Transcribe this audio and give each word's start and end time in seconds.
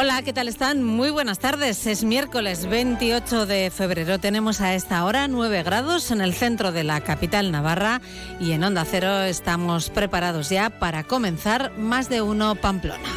Hola, 0.00 0.22
¿qué 0.22 0.32
tal 0.32 0.48
están? 0.48 0.82
Muy 0.82 1.10
buenas 1.10 1.40
tardes. 1.40 1.86
Es 1.86 2.04
miércoles 2.04 2.64
28 2.64 3.44
de 3.44 3.70
febrero. 3.70 4.18
Tenemos 4.18 4.62
a 4.62 4.74
esta 4.74 5.04
hora 5.04 5.28
9 5.28 5.62
grados 5.62 6.10
en 6.10 6.22
el 6.22 6.32
centro 6.32 6.72
de 6.72 6.84
la 6.84 7.02
capital 7.02 7.52
Navarra 7.52 8.00
y 8.40 8.52
en 8.52 8.64
Onda 8.64 8.86
Cero 8.86 9.24
estamos 9.24 9.90
preparados 9.90 10.48
ya 10.48 10.70
para 10.70 11.04
comenzar 11.04 11.76
Más 11.76 12.08
de 12.08 12.22
Uno 12.22 12.54
Pamplona. 12.54 13.10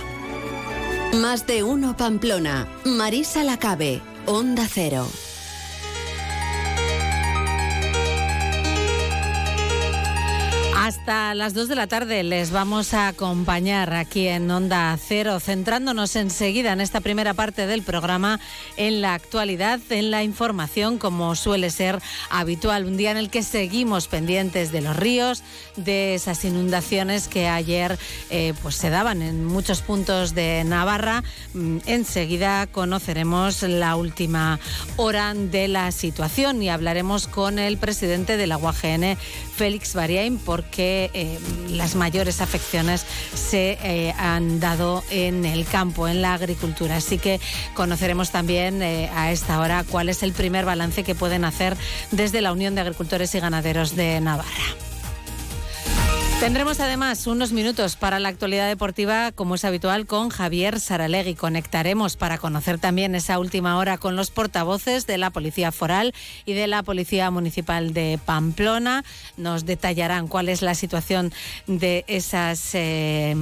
Más 1.14 1.48
de 1.48 1.64
Uno 1.64 1.96
Pamplona. 1.96 2.68
Marisa 2.84 3.46
Lacabe, 3.46 4.02
Onda 4.26 4.68
Cero. 4.70 5.08
Hasta 10.84 11.34
las 11.34 11.54
2 11.54 11.70
de 11.70 11.76
la 11.76 11.88
tarde 11.88 12.24
les 12.24 12.52
vamos 12.52 12.94
a 12.94 13.08
acompañar 13.08 13.94
aquí 13.94 14.28
en 14.28 14.52
Onda 14.52 15.00
Cero, 15.02 15.40
centrándonos 15.40 16.18
enseguida 16.18 16.74
en 16.74 16.82
esta 16.82 17.00
primera 17.00 17.34
parte 17.34 17.68
del 17.68 17.84
programa 17.84 18.42
en 18.76 19.02
la 19.02 19.14
actualidad, 19.14 19.80
en 19.92 20.12
la 20.12 20.24
información, 20.24 20.98
como 20.98 21.36
suele 21.36 21.70
ser 21.70 22.02
habitual. 22.30 22.84
Un 22.84 22.98
día 22.98 23.12
en 23.12 23.18
el 23.18 23.30
que 23.30 23.44
seguimos 23.44 24.10
pendientes 24.10 24.74
de 24.74 24.82
los 24.82 24.98
ríos, 24.98 25.42
de 25.78 26.16
esas 26.16 26.44
inundaciones 26.44 27.30
que 27.30 27.48
ayer 27.48 27.98
eh, 28.30 28.54
pues 28.62 28.76
se 28.76 28.90
daban 28.90 29.22
en 29.22 29.46
muchos 29.46 29.82
puntos 29.82 30.36
de 30.36 30.66
Navarra. 30.66 31.24
Mm, 31.54 31.78
enseguida 31.86 32.68
conoceremos 32.68 33.62
la 33.62 33.96
última 33.96 34.60
hora 34.98 35.34
de 35.34 35.70
la 35.70 35.94
situación 35.94 36.62
y 36.62 36.70
hablaremos 36.70 37.30
con 37.30 37.58
el 37.58 37.78
presidente 37.78 38.36
de 38.36 38.48
la 38.48 38.58
UAGN, 38.58 39.18
Félix 39.56 39.94
Bariain, 39.94 40.38
porque 40.40 40.73
que 40.76 41.12
eh, 41.14 41.40
las 41.70 41.96
mayores 41.96 42.42
afecciones 42.42 43.06
se 43.34 43.78
eh, 43.84 44.14
han 44.18 44.60
dado 44.60 45.04
en 45.10 45.46
el 45.46 45.66
campo, 45.66 46.08
en 46.08 46.22
la 46.22 46.34
agricultura. 46.34 46.98
Así 46.98 47.18
que 47.18 47.40
conoceremos 47.76 48.32
también 48.32 48.82
eh, 48.82 49.10
a 49.16 49.32
esta 49.32 49.60
hora 49.60 49.86
cuál 49.90 50.10
es 50.10 50.24
el 50.24 50.34
primer 50.34 50.66
balance 50.66 51.04
que 51.04 51.16
pueden 51.16 51.46
hacer 51.46 51.78
desde 52.12 52.42
la 52.42 52.52
Unión 52.52 52.76
de 52.76 52.82
Agricultores 52.82 53.34
y 53.36 53.40
Ganaderos 53.40 53.96
de 53.96 54.20
Navarra. 54.20 54.93
Tendremos 56.44 56.82
además 56.82 57.26
unos 57.26 57.54
minutos 57.54 57.96
para 57.96 58.20
la 58.20 58.28
actualidad 58.28 58.68
deportiva, 58.68 59.32
como 59.32 59.56
es 59.56 59.64
habitual, 59.64 60.06
con 60.06 60.28
Javier 60.28 60.82
Saralegui. 60.82 61.36
Conectaremos 61.36 62.18
para 62.18 62.38
conocer 62.38 62.80
también 62.80 63.16
esa 63.16 63.40
última 63.40 63.78
hora 63.78 63.98
con 63.98 64.18
los 64.18 64.30
portavoces 64.30 65.08
de 65.08 65.18
la 65.18 65.30
Policía 65.30 65.72
Foral 65.72 66.14
y 66.44 66.52
de 66.52 66.68
la 66.68 66.84
Policía 66.84 67.32
Municipal 67.32 67.94
de 67.94 68.20
Pamplona. 68.26 69.06
Nos 69.38 69.64
detallarán 69.66 70.28
cuál 70.28 70.50
es 70.50 70.62
la 70.62 70.76
situación 70.76 71.32
de 71.66 72.04
esas 72.08 72.72
eh, 72.76 73.34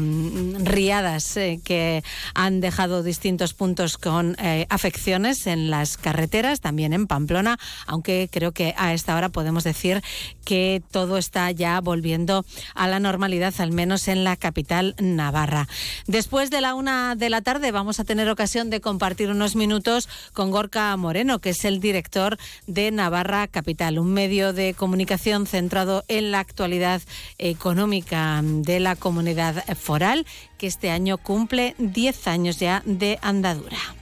riadas 0.59 1.37
eh, 1.37 1.59
que 1.63 2.03
han 2.35 2.61
dejado 2.61 3.01
distintos 3.01 3.55
puntos 3.55 3.97
con 3.97 4.35
eh, 4.37 4.67
afecciones 4.69 5.47
en 5.47 5.71
las 5.71 5.97
carreteras, 5.97 6.61
también 6.61 6.93
en 6.93 7.07
Pamplona, 7.07 7.57
aunque 7.87 8.29
creo 8.31 8.51
que 8.51 8.75
a 8.77 8.93
esta 8.93 9.15
hora 9.15 9.29
podemos 9.29 9.63
decir 9.63 10.03
que 10.45 10.83
todo 10.91 11.17
está 11.17 11.49
ya 11.49 11.81
volviendo 11.81 12.45
a 12.75 12.90
la 12.91 12.99
normalidad, 12.99 13.53
al 13.57 13.71
menos 13.71 14.07
en 14.07 14.23
la 14.23 14.35
capital 14.35 14.95
navarra. 14.99 15.67
Después 16.05 16.51
de 16.51 16.61
la 16.61 16.75
una 16.75 17.15
de 17.15 17.31
la 17.31 17.41
tarde 17.41 17.71
vamos 17.71 17.99
a 17.99 18.03
tener 18.03 18.29
ocasión 18.29 18.69
de 18.69 18.81
compartir 18.81 19.31
unos 19.31 19.55
minutos 19.55 20.07
con 20.33 20.51
Gorka 20.51 20.95
Moreno, 20.97 21.39
que 21.39 21.49
es 21.49 21.65
el 21.65 21.79
director 21.79 22.37
de 22.67 22.91
Navarra 22.91 23.47
Capital, 23.47 23.97
un 23.97 24.13
medio 24.13 24.53
de 24.53 24.75
comunicación 24.75 25.47
centrado 25.47 26.03
en 26.07 26.31
la 26.31 26.39
actualidad 26.39 27.01
económica 27.39 28.41
de 28.43 28.79
la 28.79 28.95
comunidad 28.95 29.63
foral, 29.75 30.27
que 30.57 30.67
este 30.67 30.91
año 30.91 31.17
cumple 31.17 31.75
10 31.79 32.27
años 32.27 32.59
ya 32.59 32.83
de 32.85 33.17
andadura. 33.21 34.00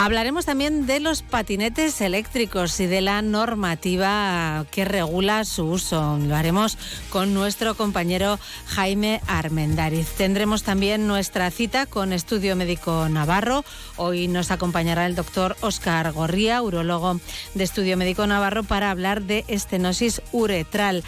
Hablaremos 0.00 0.44
también 0.44 0.86
de 0.86 1.00
los 1.00 1.22
patinetes 1.22 2.00
eléctricos 2.00 2.78
y 2.78 2.86
de 2.86 3.00
la 3.00 3.20
normativa 3.20 4.64
que 4.70 4.84
regula 4.84 5.44
su 5.44 5.64
uso. 5.64 6.18
Lo 6.18 6.36
haremos 6.36 6.78
con 7.10 7.34
nuestro 7.34 7.74
compañero 7.74 8.38
Jaime 8.66 9.20
Armendariz. 9.26 10.06
Tendremos 10.16 10.62
también 10.62 11.08
nuestra 11.08 11.50
cita 11.50 11.86
con 11.86 12.12
Estudio 12.12 12.54
Médico 12.54 13.08
Navarro. 13.08 13.64
Hoy 13.96 14.28
nos 14.28 14.52
acompañará 14.52 15.04
el 15.04 15.16
doctor 15.16 15.56
Oscar 15.62 16.12
Gorría, 16.12 16.62
urólogo 16.62 17.20
de 17.54 17.64
Estudio 17.64 17.96
Médico 17.96 18.24
Navarro, 18.24 18.62
para 18.62 18.92
hablar 18.92 19.22
de 19.22 19.44
estenosis 19.48 20.22
uretral 20.30 21.02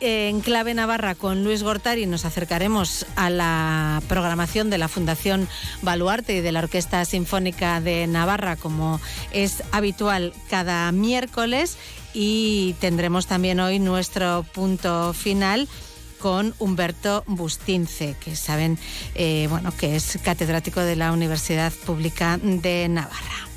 en 0.00 0.40
Clave 0.40 0.74
Navarra 0.74 1.14
con 1.14 1.44
Luis 1.44 1.62
Gortari 1.62 2.06
nos 2.06 2.24
acercaremos 2.24 3.06
a 3.16 3.30
la 3.30 4.02
programación 4.08 4.70
de 4.70 4.78
la 4.78 4.88
Fundación 4.88 5.48
Baluarte 5.82 6.36
y 6.36 6.40
de 6.40 6.52
la 6.52 6.60
Orquesta 6.60 7.04
Sinfónica 7.04 7.80
de 7.80 8.06
Navarra, 8.06 8.56
como 8.56 9.00
es 9.32 9.62
habitual 9.72 10.32
cada 10.50 10.90
miércoles. 10.92 11.76
Y 12.12 12.74
tendremos 12.80 13.26
también 13.26 13.60
hoy 13.60 13.78
nuestro 13.78 14.44
punto 14.52 15.12
final 15.14 15.68
con 16.18 16.54
Humberto 16.58 17.24
Bustince, 17.26 18.16
que 18.18 18.36
saben 18.36 18.78
eh, 19.14 19.46
bueno, 19.50 19.72
que 19.76 19.96
es 19.96 20.18
catedrático 20.22 20.80
de 20.80 20.96
la 20.96 21.12
Universidad 21.12 21.72
Pública 21.72 22.38
de 22.40 22.88
Navarra. 22.88 23.53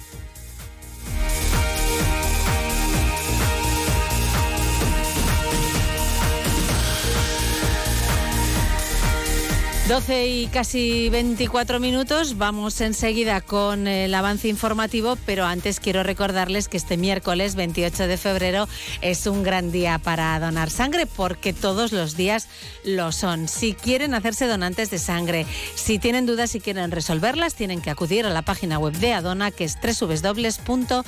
12 9.88 10.28
y 10.28 10.48
casi 10.48 11.08
24 11.10 11.80
minutos. 11.80 12.38
Vamos 12.38 12.82
enseguida 12.82 13.40
con 13.40 13.88
el 13.88 14.14
avance 14.14 14.50
informativo, 14.50 15.18
pero 15.26 15.46
antes 15.46 15.80
quiero 15.80 16.04
recordarles 16.04 16.68
que 16.68 16.76
este 16.76 16.98
miércoles 16.98 17.56
28 17.56 18.06
de 18.08 18.18
febrero 18.18 18.68
es 19.02 19.26
un 19.28 19.44
gran 19.44 19.72
día 19.72 19.98
para 19.98 20.38
donar 20.42 20.70
sangre 20.70 21.06
porque 21.06 21.54
todos 21.54 21.94
los 21.94 22.18
días 22.18 22.50
lo 22.84 23.14
son. 23.14 23.48
Si 23.48 23.74
quieren 23.76 24.14
hacerse 24.14 24.46
donantes 24.48 24.90
de 24.90 25.00
sangre, 25.00 25.46
si 25.76 26.00
tienen 26.00 26.26
dudas 26.26 26.54
y 26.56 26.60
quieren 26.60 26.92
resolverlas, 26.92 27.56
tienen 27.56 27.82
que 27.82 27.90
acudir 27.90 28.26
a 28.26 28.30
la 28.30 28.42
página 28.42 28.80
web 28.80 28.92
de 28.94 29.14
Adona 29.14 29.52
que 29.52 29.64
es 29.64 29.78
www.adona.es. 29.82 31.08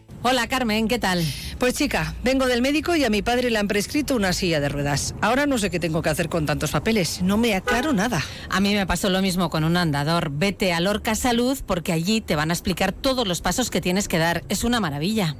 Hola 0.23 0.47
Carmen, 0.47 0.87
¿qué 0.87 0.99
tal? 0.99 1.25
Pues 1.57 1.73
chica, 1.73 2.13
vengo 2.23 2.45
del 2.45 2.61
médico 2.61 2.95
y 2.95 3.03
a 3.03 3.09
mi 3.09 3.23
padre 3.23 3.49
le 3.49 3.57
han 3.57 3.67
prescrito 3.67 4.15
una 4.15 4.33
silla 4.33 4.59
de 4.59 4.69
ruedas. 4.69 5.15
Ahora 5.19 5.47
no 5.47 5.57
sé 5.57 5.71
qué 5.71 5.79
tengo 5.79 6.03
que 6.03 6.09
hacer 6.09 6.29
con 6.29 6.45
tantos 6.45 6.69
papeles. 6.69 7.23
No 7.23 7.37
me 7.37 7.55
aclaro 7.55 7.91
nada. 7.91 8.21
A 8.47 8.59
mí 8.59 8.75
me 8.75 8.85
pasó 8.85 9.09
lo 9.09 9.23
mismo 9.23 9.49
con 9.49 9.63
un 9.63 9.77
andador. 9.77 10.29
Vete 10.29 10.73
a 10.73 10.79
Lorca 10.79 11.15
Salud 11.15 11.57
porque 11.65 11.91
allí 11.91 12.21
te 12.21 12.35
van 12.35 12.51
a 12.51 12.53
explicar 12.53 12.91
todos 12.91 13.27
los 13.27 13.41
pasos 13.41 13.71
que 13.71 13.81
tienes 13.81 14.07
que 14.07 14.19
dar. 14.19 14.43
Es 14.47 14.63
una 14.63 14.79
maravilla. 14.79 15.35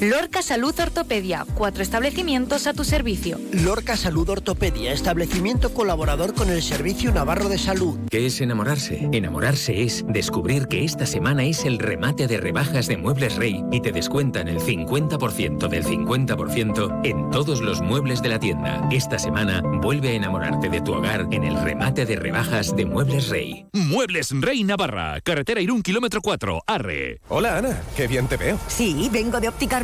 Lorca 0.00 0.40
Salud 0.40 0.74
Ortopedia, 0.80 1.44
cuatro 1.52 1.82
establecimientos 1.82 2.66
a 2.66 2.72
tu 2.72 2.84
servicio. 2.84 3.38
Lorca 3.52 3.98
Salud 3.98 4.30
Ortopedia, 4.30 4.94
establecimiento 4.94 5.74
colaborador 5.74 6.32
con 6.32 6.48
el 6.48 6.62
Servicio 6.62 7.12
Navarro 7.12 7.50
de 7.50 7.58
Salud. 7.58 7.98
¿Qué 8.08 8.24
es 8.24 8.40
enamorarse? 8.40 9.10
Enamorarse 9.12 9.82
es 9.82 10.06
descubrir 10.08 10.68
que 10.68 10.84
esta 10.84 11.04
semana 11.04 11.44
es 11.44 11.66
el 11.66 11.78
remate 11.78 12.26
de 12.28 12.38
rebajas 12.38 12.86
de 12.86 12.96
Muebles 12.96 13.36
Rey 13.36 13.62
y 13.70 13.82
te 13.82 13.92
descuentan 13.92 14.48
el 14.48 14.60
50% 14.60 15.68
del 15.68 15.84
50% 15.84 17.00
en 17.04 17.30
todos 17.30 17.60
los 17.60 17.82
muebles 17.82 18.22
de 18.22 18.30
la 18.30 18.40
tienda. 18.40 18.88
Esta 18.90 19.18
semana 19.18 19.60
vuelve 19.82 20.08
a 20.08 20.14
enamorarte 20.14 20.70
de 20.70 20.80
tu 20.80 20.94
hogar 20.94 21.26
en 21.30 21.44
el 21.44 21.60
remate 21.62 22.06
de 22.06 22.16
rebajas 22.16 22.74
de 22.74 22.86
Muebles 22.86 23.28
Rey. 23.28 23.66
Muebles 23.74 24.30
Rey 24.32 24.64
Navarra, 24.64 25.20
carretera 25.20 25.60
Irún, 25.60 25.82
kilómetro 25.82 26.22
4, 26.22 26.62
Arre. 26.66 27.20
Hola 27.28 27.58
Ana, 27.58 27.82
qué 27.94 28.06
bien 28.08 28.26
te 28.28 28.38
veo. 28.38 28.58
Sí, 28.66 29.10
vengo 29.12 29.40
de 29.40 29.48
Óptica 29.48 29.78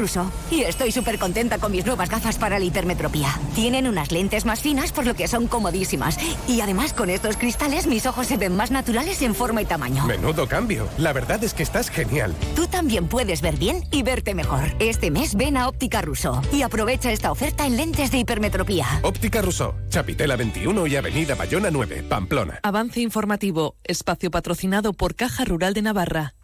y 0.50 0.60
estoy 0.62 0.92
súper 0.92 1.18
contenta 1.18 1.58
con 1.58 1.72
mis 1.72 1.84
nuevas 1.84 2.08
gafas 2.08 2.38
para 2.38 2.58
la 2.58 2.64
hipermetropía. 2.64 3.28
Tienen 3.54 3.88
unas 3.88 4.12
lentes 4.12 4.44
más 4.44 4.60
finas, 4.60 4.92
por 4.92 5.04
lo 5.04 5.14
que 5.14 5.26
son 5.26 5.48
comodísimas. 5.48 6.16
Y 6.46 6.60
además, 6.60 6.92
con 6.92 7.10
estos 7.10 7.36
cristales, 7.36 7.86
mis 7.86 8.06
ojos 8.06 8.28
se 8.28 8.36
ven 8.36 8.54
más 8.54 8.70
naturales 8.70 9.20
en 9.22 9.34
forma 9.34 9.62
y 9.62 9.64
tamaño. 9.64 10.06
Menudo 10.06 10.46
cambio. 10.46 10.88
La 10.98 11.12
verdad 11.12 11.42
es 11.42 11.54
que 11.54 11.64
estás 11.64 11.90
genial. 11.90 12.34
Tú 12.54 12.66
también 12.68 13.08
puedes 13.08 13.40
ver 13.40 13.56
bien 13.56 13.82
y 13.90 14.02
verte 14.02 14.34
mejor. 14.34 14.74
Este 14.78 15.10
mes 15.10 15.34
ven 15.34 15.56
a 15.56 15.68
Óptica 15.68 16.02
Russo 16.02 16.40
y 16.52 16.62
aprovecha 16.62 17.10
esta 17.10 17.32
oferta 17.32 17.66
en 17.66 17.76
lentes 17.76 18.10
de 18.12 18.18
hipermetropía. 18.18 18.86
Óptica 19.02 19.42
Russo, 19.42 19.74
Chapitela 19.88 20.36
21 20.36 20.86
y 20.86 20.96
Avenida 20.96 21.34
Bayona 21.34 21.70
9, 21.70 22.04
Pamplona. 22.08 22.60
Avance 22.62 23.00
informativo, 23.00 23.74
espacio 23.84 24.30
patrocinado 24.30 24.92
por 24.92 25.16
Caja 25.16 25.44
Rural 25.44 25.74
de 25.74 25.82
Navarra. 25.82 26.34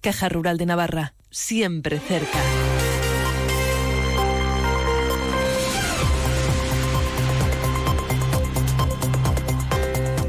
Caja 0.00 0.28
Rural 0.28 0.58
de 0.58 0.66
Navarra, 0.66 1.14
siempre 1.30 1.98
cerca. 1.98 2.38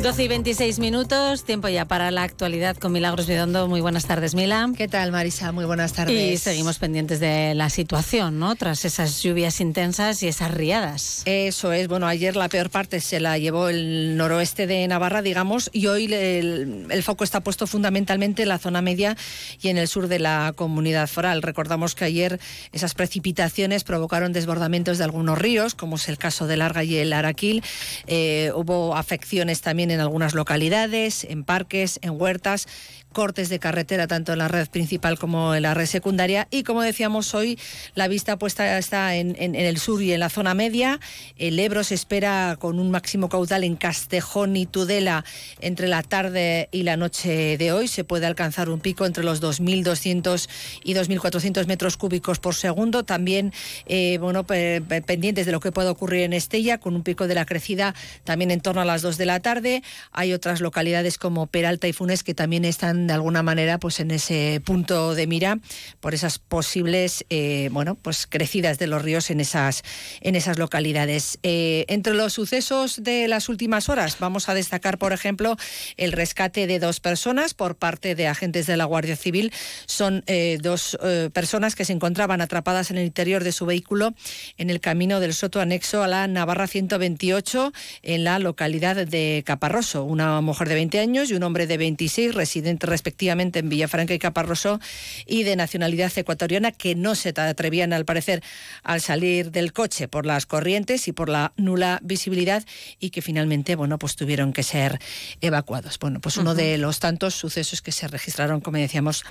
12 0.02 0.24
y 0.24 0.28
26 0.30 0.80
minutos, 0.80 1.44
tiempo 1.44 1.68
ya 1.68 1.84
para 1.84 2.10
la 2.10 2.24
actualidad 2.24 2.78
con 2.78 2.94
Milagros 2.94 3.28
Vidondo. 3.28 3.68
Muy 3.68 3.82
buenas 3.82 4.06
tardes, 4.06 4.34
Mila. 4.34 4.70
¿Qué 4.78 4.88
tal, 4.88 5.12
Marisa? 5.12 5.52
Muy 5.52 5.66
buenas 5.66 5.92
tardes. 5.92 6.16
Y 6.16 6.38
seguimos 6.38 6.80
pendientes 6.80 7.20
de 7.20 7.54
la 7.54 7.70
situación, 7.70 8.40
¿no? 8.40 8.56
Tras 8.56 8.86
esas 8.86 9.22
lluvias 9.22 9.60
intensas 9.60 10.24
y 10.24 10.30
esas 10.30 10.52
riadas. 10.52 11.24
Eso 11.26 11.74
es. 11.74 11.90
Bueno, 11.90 12.08
ayer 12.08 12.38
la 12.38 12.48
peor 12.48 12.70
parte 12.70 13.02
se 13.02 13.20
la 13.20 13.38
llevó 13.38 13.68
el 13.68 14.16
noroeste 14.16 14.68
de 14.68 14.88
Navarra, 14.88 15.22
digamos, 15.22 15.70
y 15.74 15.88
hoy 15.88 16.06
el, 16.06 16.88
el 16.90 17.04
foco 17.04 17.26
está 17.26 17.42
puesto 17.42 17.68
fundamentalmente 17.68 18.44
en 18.44 18.50
la 18.50 18.58
zona 18.58 18.82
media 18.82 19.18
y 19.62 19.68
en 19.68 19.78
el 19.78 19.90
sur 19.90 20.08
de 20.08 20.20
la 20.20 20.54
comunidad 20.56 21.08
foral. 21.08 21.42
Recordamos 21.42 21.94
que 21.94 22.06
ayer 22.06 22.40
esas 22.72 22.94
precipitaciones 22.94 23.84
provocaron 23.84 24.32
desbordamientos 24.32 24.98
de 24.98 25.04
algunos 25.04 25.38
ríos, 25.38 25.76
como 25.76 25.98
es 25.98 26.08
el 26.08 26.18
caso 26.18 26.48
del 26.48 26.62
Arga 26.62 26.86
y 26.86 26.96
el 26.96 27.12
Araquil. 27.12 27.64
Eh, 28.08 28.54
hubo 28.56 28.96
afecciones 28.96 29.60
también 29.60 29.89
en 29.92 30.00
algunas 30.00 30.34
localidades, 30.34 31.24
en 31.24 31.44
parques, 31.44 32.00
en 32.02 32.20
huertas 32.20 32.68
cortes 33.14 33.50
de 33.50 33.60
carretera 33.60 34.08
tanto 34.08 34.34
en 34.34 34.40
la 34.40 34.48
red 34.48 34.68
principal 34.70 35.18
como 35.18 35.56
en 35.56 35.64
la 35.64 35.74
red 35.74 35.86
secundaria. 35.86 36.48
Y 36.52 36.64
como 36.64 36.82
decíamos 36.82 37.34
hoy 37.34 37.60
la 37.96 38.08
vista 38.08 38.38
puesta 38.38 38.78
está 38.78 39.16
en, 39.16 39.36
el 39.56 39.78
sur 39.78 40.02
y 40.02 40.14
en 40.14 40.20
la 40.20 40.30
zona 40.30 40.54
media. 40.54 41.00
El 41.38 41.60
Ebro 41.60 41.84
se 41.84 41.96
espera 41.96 42.58
con 42.60 42.80
un 42.80 42.92
máximo 42.92 43.30
caudal 43.30 43.64
en 43.64 43.76
Castejón 43.76 44.56
y 44.56 44.66
Tudela 44.66 45.26
entre 45.60 45.88
la 45.88 46.04
tarde 46.04 46.70
y 46.72 46.84
la 46.84 46.98
noche 46.98 47.58
de 47.58 47.72
hoy. 47.72 47.88
Se 47.88 48.04
puede 48.04 48.26
alcanzar 48.26 48.70
un 48.70 48.80
pico 48.80 49.06
entre 49.06 49.24
los 49.24 49.42
2.200 49.42 50.50
y 50.84 50.94
2.400 50.94 51.66
metros 51.68 51.98
cúbicos 51.98 52.40
por 52.40 52.56
segundo. 52.56 53.04
También 53.04 53.54
eh, 53.86 54.18
bueno 54.20 54.46
pendientes 54.46 55.46
de 55.46 55.52
lo 55.52 55.60
que 55.60 55.72
pueda 55.72 55.92
ocurrir 55.92 56.22
en 56.22 56.34
Estella 56.34 56.78
con 56.78 56.96
un 56.96 57.04
pico 57.04 57.28
de 57.28 57.36
la 57.36 57.46
crecida 57.46 57.96
también 58.24 58.52
en 58.52 58.62
torno 58.62 58.82
a 58.82 58.86
las 58.86 59.02
2 59.02 59.18
de 59.18 59.26
la 59.26 59.40
tarde. 59.40 59.84
Hay 60.12 60.34
otras 60.34 60.62
localidades 60.62 61.18
como 61.18 61.48
Peralta 61.48 61.88
y 61.88 61.94
Funes 61.94 62.24
que 62.24 62.34
también 62.34 62.66
están 62.66 62.99
de 63.08 63.14
alguna 63.14 63.44
manera 63.44 63.78
pues 63.78 64.00
en 64.00 64.12
ese 64.12 64.62
punto 64.64 65.16
de 65.16 65.28
mira 65.28 65.60
por 66.00 66.14
esas 66.14 66.40
posibles 66.40 67.26
eh, 67.30 67.70
bueno 67.72 67.96
pues 67.96 68.28
crecidas 68.28 68.80
de 68.80 68.88
los 68.88 69.02
ríos 69.02 69.30
en 69.30 69.40
esas 69.40 69.84
en 70.22 70.36
esas 70.36 70.58
localidades. 70.58 71.40
Eh, 71.44 71.86
entre 71.88 72.14
los 72.14 72.34
sucesos 72.34 73.04
de 73.04 73.28
las 73.28 73.50
últimas 73.50 73.90
horas 73.90 74.18
vamos 74.20 74.50
a 74.50 74.54
destacar 74.54 74.98
por 74.98 75.14
ejemplo 75.14 75.58
el 75.98 76.12
rescate 76.12 76.68
de 76.68 76.80
dos 76.80 77.00
personas 77.00 77.54
por 77.54 77.76
parte 77.76 78.16
de 78.16 78.28
agentes 78.28 78.68
de 78.68 78.78
la 78.78 78.86
Guardia 78.86 79.16
Civil. 79.16 79.52
Son 79.86 80.24
eh, 80.28 80.58
dos 80.62 80.98
personas 81.34 81.76
que 81.76 81.86
se 81.86 81.94
encontraban 81.94 82.42
atrapadas 82.42 82.92
en 82.92 82.98
el 82.98 83.06
interior 83.06 83.44
de 83.44 83.52
su 83.52 83.66
vehículo 83.66 84.14
en 84.58 84.70
el 84.70 84.80
camino 84.80 85.20
del 85.20 85.34
Soto 85.34 85.62
anexo 85.62 86.04
a 86.04 86.08
la 86.08 86.28
Navarra 86.28 86.68
128 86.68 87.72
en 88.04 88.24
la 88.24 88.40
localidad 88.40 89.08
de 89.08 89.44
Caparroso. 89.46 90.04
Una 90.04 90.42
mujer 90.42 90.70
de 90.70 90.76
20 90.76 91.00
años 91.00 91.30
y 91.30 91.34
un 91.34 91.44
hombre 91.44 91.68
de 91.68 91.78
26 91.78 92.36
residente 92.36 92.88
respectivamente 92.90 93.60
en 93.60 93.70
Villafranca 93.70 94.14
y 94.14 94.20
Caparrosó 94.20 94.80
y 95.26 95.44
de 95.44 95.56
nacionalidad 95.56 96.12
ecuatoriana 96.16 96.72
que 96.72 96.96
no 96.96 97.16
se 97.16 97.30
atrevían 97.30 97.94
al 97.94 98.06
parecer 98.06 98.44
al 98.84 99.02
salir 99.02 99.52
del 99.52 99.74
coche 99.74 100.08
por 100.08 100.26
las 100.26 100.46
corrientes 100.46 101.08
y 101.08 101.12
por 101.12 101.30
la 101.30 101.54
nula 101.58 102.00
visibilidad 102.04 102.64
y 103.00 103.12
que 103.12 103.22
finalmente 103.22 103.76
bueno 103.76 103.98
pues 104.00 104.16
tuvieron 104.16 104.54
que 104.54 104.64
ser 104.64 105.00
evacuados. 105.42 106.00
Bueno, 106.00 106.20
pues 106.20 106.38
uno 106.38 106.56
de 106.56 106.78
los 106.78 107.00
tantos 107.00 107.36
sucesos 107.36 107.82
que 107.82 107.92
se 107.92 108.08
registraron, 108.08 108.62
como 108.62 108.78
decíamos, 108.78 109.24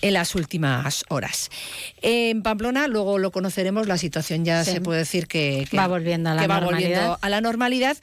en 0.00 0.14
las 0.14 0.34
últimas 0.34 1.04
horas. 1.08 1.50
En 2.00 2.42
Pamplona, 2.42 2.88
luego 2.88 3.18
lo 3.18 3.30
conoceremos, 3.30 3.86
la 3.86 3.98
situación 3.98 4.44
ya 4.44 4.64
se 4.64 4.80
puede 4.80 5.00
decir 5.00 5.26
que, 5.26 5.66
va 5.76 5.86
volviendo 5.86 6.30
a 6.30 6.34
la 6.34 6.46
normalidad. 6.46 7.18
a 7.20 7.28
la 7.28 7.40
normalidad 7.40 7.96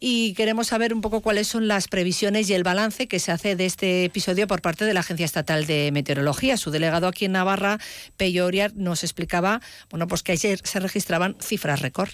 y 0.00 0.34
queremos 0.34 0.68
saber 0.68 0.94
un 0.94 1.00
poco 1.00 1.20
cuáles 1.20 1.46
son 1.46 1.68
las 1.68 1.88
previsiones 1.88 2.48
y 2.50 2.54
el 2.54 2.62
balance 2.62 3.08
que 3.08 3.18
se 3.18 3.32
hace 3.32 3.56
de 3.56 3.66
este 3.66 4.04
episodio 4.04 4.45
por 4.46 4.62
parte 4.62 4.84
de 4.84 4.94
la 4.94 5.00
Agencia 5.00 5.24
Estatal 5.24 5.66
de 5.66 5.90
Meteorología. 5.92 6.56
Su 6.56 6.70
delegado 6.70 7.08
aquí 7.08 7.24
en 7.24 7.32
Navarra, 7.32 7.78
Pello 8.16 8.46
Oriar, 8.46 8.72
nos 8.74 9.04
explicaba 9.04 9.60
bueno, 9.90 10.06
pues 10.08 10.22
que 10.22 10.32
ayer 10.32 10.60
se 10.64 10.80
registraban 10.80 11.36
cifras 11.40 11.80
récord 11.80 12.10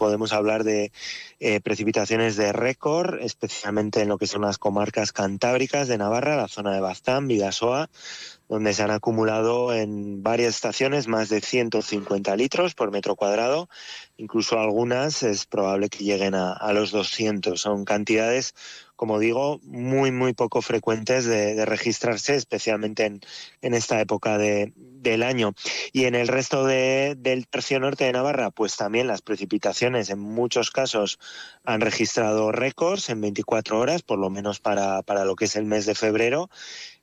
podemos 0.00 0.32
hablar 0.32 0.64
de 0.64 0.92
eh, 1.40 1.60
precipitaciones 1.60 2.34
de 2.36 2.54
récord, 2.54 3.20
especialmente 3.20 4.00
en 4.00 4.08
lo 4.08 4.16
que 4.16 4.26
son 4.26 4.40
las 4.40 4.56
comarcas 4.56 5.12
cantábricas 5.12 5.88
de 5.88 5.98
Navarra, 5.98 6.36
la 6.36 6.48
zona 6.48 6.72
de 6.72 6.80
Baztán, 6.80 7.28
Vidasoa, 7.28 7.90
donde 8.48 8.72
se 8.72 8.82
han 8.82 8.92
acumulado 8.92 9.74
en 9.74 10.22
varias 10.22 10.54
estaciones 10.54 11.06
más 11.06 11.28
de 11.28 11.42
150 11.42 12.34
litros 12.34 12.74
por 12.74 12.90
metro 12.90 13.14
cuadrado. 13.14 13.68
Incluso 14.16 14.58
algunas 14.58 15.22
es 15.22 15.44
probable 15.44 15.90
que 15.90 16.02
lleguen 16.02 16.34
a, 16.34 16.54
a 16.54 16.72
los 16.72 16.92
200. 16.92 17.60
Son 17.60 17.84
cantidades 17.84 18.54
como 19.00 19.18
digo, 19.18 19.60
muy, 19.62 20.12
muy 20.12 20.34
poco 20.34 20.60
frecuentes 20.60 21.24
de, 21.24 21.64
registrarse, 21.64 22.34
especialmente 22.34 23.06
en, 23.06 23.74
esta 23.74 23.98
época 23.98 24.36
de, 24.36 24.74
del 24.76 25.22
año. 25.22 25.54
Y 25.90 26.04
en 26.04 26.14
el 26.14 26.28
resto 26.28 26.66
de, 26.66 27.16
del 27.16 27.48
tercio 27.48 27.80
norte 27.80 28.04
de 28.04 28.12
Navarra, 28.12 28.50
pues 28.50 28.76
también 28.76 29.06
las 29.06 29.22
precipitaciones 29.22 30.10
en 30.10 30.18
muchos 30.18 30.70
casos 30.70 31.18
han 31.64 31.80
registrado 31.80 32.52
récords 32.52 33.08
en 33.08 33.22
24 33.22 33.78
horas, 33.78 34.02
por 34.02 34.18
lo 34.18 34.28
menos 34.28 34.60
para, 34.60 35.00
para 35.00 35.24
lo 35.24 35.34
que 35.34 35.46
es 35.46 35.56
el 35.56 35.64
mes 35.64 35.86
de 35.86 35.94
febrero. 35.94 36.50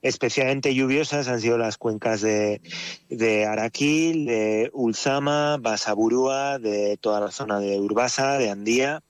Especialmente 0.03 0.75
lluviosas 0.75 1.27
han 1.27 1.41
sido 1.41 1.57
las 1.57 1.79
cuencas 1.79 2.21
de, 2.21 2.61
de 3.09 3.47
Araquil, 3.47 4.27
de 4.27 4.69
Ulzama, 4.71 5.57
Basaburúa, 5.59 6.59
de 6.59 6.97
toda 6.97 7.21
la 7.21 7.31
zona 7.31 7.59
de 7.59 7.79
Urbasa, 7.79 8.37
de 8.37 8.51
Andía. 8.51 9.01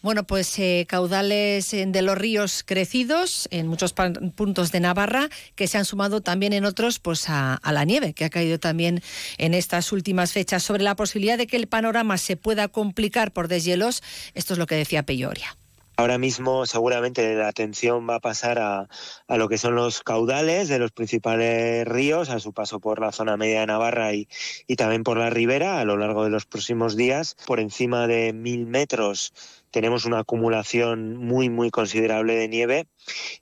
Bueno, 0.00 0.24
pues 0.24 0.58
eh, 0.58 0.86
caudales 0.88 1.70
de 1.70 2.02
los 2.02 2.18
ríos 2.18 2.62
crecidos 2.64 3.48
en 3.50 3.66
muchos 3.68 3.92
puntos 3.92 4.72
de 4.72 4.80
Navarra 4.80 5.28
que 5.54 5.66
se 5.66 5.78
han 5.78 5.84
sumado 5.84 6.22
también 6.22 6.52
en 6.52 6.64
otros 6.64 6.98
pues 6.98 7.28
a, 7.28 7.60
la 7.70 7.84
nieve 7.84 8.14
que 8.14 8.24
ha 8.24 8.30
caído 8.30 8.58
también 8.58 9.02
en 9.38 9.54
estas 9.54 9.92
últimas 9.92 10.32
fechas. 10.32 10.62
Sobre 10.62 10.82
la 10.82 10.96
posibilidad 10.96 11.38
de 11.38 11.46
que 11.46 11.56
el 11.56 11.68
panorama 11.68 12.18
se 12.18 12.36
pueda 12.36 12.68
complicar 12.68 13.32
por 13.32 13.48
deshielos, 13.48 14.02
esto 14.34 14.54
es 14.54 14.58
lo 14.58 14.66
que 14.66 14.76
decía 14.76 15.04
Peyoria. 15.04 15.56
Ahora 15.96 16.18
mismo 16.18 16.66
seguramente 16.66 17.34
la 17.34 17.48
atención 17.48 18.08
va 18.08 18.16
a 18.16 18.20
pasar 18.20 18.58
a, 18.58 18.88
a, 19.28 19.36
lo 19.36 19.48
que 19.48 19.58
son 19.58 19.74
los 19.74 20.02
caudales 20.02 20.68
de 20.68 20.78
los 20.78 20.90
principales 20.90 21.86
ríos 21.86 22.30
a 22.30 22.40
su 22.40 22.52
paso 22.52 22.80
por 22.80 23.00
la 23.00 23.12
zona 23.12 23.36
media 23.36 23.60
de 23.60 23.66
Navarra 23.66 24.14
y, 24.14 24.26
y 24.66 24.76
también 24.76 25.04
por 25.04 25.18
la 25.18 25.30
ribera 25.30 25.80
a 25.80 25.84
lo 25.84 25.96
largo 25.96 26.24
de 26.24 26.30
los 26.30 26.46
próximos 26.46 26.96
días. 26.96 27.36
Por 27.46 27.60
encima 27.60 28.06
de 28.06 28.32
mil 28.32 28.66
metros 28.66 29.61
tenemos 29.72 30.04
una 30.04 30.20
acumulación 30.20 31.16
muy, 31.16 31.48
muy 31.48 31.70
considerable 31.70 32.36
de 32.36 32.48
nieve 32.48 32.86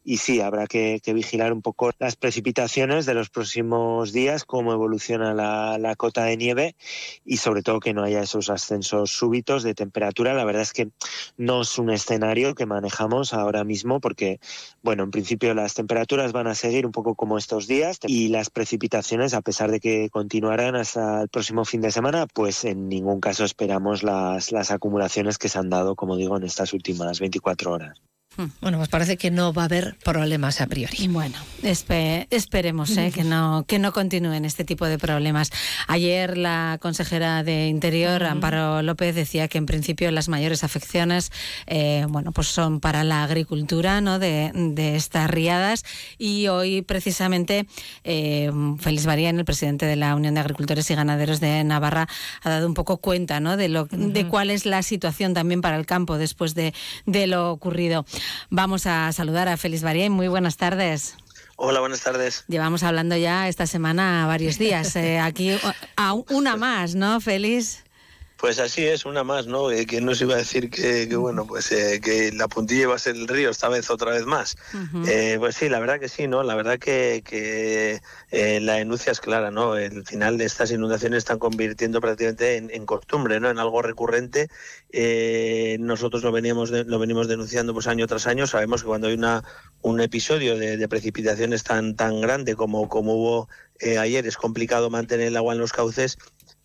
y 0.04 0.18
sí, 0.18 0.40
habrá 0.40 0.66
que, 0.66 1.00
vigilar 1.12 1.52
un 1.52 1.60
poco 1.60 1.90
las 1.98 2.16
precipitaciones 2.16 3.04
de 3.04 3.14
los 3.14 3.30
próximos 3.30 4.12
días, 4.12 4.44
cómo 4.44 4.72
evoluciona 4.72 5.34
la, 5.34 5.76
la, 5.78 5.96
cota 5.96 6.24
de 6.24 6.36
nieve 6.36 6.76
y 7.24 7.38
sobre 7.38 7.62
todo 7.62 7.80
que 7.80 7.92
no 7.92 8.04
haya 8.04 8.22
esos 8.22 8.48
ascensos 8.48 9.10
súbitos 9.10 9.64
de 9.64 9.74
temperatura. 9.74 10.32
La 10.34 10.44
verdad 10.44 10.62
es 10.62 10.72
que 10.72 10.88
no 11.36 11.62
es 11.62 11.78
un 11.78 11.90
escenario 11.90 12.54
que 12.54 12.64
manejamos 12.64 13.34
ahora 13.34 13.64
mismo 13.64 14.00
porque, 14.00 14.38
bueno, 14.82 15.02
en 15.02 15.10
principio 15.10 15.52
las 15.52 15.74
temperaturas 15.74 16.32
van 16.32 16.46
a 16.46 16.54
seguir 16.54 16.86
un 16.86 16.92
poco 16.92 17.16
como 17.16 17.36
estos 17.36 17.66
días 17.66 17.98
y 18.06 18.28
las 18.28 18.50
precipitaciones, 18.50 19.34
a 19.34 19.42
pesar 19.42 19.70
de 19.70 19.80
que 19.80 20.08
continuarán 20.10 20.76
hasta 20.76 21.22
el 21.22 21.28
próximo 21.28 21.64
fin 21.64 21.80
de 21.80 21.90
semana, 21.90 22.26
pues 22.32 22.64
en 22.64 22.88
ningún 22.88 23.20
caso 23.20 23.44
esperamos 23.44 24.02
las, 24.04 24.52
las 24.52 24.70
acumulaciones 24.70 25.38
que 25.38 25.48
se 25.48 25.58
han 25.58 25.70
dado, 25.70 25.96
como 25.96 26.16
digo, 26.20 26.36
en 26.36 26.44
estas 26.44 26.72
últimas 26.72 27.18
24 27.20 27.72
horas. 27.72 28.02
Bueno, 28.60 28.78
pues 28.78 28.88
parece 28.88 29.16
que 29.16 29.30
no 29.30 29.52
va 29.52 29.62
a 29.62 29.64
haber 29.66 29.96
problemas 30.02 30.60
a 30.60 30.66
priori. 30.66 31.08
Bueno, 31.08 31.36
esperemos 31.62 32.96
¿eh? 32.96 33.12
que 33.14 33.24
no 33.24 33.64
que 33.66 33.78
no 33.78 33.92
continúen 33.92 34.44
este 34.44 34.64
tipo 34.64 34.86
de 34.86 34.98
problemas. 34.98 35.50
Ayer 35.86 36.36
la 36.36 36.78
consejera 36.80 37.42
de 37.42 37.68
Interior, 37.68 38.24
Amparo 38.24 38.82
López, 38.82 39.14
decía 39.14 39.48
que 39.48 39.58
en 39.58 39.66
principio 39.66 40.10
las 40.10 40.28
mayores 40.28 40.64
afecciones, 40.64 41.32
eh, 41.66 42.06
bueno, 42.08 42.32
pues 42.32 42.48
son 42.48 42.80
para 42.80 43.04
la 43.04 43.24
agricultura, 43.24 44.00
¿no? 44.00 44.18
De, 44.18 44.50
estas 44.80 45.30
riadas 45.30 45.84
y 46.18 46.48
hoy 46.48 46.82
precisamente 46.82 47.66
eh, 48.04 48.50
Félix 48.78 49.06
Barien, 49.06 49.38
el 49.38 49.44
presidente 49.44 49.86
de 49.86 49.96
la 49.96 50.14
Unión 50.14 50.34
de 50.34 50.40
Agricultores 50.40 50.90
y 50.90 50.94
Ganaderos 50.94 51.40
de 51.40 51.62
Navarra, 51.64 52.08
ha 52.42 52.50
dado 52.50 52.66
un 52.66 52.74
poco 52.74 52.98
cuenta, 52.98 53.40
¿no? 53.40 53.56
De 53.56 53.68
lo 53.68 53.86
de 53.86 54.26
cuál 54.26 54.50
es 54.50 54.66
la 54.66 54.82
situación 54.82 55.34
también 55.34 55.60
para 55.60 55.76
el 55.76 55.86
campo 55.86 56.18
después 56.18 56.54
de, 56.54 56.72
de 57.06 57.26
lo 57.26 57.50
ocurrido. 57.50 58.04
Vamos 58.50 58.86
a 58.86 59.12
saludar 59.12 59.48
a 59.48 59.56
Félix 59.56 59.82
Barien. 59.82 60.12
Muy 60.12 60.28
buenas 60.28 60.56
tardes. 60.56 61.16
Hola, 61.56 61.80
buenas 61.80 62.00
tardes. 62.00 62.44
Llevamos 62.48 62.82
hablando 62.82 63.16
ya 63.16 63.46
esta 63.46 63.66
semana 63.66 64.26
varios 64.26 64.58
días. 64.58 64.96
Eh, 64.96 65.18
aquí 65.18 65.58
a 65.96 66.14
una 66.14 66.56
más, 66.56 66.94
¿no, 66.94 67.20
Félix? 67.20 67.84
Pues 68.40 68.58
así 68.58 68.86
es, 68.86 69.04
una 69.04 69.22
más, 69.22 69.46
¿no? 69.46 69.70
Eh, 69.70 69.84
que 69.84 70.00
no 70.00 70.14
se 70.14 70.24
iba 70.24 70.32
a 70.32 70.38
decir 70.38 70.70
que, 70.70 71.14
bueno, 71.14 71.46
pues 71.46 71.70
eh, 71.72 72.00
que 72.02 72.32
la 72.32 72.48
puntilla 72.48 72.82
iba 72.82 72.94
a 72.94 72.98
ser 72.98 73.14
el 73.14 73.28
río 73.28 73.50
esta 73.50 73.68
vez 73.68 73.90
otra 73.90 74.12
vez 74.12 74.24
más. 74.24 74.56
Eh, 75.06 75.36
pues 75.38 75.56
sí, 75.56 75.68
la 75.68 75.78
verdad 75.78 76.00
que 76.00 76.08
sí, 76.08 76.26
¿no? 76.26 76.42
La 76.42 76.54
verdad 76.54 76.78
que, 76.78 77.22
que 77.22 78.00
la 78.60 78.74
denuncia 78.74 79.12
es 79.12 79.20
clara, 79.20 79.50
¿no? 79.50 79.76
El 79.76 80.06
final 80.06 80.38
de 80.38 80.46
estas 80.46 80.70
inundaciones 80.70 81.18
están 81.18 81.38
convirtiendo 81.38 82.00
prácticamente 82.00 82.56
en, 82.56 82.86
costumbre, 82.86 83.40
¿no? 83.40 83.50
En 83.50 83.58
algo 83.58 83.82
recurrente. 83.82 84.48
nosotros 85.78 86.22
lo 86.22 86.32
veníamos 86.32 86.70
lo 86.70 86.98
venimos 86.98 87.28
denunciando 87.28 87.74
pues 87.74 87.88
año 87.88 88.06
tras 88.06 88.26
año. 88.26 88.46
Sabemos 88.46 88.80
que 88.80 88.88
cuando 88.88 89.08
hay 89.08 89.14
una 89.14 89.44
un 89.82 90.00
episodio 90.00 90.56
de, 90.56 90.78
de 90.78 90.88
precipitaciones 90.88 91.62
tan 91.62 91.94
tan 91.94 92.22
grande 92.22 92.54
como 92.54 92.88
como 92.88 93.14
hubo 93.14 93.48
ayer 93.98 94.26
es 94.26 94.36
complicado 94.36 94.90
mantener 94.90 95.28
el 95.28 95.36
agua 95.36 95.54
en 95.54 95.60
los 95.60 95.72
cauces 95.72 96.18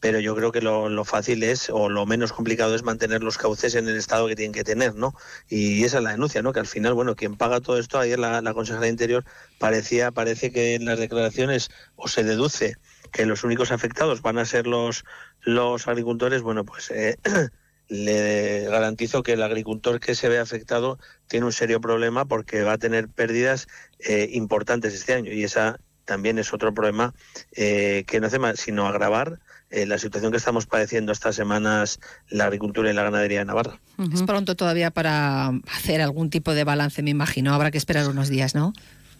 pero 0.06 0.20
yo 0.20 0.36
creo 0.36 0.52
que 0.52 0.62
lo, 0.62 1.04
fácil 1.04 1.42
es, 1.42 1.68
o 1.72 1.90
lo 1.90 2.06
menos 2.06 2.32
complicado 2.32 2.76
es 2.76 2.84
mantener 2.84 3.24
los 3.24 3.40
cauces 3.40 3.74
en 3.74 3.88
el 3.88 3.98
estado 3.98 4.28
que 4.28 4.36
tienen 4.36 4.54
que 4.54 4.64
tener, 4.64 4.94
¿no? 4.94 5.16
Y 5.50 5.84
esa 5.84 5.98
es 5.98 6.04
la 6.04 6.12
denuncia, 6.12 6.44
¿no? 6.44 6.54
Que 6.54 6.60
al 6.60 6.68
final, 6.68 6.94
bueno, 6.94 7.16
quien 7.16 7.36
paga 7.36 7.60
todo 7.60 7.80
esto, 7.80 7.98
ayer 7.98 8.20
la, 8.20 8.54
consejera 8.54 8.84
de 8.84 8.90
Interior 8.90 9.26
parecía, 9.58 10.12
parece 10.12 10.52
que 10.52 10.76
en 10.76 10.86
las 10.86 11.00
declaraciones 11.00 11.72
o 11.96 12.08
se 12.08 12.24
deduce 12.24 12.76
que 13.12 13.26
los 13.26 13.44
únicos 13.44 13.72
afectados 13.72 14.22
van 14.22 14.38
a 14.38 14.46
ser 14.46 14.68
los, 14.68 15.06
los 15.42 15.88
agricultores, 15.88 16.44
bueno, 16.44 16.66
pues 16.66 16.92
eh, 16.92 17.18
le 17.88 18.66
garantizo 18.66 19.24
que 19.24 19.34
el 19.34 19.42
agricultor 19.42 20.00
que 20.00 20.14
se 20.14 20.30
ve 20.30 20.38
afectado 20.38 21.00
tiene 21.26 21.48
un 21.48 21.52
serio 21.52 21.82
problema 21.82 22.26
porque 22.26 22.62
va 22.62 22.74
a 22.74 22.78
tener 22.78 23.10
pérdidas 23.10 23.66
eh, 23.98 24.30
importantes 24.34 24.94
este 24.94 25.16
año 25.16 25.32
y 25.32 25.44
esa 25.44 25.80
también 26.06 26.38
es 26.38 26.54
otro 26.54 26.76
problema 26.76 27.16
eh, 27.54 28.04
que 28.06 28.20
no 28.20 28.28
hace 28.28 28.38
más 28.38 28.60
sino 28.60 28.86
agravar 28.86 29.40
eh, 29.70 29.86
la 29.86 29.98
situación 29.98 30.32
que 30.32 30.38
estamos 30.38 30.66
padeciendo 30.66 31.12
estas 31.12 31.36
semanas 31.36 32.00
la 32.30 32.46
agricultura 32.46 32.90
y 32.90 32.94
la 32.94 33.04
ganadería 33.04 33.40
de 33.40 33.46
Navarra. 33.46 33.80
Es 34.14 34.24
pronto 34.24 34.56
todavía 34.56 34.92
para 34.92 35.48
hacer 35.74 36.02
algún 36.02 36.30
tipo 36.30 36.54
de 36.54 36.64
balance, 36.64 37.02
me 37.02 37.10
imagino. 37.10 37.54
Habrá 37.54 37.72
que 37.72 37.78
esperar 37.78 38.08
unos 38.08 38.30
días, 38.30 38.56
¿no? 38.56 38.74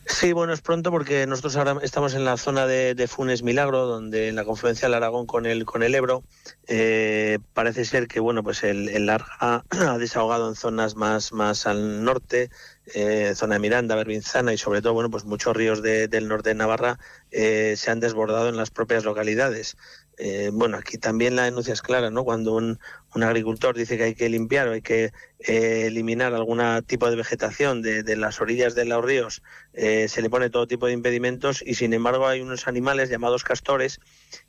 Sí, 0.08 0.34
bueno, 0.34 0.54
es 0.54 0.62
pronto 0.62 0.92
porque 0.92 1.26
nosotros 1.26 1.56
ahora 1.56 1.78
estamos 1.82 2.14
en 2.14 2.26
la 2.26 2.38
zona 2.38 2.68
de, 2.68 3.08
Funes 3.08 3.42
Milagro, 3.42 3.88
donde 3.88 4.28
en 4.28 4.36
la 4.36 4.44
confluencia 4.44 4.88
del 4.88 4.94
Aragón 4.94 5.26
con 5.26 5.48
el 5.48 5.66
con 5.66 5.82
el 5.82 5.96
Ebro 5.96 6.24
eh, 6.68 7.40
parece 7.56 7.86
ser 7.86 8.08
que 8.08 8.20
bueno, 8.20 8.44
pues 8.44 8.64
el, 8.64 8.88
el 8.90 9.08
Larga 9.08 9.64
ha 9.72 9.98
desahogado 9.98 10.48
en 10.48 10.56
zonas 10.56 10.96
más 10.96 11.34
más 11.34 11.66
al 11.66 12.04
norte, 12.04 12.52
eh, 12.94 13.34
zona 13.36 13.56
de 13.56 13.60
Miranda, 13.60 13.96
Berbinzana 13.96 14.54
y 14.54 14.58
sobre 14.58 14.82
todo 14.82 14.94
bueno, 14.94 15.10
pues 15.10 15.26
muchos 15.26 15.56
ríos 15.56 15.82
del 15.82 16.28
norte 16.28 16.50
de 16.50 16.56
Navarra 16.56 17.00
se 17.32 17.92
han 17.92 18.00
desbordado 18.00 18.50
en 18.50 18.58
las 18.58 18.72
propias 18.72 19.04
localidades. 19.04 19.76
Eh, 20.18 20.50
bueno, 20.54 20.78
aquí 20.78 20.98
también 20.98 21.36
la 21.36 21.44
denuncia 21.44 21.74
es 21.74 21.82
clara, 21.82 22.10
¿no? 22.10 22.24
Cuando 22.24 22.54
un, 22.54 22.80
agricultor 23.14 23.76
dice 23.76 23.98
que 23.98 24.04
hay 24.04 24.16
que 24.16 24.28
limpiar 24.30 24.68
o 24.68 24.74
hay 24.74 24.82
que 24.82 25.14
eh, 25.40 25.84
eliminar 25.88 26.34
algún 26.34 26.62
tipo 26.86 27.10
de 27.10 27.16
vegetación 27.16 27.82
de, 27.82 28.16
las 28.18 28.42
orillas 28.42 28.76
de 28.76 28.84
los 28.86 29.04
ríos, 29.04 29.42
eh, 29.74 30.08
se 30.10 30.22
le 30.22 30.30
pone 30.30 30.50
todo 30.50 30.68
tipo 30.68 30.88
de 30.88 30.94
impedimentos 30.94 31.64
y 31.66 31.76
sin 31.76 31.94
embargo 31.94 32.28
hay 32.28 32.42
unos 32.42 32.68
animales 32.68 33.10
llamados 33.10 33.46
castores 33.46 34.02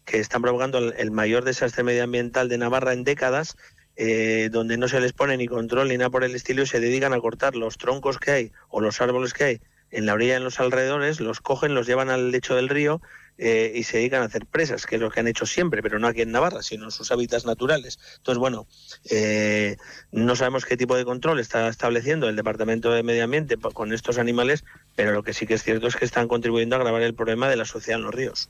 que 0.05 0.19
están 0.19 0.43
provocando 0.43 0.79
el, 0.79 1.11
mayor 1.13 1.45
desastre 1.45 1.85
medioambiental 1.85 2.49
de 2.49 2.59
Navarra 2.59 2.93
en 2.93 3.05
décadas, 3.05 3.57
donde 3.97 4.77
no 4.77 4.89
se 4.89 5.01
les 5.01 5.13
pone 5.13 5.37
ni 5.37 5.47
control 5.47 5.89
ni 5.89 5.97
nada 5.97 6.11
por 6.11 6.23
el 6.23 6.35
estilo 6.35 6.63
y 6.63 6.67
se 6.67 6.81
dedican 6.81 7.15
a 7.15 7.21
cortar 7.21 7.57
los 7.57 7.79
troncos 7.79 8.19
que 8.19 8.31
hay 8.31 8.53
o 8.69 8.81
los 8.81 9.01
árboles 9.01 9.33
que 9.33 9.45
hay 9.45 9.61
en 9.91 10.07
la 10.07 10.15
orilla 10.15 10.37
en 10.37 10.45
los 10.45 10.61
alrededores, 10.61 11.21
los 11.21 11.41
cogen, 11.41 11.75
los 11.75 11.87
llevan 11.87 12.11
al 12.11 12.31
lecho 12.31 12.55
del 12.55 12.69
río 12.69 13.01
eh, 13.39 13.73
y 13.75 13.83
se 13.83 13.99
dedican 13.99 14.23
a 14.23 14.27
hacer 14.27 14.47
presas, 14.47 14.87
que 14.87 14.97
es 14.97 15.01
lo 15.01 15.11
que 15.11 15.21
han 15.21 15.29
hecho 15.29 15.47
siempre, 15.47 15.83
pero 15.83 15.99
no 15.99 16.09
aquí 16.09 16.23
en 16.23 16.33
Navarra, 16.33 16.63
sino 16.63 16.85
en 16.85 16.91
sus 16.91 17.11
hábitats 17.13 17.45
naturales. 17.45 17.99
Entonces, 18.17 18.39
bueno, 18.39 18.67
eh, 19.11 19.77
no 20.11 20.37
sabemos 20.37 20.65
qué 20.65 20.77
tipo 20.77 20.97
de 20.97 21.05
control 21.05 21.39
está 21.39 21.69
estableciendo 21.69 22.29
el 22.29 22.37
Departamento 22.37 22.91
de 22.91 23.03
Medio 23.03 23.25
Ambiente 23.25 23.57
con 23.57 23.93
estos 23.93 24.19
animales, 24.19 24.65
pero 24.95 25.13
lo 25.13 25.23
que 25.23 25.35
sí 25.35 25.47
que 25.47 25.55
es 25.55 25.63
cierto 25.63 25.87
es 25.87 25.97
que 25.97 26.05
están 26.05 26.29
contribuyendo 26.29 26.77
a 26.77 26.79
agravar 26.79 27.03
el 27.03 27.15
problema 27.15 27.49
de 27.49 27.57
la 27.57 27.65
sociedad 27.65 27.99
en 27.99 28.05
los 28.05 28.15
ríos. 28.15 28.49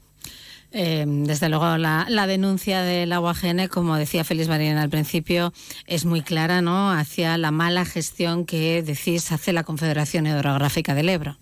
Eh, 0.72 1.04
desde 1.06 1.48
luego, 1.48 1.76
la, 1.78 2.26
denuncia 2.26 2.82
del 2.82 3.12
agua 3.12 3.34
gene, 3.34 3.68
como 3.68 3.96
decía 3.96 4.24
Félix 4.24 4.48
Marín 4.48 4.76
al 4.76 4.90
principio, 4.90 5.52
es 5.86 6.04
muy 6.04 6.22
clara, 6.22 6.60
¿no? 6.60 6.90
Hacia 6.90 7.38
la 7.38 7.50
mala 7.50 7.84
gestión 7.84 8.44
que 8.44 8.82
decís 8.82 9.32
hace 9.32 9.52
la 9.52 9.64
Confederación 9.64 10.26
Hidrográfica 10.26 10.94
del 10.94 11.08
Ebro. 11.08 11.36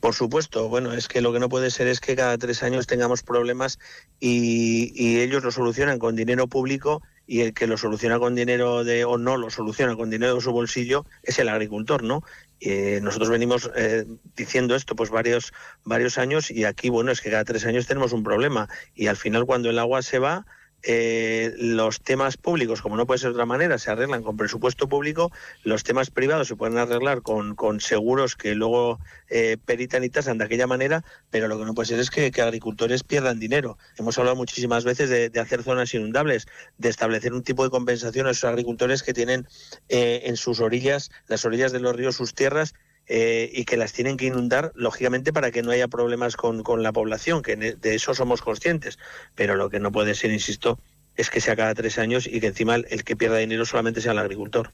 Por 0.00 0.14
supuesto, 0.14 0.68
bueno, 0.68 0.92
es 0.92 1.08
que 1.08 1.20
lo 1.20 1.32
que 1.32 1.40
no 1.40 1.48
puede 1.48 1.70
ser 1.70 1.88
es 1.88 2.00
que 2.00 2.14
cada 2.14 2.36
tres 2.36 2.62
años 2.62 2.86
tengamos 2.86 3.22
problemas 3.22 3.78
y, 4.20 5.18
ellos 5.18 5.42
lo 5.42 5.50
solucionan 5.50 5.98
con 5.98 6.14
dinero 6.14 6.46
público 6.46 7.02
y 7.26 7.40
el 7.40 7.54
que 7.54 7.66
lo 7.66 7.76
soluciona 7.76 8.18
con 8.18 8.34
dinero 8.34 8.84
de 8.84 9.04
o 9.04 9.18
no 9.18 9.36
lo 9.36 9.50
soluciona 9.50 9.96
con 9.96 10.10
dinero 10.10 10.36
de 10.36 10.40
su 10.40 10.52
bolsillo 10.52 11.06
es 11.22 11.38
el 11.38 11.48
agricultor, 11.48 12.02
¿no? 12.02 12.22
Eh, 12.60 13.00
nosotros 13.02 13.28
venimos 13.28 13.70
eh, 13.76 14.06
diciendo 14.34 14.74
esto 14.74 14.96
pues 14.96 15.10
varios 15.10 15.52
varios 15.84 16.16
años 16.16 16.50
y 16.50 16.64
aquí 16.64 16.88
bueno 16.88 17.10
es 17.12 17.20
que 17.20 17.30
cada 17.30 17.44
tres 17.44 17.66
años 17.66 17.86
tenemos 17.86 18.12
un 18.12 18.24
problema 18.24 18.68
y 18.94 19.08
al 19.08 19.16
final 19.16 19.44
cuando 19.44 19.68
el 19.68 19.78
agua 19.78 20.00
se 20.00 20.18
va 20.18 20.46
eh, 20.82 21.52
los 21.58 22.00
temas 22.00 22.36
públicos, 22.36 22.80
como 22.80 22.96
no 22.96 23.06
puede 23.06 23.18
ser 23.18 23.30
de 23.30 23.34
otra 23.34 23.46
manera, 23.46 23.78
se 23.78 23.90
arreglan 23.90 24.22
con 24.22 24.36
presupuesto 24.36 24.88
público, 24.88 25.32
los 25.64 25.82
temas 25.82 26.10
privados 26.10 26.48
se 26.48 26.56
pueden 26.56 26.78
arreglar 26.78 27.22
con, 27.22 27.56
seguros 27.80 28.36
que 28.36 28.54
luego 28.54 29.00
eh, 29.28 29.56
peritan 29.64 30.04
y 30.04 30.08
tasan 30.08 30.38
de 30.38 30.44
aquella 30.44 30.66
manera, 30.66 31.04
pero 31.30 31.48
lo 31.48 31.58
que 31.58 31.64
no 31.64 31.74
puede 31.74 31.88
ser 31.88 31.98
es 31.98 32.10
que, 32.10 32.30
agricultores 32.40 33.02
pierdan 33.02 33.40
dinero. 33.40 33.78
Hemos 33.96 34.18
hablado 34.18 34.36
muchísimas 34.36 34.84
veces 34.84 35.10
de, 35.10 35.40
hacer 35.40 35.62
zonas 35.62 35.92
inundables, 35.94 36.46
de 36.78 36.88
establecer 36.88 37.32
un 37.32 37.42
tipo 37.42 37.64
de 37.64 37.70
compensación 37.70 38.26
a 38.26 38.30
esos 38.30 38.44
agricultores 38.44 39.02
que 39.02 39.14
tienen 39.14 39.48
eh, 39.88 40.22
en 40.24 40.36
sus 40.36 40.60
orillas, 40.60 41.10
las 41.26 41.44
orillas 41.44 41.72
de 41.72 41.80
los 41.80 41.96
ríos, 41.96 42.16
sus 42.16 42.34
tierras, 42.34 42.74
eh, 43.08 43.50
y 43.52 43.64
que 43.64 43.76
las 43.76 43.92
tienen 43.92 44.16
que 44.16 44.26
inundar, 44.26 44.72
lógicamente, 44.74 45.32
para 45.32 45.50
que 45.50 45.62
no 45.62 45.70
haya 45.70 45.88
problemas 45.88 46.36
con, 46.36 46.62
con 46.62 46.82
la 46.82 46.92
población, 46.92 47.42
que 47.42 47.56
de 47.56 47.94
eso 47.94 48.14
somos 48.14 48.42
conscientes. 48.42 48.98
Pero 49.34 49.54
lo 49.54 49.70
que 49.70 49.80
no 49.80 49.92
puede 49.92 50.14
ser, 50.14 50.32
insisto, 50.32 50.78
es 51.16 51.30
que 51.30 51.40
sea 51.40 51.56
cada 51.56 51.74
tres 51.74 51.98
años 51.98 52.26
y 52.26 52.40
que 52.40 52.48
encima 52.48 52.76
el, 52.76 53.04
que 53.04 53.16
pierda 53.16 53.38
dinero 53.38 53.64
solamente 53.64 54.00
sea 54.00 54.12
el 54.12 54.18
agricultor. 54.18 54.72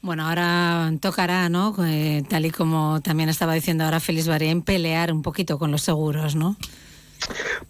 Bueno, 0.00 0.28
ahora 0.28 0.92
tocará, 1.00 1.48
¿no? 1.48 1.74
Eh, 1.86 2.24
tal 2.28 2.44
y 2.44 2.50
como 2.50 3.00
también 3.00 3.28
estaba 3.28 3.54
diciendo 3.54 3.84
ahora 3.84 4.00
Félix 4.00 4.28
en 4.28 4.62
pelear 4.62 5.12
un 5.12 5.22
poquito 5.22 5.58
con 5.58 5.70
los 5.70 5.82
seguros, 5.82 6.34
¿no? 6.34 6.56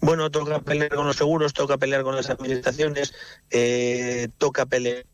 Bueno, 0.01 0.31
toca 0.31 0.61
pelear 0.61 0.95
con 0.95 1.07
los 1.07 1.17
seguros, 1.17 1.53
toca 1.53 1.79
pelear 1.79 2.03
con 2.03 2.17
las 2.17 2.31
administraciones, 2.31 3.15
eh, 3.51 4.29
toca 4.39 4.67
pelear 4.67 5.05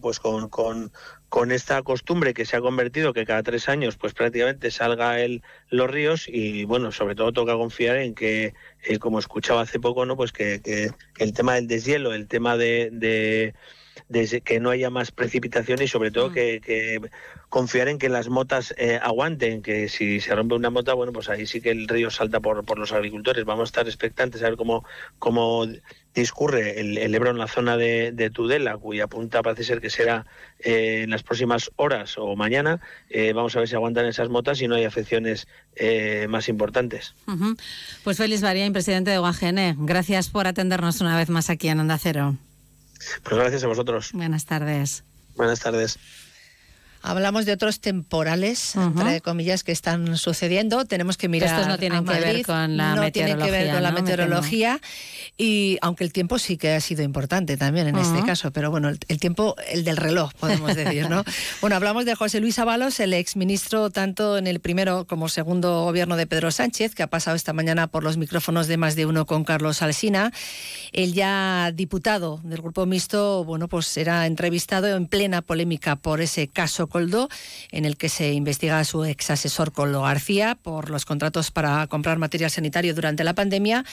pues 0.00 0.20
con, 0.20 0.48
con, 0.48 0.92
con, 1.28 1.52
esta 1.52 1.82
costumbre 1.82 2.34
que 2.34 2.44
se 2.44 2.56
ha 2.56 2.60
convertido 2.60 3.12
que 3.12 3.26
cada 3.26 3.42
tres 3.42 3.68
años 3.68 3.96
pues 3.96 4.14
prácticamente 4.14 4.70
salga 4.70 5.20
el, 5.20 5.42
los 5.70 5.90
ríos 5.90 6.26
y 6.28 6.64
bueno 6.64 6.92
sobre 6.92 7.14
todo 7.14 7.32
toca 7.32 7.54
confiar 7.54 7.96
en 7.96 8.14
que 8.14 8.54
eh, 8.84 8.98
como 8.98 9.18
escuchaba 9.18 9.62
hace 9.62 9.80
poco 9.80 10.06
no 10.06 10.16
pues 10.16 10.32
que, 10.32 10.60
que, 10.62 10.90
el 11.18 11.32
tema 11.32 11.54
del 11.54 11.68
deshielo 11.68 12.14
el 12.14 12.28
tema 12.28 12.56
de, 12.56 12.90
de 12.92 13.54
que 14.44 14.60
no 14.60 14.70
haya 14.70 14.90
más 14.90 15.10
precipitación 15.10 15.82
y 15.82 15.88
sobre 15.88 16.10
todo 16.10 16.32
que, 16.32 17.00
confiar 17.48 17.88
en 17.88 17.98
que 17.98 18.08
las 18.08 18.28
motas 18.28 18.74
eh, 18.78 18.98
aguanten, 19.02 19.62
que 19.62 19.88
si 19.88 20.20
se 20.20 20.34
rompe 20.34 20.54
una 20.54 20.70
mota, 20.70 20.94
bueno, 20.94 21.12
pues 21.12 21.28
ahí 21.28 21.46
sí 21.46 21.60
que 21.60 21.70
el 21.70 21.88
río 21.88 22.10
salta 22.10 22.40
por, 22.40 22.64
por 22.64 22.78
los 22.78 22.92
agricultores. 22.92 23.44
Vamos 23.44 23.68
a 23.68 23.70
estar 23.70 23.86
expectantes 23.86 24.42
a 24.42 24.48
ver 24.48 24.56
cómo, 24.56 24.84
cómo 25.18 25.66
discurre 26.18 26.80
el, 26.80 27.14
Ebro 27.14 27.30
en 27.30 27.38
la 27.38 27.46
zona 27.46 27.76
de, 27.76 28.30
Tudela, 28.32 28.76
cuya 28.76 29.06
punta 29.06 29.42
parece 29.42 29.64
ser 29.64 29.80
que 29.80 29.90
será 29.90 30.26
eh, 30.58 31.02
en 31.04 31.10
las 31.10 31.22
próximas 31.22 31.70
horas 31.76 32.16
o 32.18 32.36
mañana. 32.36 32.80
Eh, 33.08 33.32
vamos 33.32 33.54
a 33.56 33.60
ver 33.60 33.68
si 33.68 33.74
aguantan 33.74 34.06
esas 34.06 34.28
motas 34.28 34.60
y 34.60 34.68
no 34.68 34.74
hay 34.74 34.84
afecciones 34.84 35.48
eh, 35.76 36.26
más 36.28 36.48
importantes. 36.48 37.14
Pues 38.04 38.16
Félix 38.16 38.42
Barín, 38.42 38.72
presidente 38.72 39.10
de 39.10 39.20
UAGN, 39.20 39.86
gracias 39.86 40.28
por 40.28 40.46
atendernos 40.46 41.00
una 41.00 41.16
vez 41.16 41.28
más 41.28 41.50
aquí 41.50 41.68
en 41.68 41.80
Onda 41.80 41.98
Cero. 41.98 42.36
Pues 43.22 43.40
gracias 43.40 43.64
a 43.64 43.66
vosotros. 43.66 44.10
Buenas 44.12 44.44
tardes. 44.44 45.04
Buenas 45.36 45.60
tardes. 45.60 45.98
Hablamos 47.02 47.46
de 47.46 47.52
otros 47.52 47.80
temporales, 47.80 48.74
entre 48.76 49.20
comillas, 49.20 49.64
que 49.64 49.72
están 49.72 50.16
sucediendo. 50.16 50.84
Tenemos 50.84 51.16
que 51.16 51.28
mirar. 51.28 51.50
Estos 51.50 51.68
no 51.68 51.78
tienen 51.78 52.04
que 52.04 52.20
ver 52.20 52.44
con 52.44 52.76
la 52.76 52.94
no 52.94 53.02
meteorología. 53.02 53.44
que 53.44 53.50
ver 53.50 53.72
con 53.72 53.82
la 53.82 53.92
meteorología. 53.92 54.80
Y 55.36 55.78
aunque 55.82 56.02
el 56.02 56.12
tiempo 56.12 56.38
sí 56.38 56.56
que 56.56 56.72
ha 56.74 56.80
sido 56.80 57.04
importante 57.04 57.56
también 57.56 57.86
en 57.86 57.96
este 57.96 58.24
caso, 58.24 58.50
pero 58.50 58.72
bueno, 58.72 58.88
el, 58.88 59.20
tiempo, 59.20 59.54
el 59.70 59.84
del 59.84 59.96
reloj, 59.96 60.32
podemos 60.34 60.74
decir, 60.74 61.08
¿no? 61.08 61.22
bueno, 61.60 61.76
hablamos 61.76 62.04
de 62.04 62.16
José 62.16 62.40
Luis 62.40 62.58
Ábalos, 62.58 62.98
el 62.98 63.14
exministro 63.14 63.90
tanto 63.90 64.36
en 64.36 64.48
el 64.48 64.58
primero 64.58 65.06
como 65.06 65.28
segundo 65.28 65.84
gobierno 65.84 66.16
de 66.16 66.26
Pedro 66.26 66.50
Sánchez, 66.50 66.96
que 66.96 67.04
ha 67.04 67.06
pasado 67.06 67.36
esta 67.36 67.52
mañana 67.52 67.86
por 67.86 68.02
los 68.02 68.16
micrófonos 68.16 68.66
de 68.66 68.76
más 68.78 68.96
de 68.96 69.06
uno 69.06 69.26
con 69.26 69.44
Carlos 69.44 69.80
Alsina. 69.82 70.32
El 70.92 71.12
ya 71.12 71.70
diputado 71.72 72.40
del 72.42 72.60
grupo 72.60 72.84
mixto, 72.86 73.44
bueno, 73.44 73.68
pues 73.68 73.96
era 73.96 74.26
entrevistado 74.26 74.88
en 74.96 75.06
plena 75.06 75.42
polémica 75.42 75.94
por 75.94 76.20
ese 76.20 76.48
caso 76.48 76.87
Coldo, 76.88 77.28
en 77.70 77.84
el 77.84 77.96
que 77.96 78.08
se 78.08 78.32
investiga 78.32 78.78
a 78.78 78.84
su 78.84 79.04
ex 79.04 79.30
asesor 79.30 79.72
Coldo 79.72 80.02
García 80.02 80.56
por 80.60 80.90
los 80.90 81.04
contratos 81.04 81.50
para 81.50 81.86
comprar 81.86 82.18
material 82.18 82.50
sanitario 82.50 82.94
durante 82.94 83.24
la 83.24 83.34
pandemia. 83.34 83.84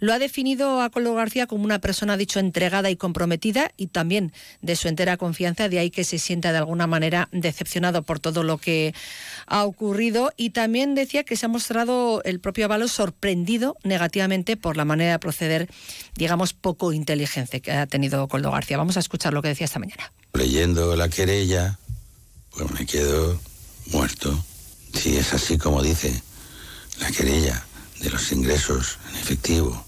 Lo 0.00 0.12
ha 0.12 0.18
definido 0.18 0.80
a 0.80 0.90
Coldo 0.90 1.14
García 1.14 1.46
como 1.46 1.64
una 1.64 1.78
persona, 1.78 2.16
dicho, 2.16 2.40
entregada 2.40 2.90
y 2.90 2.96
comprometida 2.96 3.72
y 3.76 3.88
también 3.88 4.32
de 4.62 4.76
su 4.76 4.88
entera 4.88 5.16
confianza, 5.16 5.68
de 5.68 5.78
ahí 5.78 5.90
que 5.90 6.04
se 6.04 6.18
sienta 6.18 6.52
de 6.52 6.58
alguna 6.58 6.86
manera 6.86 7.28
decepcionado 7.32 8.02
por 8.02 8.20
todo 8.20 8.42
lo 8.42 8.58
que 8.58 8.94
ha 9.46 9.64
ocurrido 9.64 10.32
y 10.36 10.50
también 10.50 10.94
decía 10.94 11.24
que 11.24 11.36
se 11.36 11.46
ha 11.46 11.48
mostrado 11.48 12.22
el 12.24 12.40
propio 12.40 12.64
Avalo 12.64 12.88
sorprendido 12.88 13.76
negativamente 13.84 14.56
por 14.56 14.76
la 14.76 14.84
manera 14.84 15.12
de 15.12 15.18
proceder, 15.18 15.68
digamos, 16.16 16.52
poco 16.52 16.92
inteligente 16.92 17.60
que 17.60 17.72
ha 17.72 17.86
tenido 17.86 18.26
Coldo 18.28 18.50
García. 18.50 18.76
Vamos 18.76 18.96
a 18.96 19.00
escuchar 19.00 19.32
lo 19.32 19.42
que 19.42 19.48
decía 19.48 19.64
esta 19.64 19.78
mañana. 19.78 20.12
Leyendo 20.34 20.94
la 20.96 21.08
querella, 21.08 21.78
pues 22.50 22.70
me 22.72 22.86
quedo 22.86 23.40
muerto. 23.86 24.44
Si 24.94 25.16
es 25.16 25.32
así 25.32 25.58
como 25.58 25.82
dice 25.82 26.22
la 26.98 27.10
querella 27.10 27.64
de 28.00 28.10
los 28.10 28.32
ingresos 28.32 28.98
en 29.10 29.16
efectivo, 29.16 29.84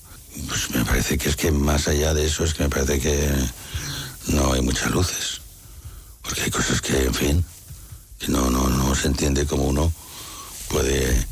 pues 0.49 0.71
me 0.71 0.85
parece 0.85 1.19
que 1.19 1.29
es 1.29 1.37
que 1.37 1.50
más 1.50 1.88
allá 1.88 2.14
de 2.14 2.26
eso 2.26 2.45
es 2.45 2.55
que 2.55 2.64
me 2.64 2.69
parece 2.69 3.00
que 3.00 3.31
no 4.29 4.52
hay 4.52 4.62
muchas 4.62 4.90
luces. 4.90 5.40
Porque 6.23 6.43
hay 6.43 6.50
cosas 6.50 6.81
que, 6.81 7.05
en 7.05 7.14
fin, 7.14 7.45
que 8.19 8.29
no, 8.29 8.50
no, 8.50 8.69
no 8.69 8.95
se 8.95 9.09
entiende 9.09 9.47
cómo 9.47 9.64
uno 9.64 9.93
puede 10.69 11.26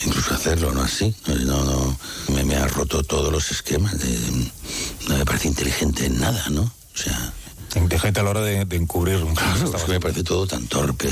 incluso 0.00 0.34
hacerlo, 0.34 0.72
¿no? 0.72 0.82
Así. 0.82 1.14
No, 1.26 1.64
no, 1.64 1.98
me, 2.28 2.44
me 2.44 2.56
ha 2.56 2.66
roto 2.66 3.02
todos 3.02 3.32
los 3.32 3.50
esquemas. 3.50 3.94
no 5.08 5.18
me 5.18 5.24
parece 5.24 5.48
inteligente 5.48 6.06
en 6.06 6.18
nada, 6.18 6.48
¿no? 6.50 6.62
O 6.62 6.96
sea, 6.96 7.32
Inteligente 7.76 8.20
a 8.20 8.22
la 8.22 8.30
hora 8.30 8.40
de, 8.40 8.60
encubrir 8.76 9.16
un 9.22 9.34
caso. 9.34 9.72
me 9.88 10.00
parece 10.00 10.22
todo 10.22 10.46
tan 10.46 10.66
torpe. 10.66 11.08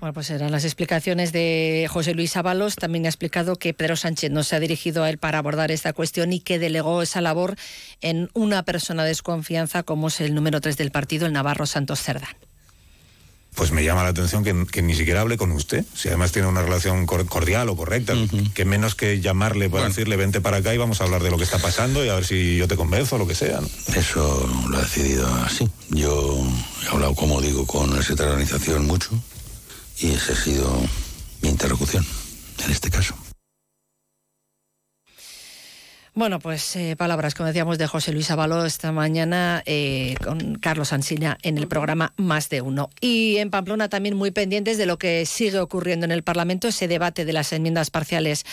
Bueno, 0.00 0.14
pues 0.14 0.30
eran 0.30 0.50
las 0.50 0.64
explicaciones 0.64 1.30
de 1.30 1.86
José 1.90 2.14
Luis 2.14 2.34
Ábalos. 2.36 2.76
También 2.76 3.04
ha 3.04 3.08
explicado 3.08 3.56
que 3.56 3.74
Pedro 3.74 3.96
Sánchez 3.96 4.30
no 4.30 4.42
se 4.42 4.56
ha 4.56 4.60
dirigido 4.60 5.04
a 5.04 5.10
él 5.10 5.18
para 5.18 5.38
abordar 5.38 5.70
esta 5.70 5.92
cuestión 5.92 6.32
y 6.32 6.40
que 6.40 6.58
delegó 6.58 7.02
esa 7.02 7.20
labor 7.20 7.56
en 8.00 8.30
una 8.32 8.62
persona 8.62 9.02
de 9.02 9.10
desconfianza 9.10 9.82
como 9.82 10.08
es 10.08 10.22
el 10.22 10.34
número 10.34 10.62
3 10.62 10.78
del 10.78 10.90
partido, 10.90 11.26
el 11.26 11.34
Navarro 11.34 11.66
Santos 11.66 12.00
Cerdán 12.00 12.34
pues 13.54 13.72
me 13.72 13.84
llama 13.84 14.02
la 14.02 14.10
atención 14.10 14.44
que, 14.44 14.82
ni 14.82 14.94
siquiera 14.94 15.20
hable 15.20 15.36
con 15.36 15.52
usted. 15.52 15.84
Si 15.94 16.08
además 16.08 16.32
tiene 16.32 16.48
una 16.48 16.62
relación 16.62 17.06
cordial 17.06 17.68
o 17.68 17.76
correcta, 17.76 18.14
que 18.54 18.64
menos 18.64 18.94
que 18.94 19.20
llamarle 19.20 19.68
para 19.68 19.88
decirle 19.88 20.16
vente 20.16 20.40
para 20.40 20.58
acá 20.58 20.74
y 20.74 20.78
vamos 20.78 21.00
a 21.00 21.04
hablar 21.04 21.22
de 21.22 21.30
lo 21.30 21.36
que 21.36 21.44
está 21.44 21.58
pasando 21.58 22.04
y 22.04 22.08
a 22.08 22.14
ver 22.14 22.24
si 22.24 22.56
yo 22.56 22.68
te 22.68 22.76
convenzo 22.76 23.16
o 23.16 23.18
lo 23.18 23.26
que 23.26 23.34
sea. 23.34 23.60
Eso 23.94 24.48
lo 24.68 24.78
ha 24.78 24.82
decidido 24.82 25.26
así. 25.44 25.68
Yo 25.90 26.42
he 26.84 26.88
hablado, 26.88 27.14
como 27.14 27.40
digo, 27.40 27.66
con 27.66 27.90
el 27.96 28.02
secretario 28.02 28.32
de 28.32 28.42
organización 28.42 28.86
mucho 28.86 29.10
y 29.98 30.12
esa 30.12 30.32
ha 30.32 30.36
sido 30.36 30.82
mi 31.42 31.48
interlocución 31.48 32.06
en 32.64 32.70
este 32.70 32.90
caso. 32.90 33.14
Bueno, 36.12 36.40
pues 36.40 36.74
eh, 36.74 36.96
palabras, 36.96 37.36
como 37.36 37.46
decíamos, 37.46 37.78
de 37.78 37.86
José 37.86 38.12
Luis 38.12 38.32
Avalo 38.32 38.64
esta 38.64 38.90
mañana 38.90 39.62
eh, 39.64 40.16
con 40.24 40.56
Carlos 40.56 40.92
Ansina 40.92 41.38
en 41.42 41.56
el 41.56 41.68
programa 41.68 42.12
Más 42.16 42.48
de 42.48 42.62
Uno. 42.62 42.90
Y 43.00 43.36
en 43.36 43.50
Pamplona 43.50 43.88
también 43.88 44.16
muy 44.16 44.32
pendientes 44.32 44.76
de 44.76 44.86
lo 44.86 44.98
que 44.98 45.24
sigue 45.24 45.60
ocurriendo 45.60 46.06
en 46.06 46.10
el 46.10 46.24
Parlamento, 46.24 46.66
ese 46.66 46.88
debate 46.88 47.24
de 47.24 47.32
las 47.32 47.52
enmiendas 47.52 47.90
parciales 47.90 48.44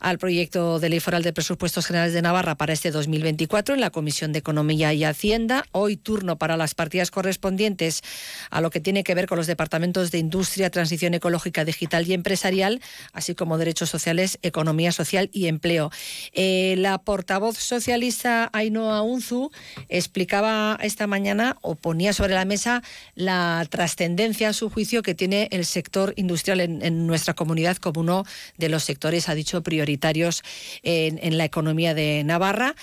al 0.00 0.18
proyecto 0.18 0.80
de 0.80 0.88
ley 0.88 0.98
foral 0.98 1.22
de 1.22 1.32
presupuestos 1.32 1.86
generales 1.86 2.12
de 2.12 2.22
Navarra 2.22 2.56
para 2.56 2.72
este 2.72 2.90
2024 2.90 3.76
en 3.76 3.80
la 3.80 3.90
Comisión 3.90 4.32
de 4.32 4.40
Economía 4.40 4.92
y 4.92 5.04
Hacienda. 5.04 5.64
Hoy 5.70 5.96
turno 5.96 6.38
para 6.38 6.56
las 6.56 6.74
partidas 6.74 7.12
correspondientes 7.12 8.02
a 8.50 8.60
lo 8.60 8.70
que 8.70 8.80
tiene 8.80 9.04
que 9.04 9.14
ver 9.14 9.28
con 9.28 9.38
los 9.38 9.46
departamentos 9.46 10.10
de 10.10 10.18
Industria, 10.18 10.70
Transición 10.70 11.14
Ecológica, 11.14 11.64
Digital 11.64 12.04
y 12.08 12.14
Empresarial, 12.14 12.80
así 13.12 13.36
como 13.36 13.58
Derechos 13.58 13.90
Sociales, 13.90 14.40
Economía 14.42 14.90
Social 14.90 15.30
y 15.32 15.46
Empleo. 15.46 15.92
Eh, 16.32 16.74
la 16.78 16.96
portavoz 17.06 17.56
socialista 17.56 18.50
Ainhoa 18.52 19.00
Unzu 19.00 19.50
explicaba 19.88 20.76
esta 20.82 21.06
mañana 21.06 21.56
o 21.62 21.76
ponía 21.76 22.12
sobre 22.12 22.34
la 22.34 22.44
mesa 22.44 22.82
la 23.14 23.64
trascendencia 23.70 24.50
a 24.50 24.52
su 24.52 24.68
juicio 24.68 25.02
que 25.02 25.14
tiene 25.14 25.48
el 25.52 25.64
sector 25.64 26.12
industrial 26.16 26.60
en, 26.60 27.06
nuestra 27.06 27.34
comunidad 27.34 27.76
como 27.76 28.00
uno 28.00 28.24
de 28.58 28.68
los 28.68 28.82
sectores, 28.82 29.28
ha 29.28 29.34
dicho, 29.34 29.62
prioritarios 29.62 30.42
en 30.82 31.38
la 31.38 31.44
economía 31.44 31.94
de 31.94 32.24
Navarra 32.24 32.74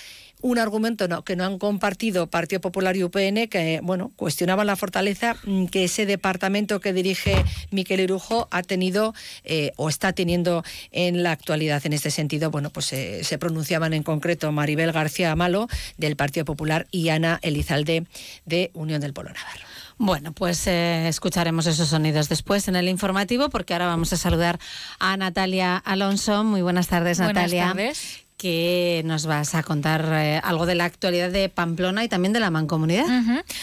un 0.43 0.59
argumento 0.59 1.23
que 1.23 1.35
no 1.35 1.45
han 1.45 1.57
compartido 1.57 2.27
Partido 2.27 2.61
Popular 2.61 2.95
y 2.95 3.03
UPN, 3.03 3.47
que 3.47 3.79
bueno, 3.81 4.11
cuestionaban 4.15 4.67
la 4.67 4.75
fortaleza 4.75 5.35
mm, 5.45 5.65
que 5.65 5.85
ese 5.85 6.05
departamento 6.05 6.81
que 6.81 6.93
dirige 6.93 7.43
Miquel 7.71 8.01
Irujo 8.01 8.49
ha 8.51 8.61
tenido 8.61 9.15
eh, 9.45 9.71
o 9.77 9.89
está 9.89 10.11
teniendo 10.11 10.63
en 10.91 11.23
la 11.23 11.31
actualidad. 11.31 11.81
En 11.85 11.93
este 11.93 12.11
sentido, 12.11 12.51
bueno, 12.51 12.69
pues 12.69 12.91
eh, 12.91 13.23
se 13.23 13.37
pronunciaban 13.37 13.93
en 13.93 14.03
concreto 14.03 14.51
Maribel 14.51 14.91
García 14.91 15.33
Malo 15.35 15.67
del 15.97 16.17
Partido 16.17 16.45
Popular 16.45 16.87
y 16.91 17.09
Ana 17.09 17.39
Elizalde 17.41 18.05
de 18.45 18.69
Unión 18.73 18.99
del 18.99 19.13
Polo 19.13 19.29
Navarro. 19.29 19.63
Bueno, 19.97 20.33
pues 20.33 20.67
eh, 20.67 21.07
escucharemos 21.07 21.67
esos 21.67 21.87
sonidos 21.87 22.27
después 22.27 22.67
en 22.67 22.75
el 22.75 22.89
informativo, 22.89 23.49
porque 23.49 23.73
ahora 23.73 23.85
vamos 23.85 24.11
a 24.11 24.17
saludar 24.17 24.59
a 24.99 25.15
Natalia 25.15 25.77
Alonso. 25.77 26.43
Muy 26.43 26.61
buenas 26.61 26.89
tardes, 26.89 27.19
Natalia. 27.19 27.73
Buenas 27.73 27.97
tardes 27.97 28.22
que 28.43 29.03
nos 29.05 29.25
vas 29.25 29.55
a 29.55 29.63
contar 29.63 30.05
eh, 30.11 30.41
algo 30.43 30.65
de 30.65 30.75
la 30.75 30.83
actualidad 30.83 31.31
de 31.31 31.47
Pamplona 31.47 32.03
y 32.03 32.09
también 32.09 32.33
de 32.33 32.41
la 32.41 32.51
mancomunidad. 32.51 33.05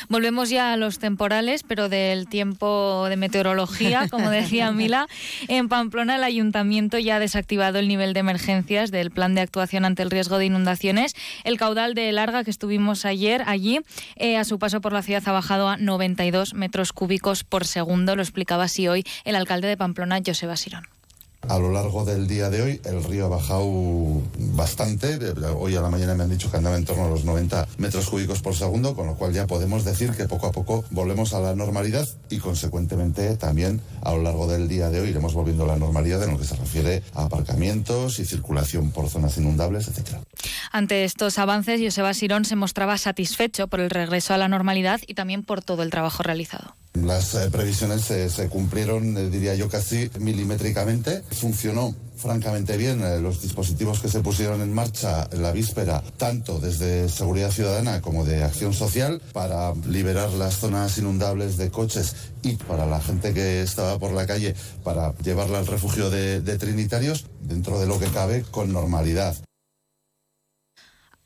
Volvemos 0.09 0.49
ya 0.49 0.73
a 0.73 0.79
los 0.79 0.99
temporales, 0.99 1.65
pero 1.65 1.91
del 1.91 2.27
tiempo 2.27 3.05
de 3.11 3.19
meteorología, 3.19 4.09
como 4.09 4.31
decía 4.31 4.73
Mila. 4.73 5.07
En 5.49 5.69
Pamplona 5.69 6.17
el 6.17 6.25
ayuntamiento 6.25 6.99
ya 6.99 7.17
ha 7.17 7.21
desactivado 7.21 7.79
el 7.79 7.89
nivel 7.89 8.15
de 8.15 8.21
emergencias 8.21 8.91
del 8.91 9.11
plan 9.11 9.35
de 9.35 9.43
actuación 9.43 9.85
ante 9.85 10.03
el 10.03 10.11
riesgo 10.11 10.39
de 10.39 10.47
inundaciones. 10.47 11.13
El 11.45 11.59
caudal 11.59 11.93
de 11.93 12.11
Larga 12.13 12.43
que 12.43 12.51
estuvimos 12.51 13.05
ayer 13.05 13.43
allí, 13.45 13.81
eh, 14.17 14.39
a 14.39 14.45
su 14.45 14.59
paso 14.59 14.81
por 14.81 14.95
la 14.95 15.03
ciudad 15.03 15.23
ha 15.27 15.33
bajado 15.33 15.69
a 15.69 15.77
92 15.77 16.55
metros 16.55 16.95
cúbicos 16.95 17.45
por 17.45 17.67
segundo. 17.67 18.17
Lo 18.17 18.23
explicaba 18.23 18.65
así 18.65 18.89
hoy 18.89 19.05
el 19.27 19.37
alcalde 19.37 19.69
de 19.69 19.77
Pamplona, 19.77 20.21
Joseba 20.25 20.57
Sirón. 20.57 21.00
A 21.49 21.59
lo 21.59 21.73
largo 21.73 22.05
del 22.05 22.29
día 22.29 22.51
de 22.51 22.63
hoy 22.63 22.81
el 22.85 23.03
río 23.03 23.27
ha 23.27 23.29
bajado 23.29 24.23
bastante. 24.39 25.19
Hoy 25.57 25.75
a 25.75 25.81
la 25.81 25.89
mañana 25.89 26.15
me 26.15 26.25
han 26.25 26.31
dicho 26.31 26.51
que 26.51 26.59
andaba 26.59 26.77
en 26.77 26.85
torno 26.85 27.07
a 27.07 27.09
los 27.09 27.25
90 27.25 27.67
metros 27.79 28.09
cúbicos 28.09 28.41
por 28.43 28.55
segundo, 28.55 28.95
con 28.95 29.07
lo 29.07 29.15
cual 29.15 29.33
ya 29.33 29.47
podemos 29.47 29.85
decir 29.85 30.11
que 30.13 30.27
poco 30.27 30.47
a 30.47 30.53
poco 30.53 30.85
volvemos 30.91 31.33
a 31.33 31.41
la 31.41 31.55
normalidad 31.55 32.07
y 32.29 32.39
consecuentemente 32.39 33.37
también 33.37 33.81
a 34.03 34.13
lo 34.13 34.23
largo 34.23 34.47
del 34.47 34.69
día 34.69 34.91
de 34.91 35.01
hoy 35.01 35.09
iremos 35.09 35.35
volviendo 35.35 35.65
a 35.65 35.69
la 35.69 35.77
normalidad 35.77 36.23
en 36.23 36.33
lo 36.33 36.39
que 36.39 36.45
se 36.45 36.57
refiere 36.57 37.03
a 37.15 37.25
aparcamientos 37.25 38.19
y 38.19 38.27
circulación 38.27 38.91
por 38.91 39.09
zonas 39.09 39.37
inundables, 39.39 39.89
etcétera. 39.89 40.21
Ante 40.73 41.05
estos 41.05 41.39
avances, 41.39 41.81
Joseba 41.83 42.15
Sirón 42.15 42.45
se 42.45 42.55
mostraba 42.55 42.99
satisfecho 42.99 43.67
por 43.67 43.81
el 43.81 43.91
regreso 43.91 44.35
a 44.35 44.39
la 44.39 44.49
normalidad 44.49 45.01
y 45.07 45.15
también 45.15 45.43
por 45.43 45.63
todo 45.63 45.83
el 45.83 45.91
trabajo 45.91 46.23
realizado. 46.23 46.77
Las 46.95 47.35
eh, 47.37 47.49
previsiones 47.51 48.03
se, 48.03 48.49
cumplieron, 48.49 49.17
eh, 49.17 49.31
diría 49.31 49.55
yo, 49.55 49.69
casi 49.69 50.11
milimétricamente. 50.19 51.23
Funcionó 51.31 51.95
francamente 52.17 52.77
bien 52.77 53.03
eh, 53.03 53.19
los 53.19 53.41
dispositivos 53.41 54.01
que 54.01 54.09
se 54.09 54.21
pusieron 54.21 54.61
en 54.61 54.75
marcha 54.75 55.29
en 55.33 55.43
la 55.43 55.53
víspera, 55.53 56.03
tanto 56.19 56.59
desde 56.59 57.09
Seguridad 57.09 57.51
Ciudadana 57.51 58.03
como 58.03 58.25
de 58.25 58.45
Acción 58.45 58.75
Social, 58.75 59.23
para 59.33 59.75
liberar 59.87 60.31
las 60.33 60.59
zonas 60.59 60.99
inundables 60.99 61.57
de 61.57 61.71
coches 61.71 62.15
y 62.43 62.57
para 62.57 62.87
la 62.87 63.01
gente 63.01 63.33
que 63.33 63.63
estaba 63.63 63.99
por 63.99 64.13
la 64.13 64.27
calle, 64.27 64.55
para 64.85 65.15
llevarla 65.19 65.59
al 65.59 65.67
refugio 65.67 66.11
de, 66.11 66.41
de 66.41 66.59
Trinitarios, 66.59 67.27
dentro 67.41 67.81
de 67.81 67.87
lo 67.87 67.99
que 67.99 68.07
cabe, 68.07 68.45
con 68.51 68.73
normalidad. 68.73 69.37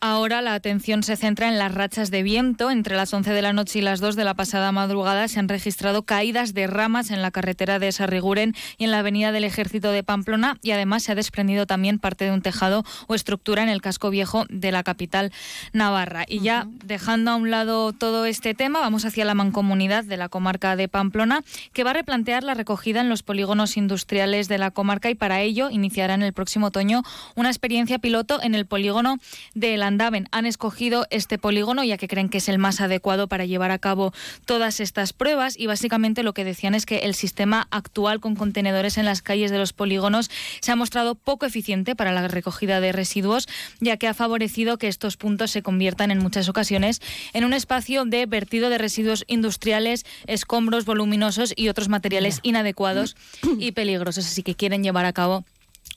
Ahora 0.06 0.42
la 0.42 0.52
atención 0.52 1.02
se 1.02 1.16
centra 1.16 1.48
en 1.48 1.56
las 1.56 1.72
rachas 1.72 2.10
de 2.10 2.22
viento. 2.22 2.70
Entre 2.70 2.94
las 2.94 3.14
11 3.14 3.32
de 3.32 3.40
la 3.40 3.54
noche 3.54 3.78
y 3.78 3.82
las 3.82 4.00
2 4.00 4.16
de 4.16 4.24
la 4.24 4.34
pasada 4.34 4.70
madrugada 4.70 5.28
se 5.28 5.38
han 5.38 5.48
registrado 5.48 6.02
caídas 6.02 6.52
de 6.52 6.66
ramas 6.66 7.10
en 7.10 7.22
la 7.22 7.30
carretera 7.30 7.78
de 7.78 7.90
Sarriguren 7.90 8.54
y 8.76 8.84
en 8.84 8.90
la 8.90 8.98
avenida 8.98 9.32
del 9.32 9.44
Ejército 9.44 9.92
de 9.92 10.02
Pamplona 10.02 10.58
y 10.60 10.72
además 10.72 11.04
se 11.04 11.12
ha 11.12 11.14
desprendido 11.14 11.66
también 11.66 11.98
parte 11.98 12.26
de 12.26 12.32
un 12.32 12.42
tejado 12.42 12.84
o 13.06 13.14
estructura 13.14 13.62
en 13.62 13.70
el 13.70 13.80
casco 13.80 14.10
viejo 14.10 14.44
de 14.50 14.72
la 14.72 14.82
capital 14.82 15.32
navarra. 15.72 16.26
Y 16.28 16.40
ya 16.40 16.66
dejando 16.84 17.30
a 17.30 17.36
un 17.36 17.50
lado 17.50 17.94
todo 17.94 18.26
este 18.26 18.52
tema, 18.52 18.80
vamos 18.80 19.06
hacia 19.06 19.24
la 19.24 19.32
mancomunidad 19.32 20.04
de 20.04 20.18
la 20.18 20.28
comarca 20.28 20.76
de 20.76 20.86
Pamplona 20.86 21.42
que 21.72 21.82
va 21.82 21.92
a 21.92 21.94
replantear 21.94 22.44
la 22.44 22.52
recogida 22.52 23.00
en 23.00 23.08
los 23.08 23.22
polígonos 23.22 23.78
industriales 23.78 24.48
de 24.48 24.58
la 24.58 24.70
comarca 24.70 25.08
y 25.08 25.14
para 25.14 25.40
ello 25.40 25.70
iniciará 25.70 26.12
en 26.12 26.22
el 26.22 26.34
próximo 26.34 26.66
otoño 26.66 27.02
una 27.36 27.48
experiencia 27.48 27.98
piloto 27.98 28.42
en 28.42 28.54
el 28.54 28.66
polígono 28.66 29.16
de 29.54 29.78
la 29.78 29.93
Han 30.30 30.46
escogido 30.46 31.06
este 31.10 31.38
polígono 31.38 31.84
ya 31.84 31.96
que 31.96 32.08
creen 32.08 32.28
que 32.28 32.38
es 32.38 32.48
el 32.48 32.58
más 32.58 32.80
adecuado 32.80 33.28
para 33.28 33.44
llevar 33.44 33.70
a 33.70 33.78
cabo 33.78 34.12
todas 34.44 34.80
estas 34.80 35.12
pruebas 35.12 35.58
y 35.58 35.66
básicamente 35.66 36.22
lo 36.22 36.32
que 36.34 36.44
decían 36.44 36.74
es 36.74 36.86
que 36.86 36.98
el 36.98 37.14
sistema 37.14 37.68
actual 37.70 38.20
con 38.20 38.34
contenedores 38.36 38.98
en 38.98 39.04
las 39.04 39.22
calles 39.22 39.50
de 39.50 39.58
los 39.58 39.72
polígonos 39.72 40.30
se 40.60 40.72
ha 40.72 40.76
mostrado 40.76 41.14
poco 41.14 41.46
eficiente 41.46 41.94
para 41.94 42.12
la 42.12 42.28
recogida 42.28 42.80
de 42.80 42.92
residuos 42.92 43.48
ya 43.80 43.96
que 43.96 44.08
ha 44.08 44.14
favorecido 44.14 44.78
que 44.78 44.88
estos 44.88 45.16
puntos 45.16 45.50
se 45.50 45.62
conviertan 45.62 46.10
en 46.10 46.18
muchas 46.18 46.48
ocasiones 46.48 47.00
en 47.32 47.44
un 47.44 47.52
espacio 47.52 48.04
de 48.04 48.26
vertido 48.26 48.70
de 48.70 48.78
residuos 48.78 49.24
industriales, 49.28 50.04
escombros 50.26 50.84
voluminosos 50.84 51.52
y 51.56 51.68
otros 51.68 51.88
materiales 51.88 52.40
inadecuados 52.42 53.16
y 53.58 53.72
peligrosos. 53.72 54.26
Así 54.26 54.42
que 54.42 54.54
quieren 54.54 54.82
llevar 54.82 55.04
a 55.04 55.12
cabo 55.12 55.44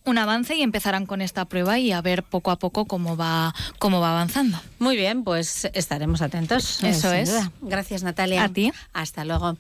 un 0.08 0.18
avance 0.18 0.56
y 0.56 0.62
empezarán 0.62 1.06
con 1.06 1.22
esta 1.22 1.46
prueba 1.46 1.80
y 1.80 1.92
a 1.92 2.02
ver 2.02 2.24
poco 2.24 2.52
a 2.52 2.58
poco 2.58 2.86
cómo 2.86 3.18
va 3.18 3.54
cómo 3.80 4.00
va 4.00 4.12
avanzando. 4.12 4.60
Muy 4.80 4.96
bien, 4.96 5.24
pues 5.24 5.70
estaremos 5.74 6.22
atentos. 6.22 6.84
Eso 6.84 7.12
es. 7.14 7.34
Gracias, 7.62 8.04
Natalia. 8.04 8.44
A 8.44 8.50
ti. 8.50 8.72
Hasta 8.94 9.26
luego. 9.26 9.58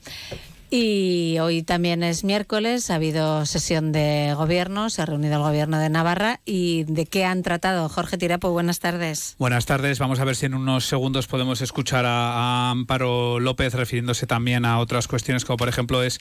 Y 0.69 1.37
hoy 1.39 1.63
también 1.63 2.03
es 2.03 2.25
miércoles, 2.25 2.89
ha 2.89 2.95
habido 2.95 3.45
sesión 3.45 3.93
de 3.93 4.33
gobierno, 4.35 4.89
se 4.89 5.01
ha 5.01 5.05
reunido 5.05 5.35
el 5.35 5.41
gobierno 5.41 5.79
de 5.79 5.89
Navarra 5.89 6.41
y 6.45 6.83
de 6.83 7.05
qué 7.05 7.23
han 7.23 7.41
tratado. 7.41 7.87
Jorge 7.87 8.17
Tirapo, 8.17 8.51
buenas 8.51 8.79
tardes. 8.79 9.35
Buenas 9.39 9.65
tardes, 9.65 9.97
vamos 9.97 10.19
a 10.19 10.25
ver 10.25 10.35
si 10.35 10.45
en 10.45 10.55
unos 10.55 10.85
segundos 10.85 11.27
podemos 11.27 11.61
escuchar 11.61 12.05
a, 12.05 12.33
a 12.33 12.71
Amparo 12.71 13.39
López 13.39 13.75
refiriéndose 13.75 14.27
también 14.27 14.65
a 14.65 14.79
otras 14.79 15.07
cuestiones 15.07 15.45
como 15.45 15.55
por 15.55 15.69
ejemplo 15.69 16.03
es 16.03 16.19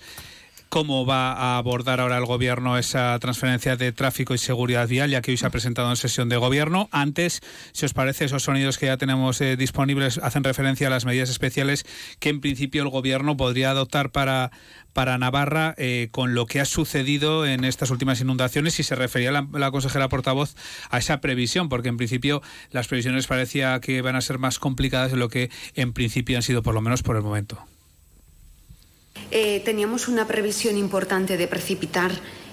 cómo 0.68 1.06
va 1.06 1.32
a 1.32 1.58
abordar 1.58 2.00
ahora 2.00 2.18
el 2.18 2.26
Gobierno 2.26 2.78
esa 2.78 3.18
transferencia 3.18 3.76
de 3.76 3.92
tráfico 3.92 4.34
y 4.34 4.38
seguridad 4.38 4.88
vial, 4.88 5.10
ya 5.10 5.22
que 5.22 5.30
hoy 5.30 5.36
se 5.36 5.46
ha 5.46 5.50
presentado 5.50 5.90
en 5.90 5.96
sesión 5.96 6.28
de 6.28 6.36
Gobierno. 6.36 6.88
Antes, 6.92 7.40
si 7.72 7.86
os 7.86 7.94
parece, 7.94 8.24
esos 8.24 8.42
sonidos 8.42 8.78
que 8.78 8.86
ya 8.86 8.96
tenemos 8.96 9.40
eh, 9.40 9.56
disponibles 9.56 10.18
hacen 10.18 10.44
referencia 10.44 10.86
a 10.88 10.90
las 10.90 11.04
medidas 11.04 11.30
especiales 11.30 11.84
que 12.18 12.28
en 12.28 12.40
principio 12.40 12.82
el 12.82 12.88
Gobierno 12.88 13.36
podría 13.36 13.70
adoptar 13.70 14.10
para, 14.10 14.50
para 14.92 15.18
Navarra 15.18 15.74
eh, 15.78 16.08
con 16.10 16.34
lo 16.34 16.46
que 16.46 16.60
ha 16.60 16.64
sucedido 16.64 17.46
en 17.46 17.64
estas 17.64 17.90
últimas 17.90 18.20
inundaciones 18.20 18.78
y 18.80 18.82
se 18.82 18.94
refería 18.94 19.32
la, 19.32 19.46
la, 19.52 19.70
consejera 19.70 20.08
portavoz 20.08 20.54
a 20.90 20.98
esa 20.98 21.20
previsión, 21.20 21.68
porque 21.68 21.88
en 21.88 21.96
principio 21.96 22.42
las 22.70 22.88
previsiones 22.88 23.26
parecía 23.26 23.80
que 23.80 24.02
van 24.02 24.16
a 24.16 24.20
ser 24.20 24.38
más 24.38 24.58
complicadas 24.58 25.10
de 25.10 25.16
lo 25.16 25.28
que 25.28 25.50
en 25.74 25.92
principio 25.92 26.36
han 26.36 26.42
sido, 26.42 26.62
por 26.62 26.74
lo 26.74 26.80
menos 26.80 27.02
por 27.02 27.16
el 27.16 27.22
momento. 27.22 27.66
Eh, 29.30 29.60
teníamos 29.64 30.08
una 30.08 30.26
previsión 30.26 30.76
importante 30.76 31.36
de 31.36 31.48
precipitar 31.48 32.12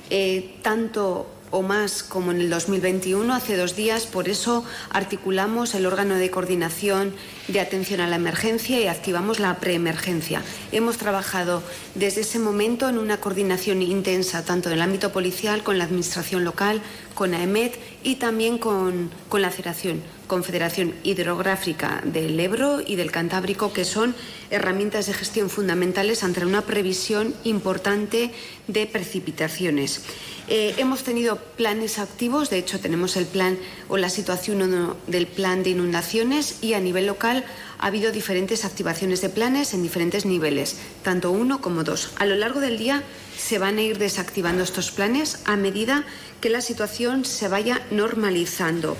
eh, 0.09 0.55
tanto 0.61 1.27
o 1.53 1.61
más 1.61 2.01
como 2.01 2.31
en 2.31 2.41
el 2.41 2.49
2021, 2.49 3.31
hace 3.31 3.55
dos 3.55 3.75
días. 3.75 4.07
Por 4.07 4.27
eso 4.27 4.65
articulamos 4.89 5.75
el 5.75 5.85
órgano 5.85 6.15
de 6.15 6.31
coordinación 6.31 7.13
de 7.47 7.59
atención 7.59 8.01
a 8.01 8.07
la 8.07 8.15
emergencia 8.15 8.79
y 8.79 8.87
activamos 8.87 9.39
la 9.39 9.59
preemergencia. 9.59 10.41
Hemos 10.71 10.97
trabajado 10.97 11.61
desde 11.93 12.21
ese 12.21 12.39
momento 12.39 12.89
en 12.89 12.97
una 12.97 13.17
coordinación 13.17 13.83
intensa, 13.83 14.43
tanto 14.43 14.69
en 14.69 14.73
el 14.73 14.81
ámbito 14.81 15.11
policial, 15.11 15.61
con 15.61 15.77
la 15.77 15.83
administración 15.83 16.43
local, 16.43 16.81
con 17.13 17.33
AEMET 17.33 17.77
y 18.03 18.15
también 18.15 18.57
con, 18.57 19.09
con 19.29 19.41
la 19.41 19.51
Federación, 19.51 20.01
Confederación 20.27 20.93
Hidrográfica 21.03 22.01
del 22.05 22.39
Ebro 22.39 22.81
y 22.85 22.95
del 22.95 23.11
Cantábrico, 23.11 23.73
que 23.73 23.85
son 23.85 24.15
herramientas 24.49 25.05
de 25.05 25.13
gestión 25.13 25.49
fundamentales 25.49 26.23
ante 26.23 26.45
una 26.45 26.61
previsión 26.61 27.33
importante 27.43 28.31
de 28.67 28.85
precipitaciones. 28.87 30.01
Eh, 30.49 30.75
hemos 30.77 31.03
tenido 31.03 31.37
planes 31.37 31.99
activos, 31.99 32.49
de 32.49 32.57
hecho 32.57 32.79
tenemos 32.79 33.15
el 33.15 33.25
plan 33.25 33.57
o 33.87 33.97
la 33.97 34.09
situación 34.09 34.95
del 35.07 35.27
plan 35.27 35.63
de 35.63 35.69
inundaciones 35.69 36.57
y 36.61 36.73
a 36.73 36.81
nivel 36.81 37.07
local 37.07 37.45
ha 37.83 37.87
habido 37.87 38.13
diferentes 38.13 38.63
activaciones 38.63 39.19
de 39.19 39.27
planes 39.27 39.73
en 39.73 39.83
diferentes 39.83 40.25
niveles, 40.25 40.77
tanto 41.03 41.31
uno 41.31 41.59
como 41.59 41.83
dos. 41.83 42.11
A 42.15 42.25
lo 42.25 42.35
largo 42.35 42.61
del 42.61 42.77
día 42.77 43.03
se 43.37 43.59
van 43.59 43.77
a 43.77 43.81
ir 43.81 43.97
desactivando 43.97 44.63
estos 44.63 44.91
planes 44.91 45.39
a 45.43 45.57
medida 45.57 46.05
que 46.39 46.49
la 46.49 46.61
situación 46.61 47.25
se 47.25 47.49
vaya 47.49 47.85
normalizando. 47.91 48.95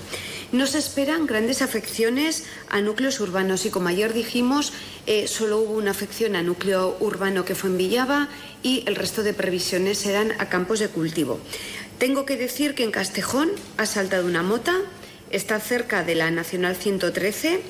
No 0.52 0.66
se 0.66 0.76
esperan 0.76 1.24
grandes 1.24 1.62
afecciones 1.62 2.44
a 2.68 2.82
núcleos 2.82 3.20
urbanos 3.20 3.64
y 3.64 3.70
como 3.70 3.88
ayer 3.88 4.12
dijimos, 4.12 4.74
eh, 5.06 5.28
solo 5.28 5.60
hubo 5.60 5.78
una 5.78 5.92
afección 5.92 6.36
a 6.36 6.42
núcleo 6.42 6.98
urbano 7.00 7.46
que 7.46 7.54
fue 7.54 7.70
en 7.70 7.78
Villaba 7.78 8.28
y 8.62 8.84
el 8.86 8.96
resto 8.96 9.22
de 9.22 9.32
previsiones 9.32 9.96
serán 9.96 10.32
a 10.38 10.50
campos 10.50 10.78
de 10.80 10.88
cultivo. 10.88 11.40
Tengo 11.96 12.26
que 12.26 12.36
decir 12.36 12.74
que 12.74 12.84
en 12.84 12.90
Castejón 12.90 13.50
ha 13.78 13.86
saltado 13.86 14.26
una 14.26 14.42
mota, 14.42 14.76
está 15.34 15.58
cerca 15.58 16.04
de 16.04 16.14
la 16.14 16.30
Nacional 16.30 16.76
113. 16.76 17.60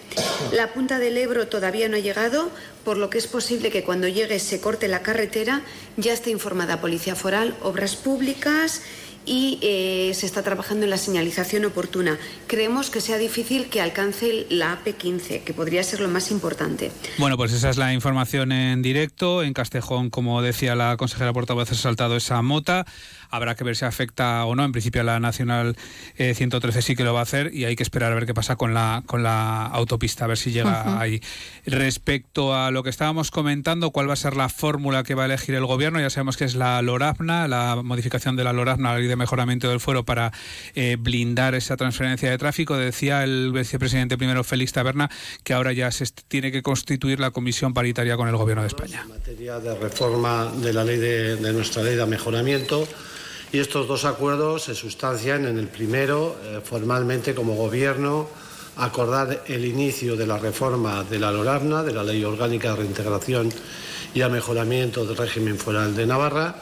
La 0.52 0.74
punta 0.74 0.98
del 0.98 1.16
Ebro 1.16 1.48
todavía 1.48 1.88
no 1.88 1.96
ha 1.96 2.00
llegado, 2.00 2.50
por 2.84 2.98
lo 2.98 3.08
que 3.08 3.18
es 3.18 3.26
posible 3.26 3.70
que 3.70 3.82
cuando 3.82 4.06
llegue 4.06 4.38
se 4.38 4.60
corte 4.60 4.86
la 4.86 5.02
carretera. 5.02 5.62
Ya 5.96 6.12
está 6.12 6.28
informada 6.30 6.80
Policía 6.80 7.14
Foral, 7.14 7.56
Obras 7.62 7.96
Públicas 7.96 8.82
y 9.26 9.58
eh, 9.62 10.12
se 10.14 10.26
está 10.26 10.42
trabajando 10.42 10.84
en 10.84 10.90
la 10.90 10.98
señalización 10.98 11.64
oportuna. 11.64 12.18
Creemos 12.46 12.90
que 12.90 13.00
sea 13.00 13.18
difícil 13.18 13.66
que 13.66 13.80
alcance 13.80 14.46
la 14.50 14.78
AP15, 14.82 15.42
que 15.42 15.54
podría 15.54 15.82
ser 15.82 16.00
lo 16.00 16.08
más 16.08 16.30
importante. 16.30 16.90
Bueno, 17.18 17.36
pues 17.36 17.52
esa 17.52 17.70
es 17.70 17.76
la 17.76 17.92
información 17.92 18.52
en 18.52 18.82
directo. 18.82 19.42
En 19.42 19.54
Castejón, 19.54 20.10
como 20.10 20.42
decía 20.42 20.74
la 20.74 20.96
consejera 20.96 21.32
portavoz, 21.32 21.70
ha 21.72 21.74
saltado 21.74 22.16
esa 22.16 22.42
mota. 22.42 22.84
Habrá 23.30 23.56
que 23.56 23.64
ver 23.64 23.74
si 23.74 23.84
afecta 23.84 24.44
o 24.44 24.54
no. 24.54 24.64
En 24.64 24.72
principio 24.72 25.02
la 25.02 25.18
Nacional 25.18 25.76
eh, 26.16 26.34
113 26.34 26.82
sí 26.82 26.94
que 26.94 27.04
lo 27.04 27.14
va 27.14 27.20
a 27.20 27.24
hacer 27.24 27.52
y 27.52 27.64
hay 27.64 27.74
que 27.74 27.82
esperar 27.82 28.12
a 28.12 28.14
ver 28.14 28.26
qué 28.26 28.34
pasa 28.34 28.56
con 28.56 28.74
la, 28.74 29.02
con 29.06 29.22
la 29.22 29.66
autopista, 29.66 30.24
a 30.24 30.28
ver 30.28 30.38
si 30.38 30.52
llega 30.52 30.84
uh 30.84 30.88
-huh. 30.90 31.00
ahí. 31.00 31.20
Respecto 31.66 32.54
a 32.54 32.70
lo 32.70 32.82
que 32.82 32.90
estábamos 32.90 33.30
comentando, 33.30 33.90
cuál 33.90 34.08
va 34.08 34.12
a 34.12 34.16
ser 34.16 34.36
la 34.36 34.48
fórmula 34.48 35.02
que 35.02 35.14
va 35.14 35.22
a 35.22 35.26
elegir 35.26 35.54
el 35.54 35.66
gobierno, 35.66 36.00
ya 36.00 36.10
sabemos 36.10 36.36
que 36.36 36.44
es 36.44 36.54
la 36.54 36.80
LORAPNA, 36.82 37.48
la 37.48 37.82
modificación 37.82 38.36
de 38.36 38.44
la 38.44 38.52
LORAPNA, 38.52 38.92
la 38.92 38.98
ley 38.98 39.08
de 39.08 39.13
mejoramiento 39.16 39.68
del 39.68 39.80
fuero 39.80 40.04
para 40.04 40.32
eh, 40.74 40.96
blindar 40.98 41.54
esa 41.54 41.76
transferencia 41.76 42.30
de 42.30 42.38
tráfico. 42.38 42.76
Decía 42.76 43.24
el 43.24 43.52
vicepresidente 43.52 44.16
primero 44.16 44.44
Félix 44.44 44.72
Taberna 44.72 45.10
que 45.42 45.52
ahora 45.52 45.72
ya 45.72 45.90
se 45.90 46.06
tiene 46.28 46.52
que 46.52 46.62
constituir 46.62 47.20
la 47.20 47.30
comisión 47.30 47.74
paritaria 47.74 48.16
con 48.16 48.28
el 48.28 48.36
gobierno 48.36 48.62
de 48.62 48.68
España. 48.68 49.02
En 49.02 49.08
materia 49.08 49.58
de 49.60 49.74
reforma 49.76 50.52
de 50.56 50.72
la 50.72 50.84
ley 50.84 50.98
de, 50.98 51.52
nuestra 51.52 51.82
ley 51.82 51.96
de 51.96 52.06
mejoramiento 52.06 52.86
y 53.52 53.58
estos 53.58 53.86
dos 53.86 54.04
acuerdos 54.04 54.64
se 54.64 54.74
sustancian 54.74 55.46
en 55.46 55.58
el 55.58 55.68
primero, 55.68 56.36
eh, 56.44 56.60
formalmente 56.62 57.34
como 57.34 57.54
Gobierno, 57.54 58.28
acordar 58.76 59.44
el 59.46 59.64
inicio 59.64 60.16
de 60.16 60.26
la 60.26 60.38
reforma 60.38 61.04
de 61.04 61.18
la 61.18 61.30
LORABNA, 61.30 61.82
de 61.82 61.92
la 61.92 62.02
Ley 62.02 62.24
Orgánica 62.24 62.70
de 62.70 62.76
Reintegración 62.76 63.52
y 64.14 64.20
al 64.22 64.32
Mejoramiento 64.32 65.04
del 65.04 65.16
Régimen 65.16 65.58
Foral 65.58 65.94
de 65.94 66.06
Navarra, 66.06 66.56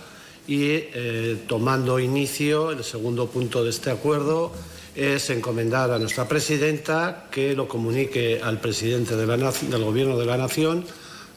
y 0.46 0.66
eh, 0.70 1.44
tomando 1.46 1.98
inicio, 1.98 2.72
el 2.72 2.82
segundo 2.82 3.28
punto 3.28 3.62
de 3.62 3.70
este 3.70 3.90
acuerdo 3.90 4.52
es 4.94 5.30
encomendar 5.30 5.90
a 5.90 5.98
nuestra 5.98 6.28
presidenta 6.28 7.26
que 7.30 7.54
lo 7.54 7.68
comunique 7.68 8.40
al 8.42 8.60
presidente 8.60 9.16
del 9.16 9.84
Gobierno 9.84 10.18
de 10.18 10.26
la 10.26 10.36
Nación, 10.36 10.84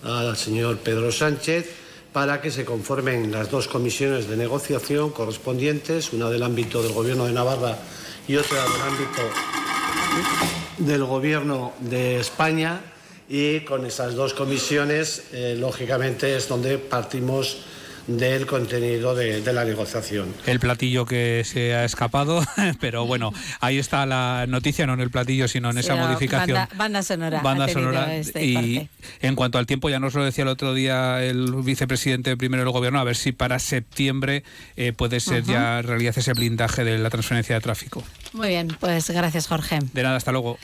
al 0.04 0.36
señor 0.36 0.78
Pedro 0.80 1.12
Sánchez, 1.12 1.70
para 2.12 2.42
que 2.42 2.52
se 2.52 2.66
conformen 2.66 3.32
las 3.32 3.52
dos 3.52 3.68
comisiones 3.68 4.28
de 4.28 4.38
negociación 4.38 5.12
correspondientes, 5.12 6.14
una 6.14 6.30
del 6.30 6.44
ámbito 6.44 6.82
del 6.82 6.94
Gobierno 6.94 7.26
de 7.26 7.34
Navarra 7.34 7.78
y 8.28 8.36
otra 8.36 8.64
del 8.64 8.82
ámbito 8.82 9.22
del 10.80 11.04
Gobierno 11.04 11.74
de 11.80 12.20
España. 12.20 12.82
Y 13.28 13.62
con 13.62 13.86
esas 13.86 14.14
dos 14.16 14.34
comisiones, 14.34 15.24
eh, 15.32 15.56
lógicamente, 15.58 16.36
es 16.36 16.48
donde 16.48 16.78
partimos 16.78 17.66
del 18.08 18.46
contenido 18.46 19.16
de, 19.16 19.42
de 19.42 19.54
la 19.54 19.66
negociación. 19.66 20.34
El 20.46 20.60
platillo 20.60 21.06
que 21.06 21.44
se 21.46 21.74
ha 21.74 21.86
escapado, 21.86 22.44
pero 22.80 23.06
bueno, 23.06 23.34
ahí 23.62 23.80
está 23.80 24.06
la 24.06 24.46
noticia, 24.48 24.86
no 24.86 24.94
en 24.94 25.02
el 25.02 25.10
platillo, 25.10 25.48
sino 25.48 25.72
en 25.72 25.78
esa 25.78 25.96
modificación. 25.96 26.56
Banda, 26.58 26.76
banda 26.76 27.04
sonora. 27.04 27.42
Banda 27.42 27.68
sonora. 27.68 28.16
este 28.16 28.46
y 28.46 28.54
parte. 28.54 28.90
en 29.22 29.36
cuanto 29.36 29.58
al 29.58 29.66
tiempo, 29.66 29.90
ya 29.90 30.00
nos 30.00 30.14
lo 30.14 30.24
decía 30.24 30.44
el 30.44 30.50
otro 30.50 30.74
día 30.74 31.24
el 31.24 31.52
vicepresidente 31.64 32.38
primero 32.38 32.64
del 32.64 32.72
gobierno, 32.72 33.00
a 33.00 33.04
ver 33.04 33.16
si 33.16 33.32
para 33.32 33.60
septiembre 33.60 34.44
eh, 34.78 34.94
puede 34.94 35.20
ser 35.20 35.44
Ujú. 35.44 35.52
ya 35.54 35.82
realidad 35.82 36.14
ese 36.18 36.34
blindaje 36.34 36.84
de 36.84 36.98
la 36.98 37.10
transferencia 37.10 37.56
de 37.56 37.62
tráfico. 37.62 38.04
Muy 38.34 38.50
bien, 38.50 38.76
pues 38.80 39.10
gracias, 39.10 39.48
Jorge. 39.48 39.80
De 39.94 40.04
nada, 40.04 40.18
hasta 40.18 40.32
luego. 40.32 40.58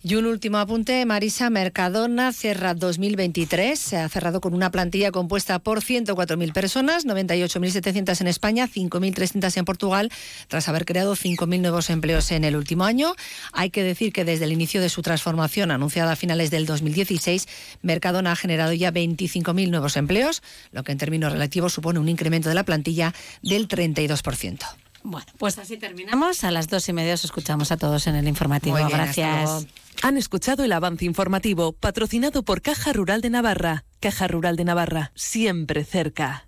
Y 0.00 0.14
un 0.14 0.26
último 0.26 0.58
apunte, 0.58 1.04
Marisa 1.06 1.50
Mercadona 1.50 2.32
cierra 2.32 2.72
2023, 2.74 3.76
se 3.76 3.96
ha 3.96 4.08
cerrado 4.08 4.40
con 4.40 4.54
una 4.54 4.70
plantilla 4.70 5.10
compuesta 5.10 5.58
por 5.58 5.80
104.000 5.80 6.52
personas, 6.52 7.04
98.700 7.04 8.20
en 8.20 8.28
España, 8.28 8.68
5.300 8.68 9.56
en 9.56 9.64
Portugal, 9.64 10.12
tras 10.46 10.68
haber 10.68 10.84
creado 10.84 11.16
5.000 11.16 11.60
nuevos 11.60 11.90
empleos 11.90 12.30
en 12.30 12.44
el 12.44 12.54
último 12.54 12.84
año. 12.84 13.16
Hay 13.52 13.70
que 13.70 13.82
decir 13.82 14.12
que 14.12 14.24
desde 14.24 14.44
el 14.44 14.52
inicio 14.52 14.80
de 14.80 14.88
su 14.88 15.02
transformación 15.02 15.72
anunciada 15.72 16.12
a 16.12 16.16
finales 16.16 16.52
del 16.52 16.64
2016, 16.64 17.48
Mercadona 17.82 18.32
ha 18.32 18.36
generado 18.36 18.72
ya 18.72 18.92
25.000 18.92 19.68
nuevos 19.68 19.96
empleos, 19.96 20.42
lo 20.70 20.84
que 20.84 20.92
en 20.92 20.98
términos 20.98 21.32
relativos 21.32 21.72
supone 21.72 21.98
un 21.98 22.08
incremento 22.08 22.48
de 22.48 22.54
la 22.54 22.62
plantilla 22.62 23.14
del 23.42 23.66
32%. 23.66 24.87
Bueno, 25.10 25.26
pues 25.38 25.58
así 25.58 25.78
terminamos. 25.78 26.44
A 26.44 26.50
las 26.50 26.68
dos 26.68 26.86
y 26.88 26.92
media 26.92 27.14
os 27.14 27.24
escuchamos 27.24 27.72
a 27.72 27.78
todos 27.78 28.06
en 28.06 28.14
el 28.14 28.28
informativo. 28.28 28.76
Bien, 28.76 28.88
Gracias. 28.88 29.66
Han 30.02 30.16
escuchado 30.16 30.64
el 30.64 30.72
avance 30.72 31.06
informativo 31.06 31.72
patrocinado 31.72 32.42
por 32.42 32.60
Caja 32.60 32.92
Rural 32.92 33.22
de 33.22 33.30
Navarra. 33.30 33.84
Caja 34.00 34.28
Rural 34.28 34.56
de 34.56 34.64
Navarra, 34.64 35.12
siempre 35.14 35.84
cerca. 35.84 36.47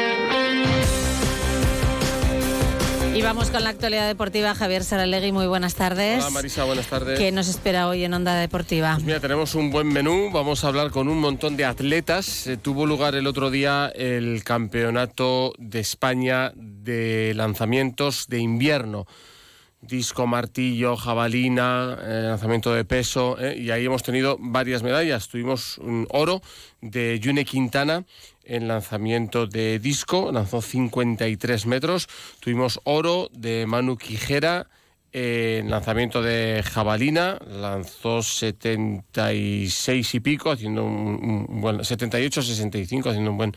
vamos 3.33 3.49
con 3.49 3.63
la 3.63 3.69
actualidad 3.69 4.07
deportiva. 4.07 4.53
Javier 4.53 4.83
Saralegui, 4.83 5.31
muy 5.31 5.47
buenas 5.47 5.75
tardes. 5.75 6.21
Hola 6.21 6.31
Marisa, 6.31 6.65
buenas 6.65 6.87
tardes. 6.87 7.17
¿Qué 7.17 7.31
nos 7.31 7.47
espera 7.47 7.87
hoy 7.87 8.03
en 8.03 8.13
Onda 8.13 8.35
Deportiva? 8.35 8.95
Pues 8.95 9.05
mira, 9.05 9.21
tenemos 9.21 9.55
un 9.55 9.71
buen 9.71 9.87
menú. 9.87 10.31
Vamos 10.33 10.65
a 10.65 10.67
hablar 10.67 10.91
con 10.91 11.07
un 11.07 11.17
montón 11.17 11.55
de 11.55 11.63
atletas. 11.63 12.45
Eh, 12.47 12.57
tuvo 12.57 12.85
lugar 12.85 13.15
el 13.15 13.27
otro 13.27 13.49
día 13.49 13.89
el 13.95 14.43
campeonato 14.43 15.53
de 15.57 15.79
España 15.79 16.51
de 16.57 17.31
lanzamientos 17.33 18.27
de 18.27 18.39
invierno. 18.39 19.07
Disco, 19.79 20.27
martillo, 20.27 20.97
jabalina, 20.97 21.97
eh, 22.03 22.23
lanzamiento 22.27 22.73
de 22.73 22.83
peso. 22.83 23.37
eh, 23.39 23.57
y 23.57 23.71
ahí 23.71 23.85
hemos 23.85 24.03
tenido 24.03 24.35
varias 24.41 24.83
medallas. 24.83 25.29
Tuvimos 25.29 25.77
un 25.77 26.05
oro 26.11 26.41
de 26.81 27.17
Yune 27.21 27.45
Quintana 27.45 28.03
en 28.51 28.67
lanzamiento 28.67 29.47
de 29.47 29.79
disco, 29.79 30.31
lanzó 30.31 30.61
53 30.61 31.65
metros. 31.65 32.09
Tuvimos 32.41 32.81
oro 32.83 33.29
de 33.31 33.65
Manu 33.65 33.97
Quijera 33.97 34.67
en 35.13 35.69
lanzamiento 35.69 36.21
de 36.21 36.63
jabalina, 36.63 37.37
lanzó 37.47 38.23
76 38.23 40.15
y 40.15 40.19
pico, 40.19 40.51
haciendo 40.51 40.85
un, 40.85 41.47
un 41.49 41.61
buen 41.61 41.79
78-65, 41.79 43.09
haciendo 43.09 43.31
un 43.31 43.37
buen 43.37 43.55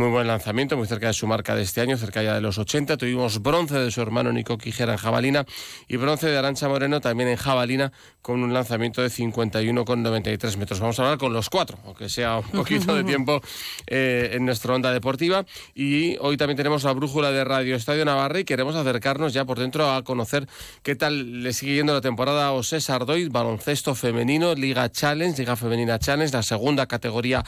muy 0.00 0.08
buen 0.08 0.26
lanzamiento, 0.26 0.76
muy 0.76 0.86
cerca 0.86 1.08
de 1.08 1.12
su 1.12 1.26
marca 1.26 1.54
de 1.54 1.62
este 1.62 1.80
año, 1.80 1.96
cerca 1.96 2.22
ya 2.22 2.34
de 2.34 2.40
los 2.40 2.58
80. 2.58 2.96
Tuvimos 2.96 3.42
bronce 3.42 3.78
de 3.78 3.90
su 3.90 4.00
hermano 4.00 4.32
Nico 4.32 4.56
Quijera 4.56 4.92
en 4.92 4.98
jabalina 4.98 5.44
y 5.88 5.96
bronce 5.96 6.28
de 6.28 6.38
Arancha 6.38 6.68
Moreno 6.68 7.00
también 7.00 7.28
en 7.28 7.36
jabalina 7.36 7.92
con 8.22 8.42
un 8.42 8.52
lanzamiento 8.52 9.02
de 9.02 9.08
51,93 9.08 10.56
metros. 10.56 10.80
Vamos 10.80 10.98
a 10.98 11.02
hablar 11.02 11.18
con 11.18 11.32
los 11.32 11.50
cuatro, 11.50 11.78
aunque 11.84 12.08
sea 12.08 12.38
un 12.38 12.50
poquito 12.50 12.94
de 12.94 13.04
tiempo 13.10 13.40
eh, 13.86 14.30
en 14.32 14.46
nuestra 14.46 14.74
onda 14.74 14.92
deportiva. 14.92 15.44
Y 15.74 16.16
hoy 16.20 16.36
también 16.36 16.56
tenemos 16.56 16.84
la 16.84 16.92
brújula 16.92 17.30
de 17.30 17.44
Radio 17.44 17.76
Estadio 17.76 18.04
Navarra 18.04 18.40
y 18.40 18.44
queremos 18.44 18.74
acercarnos 18.74 19.32
ya 19.32 19.44
por 19.44 19.58
dentro 19.58 19.90
a 19.90 20.02
conocer 20.02 20.46
qué 20.82 20.89
tal 20.96 21.42
le 21.42 21.52
sigue 21.52 21.74
yendo 21.74 21.92
la 21.92 22.00
temporada 22.00 22.46
a 22.46 22.52
Osés 22.52 22.90
Ardoy, 22.90 23.28
baloncesto 23.28 23.94
femenino, 23.94 24.54
Liga 24.54 24.90
Challenge, 24.90 25.36
Liga 25.38 25.56
Femenina 25.56 25.98
Challenge, 25.98 26.32
la 26.32 26.42
segunda 26.42 26.86
categoría 26.86 27.44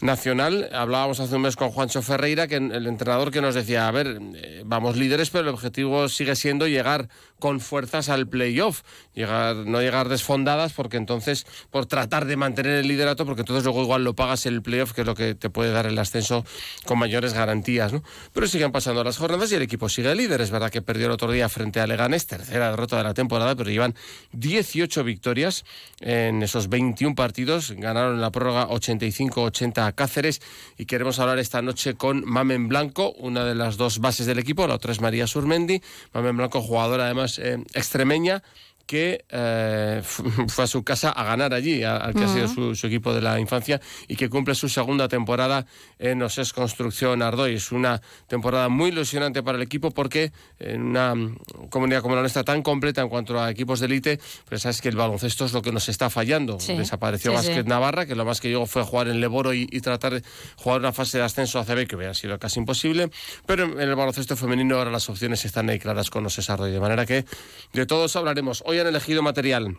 nacional. 0.00 0.68
Hablábamos 0.72 1.20
hace 1.20 1.34
un 1.36 1.42
mes 1.42 1.56
con 1.56 1.70
Juancho 1.70 2.02
Ferreira, 2.02 2.48
que 2.48 2.56
el 2.56 2.86
entrenador 2.86 3.30
que 3.30 3.40
nos 3.40 3.54
decía, 3.54 3.88
a 3.88 3.90
ver, 3.90 4.18
eh, 4.34 4.62
vamos 4.64 4.96
líderes, 4.96 5.30
pero 5.30 5.42
el 5.42 5.54
objetivo 5.54 6.08
sigue 6.08 6.36
siendo 6.36 6.66
llegar 6.66 7.08
con 7.38 7.60
fuerzas 7.60 8.08
al 8.08 8.28
playoff, 8.28 8.82
llegar, 9.14 9.56
no 9.56 9.80
llegar 9.80 10.08
desfondadas, 10.08 10.72
porque 10.72 10.96
entonces, 10.96 11.46
por 11.70 11.86
tratar 11.86 12.26
de 12.26 12.36
mantener 12.36 12.78
el 12.78 12.88
liderato, 12.88 13.24
porque 13.24 13.42
entonces 13.42 13.64
luego 13.64 13.82
igual 13.82 14.04
lo 14.04 14.14
pagas 14.14 14.46
el 14.46 14.62
playoff, 14.62 14.92
que 14.92 15.00
es 15.00 15.06
lo 15.06 15.14
que 15.14 15.34
te 15.34 15.50
puede 15.50 15.72
dar 15.72 15.86
el 15.86 15.98
ascenso 15.98 16.44
con 16.84 16.98
mayores 16.98 17.32
garantías, 17.32 17.92
¿no? 17.92 18.02
Pero 18.32 18.46
siguen 18.46 18.72
pasando 18.72 19.02
las 19.02 19.16
jornadas 19.16 19.50
y 19.52 19.54
el 19.54 19.62
equipo 19.62 19.88
sigue 19.88 20.14
líder. 20.14 20.40
Es 20.40 20.50
verdad 20.50 20.70
que 20.70 20.82
perdió 20.82 21.06
el 21.06 21.12
otro 21.12 21.32
día 21.32 21.48
frente 21.48 21.80
a 21.80 21.86
Leganés, 21.86 22.26
tercera 22.26 22.70
derrota 22.70 22.98
de 22.98 23.04
la 23.04 23.14
temporada, 23.14 23.54
pero 23.56 23.70
llevan 23.70 23.94
18 24.32 25.02
victorias 25.04 25.64
en 26.00 26.42
esos 26.42 26.68
21 26.68 27.14
partidos. 27.14 27.72
Ganaron 27.72 28.14
en 28.14 28.20
la 28.20 28.30
prórroga 28.30 28.68
85-80 28.68 29.89
Cáceres 29.92 30.40
y 30.78 30.86
queremos 30.86 31.18
hablar 31.18 31.38
esta 31.38 31.62
noche 31.62 31.94
con 31.94 32.24
Mamen 32.24 32.68
Blanco, 32.68 33.12
una 33.12 33.44
de 33.44 33.54
las 33.54 33.76
dos 33.76 33.98
bases 33.98 34.26
del 34.26 34.38
equipo, 34.38 34.66
la 34.66 34.74
otra 34.74 34.92
es 34.92 35.00
María 35.00 35.26
Surmendi. 35.26 35.82
Mamen 36.12 36.36
Blanco, 36.36 36.60
jugadora 36.62 37.04
además 37.04 37.38
eh, 37.38 37.58
extremeña 37.74 38.42
que 38.86 39.24
eh, 39.28 40.02
fue 40.48 40.64
a 40.64 40.66
su 40.66 40.82
casa 40.82 41.10
a 41.10 41.24
ganar 41.24 41.54
allí, 41.54 41.82
a- 41.84 41.96
al 41.96 42.14
que 42.14 42.24
ha 42.24 42.28
sido 42.28 42.48
su, 42.48 42.74
su 42.74 42.86
equipo 42.86 43.14
de 43.14 43.20
la 43.20 43.38
infancia 43.40 43.80
y 44.08 44.16
que 44.16 44.28
cumple 44.28 44.54
su 44.54 44.68
segunda 44.68 45.08
temporada 45.08 45.66
en 45.98 46.22
Osés 46.22 46.52
Construcción 46.52 47.22
Ardoy. 47.22 47.54
Es 47.54 47.72
una 47.72 48.00
temporada 48.26 48.68
muy 48.68 48.90
ilusionante 48.90 49.42
para 49.42 49.56
el 49.56 49.62
equipo 49.62 49.90
porque 49.90 50.32
en 50.58 50.82
una 50.82 51.14
mm, 51.14 51.38
comunidad 51.70 52.02
como 52.02 52.14
la 52.14 52.20
nuestra 52.22 52.44
tan 52.44 52.62
completa 52.62 53.00
en 53.02 53.08
cuanto 53.08 53.40
a 53.40 53.50
equipos 53.50 53.80
de 53.80 53.86
élite, 53.86 54.20
pues 54.48 54.62
sabes 54.62 54.80
que 54.80 54.88
el 54.88 54.96
baloncesto 54.96 55.44
es 55.44 55.52
lo 55.52 55.62
que 55.62 55.72
nos 55.72 55.88
está 55.88 56.10
fallando. 56.10 56.58
Sí. 56.60 56.74
Desapareció 56.76 57.30
Sí, 57.30 57.36
Básquet 57.36 57.64
sí. 57.64 57.68
Navarra, 57.68 58.06
que 58.06 58.14
lo 58.14 58.24
más 58.24 58.40
que 58.40 58.48
llegó 58.48 58.66
fue 58.66 58.82
jugar 58.82 59.08
en 59.08 59.20
Leboro 59.20 59.52
y, 59.54 59.68
y 59.70 59.80
tratar 59.80 60.14
de 60.14 60.22
jugar 60.56 60.80
una 60.80 60.92
fase 60.92 61.18
de 61.18 61.24
ascenso 61.24 61.58
a 61.58 61.64
CB 61.64 61.86
que 61.86 61.96
hubiera 61.96 62.14
sido 62.14 62.38
casi 62.38 62.58
imposible. 62.60 63.10
Pero 63.46 63.64
en 63.64 63.80
el 63.80 63.94
baloncesto 63.94 64.36
femenino 64.36 64.76
ahora 64.78 64.90
las 64.90 65.08
opciones 65.08 65.44
están 65.44 65.68
ahí 65.70 65.78
claras 65.78 66.10
con 66.10 66.24
Osés 66.26 66.48
Ardoy. 66.50 66.70
De 66.72 66.80
manera 66.80 67.06
que 67.06 67.24
de 67.72 67.86
todos 67.86 68.16
hablaremos. 68.16 68.62
Hoy 68.70 68.78
han 68.78 68.86
elegido 68.86 69.20
material. 69.20 69.78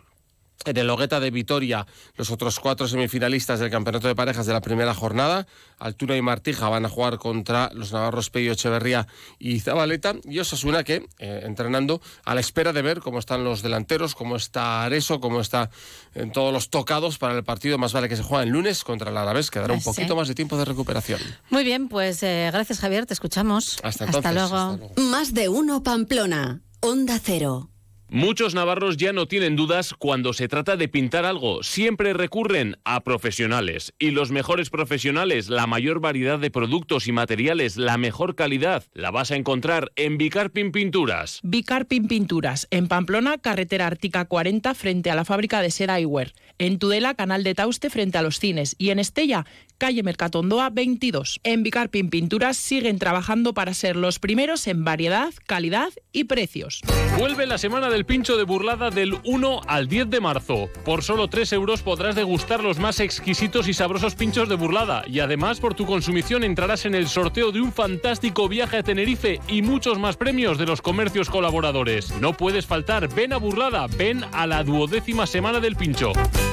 En 0.66 0.76
el 0.76 0.90
Hogueta 0.90 1.18
de 1.18 1.30
Vitoria, 1.30 1.86
los 2.18 2.30
otros 2.30 2.60
cuatro 2.60 2.86
semifinalistas 2.86 3.58
del 3.58 3.70
Campeonato 3.70 4.06
de 4.06 4.14
Parejas 4.14 4.44
de 4.44 4.52
la 4.52 4.60
primera 4.60 4.92
jornada, 4.92 5.46
Altura 5.78 6.14
y 6.14 6.20
Martija, 6.20 6.68
van 6.68 6.84
a 6.84 6.90
jugar 6.90 7.16
contra 7.16 7.70
los 7.72 7.90
navarros 7.94 8.28
Pello 8.28 8.52
Echeverría 8.52 9.06
y 9.38 9.60
Zabaleta. 9.60 10.16
Y 10.24 10.40
Osasuna 10.40 10.84
que, 10.84 11.06
eh, 11.20 11.40
entrenando, 11.44 12.02
a 12.26 12.34
la 12.34 12.42
espera 12.42 12.74
de 12.74 12.82
ver 12.82 13.00
cómo 13.00 13.18
están 13.18 13.44
los 13.44 13.62
delanteros, 13.62 14.14
cómo 14.14 14.36
está 14.36 14.84
Areso, 14.84 15.20
cómo 15.20 15.40
está 15.40 15.70
en 16.14 16.30
todos 16.32 16.52
los 16.52 16.68
tocados 16.68 17.16
para 17.16 17.34
el 17.34 17.44
partido. 17.44 17.78
Más 17.78 17.94
vale 17.94 18.10
que 18.10 18.16
se 18.16 18.22
juega 18.22 18.44
el 18.44 18.50
lunes 18.50 18.84
contra 18.84 19.10
el 19.10 19.16
Alavés, 19.16 19.50
que 19.50 19.58
dará 19.58 19.72
un 19.72 19.80
Sí. 19.80 19.86
poquito 19.86 20.14
más 20.16 20.28
de 20.28 20.34
tiempo 20.34 20.58
de 20.58 20.66
recuperación. 20.66 21.18
Muy 21.48 21.64
bien, 21.64 21.88
pues 21.88 22.22
eh, 22.22 22.50
gracias 22.52 22.78
Javier, 22.78 23.06
te 23.06 23.14
escuchamos. 23.14 23.78
Hasta 23.82 24.04
Hasta 24.04 24.04
entonces, 24.04 24.34
luego. 24.34 24.92
Más 25.10 25.32
de 25.32 25.48
uno 25.48 25.82
Pamplona. 25.82 26.60
Onda 26.80 27.18
Cero. 27.22 27.70
Muchos 28.14 28.54
navarros 28.54 28.98
ya 28.98 29.14
no 29.14 29.26
tienen 29.26 29.56
dudas 29.56 29.94
cuando 29.94 30.34
se 30.34 30.46
trata 30.46 30.76
de 30.76 30.86
pintar 30.86 31.24
algo. 31.24 31.62
Siempre 31.62 32.12
recurren 32.12 32.76
a 32.84 33.00
profesionales. 33.04 33.94
Y 33.98 34.10
los 34.10 34.30
mejores 34.30 34.68
profesionales, 34.68 35.48
la 35.48 35.66
mayor 35.66 36.00
variedad 36.00 36.38
de 36.38 36.50
productos 36.50 37.08
y 37.08 37.12
materiales, 37.12 37.78
la 37.78 37.96
mejor 37.96 38.34
calidad, 38.34 38.84
la 38.92 39.10
vas 39.10 39.30
a 39.30 39.36
encontrar 39.36 39.92
en 39.96 40.18
Bicarpin 40.18 40.72
Pinturas. 40.72 41.40
Bicarpin 41.42 42.06
Pinturas, 42.06 42.68
en 42.70 42.86
Pamplona, 42.86 43.38
carretera 43.38 43.86
Ártica 43.86 44.26
40, 44.26 44.74
frente 44.74 45.10
a 45.10 45.14
la 45.14 45.24
fábrica 45.24 45.62
de 45.62 45.70
seda 45.70 45.98
Iwer. 45.98 46.34
En 46.58 46.78
Tudela, 46.78 47.14
canal 47.14 47.44
de 47.44 47.54
Tauste, 47.54 47.90
frente 47.90 48.18
a 48.18 48.22
los 48.22 48.38
cines. 48.38 48.74
Y 48.78 48.90
en 48.90 48.98
Estella, 48.98 49.46
calle 49.78 50.02
Mercatondoa 50.02 50.70
22. 50.70 51.40
En 51.42 51.62
Bicarpin 51.62 52.08
Pinturas 52.08 52.56
siguen 52.56 52.98
trabajando 52.98 53.52
para 53.52 53.74
ser 53.74 53.96
los 53.96 54.18
primeros 54.18 54.66
en 54.66 54.84
variedad, 54.84 55.32
calidad 55.46 55.88
y 56.12 56.24
precios. 56.24 56.82
Vuelve 57.18 57.46
la 57.46 57.58
semana 57.58 57.90
del 57.90 58.06
pincho 58.06 58.36
de 58.36 58.44
burlada 58.44 58.90
del 58.90 59.18
1 59.24 59.60
al 59.66 59.88
10 59.88 60.10
de 60.10 60.20
marzo. 60.20 60.68
Por 60.84 61.02
solo 61.02 61.28
3 61.28 61.52
euros 61.54 61.82
podrás 61.82 62.14
degustar 62.14 62.62
los 62.62 62.78
más 62.78 63.00
exquisitos 63.00 63.68
y 63.68 63.74
sabrosos 63.74 64.14
pinchos 64.14 64.48
de 64.48 64.54
burlada. 64.54 65.04
Y 65.06 65.20
además, 65.20 65.60
por 65.60 65.74
tu 65.74 65.84
consumición 65.84 66.44
entrarás 66.44 66.86
en 66.86 66.94
el 66.94 67.08
sorteo 67.08 67.52
de 67.52 67.60
un 67.60 67.72
fantástico 67.72 68.48
viaje 68.48 68.78
a 68.78 68.82
Tenerife 68.82 69.40
y 69.48 69.62
muchos 69.62 69.98
más 69.98 70.16
premios 70.16 70.58
de 70.58 70.66
los 70.66 70.80
comercios 70.80 71.28
colaboradores. 71.28 72.12
No 72.20 72.36
puedes 72.36 72.66
faltar, 72.66 73.12
ven 73.14 73.32
a 73.32 73.38
burlada, 73.38 73.86
ven 73.98 74.24
a 74.32 74.46
la 74.46 74.62
duodécima 74.62 75.26
semana 75.26 75.60
del 75.60 75.76
pincho. 75.76 76.12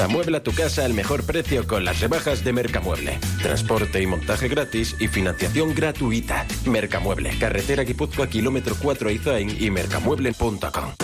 Amuebla 0.00 0.42
tu 0.42 0.52
casa 0.52 0.84
al 0.84 0.94
mejor 0.94 1.24
precio 1.24 1.66
con 1.66 1.84
las 1.84 2.00
rebajas 2.00 2.42
de 2.44 2.52
Mercamueble. 2.52 3.18
Transporte 3.42 4.02
y 4.02 4.06
montaje 4.06 4.48
gratis 4.48 4.96
y 4.98 5.08
financiación 5.08 5.74
gratuita. 5.74 6.46
Mercamueble, 6.66 7.38
carretera 7.38 7.82
Guipúzcoa, 7.82 8.28
kilómetro 8.28 8.74
4 8.80 9.10
Izain 9.10 9.62
y 9.62 9.70
mercamueble.com. 9.70 10.94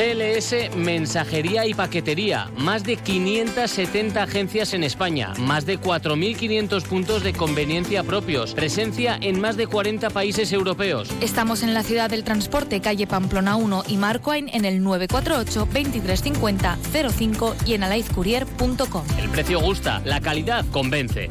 GLS 0.00 0.74
Mensajería 0.76 1.66
y 1.66 1.74
Paquetería. 1.74 2.50
Más 2.56 2.84
de 2.84 2.96
570 2.96 4.22
agencias 4.22 4.72
en 4.72 4.82
España. 4.82 5.34
Más 5.38 5.66
de 5.66 5.78
4.500 5.78 6.82
puntos 6.84 7.22
de 7.22 7.34
conveniencia 7.34 8.02
propios. 8.02 8.54
Presencia 8.54 9.18
en 9.20 9.38
más 9.42 9.58
de 9.58 9.66
40 9.66 10.08
países 10.08 10.54
europeos. 10.54 11.10
Estamos 11.20 11.62
en 11.62 11.74
la 11.74 11.82
ciudad 11.82 12.08
del 12.08 12.24
transporte, 12.24 12.80
calle 12.80 13.06
Pamplona 13.06 13.56
1 13.56 13.84
y 13.88 13.98
Marcoain 13.98 14.48
en 14.54 14.64
el 14.64 14.82
948 14.82 15.66
2350 15.66 16.78
05 17.12 17.56
y 17.66 17.74
en 17.74 17.84
alaizcourier.com. 17.84 19.04
El 19.18 19.28
precio 19.28 19.60
gusta, 19.60 20.00
la 20.06 20.22
calidad 20.22 20.64
convence. 20.70 21.30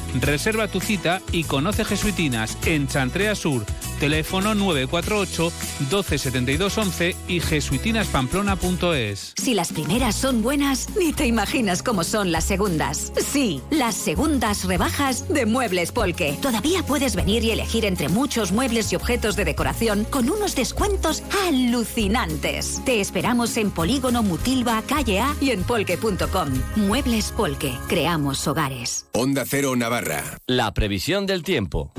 Reserva 0.19 0.67
tu 0.67 0.79
cita 0.79 1.21
y 1.31 1.43
conoce 1.43 1.85
Jesuitinas 1.85 2.57
en 2.65 2.87
Chantrea 2.87 3.35
Sur. 3.35 3.65
Teléfono 3.99 4.55
948 4.55 5.51
127211 5.91 7.15
y 7.27 7.39
jesuitinaspamplona.es. 7.39 9.33
Si 9.37 9.53
las 9.53 9.71
primeras 9.71 10.15
son 10.15 10.41
buenas, 10.41 10.89
ni 10.97 11.13
te 11.13 11.27
imaginas 11.27 11.83
cómo 11.83 12.03
son 12.03 12.31
las 12.31 12.45
segundas. 12.45 13.13
Sí, 13.23 13.61
las 13.69 13.93
segundas 13.93 14.65
rebajas 14.65 15.29
de 15.29 15.45
Muebles 15.45 15.91
Polke. 15.91 16.35
Todavía 16.41 16.83
puedes 16.83 17.15
venir 17.15 17.43
y 17.43 17.51
elegir 17.51 17.85
entre 17.85 18.09
muchos 18.09 18.51
muebles 18.51 18.91
y 18.91 18.95
objetos 18.95 19.35
de 19.35 19.45
decoración 19.45 20.03
con 20.05 20.29
unos 20.31 20.55
descuentos 20.55 21.21
alucinantes. 21.47 22.81
Te 22.83 23.01
esperamos 23.01 23.55
en 23.57 23.69
Polígono 23.69 24.23
Mutilva, 24.23 24.81
calle 24.87 25.19
A 25.19 25.35
y 25.39 25.51
en 25.51 25.63
polke.com. 25.63 26.49
Muebles 26.75 27.31
Polke. 27.31 27.77
Creamos 27.87 28.47
hogares. 28.47 29.05
Onda 29.13 29.43
Cero 29.45 29.75
Navarra. 29.75 30.00
La 30.47 30.73
previsión 30.73 31.25
del 31.25 31.43
tiempo. 31.43 31.91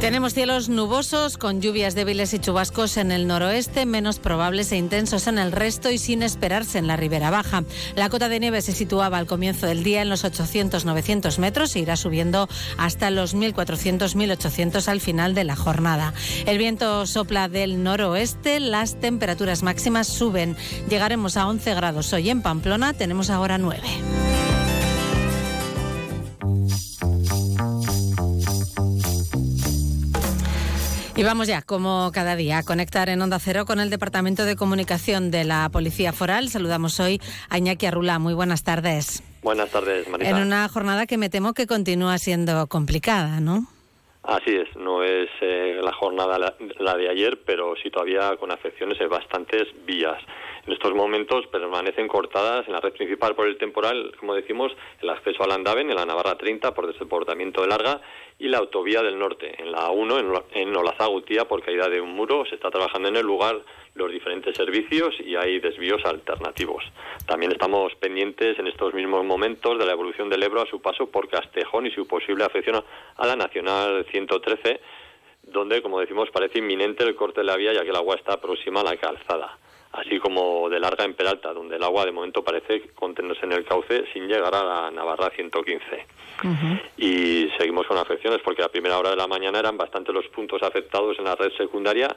Tenemos 0.00 0.32
cielos 0.32 0.70
nubosos 0.70 1.36
con 1.36 1.60
lluvias 1.60 1.94
débiles 1.94 2.32
y 2.32 2.38
chubascos 2.38 2.96
en 2.96 3.12
el 3.12 3.26
noroeste, 3.26 3.84
menos 3.84 4.18
probables 4.18 4.72
e 4.72 4.78
intensos 4.78 5.26
en 5.26 5.38
el 5.38 5.52
resto 5.52 5.90
y 5.90 5.98
sin 5.98 6.22
esperarse 6.22 6.78
en 6.78 6.86
la 6.86 6.96
ribera 6.96 7.30
baja. 7.30 7.64
La 7.96 8.08
cota 8.08 8.30
de 8.30 8.40
nieve 8.40 8.62
se 8.62 8.72
situaba 8.72 9.18
al 9.18 9.26
comienzo 9.26 9.66
del 9.66 9.84
día 9.84 10.00
en 10.00 10.08
los 10.08 10.24
800-900 10.24 11.38
metros 11.38 11.76
e 11.76 11.80
irá 11.80 11.96
subiendo 11.96 12.48
hasta 12.78 13.10
los 13.10 13.36
1.400-1.800 13.36 14.88
al 14.88 15.00
final 15.02 15.34
de 15.34 15.44
la 15.44 15.54
jornada. 15.54 16.14
El 16.46 16.56
viento 16.56 17.06
sopla 17.06 17.48
del 17.48 17.82
noroeste, 17.82 18.58
las 18.58 18.98
temperaturas 18.98 19.62
máximas 19.62 20.08
suben. 20.08 20.56
Llegaremos 20.88 21.36
a 21.36 21.46
11 21.46 21.74
grados 21.74 22.12
hoy 22.14 22.30
en 22.30 22.40
Pamplona, 22.40 22.94
tenemos 22.94 23.28
ahora 23.28 23.58
9. 23.58 24.49
Y 31.20 31.22
vamos 31.22 31.48
ya, 31.48 31.60
como 31.60 32.10
cada 32.14 32.34
día, 32.34 32.56
a 32.56 32.62
conectar 32.62 33.10
en 33.10 33.20
Onda 33.20 33.38
Cero 33.38 33.66
con 33.66 33.78
el 33.78 33.90
Departamento 33.90 34.46
de 34.46 34.56
Comunicación 34.56 35.30
de 35.30 35.44
la 35.44 35.68
Policía 35.70 36.14
Foral. 36.14 36.48
Saludamos 36.48 36.98
hoy 36.98 37.20
a 37.50 37.58
Iñaki 37.58 37.84
Arrula. 37.84 38.18
Muy 38.18 38.32
buenas 38.32 38.64
tardes. 38.64 39.22
Buenas 39.42 39.70
tardes, 39.70 40.08
Marita. 40.08 40.30
En 40.30 40.38
una 40.38 40.66
jornada 40.70 41.04
que 41.04 41.18
me 41.18 41.28
temo 41.28 41.52
que 41.52 41.66
continúa 41.66 42.16
siendo 42.16 42.66
complicada, 42.68 43.38
¿no? 43.38 43.66
Así 44.22 44.50
es, 44.50 44.74
no 44.76 45.02
es 45.02 45.28
eh, 45.42 45.78
la 45.82 45.92
jornada 45.92 46.38
la, 46.38 46.54
la, 46.78 46.96
de 46.96 47.10
ayer, 47.10 47.38
pero 47.44 47.74
sí 47.82 47.90
todavía 47.90 48.34
con 48.38 48.50
afecciones 48.50 48.98
en 48.98 49.10
bastantes 49.10 49.68
vías. 49.84 50.22
En 50.66 50.74
estos 50.74 50.94
momentos 50.94 51.46
permanecen 51.46 52.06
cortadas 52.06 52.66
en 52.66 52.74
la 52.74 52.80
red 52.80 52.92
principal 52.92 53.34
por 53.34 53.46
el 53.46 53.56
temporal, 53.56 54.12
como 54.18 54.34
decimos, 54.34 54.72
el 55.00 55.08
acceso 55.08 55.42
al 55.42 55.52
Andaven 55.52 55.88
en 55.88 55.96
la 55.96 56.04
Navarra 56.04 56.36
30 56.36 56.74
por 56.74 56.86
desbordamiento 56.86 57.62
de 57.62 57.68
larga 57.68 58.00
y 58.38 58.48
la 58.48 58.58
autovía 58.58 59.02
del 59.02 59.18
norte 59.18 59.54
en 59.58 59.72
la 59.72 59.90
1 59.90 60.42
en, 60.52 60.76
Olazagutía 60.76 61.46
por 61.46 61.62
caída 61.62 61.88
de 61.88 62.00
un 62.00 62.12
muro. 62.12 62.44
Se 62.44 62.56
está 62.56 62.70
trabajando 62.70 63.08
en 63.08 63.16
el 63.16 63.26
lugar 63.26 63.60
los 63.94 64.12
diferentes 64.12 64.54
servicios 64.54 65.14
y 65.20 65.34
hay 65.34 65.60
desvíos 65.60 66.04
alternativos. 66.04 66.84
También 67.26 67.52
estamos 67.52 67.94
pendientes 67.96 68.58
en 68.58 68.66
estos 68.66 68.92
mismos 68.92 69.24
momentos 69.24 69.78
de 69.78 69.86
la 69.86 69.92
evolución 69.92 70.28
del 70.28 70.42
Ebro 70.42 70.62
a 70.62 70.66
su 70.66 70.80
paso 70.80 71.10
por 71.10 71.28
Castejón 71.28 71.86
y 71.86 71.90
su 71.90 72.06
posible 72.06 72.44
afección 72.44 72.84
a 73.16 73.26
la 73.26 73.36
Nacional 73.36 74.04
113, 74.10 74.80
donde, 75.44 75.80
como 75.80 76.00
decimos, 76.00 76.30
parece 76.30 76.58
inminente 76.58 77.02
el 77.04 77.16
corte 77.16 77.40
de 77.40 77.46
la 77.46 77.56
vía 77.56 77.72
ya 77.72 77.82
que 77.82 77.90
el 77.90 77.96
agua 77.96 78.16
está 78.16 78.40
próxima 78.40 78.82
a 78.82 78.84
la 78.84 78.96
calzada 78.96 79.58
así 79.92 80.18
como 80.20 80.68
de 80.68 80.78
larga 80.78 81.04
en 81.04 81.14
Peralta, 81.14 81.52
donde 81.52 81.76
el 81.76 81.82
agua 81.82 82.04
de 82.04 82.12
momento 82.12 82.44
parece 82.44 82.90
contenerse 82.94 83.44
en 83.44 83.52
el 83.52 83.64
cauce 83.64 84.04
sin 84.12 84.28
llegar 84.28 84.54
a 84.54 84.62
la 84.62 84.90
Navarra 84.90 85.30
115. 85.34 86.06
Y 86.96 87.48
seguimos 87.58 87.86
con 87.86 87.98
afecciones 87.98 88.40
porque 88.44 88.62
a 88.62 88.68
primera 88.68 88.98
hora 88.98 89.10
de 89.10 89.16
la 89.16 89.26
mañana 89.26 89.58
eran 89.58 89.76
bastante 89.76 90.12
los 90.12 90.26
puntos 90.28 90.62
afectados 90.62 91.18
en 91.18 91.24
la 91.24 91.34
red 91.34 91.52
secundaria 91.56 92.08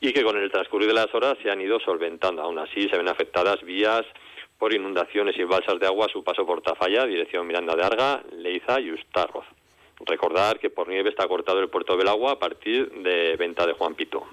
y 0.00 0.12
que 0.12 0.22
con 0.22 0.36
el 0.36 0.50
transcurrir 0.50 0.88
de 0.88 0.94
las 0.94 1.14
horas 1.14 1.36
se 1.42 1.50
han 1.50 1.60
ido 1.60 1.78
solventando. 1.80 2.42
Aún 2.42 2.58
así 2.58 2.88
se 2.88 2.96
ven 2.96 3.08
afectadas 3.08 3.62
vías 3.62 4.02
por 4.58 4.72
inundaciones 4.72 5.36
y 5.38 5.44
balsas 5.44 5.78
de 5.78 5.86
agua 5.86 6.06
a 6.06 6.12
su 6.12 6.24
paso 6.24 6.46
por 6.46 6.62
Tafalla, 6.62 7.04
dirección 7.04 7.46
Miranda 7.46 7.76
de 7.76 7.84
Arga, 7.84 8.22
Leiza 8.32 8.80
y 8.80 8.90
Ustarroz. 8.90 9.44
Recordar 10.00 10.58
que 10.58 10.70
por 10.70 10.88
nieve 10.88 11.10
está 11.10 11.26
cortado 11.28 11.60
el 11.60 11.68
puerto 11.68 11.96
del 11.96 12.08
agua 12.08 12.32
a 12.32 12.38
partir 12.38 12.90
de 12.90 13.36
venta 13.36 13.66
de 13.66 13.72
Juan 13.74 13.94
Pito. 13.94 14.26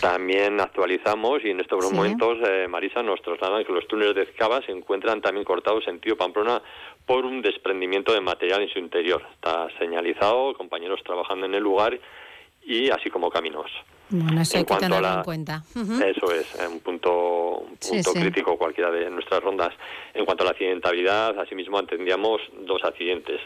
También 0.00 0.60
actualizamos 0.60 1.44
y 1.44 1.50
en 1.50 1.60
estos 1.60 1.86
sí. 1.86 1.94
momentos, 1.94 2.38
eh, 2.46 2.66
Marisa, 2.68 3.02
nos 3.02 3.20
trasladan 3.22 3.64
que 3.64 3.72
los 3.72 3.86
túneles 3.88 4.14
de 4.14 4.22
Ezcaba 4.22 4.62
se 4.62 4.72
encuentran 4.72 5.20
también 5.20 5.44
cortados 5.44 5.84
en 5.86 5.94
sentido 5.94 6.16
Pamplona 6.16 6.62
por 7.06 7.24
un 7.24 7.42
desprendimiento 7.42 8.12
de 8.12 8.20
material 8.20 8.62
en 8.62 8.68
su 8.68 8.78
interior. 8.78 9.22
Está 9.34 9.68
señalizado, 9.78 10.54
compañeros 10.54 11.00
trabajando 11.04 11.46
en 11.46 11.54
el 11.54 11.62
lugar 11.62 11.98
y 12.62 12.90
así 12.90 13.10
como 13.10 13.30
caminos. 13.30 13.70
Bueno, 14.10 14.40
eso 14.40 14.56
en 14.56 14.58
hay 14.60 14.64
que 14.64 14.74
tenerlo 14.76 15.00
la, 15.00 15.14
en 15.14 15.22
cuenta. 15.22 15.62
Uh 15.74 15.80
-huh. 15.80 16.04
Eso 16.04 16.32
es, 16.32 16.54
un 16.70 16.80
punto, 16.80 17.58
un 17.58 17.76
punto 17.76 18.12
sí, 18.12 18.20
crítico 18.20 18.52
sí. 18.52 18.56
cualquiera 18.58 18.90
de 18.90 19.10
nuestras 19.10 19.42
rondas. 19.42 19.72
En 20.14 20.24
cuanto 20.24 20.44
a 20.44 20.46
la 20.46 20.50
accidentabilidad, 20.52 21.38
asimismo 21.38 21.78
atendíamos 21.78 22.40
dos 22.66 22.82
accidentes. 22.84 23.40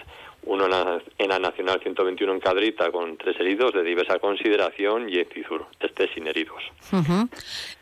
Uno 0.44 0.64
en 0.64 0.70
la, 0.70 1.02
en 1.18 1.28
la, 1.28 1.38
Nacional 1.38 1.80
121 1.82 2.32
en 2.32 2.40
Cadrita 2.40 2.90
con 2.90 3.16
tres 3.16 3.38
heridos 3.38 3.72
de 3.72 3.82
diversa 3.82 4.18
consideración 4.18 5.08
y 5.08 5.18
en 5.18 5.28
Cizur, 5.32 5.66
este 5.78 6.12
sin 6.12 6.26
heridos. 6.26 6.62
Uh 6.90 6.96
-huh. 6.96 7.28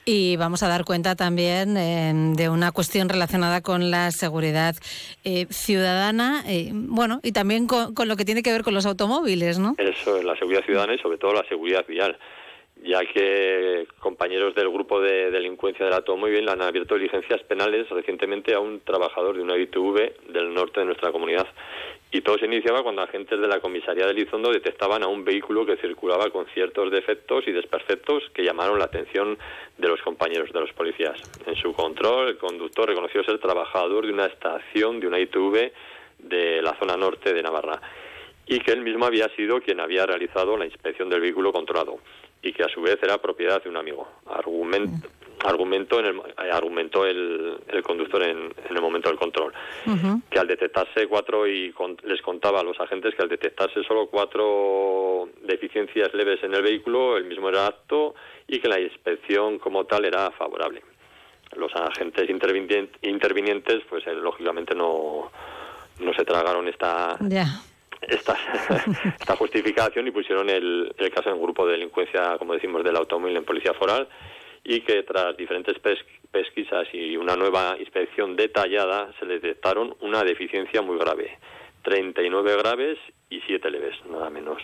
Y 0.04 0.36
vamos 0.36 0.62
a 0.62 0.68
dar 0.68 0.84
cuenta 0.84 1.16
también 1.16 1.76
eh, 1.76 2.12
de 2.36 2.48
una 2.48 2.70
cuestión 2.72 3.08
relacionada 3.08 3.62
con 3.62 3.90
la 3.90 4.10
seguridad 4.10 4.74
eh, 5.24 5.46
ciudadana, 5.50 6.42
eh, 6.46 6.70
bueno, 6.72 7.20
y 7.22 7.32
también 7.32 7.66
con, 7.66 7.94
con, 7.94 8.08
lo 8.08 8.16
que 8.16 8.24
tiene 8.24 8.42
que 8.42 8.52
ver 8.52 8.62
con 8.62 8.74
los 8.74 8.84
automóviles, 8.84 9.58
¿no? 9.58 9.74
Eso, 9.78 10.18
es 10.18 10.24
la 10.24 10.36
seguridad 10.36 10.64
ciudadana 10.64 10.94
y 10.94 10.98
sobre 10.98 11.16
todo 11.16 11.32
la 11.32 11.44
seguridad 11.48 11.86
vial 11.86 12.18
ya 12.82 13.00
que 13.04 13.86
compañeros 13.98 14.54
del 14.54 14.70
grupo 14.70 15.00
de 15.00 15.30
delincuencia 15.30 15.84
del 15.84 15.94
automóvil 15.94 16.48
han 16.48 16.62
abierto 16.62 16.94
diligencias 16.94 17.42
penales 17.42 17.88
recientemente 17.90 18.54
a 18.54 18.60
un 18.60 18.80
trabajador 18.80 19.36
de 19.36 19.42
una 19.42 19.56
ITV 19.56 20.32
del 20.32 20.54
norte 20.54 20.80
de 20.80 20.86
nuestra 20.86 21.12
comunidad. 21.12 21.46
Y 22.12 22.22
todo 22.22 22.38
se 22.38 22.46
iniciaba 22.46 22.82
cuando 22.82 23.02
agentes 23.02 23.40
de 23.40 23.46
la 23.46 23.60
comisaría 23.60 24.06
de 24.06 24.14
Lizondo 24.14 24.50
detectaban 24.50 25.04
a 25.04 25.06
un 25.06 25.24
vehículo 25.24 25.64
que 25.64 25.76
circulaba 25.76 26.28
con 26.30 26.46
ciertos 26.46 26.90
defectos 26.90 27.46
y 27.46 27.52
desperfectos 27.52 28.24
que 28.34 28.42
llamaron 28.42 28.80
la 28.80 28.86
atención 28.86 29.38
de 29.78 29.88
los 29.88 30.02
compañeros 30.02 30.52
de 30.52 30.60
los 30.60 30.72
policías. 30.72 31.20
En 31.46 31.54
su 31.54 31.72
control, 31.72 32.30
el 32.30 32.38
conductor 32.38 32.88
reconoció 32.88 33.22
ser 33.22 33.38
trabajador 33.38 34.06
de 34.06 34.12
una 34.12 34.26
estación 34.26 34.98
de 34.98 35.06
una 35.06 35.20
ITV 35.20 35.72
de 36.18 36.62
la 36.62 36.76
zona 36.80 36.96
norte 36.96 37.32
de 37.32 37.42
Navarra 37.42 37.80
y 38.44 38.58
que 38.58 38.72
él 38.72 38.80
mismo 38.80 39.06
había 39.06 39.28
sido 39.36 39.60
quien 39.60 39.78
había 39.78 40.04
realizado 40.04 40.56
la 40.56 40.66
inspección 40.66 41.08
del 41.08 41.20
vehículo 41.20 41.52
controlado 41.52 41.98
y 42.42 42.52
que 42.52 42.64
a 42.64 42.68
su 42.68 42.80
vez 42.80 42.98
era 43.00 43.18
propiedad 43.18 43.62
de 43.62 43.68
un 43.68 43.76
amigo. 43.76 44.08
Argumento, 44.26 45.08
argumentó, 45.44 46.00
en 46.00 46.06
el, 46.06 46.16
eh, 46.18 46.50
argumentó 46.52 47.06
el, 47.06 47.56
el 47.68 47.82
conductor 47.82 48.22
en, 48.22 48.38
en 48.68 48.76
el 48.76 48.80
momento 48.82 49.08
del 49.08 49.18
control. 49.18 49.52
Que 50.30 50.38
al 50.38 50.46
detectarse 50.46 51.06
cuatro 51.06 51.46
y 51.46 51.72
con- 51.72 51.96
les 52.04 52.20
contaba 52.22 52.60
a 52.60 52.62
los 52.62 52.78
agentes 52.80 53.14
que 53.14 53.22
al 53.22 53.28
detectarse 53.28 53.82
solo 53.84 54.06
cuatro 54.08 55.28
deficiencias 55.42 56.12
leves 56.14 56.42
en 56.44 56.54
el 56.54 56.62
vehículo, 56.62 57.16
el 57.16 57.24
mismo 57.24 57.48
era 57.48 57.66
apto 57.66 58.14
y 58.46 58.58
que 58.58 58.68
la 58.68 58.80
inspección 58.80 59.58
como 59.58 59.84
tal 59.84 60.04
era 60.04 60.30
favorable. 60.32 60.82
Los 61.56 61.74
agentes 61.74 62.28
intervinien- 62.28 62.90
intervinientes, 63.02 63.82
pues 63.88 64.06
eh, 64.06 64.14
lógicamente 64.14 64.74
no, 64.74 65.30
no 66.00 66.14
se 66.14 66.24
tragaron 66.24 66.68
esta 66.68 67.16
esta, 68.02 68.36
esta 69.20 69.36
justificación 69.36 70.06
y 70.06 70.10
pusieron 70.10 70.48
el, 70.48 70.94
el 70.96 71.10
caso 71.10 71.28
en 71.30 71.36
un 71.36 71.42
grupo 71.42 71.66
de 71.66 71.72
delincuencia, 71.72 72.36
como 72.38 72.54
decimos, 72.54 72.82
del 72.84 72.96
automóvil 72.96 73.36
en 73.36 73.44
policía 73.44 73.74
foral 73.74 74.08
y 74.64 74.80
que 74.82 75.02
tras 75.02 75.36
diferentes 75.36 75.78
pes- 75.78 76.04
pesquisas 76.30 76.86
y 76.92 77.16
una 77.16 77.36
nueva 77.36 77.76
inspección 77.78 78.36
detallada 78.36 79.12
se 79.18 79.26
detectaron 79.26 79.96
una 80.00 80.22
deficiencia 80.22 80.82
muy 80.82 80.98
grave. 80.98 81.38
39 81.82 82.56
graves 82.58 82.98
y 83.30 83.40
7 83.46 83.70
leves, 83.70 83.94
nada 84.10 84.28
menos. 84.28 84.58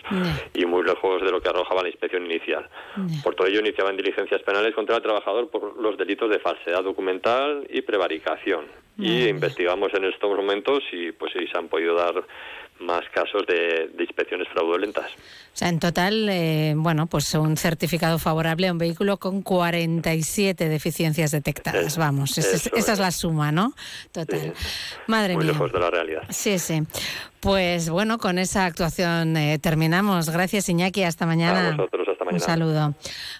Y 0.53 0.65
muy 0.67 0.83
lejos 0.83 1.21
de 1.23 1.31
lo 1.31 1.41
que 1.41 1.49
arrojaba 1.49 1.81
la 1.81 1.89
inspección 1.89 2.25
inicial. 2.25 2.69
Por 3.23 3.33
todo 3.33 3.47
ello, 3.47 3.59
iniciaban 3.59 3.97
diligencias 3.97 4.43
penales 4.43 4.75
contra 4.75 4.97
el 4.97 5.01
trabajador 5.01 5.49
por 5.49 5.77
los 5.81 5.97
delitos 5.97 6.29
de 6.29 6.37
falsedad 6.39 6.83
documental 6.83 7.65
y 7.71 7.81
prevaricación. 7.81 8.65
Y 8.99 9.27
investigamos 9.29 9.91
en 9.95 10.05
estos 10.05 10.35
momentos 10.35 10.83
y 10.91 11.11
pues 11.11 11.33
si 11.33 11.47
se 11.47 11.57
han 11.57 11.67
podido 11.69 11.95
dar 11.95 12.23
más 12.79 13.01
casos 13.13 13.43
de, 13.47 13.89
de 13.95 14.03
inspecciones 14.03 14.47
fraudulentas. 14.49 15.05
O 15.11 15.57
sea, 15.59 15.69
en 15.69 15.79
total, 15.79 16.27
eh, 16.29 16.73
bueno, 16.77 17.07
pues 17.07 17.33
un 17.33 17.57
certificado 17.57 18.19
favorable 18.19 18.67
a 18.67 18.71
un 18.71 18.77
vehículo 18.77 19.17
con 19.17 19.41
47 19.41 20.69
deficiencias 20.69 21.31
detectadas. 21.31 21.97
Vamos, 21.97 22.37
esa 22.37 22.55
es, 22.55 22.67
esa 22.67 22.77
es 22.77 22.89
es. 22.89 22.99
la 22.99 23.11
suma, 23.11 23.51
¿no? 23.51 23.73
Total. 24.11 24.53
Madre 25.07 25.33
muy 25.35 25.45
mía. 25.45 25.53
lejos 25.53 25.71
de 25.73 25.79
la 25.79 25.89
realidad. 25.89 26.21
Sí, 26.29 26.59
sí. 26.59 26.83
Pues 27.39 27.89
bueno, 27.89 28.17
con 28.19 28.37
esa 28.37 28.65
actuación 28.65 29.35
eh, 29.37 29.57
terminamos. 29.59 30.29
Gracias, 30.29 30.69
Iñaki. 30.69 31.03
Hasta 31.03 31.25
mañana. 31.25 31.69
A 31.69 31.71
vosotros, 31.75 32.07
hasta 32.09 32.23
Un 32.23 32.27
mañana. 32.27 32.45
saludo. 32.45 32.95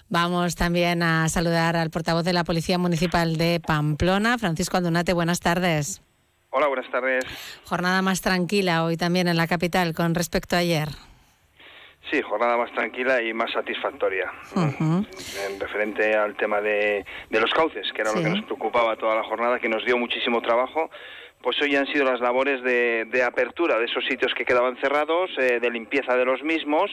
Vamos 0.08 0.54
también 0.56 1.02
a 1.02 1.28
saludar 1.28 1.76
al 1.76 1.90
portavoz 1.90 2.24
de 2.24 2.32
la 2.32 2.42
Policía 2.44 2.78
Municipal 2.78 3.36
de 3.36 3.60
Pamplona, 3.64 4.38
Francisco 4.38 4.76
Aldunate. 4.76 5.12
Buenas 5.12 5.40
tardes. 5.40 6.00
Hola, 6.50 6.66
buenas 6.68 6.90
tardes. 6.90 7.24
Jornada 7.64 8.00
más 8.00 8.22
tranquila 8.22 8.84
hoy 8.84 8.96
también 8.96 9.28
en 9.28 9.36
la 9.36 9.46
capital 9.46 9.94
con 9.94 10.14
respecto 10.14 10.56
a 10.56 10.60
ayer. 10.60 10.88
Sí, 12.10 12.22
jornada 12.22 12.56
más 12.56 12.72
tranquila 12.72 13.20
y 13.22 13.34
más 13.34 13.52
satisfactoria. 13.52 14.32
En 14.56 15.60
referente 15.60 16.14
al 16.16 16.34
tema 16.36 16.62
de, 16.62 17.04
de 17.28 17.40
los 17.40 17.50
cauces, 17.52 17.92
que 17.92 18.00
era 18.00 18.12
lo 18.12 18.22
que 18.22 18.30
nos 18.30 18.44
preocupaba 18.44 18.96
toda 18.96 19.14
la 19.14 19.24
jornada, 19.24 19.58
que 19.58 19.68
nos 19.68 19.84
dio 19.84 19.98
muchísimo 19.98 20.40
trabajo. 20.40 20.90
Pues 21.42 21.60
hoy 21.60 21.76
han 21.76 21.86
sido 21.86 22.04
las 22.04 22.20
labores 22.20 22.62
de, 22.62 23.04
de 23.04 23.22
apertura 23.22 23.78
de 23.78 23.84
esos 23.84 24.04
sitios 24.06 24.32
que 24.34 24.46
quedaban 24.46 24.76
cerrados, 24.80 25.30
eh, 25.38 25.60
de 25.60 25.70
limpieza 25.70 26.16
de 26.16 26.24
los 26.24 26.42
mismos 26.42 26.90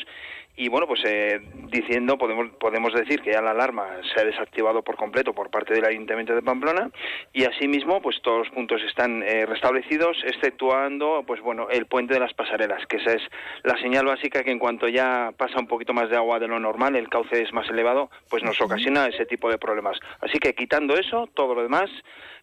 y 0.58 0.70
bueno, 0.70 0.88
pues 0.88 1.02
eh, 1.06 1.42
diciendo, 1.70 2.18
podemos, 2.18 2.50
podemos 2.60 2.94
decir 2.94 3.22
que 3.22 3.32
ya 3.34 3.42
la 3.42 3.52
alarma 3.52 3.88
se 4.14 4.22
ha 4.22 4.24
desactivado 4.24 4.84
por 4.84 4.96
completo 4.96 5.34
por 5.34 5.50
parte 5.50 5.74
del 5.74 5.86
Ayuntamiento 5.86 6.34
de 6.34 6.42
Pamplona 6.42 6.90
y 7.34 7.44
asimismo 7.44 8.02
pues 8.02 8.22
todos 8.22 8.40
los 8.40 8.50
puntos 8.50 8.82
están 8.84 9.22
eh, 9.24 9.46
restablecidos, 9.46 10.18
exceptuando 10.26 11.24
pues 11.28 11.42
bueno 11.42 11.68
el 11.70 11.88
puente 11.88 12.14
de 12.14 12.20
las 12.20 12.34
pasarelas, 12.34 12.86
que 12.88 12.98
esa 12.98 13.14
es 13.14 13.22
la 13.64 13.78
señal 13.80 14.06
básica 14.06 14.44
que 14.44 14.52
en 14.52 14.60
cuanto 14.60 14.88
ya 14.88 15.34
pasa 15.38 15.60
un 15.60 15.68
poquito 15.68 15.94
más 15.94 16.10
de 16.10 16.16
agua 16.16 16.40
de 16.40 16.48
lo 16.48 16.60
normal, 16.60 16.96
el 16.96 17.10
cauce 17.10 17.42
es 17.42 17.52
más 17.52 17.70
elevado, 17.70 18.10
pues 18.30 18.44
nos 18.44 18.60
ocasiona 18.62 19.08
ese 19.08 19.26
tipo 19.26 19.50
de 19.50 19.58
problemas. 19.58 20.00
Así 20.22 20.40
que 20.40 20.54
quitando 20.54 20.96
eso, 20.96 21.28
todo 21.34 21.54
lo 21.54 21.64
demás 21.64 21.90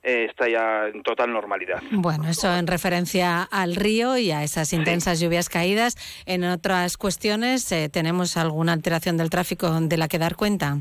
eh, 0.03 0.26
está 0.28 0.48
ya 0.48 0.88
en 0.88 1.03
total 1.03 1.32
normalidad. 1.32 1.82
Bueno, 1.92 2.28
eso 2.28 2.53
en 2.55 2.66
referencia 2.66 3.42
al 3.42 3.76
río 3.76 4.16
y 4.16 4.32
a 4.32 4.42
esas 4.42 4.72
intensas 4.72 5.20
lluvias 5.20 5.48
caídas. 5.48 5.96
En 6.26 6.44
otras 6.44 6.96
cuestiones, 6.96 7.70
eh, 7.72 7.88
¿tenemos 7.88 8.36
alguna 8.36 8.72
alteración 8.72 9.16
del 9.16 9.30
tráfico 9.30 9.70
de 9.80 9.96
la 9.96 10.09
que 10.09 10.18
dar 10.18 10.36
cuenta? 10.36 10.78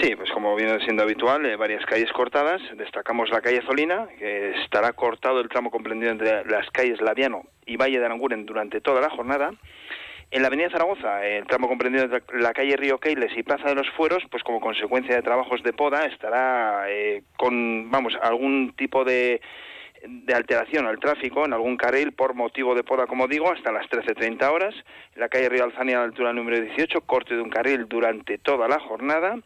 Sí, 0.00 0.16
pues 0.16 0.30
como 0.30 0.56
viene 0.56 0.78
siendo 0.84 1.02
habitual, 1.02 1.44
eh, 1.44 1.56
varias 1.56 1.84
calles 1.84 2.10
cortadas. 2.12 2.62
Destacamos 2.76 3.28
la 3.30 3.42
calle 3.42 3.60
Zolina, 3.66 4.06
que 4.18 4.52
estará 4.62 4.92
cortado 4.92 5.40
el 5.40 5.48
tramo 5.48 5.70
comprendido 5.70 6.12
entre 6.12 6.44
las 6.46 6.68
calles 6.70 7.00
Laviano 7.00 7.42
y 7.66 7.76
Valle 7.76 7.98
de 7.98 8.06
Aranguren 8.06 8.46
durante 8.46 8.80
toda 8.80 9.00
la 9.00 9.10
jornada. 9.10 9.50
En 10.32 10.40
la 10.40 10.48
avenida 10.48 10.70
Zaragoza, 10.70 11.26
el 11.26 11.46
tramo 11.46 11.68
comprendido 11.68 12.04
entre 12.04 12.40
la 12.40 12.54
calle 12.54 12.74
Río 12.76 12.96
Keiles 12.96 13.36
y 13.36 13.42
Plaza 13.42 13.68
de 13.68 13.74
los 13.74 13.88
Fueros, 13.90 14.24
pues 14.30 14.42
como 14.42 14.60
consecuencia 14.60 15.14
de 15.14 15.20
trabajos 15.20 15.62
de 15.62 15.74
poda, 15.74 16.06
estará 16.06 16.86
eh, 16.88 17.22
con, 17.36 17.90
vamos, 17.90 18.14
algún 18.22 18.72
tipo 18.74 19.04
de 19.04 19.42
de 20.04 20.34
alteración 20.34 20.86
al 20.86 20.98
tráfico 20.98 21.44
en 21.44 21.52
algún 21.52 21.76
carril 21.76 22.12
por 22.12 22.34
motivo 22.34 22.74
de 22.74 22.82
poda, 22.82 23.06
como 23.06 23.28
digo, 23.28 23.52
hasta 23.52 23.70
las 23.72 23.86
13.30 23.86 24.50
horas. 24.50 24.74
En 25.14 25.20
la 25.20 25.28
calle 25.28 25.48
Río 25.48 25.64
Alzania, 25.64 25.96
a 25.96 26.00
la 26.00 26.06
altura 26.06 26.32
número 26.32 26.60
18, 26.60 27.02
corte 27.02 27.34
de 27.34 27.40
un 27.40 27.50
carril 27.50 27.86
durante 27.88 28.38
toda 28.38 28.68
la 28.68 28.80
jornada. 28.80 29.38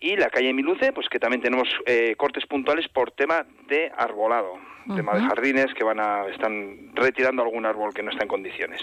Y 0.00 0.16
la 0.16 0.28
calle 0.28 0.52
Miluce, 0.52 0.92
pues 0.92 1.08
que 1.08 1.18
también 1.18 1.42
tenemos 1.42 1.68
eh, 1.86 2.14
cortes 2.16 2.44
puntuales 2.46 2.88
por 2.88 3.12
tema 3.12 3.46
de 3.68 3.92
arbolado, 3.96 4.58
tema 4.96 5.14
de 5.14 5.22
jardines 5.22 5.72
que 5.74 5.84
van 5.84 6.00
a 6.00 6.26
están 6.26 6.90
retirando 6.94 7.42
algún 7.42 7.64
árbol 7.64 7.94
que 7.94 8.02
no 8.02 8.10
está 8.10 8.24
en 8.24 8.28
condiciones. 8.28 8.82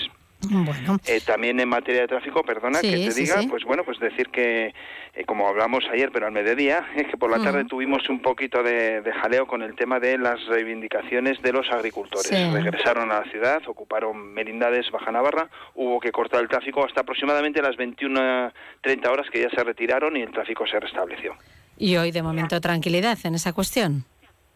Bueno, 0.49 0.97
Eh, 1.05 1.21
también 1.25 1.59
en 1.59 1.69
materia 1.69 2.01
de 2.01 2.07
tráfico, 2.07 2.43
perdona 2.43 2.79
Sí, 2.79 2.89
que 2.89 2.97
te 2.97 3.11
sí, 3.11 3.21
diga, 3.21 3.41
sí. 3.41 3.47
pues 3.47 3.63
bueno, 3.63 3.83
pues 3.83 3.99
decir 3.99 4.29
que, 4.29 4.73
eh, 5.13 5.23
como 5.25 5.47
hablamos 5.47 5.83
ayer, 5.91 6.09
pero 6.11 6.25
al 6.27 6.31
mediodía, 6.31 6.85
es 6.95 7.07
que 7.07 7.17
por 7.17 7.29
la 7.29 7.37
tarde 7.43 7.59
Ujú. 7.61 7.69
tuvimos 7.69 8.07
un 8.09 8.21
poquito 8.21 8.63
de, 8.63 9.01
de 9.01 9.13
jaleo 9.13 9.45
con 9.47 9.61
el 9.61 9.75
tema 9.75 9.99
de 9.99 10.17
las 10.17 10.43
reivindicaciones 10.47 11.41
de 11.41 11.53
los 11.53 11.69
agricultores. 11.71 12.31
Regresaron 12.53 13.11
a 13.11 13.19
la 13.21 13.31
ciudad, 13.31 13.61
ocuparon 13.67 14.33
Merindades, 14.33 14.89
Baja 14.91 15.11
Navarra, 15.11 15.47
hubo 15.75 15.99
que 15.99 16.11
cortar 16.11 16.41
el 16.41 16.47
tráfico 16.47 16.83
hasta 16.85 17.01
aproximadamente 17.01 17.61
las 17.61 17.75
21.30 17.77 19.07
horas 19.09 19.27
que 19.31 19.41
ya 19.41 19.49
se 19.49 19.63
retiraron 19.63 20.17
y 20.17 20.21
el 20.21 20.31
tráfico 20.31 20.65
se 20.67 20.79
restableció. 20.79 21.33
y 21.77 21.95
hoy 21.97 22.11
de 22.11 22.21
momento 22.21 22.59
tranquilidad 22.61 23.17
en 23.23 23.35
esa 23.35 23.53
cuestión. 23.53 24.05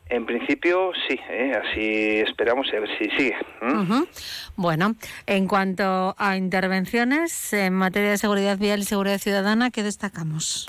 En 0.07 0.25
principio, 0.25 0.91
sí, 1.07 1.19
eh, 1.29 1.53
así 1.63 2.19
esperamos 2.19 2.67
y 2.71 2.75
a 2.75 2.79
ver 2.79 2.97
si 2.97 3.09
sigue. 3.11 3.37
Bueno, 4.55 4.95
en 5.25 5.47
cuanto 5.47 6.15
a 6.17 6.37
intervenciones 6.37 7.53
en 7.53 7.73
materia 7.73 8.11
de 8.11 8.17
seguridad 8.17 8.57
vial 8.57 8.81
y 8.81 8.83
seguridad 8.83 9.17
ciudadana, 9.17 9.71
¿qué 9.71 9.81
destacamos? 9.81 10.67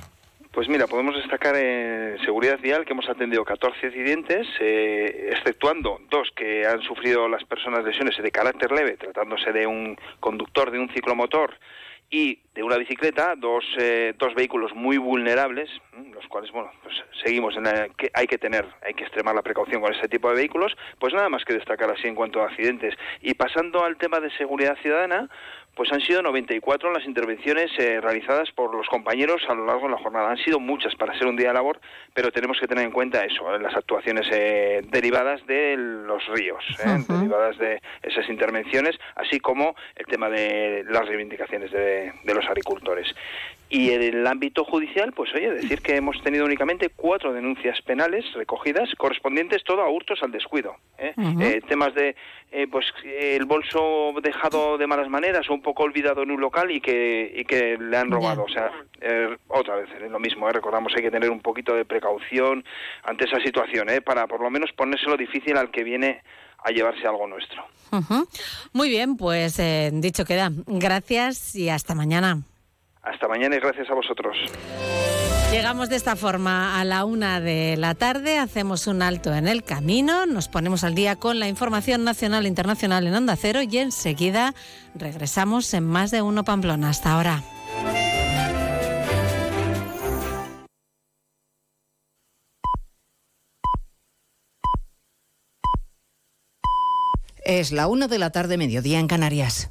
Pues 0.53 0.71
mira, 0.71 0.87
podemos 0.87 1.15
destacar 1.15 1.55
en 1.55 2.19
seguridad 2.25 2.59
vial 2.59 2.87
que 2.87 2.95
hemos 2.95 3.11
atendido 3.11 3.45
14 3.45 3.89
accidentes, 3.89 4.47
eh, 4.59 5.29
exceptuando 5.33 6.01
dos 6.11 6.31
que 6.35 6.67
han 6.67 6.81
sufrido 6.81 7.29
las 7.29 7.45
personas 7.45 7.85
lesiones 7.85 8.17
de 8.17 8.31
carácter 8.31 8.73
leve, 8.73 8.97
tratándose 8.97 9.53
de 9.53 9.67
un 9.67 9.99
conductor 10.19 10.71
de 10.71 10.79
un 10.79 10.89
ciclomotor 10.89 11.53
y 12.11 12.39
de 12.55 12.63
una 12.63 12.77
bicicleta, 12.77 13.35
dos, 13.37 13.65
eh, 13.79 14.15
dos 14.19 14.35
vehículos 14.35 14.73
muy 14.75 14.97
vulnerables, 14.97 15.69
los 16.13 16.27
cuales, 16.29 16.51
bueno, 16.53 16.71
pues 16.83 16.95
seguimos 17.25 17.57
en 17.57 17.65
la 17.65 17.89
que 17.89 18.11
hay 18.15 18.27
que 18.27 18.39
tener, 18.39 18.65
hay 18.83 18.95
que 18.95 19.05
extremar 19.05 19.35
la 19.35 19.43
precaución 19.43 19.81
con 19.81 19.93
este 19.93 20.09
tipo 20.09 20.29
de 20.29 20.37
vehículos, 20.37 20.77
pues 20.99 21.13
nada 21.13 21.29
más 21.29 21.45
que 21.45 21.55
destacar 21.55 21.91
así 21.91 22.07
en 22.07 22.15
cuanto 22.15 22.41
a 22.41 22.47
accidentes. 22.47 22.95
Y 23.21 23.35
pasando 23.35 23.85
al 23.85 23.97
tema 23.97 24.21
de 24.21 24.31
seguridad 24.37 24.77
ciudadana, 24.83 25.29
pues 25.77 25.93
han 25.93 26.01
sido 26.01 26.23
94 26.23 26.91
las 26.91 27.05
intervenciones 27.05 27.71
eh, 27.79 28.01
realizadas 28.01 28.51
por 28.51 28.75
los 28.75 28.89
compañeros 28.89 29.43
a 29.47 29.55
lo 29.55 29.67
largo 29.67 29.87
de 29.87 29.93
la 29.93 29.99
jornada. 29.99 30.31
Han 30.31 30.39
sido 30.39 30.59
muchas 30.59 30.95
para 30.95 31.17
ser 31.19 31.27
un 31.29 31.37
día 31.37 31.49
de 31.49 31.55
labor, 31.55 31.79
pero 32.15 32.33
tenemos 32.33 32.59
que 32.59 32.67
tener 32.67 32.85
en 32.85 32.91
cuenta 32.91 33.23
eso, 33.25 33.55
eh, 33.55 33.61
las 33.61 33.77
actuaciones 33.77 34.27
eh, 34.33 34.81
derivadas 34.89 35.47
de 35.47 35.77
los 35.77 36.27
ríos, 36.29 36.65
eh, 36.83 36.97
Ujú. 36.99 37.19
derivadas 37.19 37.59
de 37.59 37.83
esas 38.03 38.27
intervenciones, 38.31 38.99
así 39.17 39.39
como 39.39 39.77
el 39.95 40.07
tema 40.07 40.31
de 40.31 40.83
las 40.89 41.07
reivindicaciones 41.07 41.71
de, 41.71 42.11
de 42.25 42.35
los 42.35 42.47
agricultores. 42.47 43.15
Y 43.69 43.91
en 43.91 44.03
el 44.03 44.27
ámbito 44.27 44.65
judicial, 44.65 45.13
pues 45.13 45.35
oye, 45.35 45.51
decir 45.51 45.81
que 45.81 45.97
hemos 45.97 46.23
tenido 46.23 46.45
únicamente 46.45 46.89
cuatro 46.89 47.33
denuncias 47.33 47.81
penales 47.83 48.25
recogidas, 48.35 48.89
correspondientes 48.97 49.65
todo 49.65 49.83
a 49.83 49.89
hurtos 49.89 50.23
al 50.23 50.31
descuido. 50.31 50.77
¿eh? 50.99 51.13
Ujú. 51.17 51.43
Eh, 51.43 51.61
temas 51.67 51.93
de, 51.95 52.15
eh, 52.53 52.69
pues, 52.71 52.87
el 53.05 53.45
bolso 53.45 54.15
dejado 54.23 54.79
de 54.79 54.87
malas 54.87 55.09
maneras 55.09 55.51
o 55.51 55.55
un 55.55 55.63
poco 55.67 55.83
olvidado 55.83 56.23
en 56.23 56.31
un 56.31 56.41
local 56.41 56.71
y 56.71 56.81
que, 56.81 57.33
y 57.35 57.45
que 57.45 57.77
le 57.77 57.97
han 57.97 58.09
robado. 58.09 58.45
O 58.45 58.49
sea, 58.49 58.71
eh, 59.01 59.37
otra 59.49 59.75
vez, 59.75 59.89
eh, 60.01 60.09
lo 60.09 60.21
mismo, 60.21 60.49
¿eh? 60.49 60.53
recordamos, 60.53 60.93
hay 60.95 61.03
que 61.03 61.11
tener 61.11 61.29
un 61.29 61.41
poquito 61.41 61.75
de 61.75 61.85
precaución 61.85 62.65
ante 63.03 63.25
esa 63.25 63.41
situación, 63.41 63.91
¿eh? 63.91 64.01
para 64.01 64.29
por 64.29 64.41
lo 64.41 64.49
menos 64.49 64.71
ponérselo 64.77 65.17
difícil 65.17 65.57
al 65.57 65.73
que 65.73 65.83
viene 65.83 66.23
a 66.63 66.71
llevarse 66.71 67.05
algo 67.05 67.27
nuestro. 67.27 67.65
Muy 68.73 68.89
bien, 68.89 69.17
pues 69.17 69.59
eh, 69.59 69.91
dicho 69.93 70.25
queda. 70.25 70.53
Gracias 70.67 71.57
y 71.57 71.69
hasta 71.69 71.97
mañana. 71.97 72.43
Hasta 73.07 73.29
mañana 73.29 73.55
y 73.55 73.61
gracias 73.61 73.89
a 73.89 73.95
vosotros. 73.95 74.37
Llegamos 75.53 75.89
de 75.89 75.95
esta 75.95 76.17
forma 76.17 76.81
a 76.81 76.85
la 76.85 77.05
una 77.05 77.41
de 77.41 77.77
la 77.77 77.95
tarde, 77.95 78.37
hacemos 78.37 78.89
un 78.89 79.01
alto 79.01 79.33
en 79.33 79.47
el 79.47 79.63
camino, 79.63 80.27
nos 80.27 80.49
ponemos 80.49 80.83
al 80.83 80.97
día 80.97 81.15
con 81.15 81.39
la 81.39 81.47
información 81.47 82.03
nacional 82.03 82.47
e 82.47 82.49
internacional 82.49 83.07
en 83.07 83.15
Onda 83.15 83.37
Cero 83.37 83.61
y 83.63 83.79
enseguida 83.79 84.55
regresamos 84.97 85.73
en 85.73 85.85
más 85.85 86.11
de 86.11 86.21
uno 86.21 86.43
Pamplona. 86.43 86.89
Hasta 86.89 87.13
ahora. 87.13 87.45
Es 97.45 97.71
la 97.71 97.87
una 97.87 98.09
de 98.09 98.19
la 98.19 98.31
tarde, 98.31 98.59
mediodía 98.59 98.99
en 98.99 99.07
Canarias. 99.07 99.71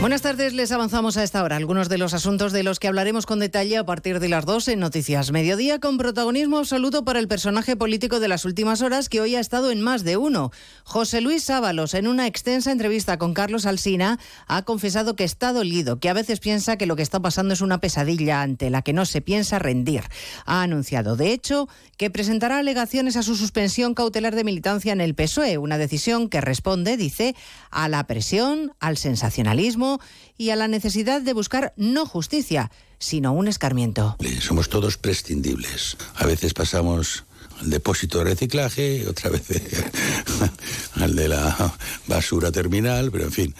Buenas 0.00 0.20
tardes, 0.20 0.52
les 0.52 0.70
avanzamos 0.70 1.16
a 1.16 1.22
esta 1.22 1.42
hora 1.42 1.56
algunos 1.56 1.88
de 1.88 1.96
los 1.96 2.12
asuntos 2.12 2.52
de 2.52 2.62
los 2.62 2.78
que 2.78 2.88
hablaremos 2.88 3.24
con 3.24 3.38
detalle 3.38 3.78
a 3.78 3.86
partir 3.86 4.20
de 4.20 4.28
las 4.28 4.44
2 4.44 4.68
en 4.68 4.80
Noticias 4.80 5.32
Mediodía, 5.32 5.78
con 5.80 5.96
protagonismo 5.96 6.58
absoluto 6.58 7.06
para 7.06 7.20
el 7.20 7.28
personaje 7.28 7.74
político 7.74 8.20
de 8.20 8.28
las 8.28 8.44
últimas 8.44 8.82
horas 8.82 9.08
que 9.08 9.22
hoy 9.22 9.34
ha 9.34 9.40
estado 9.40 9.70
en 9.70 9.80
más 9.80 10.04
de 10.04 10.18
uno. 10.18 10.50
José 10.84 11.22
Luis 11.22 11.44
Sábalos, 11.44 11.94
en 11.94 12.06
una 12.06 12.26
extensa 12.26 12.70
entrevista 12.70 13.16
con 13.16 13.32
Carlos 13.32 13.64
Alsina, 13.64 14.18
ha 14.46 14.62
confesado 14.62 15.16
que 15.16 15.24
está 15.24 15.54
dolido, 15.54 15.98
que 16.00 16.10
a 16.10 16.14
veces 16.14 16.38
piensa 16.38 16.76
que 16.76 16.86
lo 16.86 16.96
que 16.96 17.02
está 17.02 17.20
pasando 17.20 17.54
es 17.54 17.62
una 17.62 17.78
pesadilla 17.78 18.42
ante 18.42 18.68
la 18.68 18.82
que 18.82 18.92
no 18.92 19.06
se 19.06 19.22
piensa 19.22 19.58
rendir. 19.58 20.02
Ha 20.44 20.60
anunciado, 20.60 21.16
de 21.16 21.32
hecho, 21.32 21.66
que 21.96 22.10
presentará 22.10 22.58
alegaciones 22.58 23.16
a 23.16 23.22
su 23.22 23.36
suspensión 23.36 23.94
cautelar 23.94 24.34
de 24.34 24.44
militancia 24.44 24.92
en 24.92 25.00
el 25.00 25.14
PSOE, 25.14 25.56
una 25.56 25.78
decisión 25.78 26.28
que 26.28 26.42
responde, 26.42 26.98
dice, 26.98 27.34
a 27.70 27.88
la 27.88 28.06
presión, 28.06 28.74
al 28.80 28.98
sensacionalismo 28.98 29.83
y 30.36 30.50
a 30.50 30.56
la 30.56 30.68
necesidad 30.68 31.22
de 31.22 31.32
buscar 31.32 31.72
no 31.76 32.06
justicia, 32.06 32.70
sino 32.98 33.32
un 33.32 33.48
escarmiento. 33.48 34.16
Somos 34.40 34.68
todos 34.68 34.96
prescindibles. 34.96 35.96
A 36.16 36.26
veces 36.26 36.54
pasamos 36.54 37.24
al 37.60 37.70
depósito 37.70 38.18
de 38.18 38.24
reciclaje, 38.24 39.06
otra 39.06 39.30
vez 39.30 39.42
al 40.94 41.14
de 41.14 41.28
la 41.28 41.74
basura 42.06 42.50
terminal, 42.50 43.10
pero 43.10 43.24
en 43.24 43.32
fin, 43.32 43.54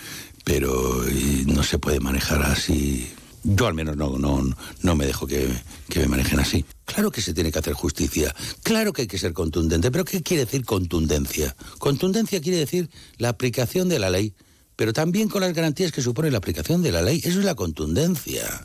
pero 0.44 1.04
no 1.46 1.62
se 1.62 1.78
puede 1.78 2.00
manejar 2.00 2.42
así. 2.42 3.12
Yo 3.46 3.66
al 3.66 3.74
menos 3.74 3.96
no, 3.96 4.18
no, 4.18 4.42
no 4.80 4.94
me 4.96 5.04
dejo 5.04 5.26
que, 5.26 5.46
que 5.90 6.00
me 6.00 6.08
manejen 6.08 6.40
así. 6.40 6.64
Claro 6.86 7.10
que 7.10 7.20
se 7.20 7.34
tiene 7.34 7.52
que 7.52 7.58
hacer 7.58 7.74
justicia, 7.74 8.34
claro 8.62 8.92
que 8.92 9.02
hay 9.02 9.08
que 9.08 9.18
ser 9.18 9.34
contundente, 9.34 9.90
pero 9.90 10.04
¿qué 10.04 10.22
quiere 10.22 10.46
decir 10.46 10.64
contundencia? 10.64 11.54
Contundencia 11.78 12.40
quiere 12.40 12.58
decir 12.58 12.88
la 13.18 13.28
aplicación 13.28 13.88
de 13.88 13.98
la 13.98 14.10
ley 14.10 14.34
pero 14.76 14.92
también 14.92 15.28
con 15.28 15.40
las 15.40 15.52
garantías 15.52 15.92
que 15.92 16.02
supone 16.02 16.30
la 16.30 16.38
aplicación 16.38 16.82
de 16.82 16.92
la 16.92 17.02
ley. 17.02 17.20
Eso 17.24 17.38
es 17.38 17.44
la 17.44 17.54
contundencia. 17.54 18.64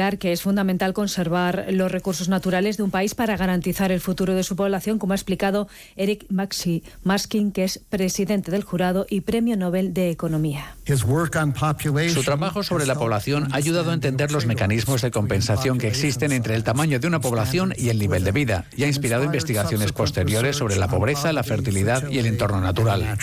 que 0.01 0.31
es 0.31 0.41
fundamental 0.41 0.93
conservar 0.93 1.67
los 1.69 1.91
recursos 1.91 2.27
naturales 2.27 2.77
de 2.77 2.83
un 2.83 2.89
país 2.89 3.13
para 3.13 3.37
garantizar 3.37 3.91
el 3.91 3.99
futuro 3.99 4.33
de 4.33 4.41
su 4.41 4.55
población, 4.55 4.97
como 4.97 5.13
ha 5.13 5.15
explicado 5.15 5.67
Eric 5.95 6.25
Maxi 6.29 6.83
Maskin, 7.03 7.51
que 7.51 7.63
es 7.63 7.79
presidente 7.89 8.49
del 8.49 8.63
jurado 8.63 9.05
y 9.09 9.21
Premio 9.21 9.55
Nobel 9.57 9.93
de 9.93 10.09
Economía. 10.09 10.75
Su 10.85 12.23
trabajo 12.23 12.63
sobre 12.63 12.87
la 12.87 12.95
población 12.95 13.49
ha 13.51 13.57
ayudado 13.57 13.91
a 13.91 13.93
entender 13.93 14.31
los 14.31 14.47
mecanismos 14.47 15.03
de 15.03 15.11
compensación 15.11 15.77
que 15.77 15.87
existen 15.87 16.31
entre 16.31 16.55
el 16.55 16.63
tamaño 16.63 16.99
de 16.99 17.07
una 17.07 17.21
población 17.21 17.73
y 17.77 17.89
el 17.89 17.99
nivel 17.99 18.23
de 18.23 18.31
vida 18.31 18.65
y 18.75 18.83
ha 18.83 18.87
inspirado 18.87 19.23
investigaciones 19.23 19.91
posteriores 19.91 20.55
sobre 20.55 20.77
la 20.77 20.87
pobreza, 20.87 21.31
la 21.31 21.43
fertilidad 21.43 22.09
y 22.09 22.17
el 22.17 22.25
entorno 22.25 22.59
natural. 22.59 23.17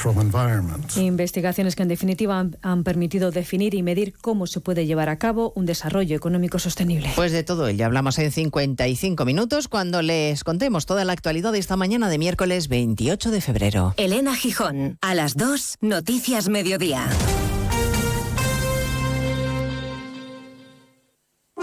Investigaciones 0.97 1.75
que 1.75 1.83
en 1.83 1.89
definitiva 1.89 2.39
han, 2.39 2.57
han 2.63 2.85
permitido 2.85 3.33
definir 3.33 3.75
y 3.75 3.83
medir 3.83 4.15
cómo 4.21 4.47
se 4.47 4.61
puede 4.61 4.87
llevar 4.87 5.09
a 5.09 5.19
cabo 5.19 5.53
un 5.57 5.67
desarrollo 5.67 6.15
económico 6.15 6.59
sostenible. 6.59 6.68
Pues 7.17 7.33
de 7.33 7.43
todo 7.43 7.69
ello 7.69 7.87
hablamos 7.87 8.19
en 8.19 8.31
55 8.31 9.25
minutos 9.25 9.69
cuando 9.69 10.03
les 10.03 10.45
contemos 10.45 10.87
toda 10.87 11.05
la 11.05 11.13
actualidad 11.13 11.53
de 11.53 11.59
esta 11.59 11.77
mañana 11.77 12.09
de 12.09 12.19
miércoles 12.19 12.69
28 12.69 13.31
de 13.31 13.41
febrero. 13.41 13.95
Elena 13.97 14.35
Gijón, 14.35 14.99
a 15.01 15.15
las 15.15 15.37
2, 15.37 15.79
Noticias 15.81 16.49
Mediodía. 16.49 17.09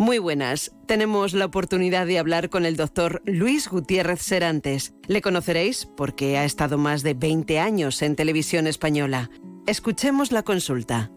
Muy 0.00 0.18
buenas. 0.18 0.72
Tenemos 0.86 1.34
la 1.34 1.44
oportunidad 1.44 2.06
de 2.06 2.18
hablar 2.18 2.48
con 2.48 2.64
el 2.64 2.74
doctor 2.74 3.20
Luis 3.26 3.68
Gutiérrez 3.68 4.22
Serantes. 4.22 4.94
Le 5.06 5.20
conoceréis 5.20 5.84
porque 5.84 6.38
ha 6.38 6.46
estado 6.46 6.78
más 6.78 7.02
de 7.02 7.12
20 7.12 7.60
años 7.60 8.00
en 8.00 8.16
televisión 8.16 8.66
española. 8.66 9.28
Escuchemos 9.66 10.32
la 10.32 10.42
consulta. 10.42 11.10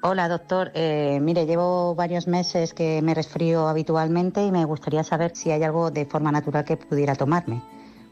Hola, 0.00 0.28
doctor. 0.28 0.72
Eh, 0.74 1.18
mire, 1.20 1.44
llevo 1.44 1.94
varios 1.94 2.26
meses 2.26 2.72
que 2.72 3.02
me 3.02 3.12
resfrío 3.12 3.68
habitualmente 3.68 4.42
y 4.42 4.50
me 4.50 4.64
gustaría 4.64 5.04
saber 5.04 5.32
si 5.34 5.50
hay 5.50 5.62
algo 5.62 5.90
de 5.90 6.06
forma 6.06 6.32
natural 6.32 6.64
que 6.64 6.78
pudiera 6.78 7.16
tomarme. 7.16 7.60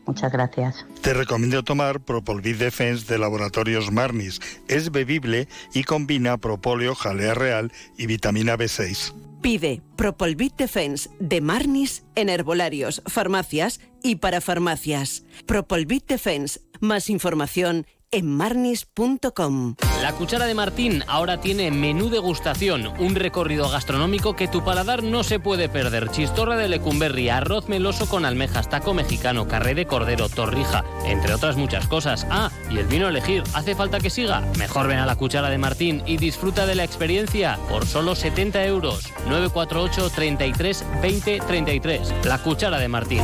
Muchas 0.04 0.32
gracias. 0.32 0.84
Te 1.00 1.14
recomiendo 1.14 1.62
tomar 1.62 2.00
Propolvid 2.00 2.56
Defense 2.56 3.10
de 3.10 3.18
Laboratorios 3.18 3.90
Marnis. 3.90 4.38
Es 4.68 4.90
bebible 4.90 5.48
y 5.72 5.84
combina 5.84 6.36
propóleo, 6.36 6.94
jalea 6.94 7.32
real 7.32 7.72
y 7.96 8.04
vitamina 8.04 8.58
B6. 8.58 9.29
Pide 9.40 9.80
Propolvid 9.96 10.52
Defense 10.52 11.08
de 11.18 11.40
Marnis 11.40 12.04
en 12.14 12.28
herbolarios, 12.28 13.02
farmacias 13.06 13.80
y 14.02 14.16
para 14.16 14.42
farmacias. 14.42 15.24
Propolvid 15.46 16.02
Defense. 16.06 16.60
Más 16.80 17.08
información 17.08 17.86
en 18.12 18.26
marnis.com. 18.34 19.76
La 20.02 20.12
Cuchara 20.12 20.46
de 20.46 20.54
Martín 20.54 21.04
ahora 21.06 21.40
tiene 21.40 21.70
menú 21.70 22.08
degustación, 22.08 22.86
un 22.98 23.14
recorrido 23.14 23.68
gastronómico 23.68 24.34
que 24.34 24.48
tu 24.48 24.64
paladar 24.64 25.02
no 25.02 25.22
se 25.22 25.38
puede 25.38 25.68
perder. 25.68 26.10
Chistorra 26.10 26.56
de 26.56 26.68
lecumberri, 26.68 27.28
arroz 27.28 27.68
meloso 27.68 28.08
con 28.08 28.24
almejas, 28.24 28.68
taco 28.68 28.94
mexicano, 28.94 29.46
carré 29.46 29.74
de 29.74 29.86
cordero, 29.86 30.28
torrija, 30.28 30.84
entre 31.04 31.34
otras 31.34 31.56
muchas 31.56 31.86
cosas. 31.86 32.26
Ah, 32.30 32.50
y 32.70 32.78
el 32.78 32.86
vino 32.86 33.06
a 33.06 33.10
elegir, 33.10 33.44
¿hace 33.54 33.74
falta 33.74 34.00
que 34.00 34.10
siga? 34.10 34.40
Mejor 34.58 34.88
ven 34.88 34.98
a 34.98 35.06
La 35.06 35.16
Cuchara 35.16 35.50
de 35.50 35.58
Martín 35.58 36.02
y 36.06 36.16
disfruta 36.16 36.66
de 36.66 36.74
la 36.74 36.84
experiencia 36.84 37.58
por 37.68 37.86
solo 37.86 38.16
70 38.16 38.64
euros. 38.64 39.12
948 39.28 40.10
33 40.10 40.84
20 41.02 41.40
33. 41.46 42.14
La 42.24 42.38
Cuchara 42.38 42.78
de 42.78 42.88
Martín. 42.88 43.22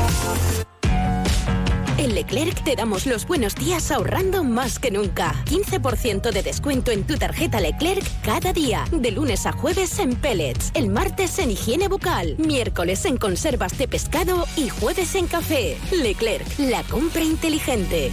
En 1.99 2.15
Leclerc 2.15 2.63
te 2.63 2.77
damos 2.77 3.07
los 3.07 3.27
buenos 3.27 3.55
días 3.55 3.91
ahorrando 3.91 4.45
más 4.45 4.79
que 4.79 4.91
nunca. 4.91 5.35
15% 5.47 6.31
de 6.31 6.43
descuento 6.43 6.91
en 6.91 7.07
tu 7.07 7.17
tarjeta 7.17 7.59
Leclerc 7.59 8.05
cada 8.23 8.53
día. 8.53 8.85
De 8.93 9.11
lunes 9.11 9.47
a 9.47 9.53
jueves 9.53 9.99
en 9.99 10.15
pellets, 10.15 10.73
el 10.75 10.91
martes 10.91 11.39
en 11.39 11.53
higiene 11.53 11.89
bucal, 11.89 12.37
miércoles 12.37 13.07
en 13.07 13.17
conservas 13.17 13.79
de 13.79 13.89
pescado 13.89 14.45
y 14.57 14.69
jueves 14.69 15.15
en 15.15 15.27
café. 15.27 15.79
Leclerc, 15.91 16.47
la 16.59 16.83
compra 16.83 17.23
inteligente. 17.23 18.13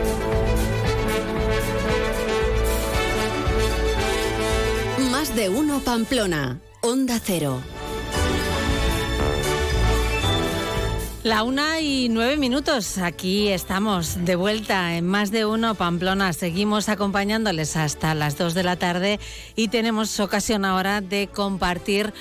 Más 5.21 5.35
de 5.35 5.49
uno 5.49 5.81
Pamplona. 5.81 6.59
Onda 6.81 7.19
Cero. 7.23 7.61
La 11.21 11.43
una 11.43 11.79
y 11.79 12.09
nueve 12.09 12.37
minutos. 12.37 12.97
Aquí 12.97 13.49
estamos 13.49 14.25
de 14.25 14.35
vuelta 14.35 14.95
en 14.95 15.05
más 15.05 15.29
de 15.29 15.45
uno 15.45 15.75
Pamplona. 15.75 16.33
Seguimos 16.33 16.89
acompañándoles 16.89 17.77
hasta 17.77 18.15
las 18.15 18.35
dos 18.35 18.55
de 18.55 18.63
la 18.63 18.77
tarde 18.77 19.19
y 19.55 19.67
tenemos 19.67 20.19
ocasión 20.19 20.65
ahora 20.65 21.01
de 21.01 21.29
compartir 21.31 22.15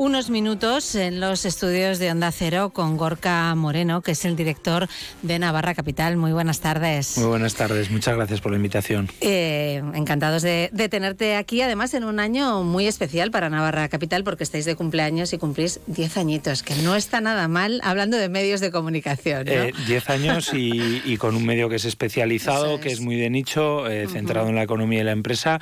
unos 0.00 0.30
minutos 0.30 0.94
en 0.94 1.20
los 1.20 1.44
estudios 1.44 1.98
de 1.98 2.10
Onda 2.10 2.32
Cero 2.32 2.70
con 2.70 2.96
Gorka 2.96 3.54
Moreno, 3.54 4.00
que 4.00 4.12
es 4.12 4.24
el 4.24 4.34
director 4.34 4.88
de 5.20 5.38
Navarra 5.38 5.74
Capital. 5.74 6.16
Muy 6.16 6.32
buenas 6.32 6.60
tardes. 6.60 7.18
Muy 7.18 7.26
buenas 7.26 7.54
tardes, 7.54 7.90
muchas 7.90 8.16
gracias 8.16 8.40
por 8.40 8.50
la 8.50 8.56
invitación. 8.56 9.10
Eh, 9.20 9.82
encantados 9.92 10.40
de, 10.40 10.70
tenerte 10.90 11.36
aquí, 11.36 11.60
además 11.60 11.92
en 11.92 12.04
un 12.04 12.18
año 12.18 12.62
muy 12.62 12.86
especial 12.86 13.30
para 13.30 13.50
Navarra 13.50 13.90
Capital, 13.90 14.24
porque 14.24 14.42
estáis 14.42 14.64
de 14.64 14.74
cumpleaños 14.74 15.34
y 15.34 15.38
cumplís 15.38 15.80
10 15.86 16.16
añitos, 16.16 16.62
que 16.62 16.76
no 16.76 16.96
está 16.96 17.20
nada 17.20 17.46
mal 17.46 17.82
hablando 17.84 18.16
de 18.16 18.30
medios 18.30 18.60
de 18.60 18.70
comunicación. 18.70 19.44
10 19.44 19.74
eh, 19.86 20.02
años 20.06 20.52
y, 20.54 21.18
con 21.18 21.36
un 21.36 21.44
medio 21.44 21.68
que 21.68 21.76
es 21.76 21.84
especializado, 21.84 22.80
que 22.80 22.88
es 22.88 23.00
muy 23.00 23.16
de 23.16 23.28
nicho, 23.28 23.86
eh, 23.86 24.06
centrado 24.08 24.48
en 24.48 24.54
la 24.54 24.62
economía 24.62 25.02
y 25.02 25.04
la 25.04 25.12
empresa 25.12 25.60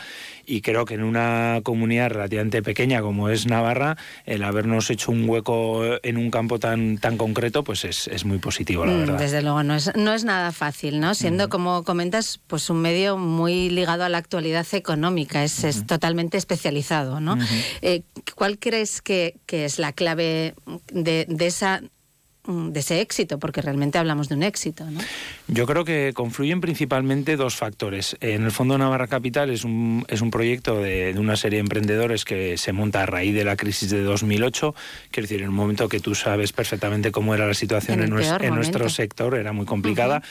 y 0.49 0.62
creo 0.62 0.86
que 0.86 0.94
en 0.94 1.03
una 1.03 1.61
comunidad 1.62 2.09
relativamente 2.09 2.62
pequeña 2.62 3.03
como 3.03 3.28
es 3.28 3.46
Navarra, 3.46 3.96
el 4.24 4.42
habernos 4.42 4.88
hecho 4.90 5.12
un 5.12 5.28
hueco 5.28 5.82
en 6.03 6.16
un 6.16 6.30
campo 6.30 6.59
tan, 6.59 6.96
tan 6.96 7.18
concreto, 7.18 7.62
pues 7.62 7.84
es, 7.84 8.09
es 8.09 8.24
muy 8.24 8.38
positivo, 8.38 8.86
la 8.86 8.92
mm, 8.92 9.01
verdad. 9.01 9.18
Desde 9.18 9.42
luego, 9.42 9.62
no 9.62 9.74
es, 9.74 9.94
no 9.94 10.14
es 10.14 10.24
nada 10.24 10.51
fácil, 10.53 11.01
¿no? 11.01 11.14
Siendo, 11.14 11.51
como 11.51 11.84
comentas, 11.84 12.40
pues 12.46 12.70
un 12.70 12.80
medio 12.80 13.18
muy 13.18 13.68
ligado 13.68 14.05
a 14.05 14.09
la 14.09 14.18
actualidad 14.18 14.66
económica, 14.72 15.44
es, 15.44 15.64
es 15.64 15.86
totalmente 15.86 16.38
especializado, 16.38 17.20
¿no? 17.20 17.36
Eh, 17.82 18.03
¿Cuál 18.34 18.59
crees 18.59 19.03
que, 19.03 19.36
que, 19.44 19.66
es 19.66 19.78
la 19.78 19.92
clave 19.92 20.55
de, 20.92 21.26
de 21.28 21.46
esa 21.46 21.82
Mm, 21.82 21.97
de 22.49 22.80
ese 22.80 23.01
éxito, 23.01 23.38
porque 23.38 23.61
realmente 23.61 23.99
hablamos 23.99 24.28
de 24.28 24.34
un 24.34 24.42
éxito. 24.42 24.84
¿no? 24.90 25.01
Yo 25.49 25.66
creo 25.66 25.84
que 25.84 26.12
confluyen 26.14 26.61
principalmente 26.61 27.36
dos 27.36 27.57
factores. 27.57 28.16
En 28.20 28.44
el 28.44 28.51
Fondo 28.51 28.78
Navarra 28.78 29.07
Capital 29.07 29.51
es 29.51 29.64
un, 29.64 30.05
es 30.09 30.22
un 30.22 30.30
proyecto 30.30 30.80
de, 30.80 31.14
una 31.18 31.36
serie 31.36 31.59
de 31.59 31.61
emprendedores 31.61 32.24
que 32.24 32.57
se 32.57 32.72
monta 32.72 33.03
a 33.03 33.07
raíz 33.07 33.34
de 33.34 33.44
la 33.44 33.57
crisis 33.57 33.90
de 33.90 34.03
2008, 34.03 34.74
quiero 35.11 35.24
decir, 35.28 35.42
en 35.42 35.51
un 35.51 35.55
momento 35.55 35.88
que 35.88 36.01
tú 36.01 36.14
sabes 36.14 36.53
perfectamente 36.53 37.12
cómo 37.12 37.34
era 37.34 37.46
la 37.46 37.55
situación 37.55 38.03
en, 38.03 38.11
nuestro, 38.11 38.88
sector, 38.88 39.34
era 39.34 39.53
muy 39.53 39.66
complicada. 39.66 40.22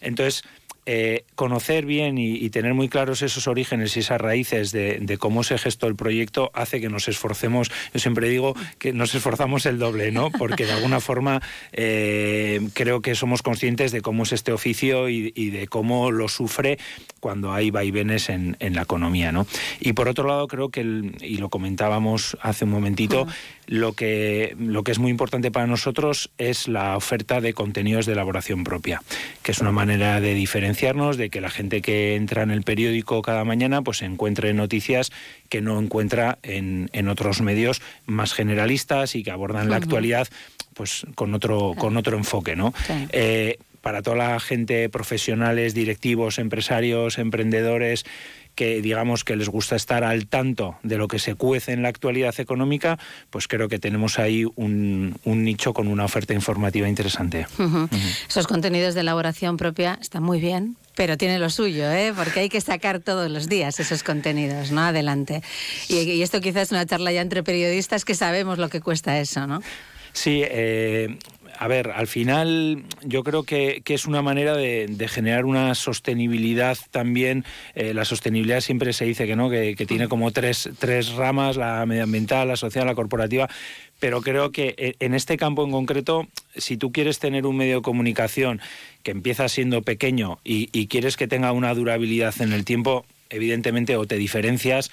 Entonces, 0.00 0.42
eh, 0.84 1.24
conocer 1.36 1.86
bien 1.86 2.18
y, 2.18 2.50
tener 2.50 2.74
muy 2.74 2.88
claros 2.88 3.22
esos 3.22 3.46
orígenes 3.46 3.96
y 3.96 4.00
esas 4.00 4.20
raíces 4.20 4.72
de, 4.72 5.16
cómo 5.18 5.44
se 5.44 5.56
gestó 5.56 5.86
el 5.86 5.94
proyecto 5.94 6.50
hace 6.54 6.80
que 6.80 6.88
nos 6.88 7.06
esforcemos, 7.06 7.70
yo 7.94 8.00
siempre 8.00 8.28
digo 8.28 8.54
que 8.78 8.92
nos 8.92 9.14
esforzamos 9.14 9.64
el 9.66 9.78
doble, 9.78 10.10
¿no? 10.10 10.30
Porque 10.30 10.66
de 10.66 10.72
alguna 10.72 10.98
forma 10.98 11.40
eh, 11.72 12.60
creo 12.74 13.00
que 13.00 13.14
somos 13.14 13.42
conscientes 13.42 13.92
de 13.92 14.02
cómo 14.02 14.24
es 14.24 14.32
este 14.32 14.52
oficio 14.52 15.08
y, 15.08 15.50
de 15.50 15.68
cómo 15.68 16.10
lo 16.10 16.28
sufre 16.28 16.78
cuando 17.20 17.52
hay 17.52 17.70
vaivenes 17.70 18.28
en, 18.28 18.56
en, 18.58 18.74
la 18.74 18.82
economía, 18.82 19.30
¿no? 19.30 19.46
Y 19.80 19.92
por 19.92 20.08
otro 20.08 20.26
lado 20.26 20.48
creo 20.48 20.70
que, 20.70 20.80
y 20.80 21.36
lo 21.36 21.48
comentábamos 21.48 22.36
hace 22.40 22.64
un 22.64 22.72
momentito, 22.72 23.26
lo 23.72 23.94
que, 23.94 24.54
lo 24.58 24.84
que 24.84 24.92
es 24.92 24.98
muy 24.98 25.10
importante 25.10 25.50
para 25.50 25.66
nosotros 25.66 26.30
es 26.36 26.68
la 26.68 26.94
oferta 26.94 27.40
de 27.40 27.54
contenidos 27.54 28.04
de 28.04 28.12
elaboración 28.12 28.64
propia, 28.64 29.02
que 29.42 29.52
es 29.52 29.60
una 29.60 29.72
manera 29.72 30.20
de 30.20 30.34
diferenciar 30.34 30.92
de 30.92 31.30
que 31.30 31.40
la 31.40 31.48
gente 31.48 31.80
que 31.80 32.14
entra 32.14 32.42
en 32.42 32.50
el 32.50 32.64
periódico 32.64 33.22
cada 33.22 33.44
mañana 33.44 33.80
pues 33.80 34.02
encuentre 34.02 34.52
noticias 34.52 35.10
que 35.48 35.62
no 35.62 35.78
encuentra 35.78 36.38
en, 36.42 37.08
otros 37.08 37.40
medios 37.40 37.80
más 38.04 38.34
generalistas 38.34 39.14
y 39.14 39.22
que 39.22 39.30
abordan 39.30 39.70
la 39.70 39.76
actualidad 39.76 40.28
pues 40.74 41.06
con 41.14 41.32
otro, 41.32 41.72
con 41.78 41.96
otro 41.96 42.18
enfoque, 42.18 42.56
¿no? 42.56 42.74
Eh, 43.10 43.56
para 43.80 44.00
toda 44.02 44.16
la 44.16 44.40
gente, 44.40 44.88
profesionales, 44.88 45.74
directivos, 45.74 46.38
empresarios, 46.38 47.18
emprendedores, 47.18 48.04
que 48.54 48.82
digamos 48.82 49.24
que 49.24 49.36
les 49.36 49.48
gusta 49.48 49.76
estar 49.76 50.04
al 50.04 50.26
tanto 50.26 50.76
de 50.82 50.98
lo 50.98 51.08
que 51.08 51.18
se 51.18 51.34
cuece 51.34 51.72
en 51.72 51.82
la 51.82 51.88
actualidad 51.88 52.38
económica, 52.38 52.98
pues 53.30 53.48
creo 53.48 53.68
que 53.68 53.78
tenemos 53.78 54.18
ahí 54.18 54.44
un, 54.56 55.18
nicho 55.24 55.72
con 55.72 55.88
una 55.88 56.04
oferta 56.04 56.34
informativa 56.34 56.88
interesante. 56.88 57.46
Esos 58.28 58.46
contenidos 58.46 58.94
de 58.94 59.00
elaboración 59.00 59.56
propia 59.56 59.98
están 60.00 60.22
muy 60.22 60.40
bien, 60.40 60.76
pero 60.94 61.16
tiene 61.16 61.38
lo 61.38 61.50
suyo, 61.50 61.90
¿eh? 61.90 62.12
porque 62.14 62.40
hay 62.40 62.48
que 62.48 62.60
sacar 62.60 63.00
todos 63.00 63.30
los 63.30 63.48
días 63.48 63.80
esos 63.80 64.02
contenidos, 64.02 64.70
¿no? 64.70 64.82
Adelante. 64.82 65.42
Y, 65.88 66.22
esto 66.22 66.40
quizás 66.40 66.62
es 66.64 66.72
una 66.72 66.86
charla 66.86 67.12
ya 67.12 67.22
entre 67.22 67.42
periodistas 67.42 68.04
que 68.04 68.14
sabemos 68.14 68.58
lo 68.58 68.68
que 68.68 68.80
cuesta 68.80 69.18
eso, 69.18 69.46
¿no? 69.46 69.62
Sí, 70.12 70.42
eh, 70.44 71.18
a 71.62 71.68
ver, 71.68 71.92
al 71.92 72.08
final 72.08 72.82
yo 73.04 73.22
creo 73.22 73.44
que, 73.44 73.84
es 73.86 74.06
una 74.06 74.20
manera 74.20 74.56
de, 74.56 75.06
generar 75.08 75.44
una 75.44 75.76
sostenibilidad 75.76 76.76
también. 76.90 77.44
Eh, 77.76 77.94
la 77.94 78.04
sostenibilidad 78.04 78.60
siempre 78.60 78.92
se 78.92 79.04
dice 79.04 79.28
que 79.28 79.36
no, 79.36 79.48
que, 79.48 79.76
tiene 79.86 80.08
como 80.08 80.32
tres, 80.32 80.70
tres 80.80 81.12
ramas, 81.12 81.56
la 81.56 81.86
medioambiental, 81.86 82.48
la 82.48 82.56
social, 82.56 82.84
la 82.84 82.96
corporativa, 82.96 83.48
pero 84.00 84.22
creo 84.22 84.50
que 84.50 84.74
e, 84.76 84.96
en 84.98 85.14
este 85.14 85.36
campo 85.36 85.64
en 85.64 85.70
concreto, 85.70 86.26
si 86.56 86.76
tú 86.76 86.90
quieres 86.90 87.20
tener 87.20 87.46
un 87.46 87.56
medio 87.56 87.76
de 87.76 87.82
comunicación 87.82 88.60
que 89.04 89.12
empieza 89.12 89.48
siendo 89.48 89.82
pequeño 89.82 90.40
y, 90.42 90.66
quieres 90.88 91.16
que 91.16 91.28
tenga 91.28 91.52
una 91.52 91.72
durabilidad 91.74 92.34
en 92.40 92.52
el 92.52 92.64
tiempo, 92.64 93.04
evidentemente 93.30 93.96
o 93.96 94.04
te 94.04 94.16
diferencias 94.16 94.90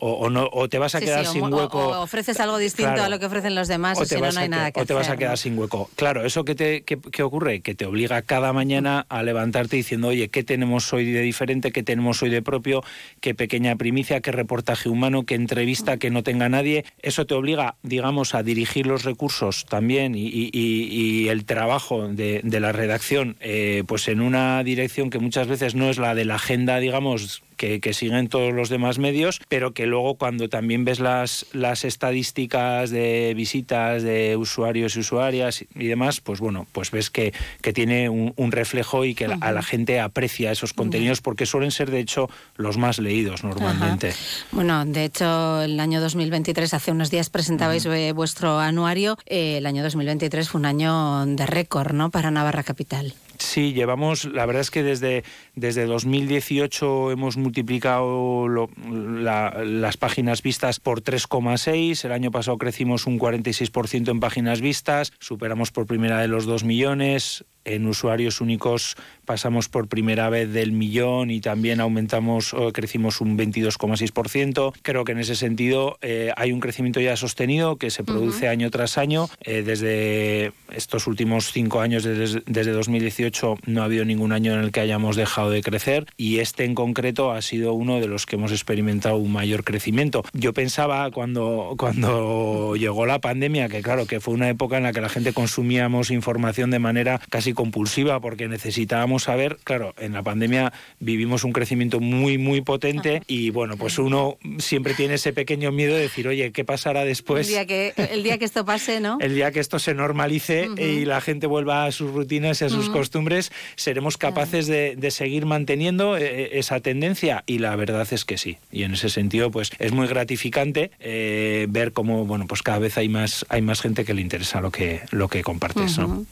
o, 0.00 0.30
no, 0.30 0.48
o 0.52 0.68
te 0.68 0.78
vas 0.78 0.94
a 0.94 1.00
quedar 1.00 1.26
sin 1.26 1.42
hueco. 1.52 1.78
O, 1.78 2.02
ofreces 2.02 2.38
algo 2.40 2.58
distinto 2.58 3.02
a 3.02 3.08
lo 3.08 3.18
que 3.18 3.26
ofrecen 3.26 3.54
los 3.54 3.68
demás, 3.68 3.98
o, 3.98 4.04
si 4.04 4.14
no, 4.16 4.30
no 4.30 4.40
hay 4.40 4.48
nada 4.48 4.70
que 4.70 4.80
O 4.80 4.86
te 4.86 4.94
vas 4.94 5.08
a 5.08 5.16
quedar 5.16 5.38
sin 5.38 5.58
hueco. 5.58 5.90
Claro, 5.96 6.24
¿eso 6.24 6.44
qué, 6.44 6.54
te, 6.54 6.82
qué, 6.82 7.22
ocurre? 7.22 7.60
Que 7.60 7.74
te 7.74 7.86
obliga 7.86 8.22
cada 8.22 8.52
mañana 8.52 9.06
a 9.08 9.22
levantarte 9.22 9.76
diciendo, 9.76 10.08
oye, 10.08 10.28
¿qué 10.28 10.44
tenemos 10.44 10.92
hoy 10.92 11.10
de 11.10 11.22
diferente? 11.22 11.72
¿Qué 11.72 11.82
tenemos 11.82 12.22
hoy 12.22 12.30
de 12.30 12.42
propio? 12.42 12.82
¿Qué 13.20 13.34
pequeña 13.34 13.76
primicia? 13.76 14.20
¿Qué 14.20 14.32
reportaje 14.32 14.88
humano? 14.88 15.24
¿Qué 15.24 15.34
entrevista 15.34 15.96
que 15.96 16.10
no 16.10 16.22
tenga 16.22 16.48
nadie? 16.48 16.84
Eso 17.02 17.26
te 17.26 17.34
obliga, 17.34 17.76
digamos, 17.82 18.34
a 18.34 18.42
dirigir 18.42 18.86
los 18.86 19.04
recursos 19.04 19.66
también 19.66 20.14
y, 20.16 21.28
el 21.28 21.44
trabajo 21.44 22.08
de, 22.08 22.42
la 22.44 22.72
redacción, 22.72 23.36
eh, 23.40 23.84
pues 23.86 24.08
en 24.08 24.20
una 24.20 24.62
dirección 24.62 25.10
que 25.10 25.18
muchas 25.18 25.46
veces 25.46 25.74
no 25.74 25.90
es 25.90 25.98
la 25.98 26.14
de 26.14 26.24
la 26.24 26.36
agenda, 26.36 26.78
digamos, 26.78 27.42
que, 27.58 27.80
que, 27.80 27.92
siguen 27.92 28.28
todos 28.28 28.54
los 28.54 28.70
demás 28.70 28.98
medios, 28.98 29.42
pero 29.48 29.74
que 29.74 29.84
luego 29.86 30.14
cuando 30.14 30.48
también 30.48 30.86
ves 30.86 31.00
las, 31.00 31.44
las 31.52 31.84
estadísticas 31.84 32.88
de 32.90 33.34
visitas 33.36 34.02
de 34.02 34.36
usuarios 34.36 34.96
y 34.96 35.00
usuarias 35.00 35.66
y 35.74 35.86
demás, 35.86 36.22
pues 36.22 36.40
bueno, 36.40 36.66
pues 36.72 36.90
ves 36.90 37.10
que, 37.10 37.34
que 37.60 37.74
tiene 37.74 38.08
un, 38.08 38.32
reflejo 38.50 39.04
y 39.04 39.14
que 39.14 39.26
a 39.26 39.52
la 39.52 39.62
gente 39.62 40.00
aprecia 40.00 40.50
esos 40.50 40.72
contenidos 40.72 41.20
porque 41.20 41.44
suelen 41.44 41.70
ser 41.70 41.90
de 41.90 42.00
hecho 42.00 42.30
los 42.56 42.78
más 42.78 42.98
leídos 42.98 43.44
normalmente. 43.44 44.14
Bueno, 44.52 44.86
de 44.86 45.04
hecho 45.04 45.60
el 45.62 45.78
año 45.80 46.00
2023, 46.00 46.72
hace 46.72 46.92
unos 46.92 47.10
días 47.10 47.28
presentabais 47.28 47.86
vuestro 48.14 48.58
anuario, 48.58 49.18
eh, 49.26 49.58
el 49.58 49.66
año 49.66 49.82
2023 49.82 50.48
fue 50.48 50.60
un 50.60 50.66
año 50.66 51.26
de 51.26 51.44
récord, 51.46 51.92
¿no? 51.92 52.10
Para 52.10 52.30
Navarra 52.30 52.62
Capital. 52.62 53.12
Sí, 53.38 53.72
llevamos, 53.72 54.24
la 54.24 54.46
verdad 54.46 54.62
es 54.62 54.70
que 54.70 54.82
desde, 54.82 55.22
desde 55.54 55.86
2018 55.86 57.12
hemos 57.12 57.36
multiplicado 57.36 58.46
las 58.78 59.96
páginas 59.96 60.42
vistas 60.42 60.80
por 60.80 61.02
3,6. 61.02 62.04
El 62.04 62.12
año 62.12 62.30
pasado 62.30 62.58
crecimos 62.58 63.06
un 63.06 63.18
46% 63.18 64.10
en 64.10 64.20
páginas 64.20 64.60
vistas, 64.60 65.12
superamos 65.20 65.70
por 65.70 65.86
primera 65.86 66.18
vez 66.18 66.28
los 66.28 66.46
2 66.46 66.64
millones 66.64 67.44
en 67.64 67.86
usuarios 67.86 68.40
únicos 68.40 68.96
pasamos 69.24 69.68
por 69.68 69.88
primera 69.88 70.30
vez 70.30 70.50
del 70.52 70.72
millón 70.72 71.30
y 71.30 71.40
también 71.40 71.80
aumentamos, 71.80 72.56
crecimos 72.72 73.20
un 73.20 73.36
22,6%. 73.36 74.72
Creo 74.80 75.04
que 75.04 75.12
en 75.12 75.18
ese 75.18 75.36
sentido 75.36 75.98
eh, 76.00 76.32
hay 76.36 76.52
un 76.52 76.60
crecimiento 76.60 76.98
ya 77.00 77.14
sostenido 77.14 77.76
que 77.76 77.90
se 77.90 78.04
produce 78.04 78.48
año 78.48 78.70
tras 78.70 78.96
año. 78.96 79.28
Eh, 79.42 79.62
desde 79.62 80.52
estos 80.72 81.06
últimos 81.06 81.52
cinco 81.52 81.82
años, 81.82 82.04
desde, 82.04 82.42
desde 82.46 82.72
2018, 82.72 83.58
no 83.66 83.82
ha 83.82 83.84
habido 83.84 84.06
ningún 84.06 84.32
año 84.32 84.54
en 84.54 84.60
el 84.60 84.72
que 84.72 84.80
hayamos 84.80 85.16
dejado 85.16 85.50
de 85.50 85.62
crecer 85.62 86.06
y 86.16 86.38
este 86.38 86.64
en 86.64 86.74
concreto 86.74 87.32
ha 87.32 87.42
sido 87.42 87.74
uno 87.74 88.00
de 88.00 88.06
los 88.06 88.24
que 88.24 88.36
hemos 88.36 88.52
experimentado 88.52 89.16
un 89.16 89.32
mayor 89.32 89.62
crecimiento. 89.62 90.24
Yo 90.32 90.54
pensaba 90.54 91.10
cuando, 91.10 91.74
cuando 91.76 92.76
llegó 92.76 93.04
la 93.04 93.18
pandemia 93.18 93.68
que 93.68 93.82
claro, 93.82 94.06
que 94.06 94.20
fue 94.20 94.32
una 94.32 94.48
época 94.48 94.78
en 94.78 94.84
la 94.84 94.92
que 94.92 95.02
la 95.02 95.10
gente 95.10 95.34
consumíamos 95.34 96.10
información 96.10 96.70
de 96.70 96.78
manera 96.78 97.20
casi 97.28 97.47
compulsiva 97.54 98.20
porque 98.20 98.48
necesitábamos 98.48 99.24
saber, 99.24 99.58
claro, 99.64 99.94
en 99.98 100.12
la 100.12 100.22
pandemia 100.22 100.72
vivimos 101.00 101.44
un 101.44 101.52
crecimiento 101.52 102.00
muy, 102.00 102.38
muy 102.38 102.60
potente 102.60 103.22
y 103.26 103.50
bueno, 103.50 103.76
pues 103.76 103.98
uno 103.98 104.38
siempre 104.58 104.94
tiene 104.94 105.14
ese 105.14 105.32
pequeño 105.32 105.72
miedo 105.72 105.94
de 105.94 106.02
decir, 106.02 106.28
oye, 106.28 106.52
¿qué 106.52 106.64
pasará 106.64 107.04
después? 107.04 107.46
El 107.46 107.52
día 107.52 107.66
que, 107.66 107.94
el 108.10 108.22
día 108.22 108.38
que 108.38 108.44
esto 108.44 108.64
pase, 108.64 109.00
¿no? 109.00 109.18
el 109.20 109.34
día 109.34 109.50
que 109.52 109.60
esto 109.60 109.78
se 109.78 109.94
normalice 109.94 110.68
y 110.76 111.04
la 111.04 111.20
gente 111.20 111.46
vuelva 111.46 111.84
a 111.84 111.92
sus 111.92 112.12
rutinas 112.12 112.60
y 112.60 112.64
a 112.64 112.68
sus 112.68 112.88
costumbres, 112.90 113.52
seremos 113.76 114.16
capaces 114.16 114.66
de, 114.66 115.08
seguir 115.10 115.46
manteniendo 115.46 116.18
eh, 116.18 116.22
eh, 116.22 116.48
esa 116.58 116.80
tendencia 116.80 117.42
y 117.46 117.58
la 117.58 117.74
verdad 117.76 118.06
es 118.10 118.24
que 118.24 118.36
sí. 118.36 118.58
Y 118.70 118.82
en 118.82 118.92
ese 118.92 119.08
sentido, 119.08 119.50
pues 119.50 119.70
es 119.78 119.92
muy 119.92 120.06
gratificante 120.06 120.90
eh, 121.00 121.66
ver 121.70 121.92
cómo, 121.92 122.26
bueno, 122.26 122.46
pues 122.46 122.62
cada 122.62 122.78
vez 122.78 122.98
hay 122.98 123.08
más, 123.08 123.46
hay 123.48 123.62
más 123.62 123.80
gente 123.80 124.04
que 124.04 124.12
le 124.12 124.20
interesa 124.20 124.60
lo 124.60 124.70
que, 124.70 125.00
lo 125.10 125.28
que 125.28 125.42
compartes, 125.42 125.98
¿no? 125.98 126.26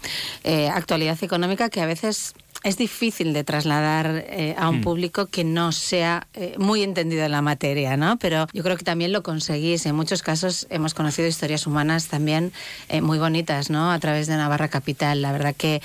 actualidad 0.72 1.05
económica 1.22 1.70
que 1.70 1.80
a 1.80 1.86
veces 1.86 2.34
es 2.66 2.76
difícil 2.76 3.32
de 3.32 3.44
trasladar 3.44 4.24
eh, 4.26 4.56
a 4.58 4.68
un 4.68 4.78
Mm. 4.78 4.82
público 4.82 5.26
que 5.26 5.44
no 5.44 5.70
sea 5.70 6.26
eh, 6.34 6.56
muy 6.58 6.82
entendido 6.82 7.24
en 7.24 7.30
la 7.30 7.40
materia, 7.40 7.96
¿no? 7.96 8.18
Pero 8.18 8.48
yo 8.52 8.64
creo 8.64 8.76
que 8.76 8.82
también 8.82 9.12
lo 9.12 9.22
conseguís. 9.22 9.86
En 9.86 9.94
muchos 9.94 10.22
casos 10.22 10.66
hemos 10.68 10.92
conocido 10.92 11.28
historias 11.28 11.68
humanas 11.68 12.08
también 12.08 12.52
eh, 12.88 13.00
muy 13.02 13.18
bonitas, 13.18 13.70
¿no? 13.70 13.92
A 13.92 13.98
través 14.00 14.26
de 14.26 14.36
Navarra 14.36 14.66
Capital. 14.66 15.22
La 15.22 15.30
verdad 15.30 15.54
que, 15.56 15.80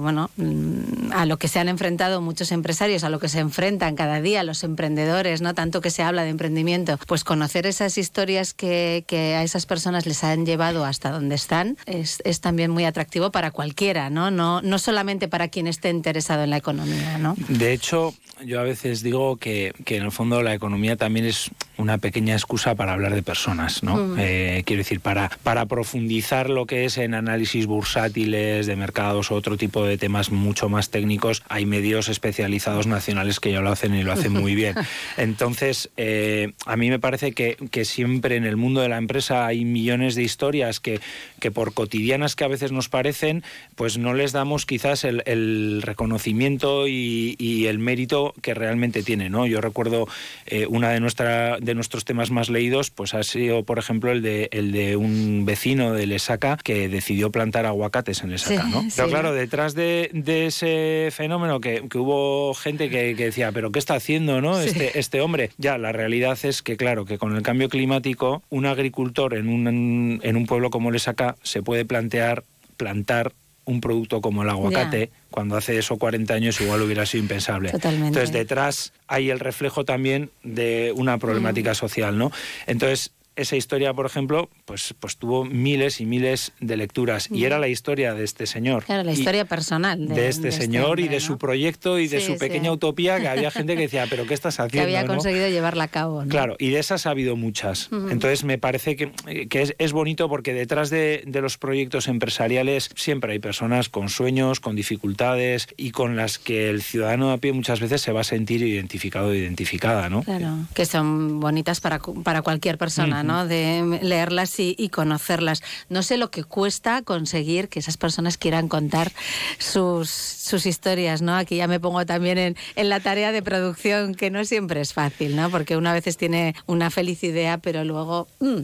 bueno, 0.00 0.28
mm, 0.36 1.12
a 1.12 1.24
lo 1.24 1.36
que 1.38 1.46
se 1.46 1.60
han 1.60 1.68
enfrentado 1.68 2.20
muchos 2.20 2.50
empresarios, 2.50 3.04
a 3.04 3.08
lo 3.08 3.20
que 3.20 3.28
se 3.28 3.38
enfrentan 3.38 3.94
cada 3.94 4.20
día 4.20 4.42
los 4.42 4.64
emprendedores, 4.64 5.40
¿no? 5.40 5.54
Tanto 5.54 5.80
que 5.80 5.90
se 5.90 6.02
habla 6.02 6.24
de 6.24 6.30
emprendimiento, 6.30 6.98
pues 7.06 7.22
conocer 7.22 7.64
esas 7.66 7.96
historias 7.96 8.54
que, 8.54 9.04
que 9.06 9.36
a 9.36 9.44
esas 9.44 9.66
personas 9.66 10.04
les 10.06 10.24
han 10.24 10.46
llevado 10.46 10.84
hasta 10.84 11.12
donde 11.12 11.36
están 11.36 11.76
es, 11.86 12.20
es 12.24 12.40
también 12.40 12.72
muy 12.72 12.84
atractivo 12.86 13.30
para 13.30 13.52
cualquiera, 13.52 14.10
¿no? 14.10 14.32
No, 14.32 14.62
no 14.62 14.78
solamente 14.80 15.28
para 15.28 15.46
quien 15.46 15.68
esté 15.68 15.91
interesado 15.92 16.44
en 16.44 16.50
la 16.50 16.56
economía, 16.56 17.18
¿no? 17.18 17.36
De 17.48 17.72
hecho, 17.72 18.14
yo 18.44 18.60
a 18.60 18.64
veces 18.64 19.02
digo 19.02 19.36
que, 19.36 19.72
que 19.84 19.96
en 19.96 20.04
el 20.04 20.12
fondo 20.12 20.42
la 20.42 20.54
economía 20.54 20.96
también 20.96 21.26
es 21.26 21.50
una 21.76 21.98
pequeña 21.98 22.34
excusa 22.34 22.74
para 22.74 22.92
hablar 22.92 23.14
de 23.14 23.22
personas, 23.22 23.82
¿no? 23.82 23.96
Mm. 23.96 24.16
Eh, 24.18 24.62
quiero 24.66 24.80
decir, 24.80 25.00
para, 25.00 25.30
para 25.42 25.66
profundizar 25.66 26.50
lo 26.50 26.66
que 26.66 26.84
es 26.84 26.98
en 26.98 27.14
análisis 27.14 27.66
bursátiles 27.66 28.66
de 28.66 28.76
mercados 28.76 29.30
o 29.30 29.34
otro 29.34 29.56
tipo 29.56 29.84
de 29.84 29.98
temas 29.98 30.30
mucho 30.30 30.68
más 30.68 30.90
técnicos, 30.90 31.42
hay 31.48 31.66
medios 31.66 32.08
especializados 32.08 32.86
nacionales 32.86 33.40
que 33.40 33.52
ya 33.52 33.60
lo 33.60 33.70
hacen 33.70 33.94
y 33.94 34.02
lo 34.02 34.12
hacen 34.12 34.32
muy 34.32 34.54
bien. 34.54 34.74
Entonces, 35.16 35.90
eh, 35.96 36.52
a 36.66 36.76
mí 36.76 36.90
me 36.90 36.98
parece 36.98 37.32
que, 37.32 37.56
que 37.70 37.84
siempre 37.84 38.36
en 38.36 38.44
el 38.44 38.56
mundo 38.56 38.80
de 38.80 38.88
la 38.88 38.98
empresa 38.98 39.46
hay 39.46 39.64
millones 39.64 40.14
de 40.14 40.22
historias 40.22 40.80
que, 40.80 41.00
que 41.40 41.50
por 41.50 41.74
cotidianas 41.74 42.36
que 42.36 42.44
a 42.44 42.48
veces 42.48 42.70
nos 42.72 42.88
parecen, 42.88 43.42
pues 43.74 43.98
no 43.98 44.14
les 44.14 44.32
damos 44.32 44.66
quizás 44.66 45.04
el, 45.04 45.22
el 45.26 45.71
reconocimiento 45.80 46.86
y, 46.88 47.36
y 47.38 47.66
el 47.66 47.78
mérito 47.78 48.34
que 48.42 48.52
realmente 48.52 49.02
tiene, 49.02 49.30
¿no? 49.30 49.46
Yo 49.46 49.62
recuerdo 49.62 50.06
eh, 50.46 50.66
una 50.68 50.90
de 50.90 51.00
nuestra 51.00 51.58
de 51.58 51.74
nuestros 51.74 52.04
temas 52.04 52.30
más 52.30 52.50
leídos, 52.50 52.90
pues 52.90 53.14
ha 53.14 53.22
sido, 53.22 53.62
por 53.62 53.78
ejemplo, 53.78 54.12
el 54.12 54.20
de 54.20 54.48
el 54.52 54.72
de 54.72 54.96
un 54.96 55.44
vecino 55.46 55.94
de 55.94 56.06
Lesaca 56.06 56.58
que 56.62 56.88
decidió 56.88 57.30
plantar 57.30 57.64
aguacates 57.64 58.22
en 58.22 58.30
Lesaca, 58.30 58.64
Sí, 58.64 58.70
¿no? 58.70 58.84
Pero 58.94 59.06
sí. 59.06 59.12
claro, 59.12 59.32
detrás 59.32 59.74
de, 59.74 60.10
de 60.12 60.46
ese 60.46 61.08
fenómeno 61.12 61.60
que, 61.60 61.84
que 61.88 61.98
hubo 61.98 62.52
gente 62.54 62.90
que, 62.90 63.14
que 63.16 63.26
decía, 63.26 63.52
pero 63.52 63.70
¿qué 63.72 63.78
está 63.78 63.94
haciendo, 63.94 64.40
no? 64.40 64.60
Sí. 64.60 64.68
Este, 64.68 64.98
este 64.98 65.20
hombre. 65.20 65.50
Ya, 65.58 65.78
la 65.78 65.92
realidad 65.92 66.38
es 66.42 66.62
que, 66.62 66.76
claro, 66.76 67.04
que 67.04 67.18
con 67.18 67.36
el 67.36 67.42
cambio 67.42 67.68
climático, 67.68 68.42
un 68.50 68.66
agricultor 68.66 69.34
en 69.34 69.48
un, 69.48 70.20
en 70.22 70.36
un 70.36 70.46
pueblo 70.46 70.70
como 70.70 70.90
Lesaca 70.90 71.36
se 71.42 71.62
puede 71.62 71.84
plantear 71.84 72.44
plantar 72.76 73.32
un 73.64 73.80
producto 73.80 74.20
como 74.20 74.42
el 74.42 74.50
aguacate. 74.50 75.10
Cuando 75.32 75.56
hace 75.56 75.76
eso 75.76 75.96
40 75.96 76.32
años 76.32 76.60
igual 76.60 76.82
hubiera 76.82 77.04
sido 77.06 77.22
impensable. 77.22 77.72
Totalmente. 77.72 78.06
Entonces, 78.06 78.32
detrás 78.32 78.92
hay 79.08 79.30
el 79.30 79.40
reflejo 79.40 79.84
también 79.84 80.30
de 80.44 80.92
una 80.94 81.18
problemática 81.18 81.74
social, 81.74 82.16
¿no? 82.16 82.30
Entonces, 82.66 83.10
esa 83.36 83.56
historia, 83.56 83.94
por 83.94 84.06
ejemplo, 84.06 84.48
pues, 84.64 84.94
pues 85.00 85.16
tuvo 85.16 85.44
miles 85.44 86.00
y 86.00 86.06
miles 86.06 86.52
de 86.60 86.76
lecturas. 86.76 87.28
Y 87.30 87.44
era 87.44 87.58
la 87.58 87.68
historia 87.68 88.14
de 88.14 88.24
este 88.24 88.46
señor. 88.46 88.84
Claro, 88.84 89.04
la 89.04 89.12
Y- 89.12 89.18
historia 89.18 89.44
personal 89.44 90.06
de, 90.08 90.14
de 90.14 90.28
este 90.28 90.52
señor 90.52 91.00
y 91.00 91.04
hombre, 91.04 91.14
de 91.16 91.20
su 91.20 91.32
¿no? 91.32 91.38
proyecto 91.38 91.98
y 91.98 92.08
de 92.08 92.20
Sí, 92.20 92.26
su 92.26 92.32
sí. 92.34 92.38
pequeña 92.38 92.70
utopía 92.72 93.18
que 93.20 93.28
había 93.28 93.50
gente 93.50 93.74
que 93.74 93.82
decía, 93.82 94.06
pero 94.10 94.26
¿qué 94.26 94.34
estás 94.34 94.56
que 94.58 94.62
haciendo? 94.62 94.84
había 94.88 95.02
no?". 95.02 95.08
conseguido 95.14 95.48
llevarla 95.48 95.84
a 95.84 95.88
cabo. 95.88 96.24
¿no? 96.24 96.28
Claro, 96.30 96.56
y 96.58 96.70
de 96.70 96.78
esas 96.78 97.06
ha 97.06 97.10
habido 97.10 97.36
muchas. 97.36 97.90
Ujú. 97.92 98.08
Entonces 98.10 98.44
me 98.44 98.58
parece 98.58 98.96
que, 98.96 99.12
que 99.48 99.62
es, 99.62 99.74
es 99.78 99.92
bonito 99.92 100.28
porque 100.28 100.52
detrás 100.52 100.90
de, 100.90 101.22
de 101.26 101.40
los 101.40 101.58
proyectos 101.58 102.08
empresariales 102.08 102.90
siempre 102.96 103.32
hay 103.32 103.38
personas 103.38 103.88
con 103.88 104.08
sueños, 104.08 104.60
con 104.60 104.76
dificultades 104.76 105.68
y 105.76 105.90
con 105.90 106.16
las 106.16 106.38
que 106.38 106.70
el 106.70 106.82
ciudadano 106.82 107.28
de 107.28 107.34
a 107.34 107.38
pie 107.38 107.52
muchas 107.52 107.80
veces 107.80 108.00
se 108.02 108.12
va 108.12 108.20
a 108.20 108.24
sentir 108.24 108.62
identificado 108.62 109.28
o 109.28 109.34
identificada, 109.34 110.08
¿no? 110.08 110.22
Claro, 110.22 110.54
que 110.74 110.86
son 110.86 111.40
bonitas 111.40 111.80
para, 111.80 111.98
para 112.22 112.42
cualquier 112.42 112.78
persona, 112.78 113.21
¿no? 113.22 113.46
De 113.46 114.00
leerlas 114.02 114.58
y, 114.60 114.74
y 114.78 114.88
conocerlas. 114.88 115.62
No 115.88 116.02
sé 116.02 116.16
lo 116.16 116.30
que 116.30 116.44
cuesta 116.44 117.02
conseguir 117.02 117.68
que 117.68 117.78
esas 117.80 117.96
personas 117.96 118.36
quieran 118.38 118.68
contar 118.68 119.12
sus, 119.58 120.10
sus 120.10 120.66
historias, 120.66 121.22
¿no? 121.22 121.36
Aquí 121.36 121.56
ya 121.56 121.68
me 121.68 121.80
pongo 121.80 122.04
también 122.06 122.38
en, 122.38 122.56
en 122.76 122.88
la 122.88 123.00
tarea 123.00 123.32
de 123.32 123.42
producción, 123.42 124.14
que 124.14 124.30
no 124.30 124.44
siempre 124.44 124.80
es 124.80 124.92
fácil, 124.92 125.36
¿no? 125.36 125.50
Porque 125.50 125.76
una 125.76 125.92
veces 125.92 126.16
tiene 126.16 126.54
una 126.66 126.90
feliz 126.90 127.22
idea, 127.24 127.58
pero 127.58 127.84
luego 127.84 128.28
mm, 128.40 128.56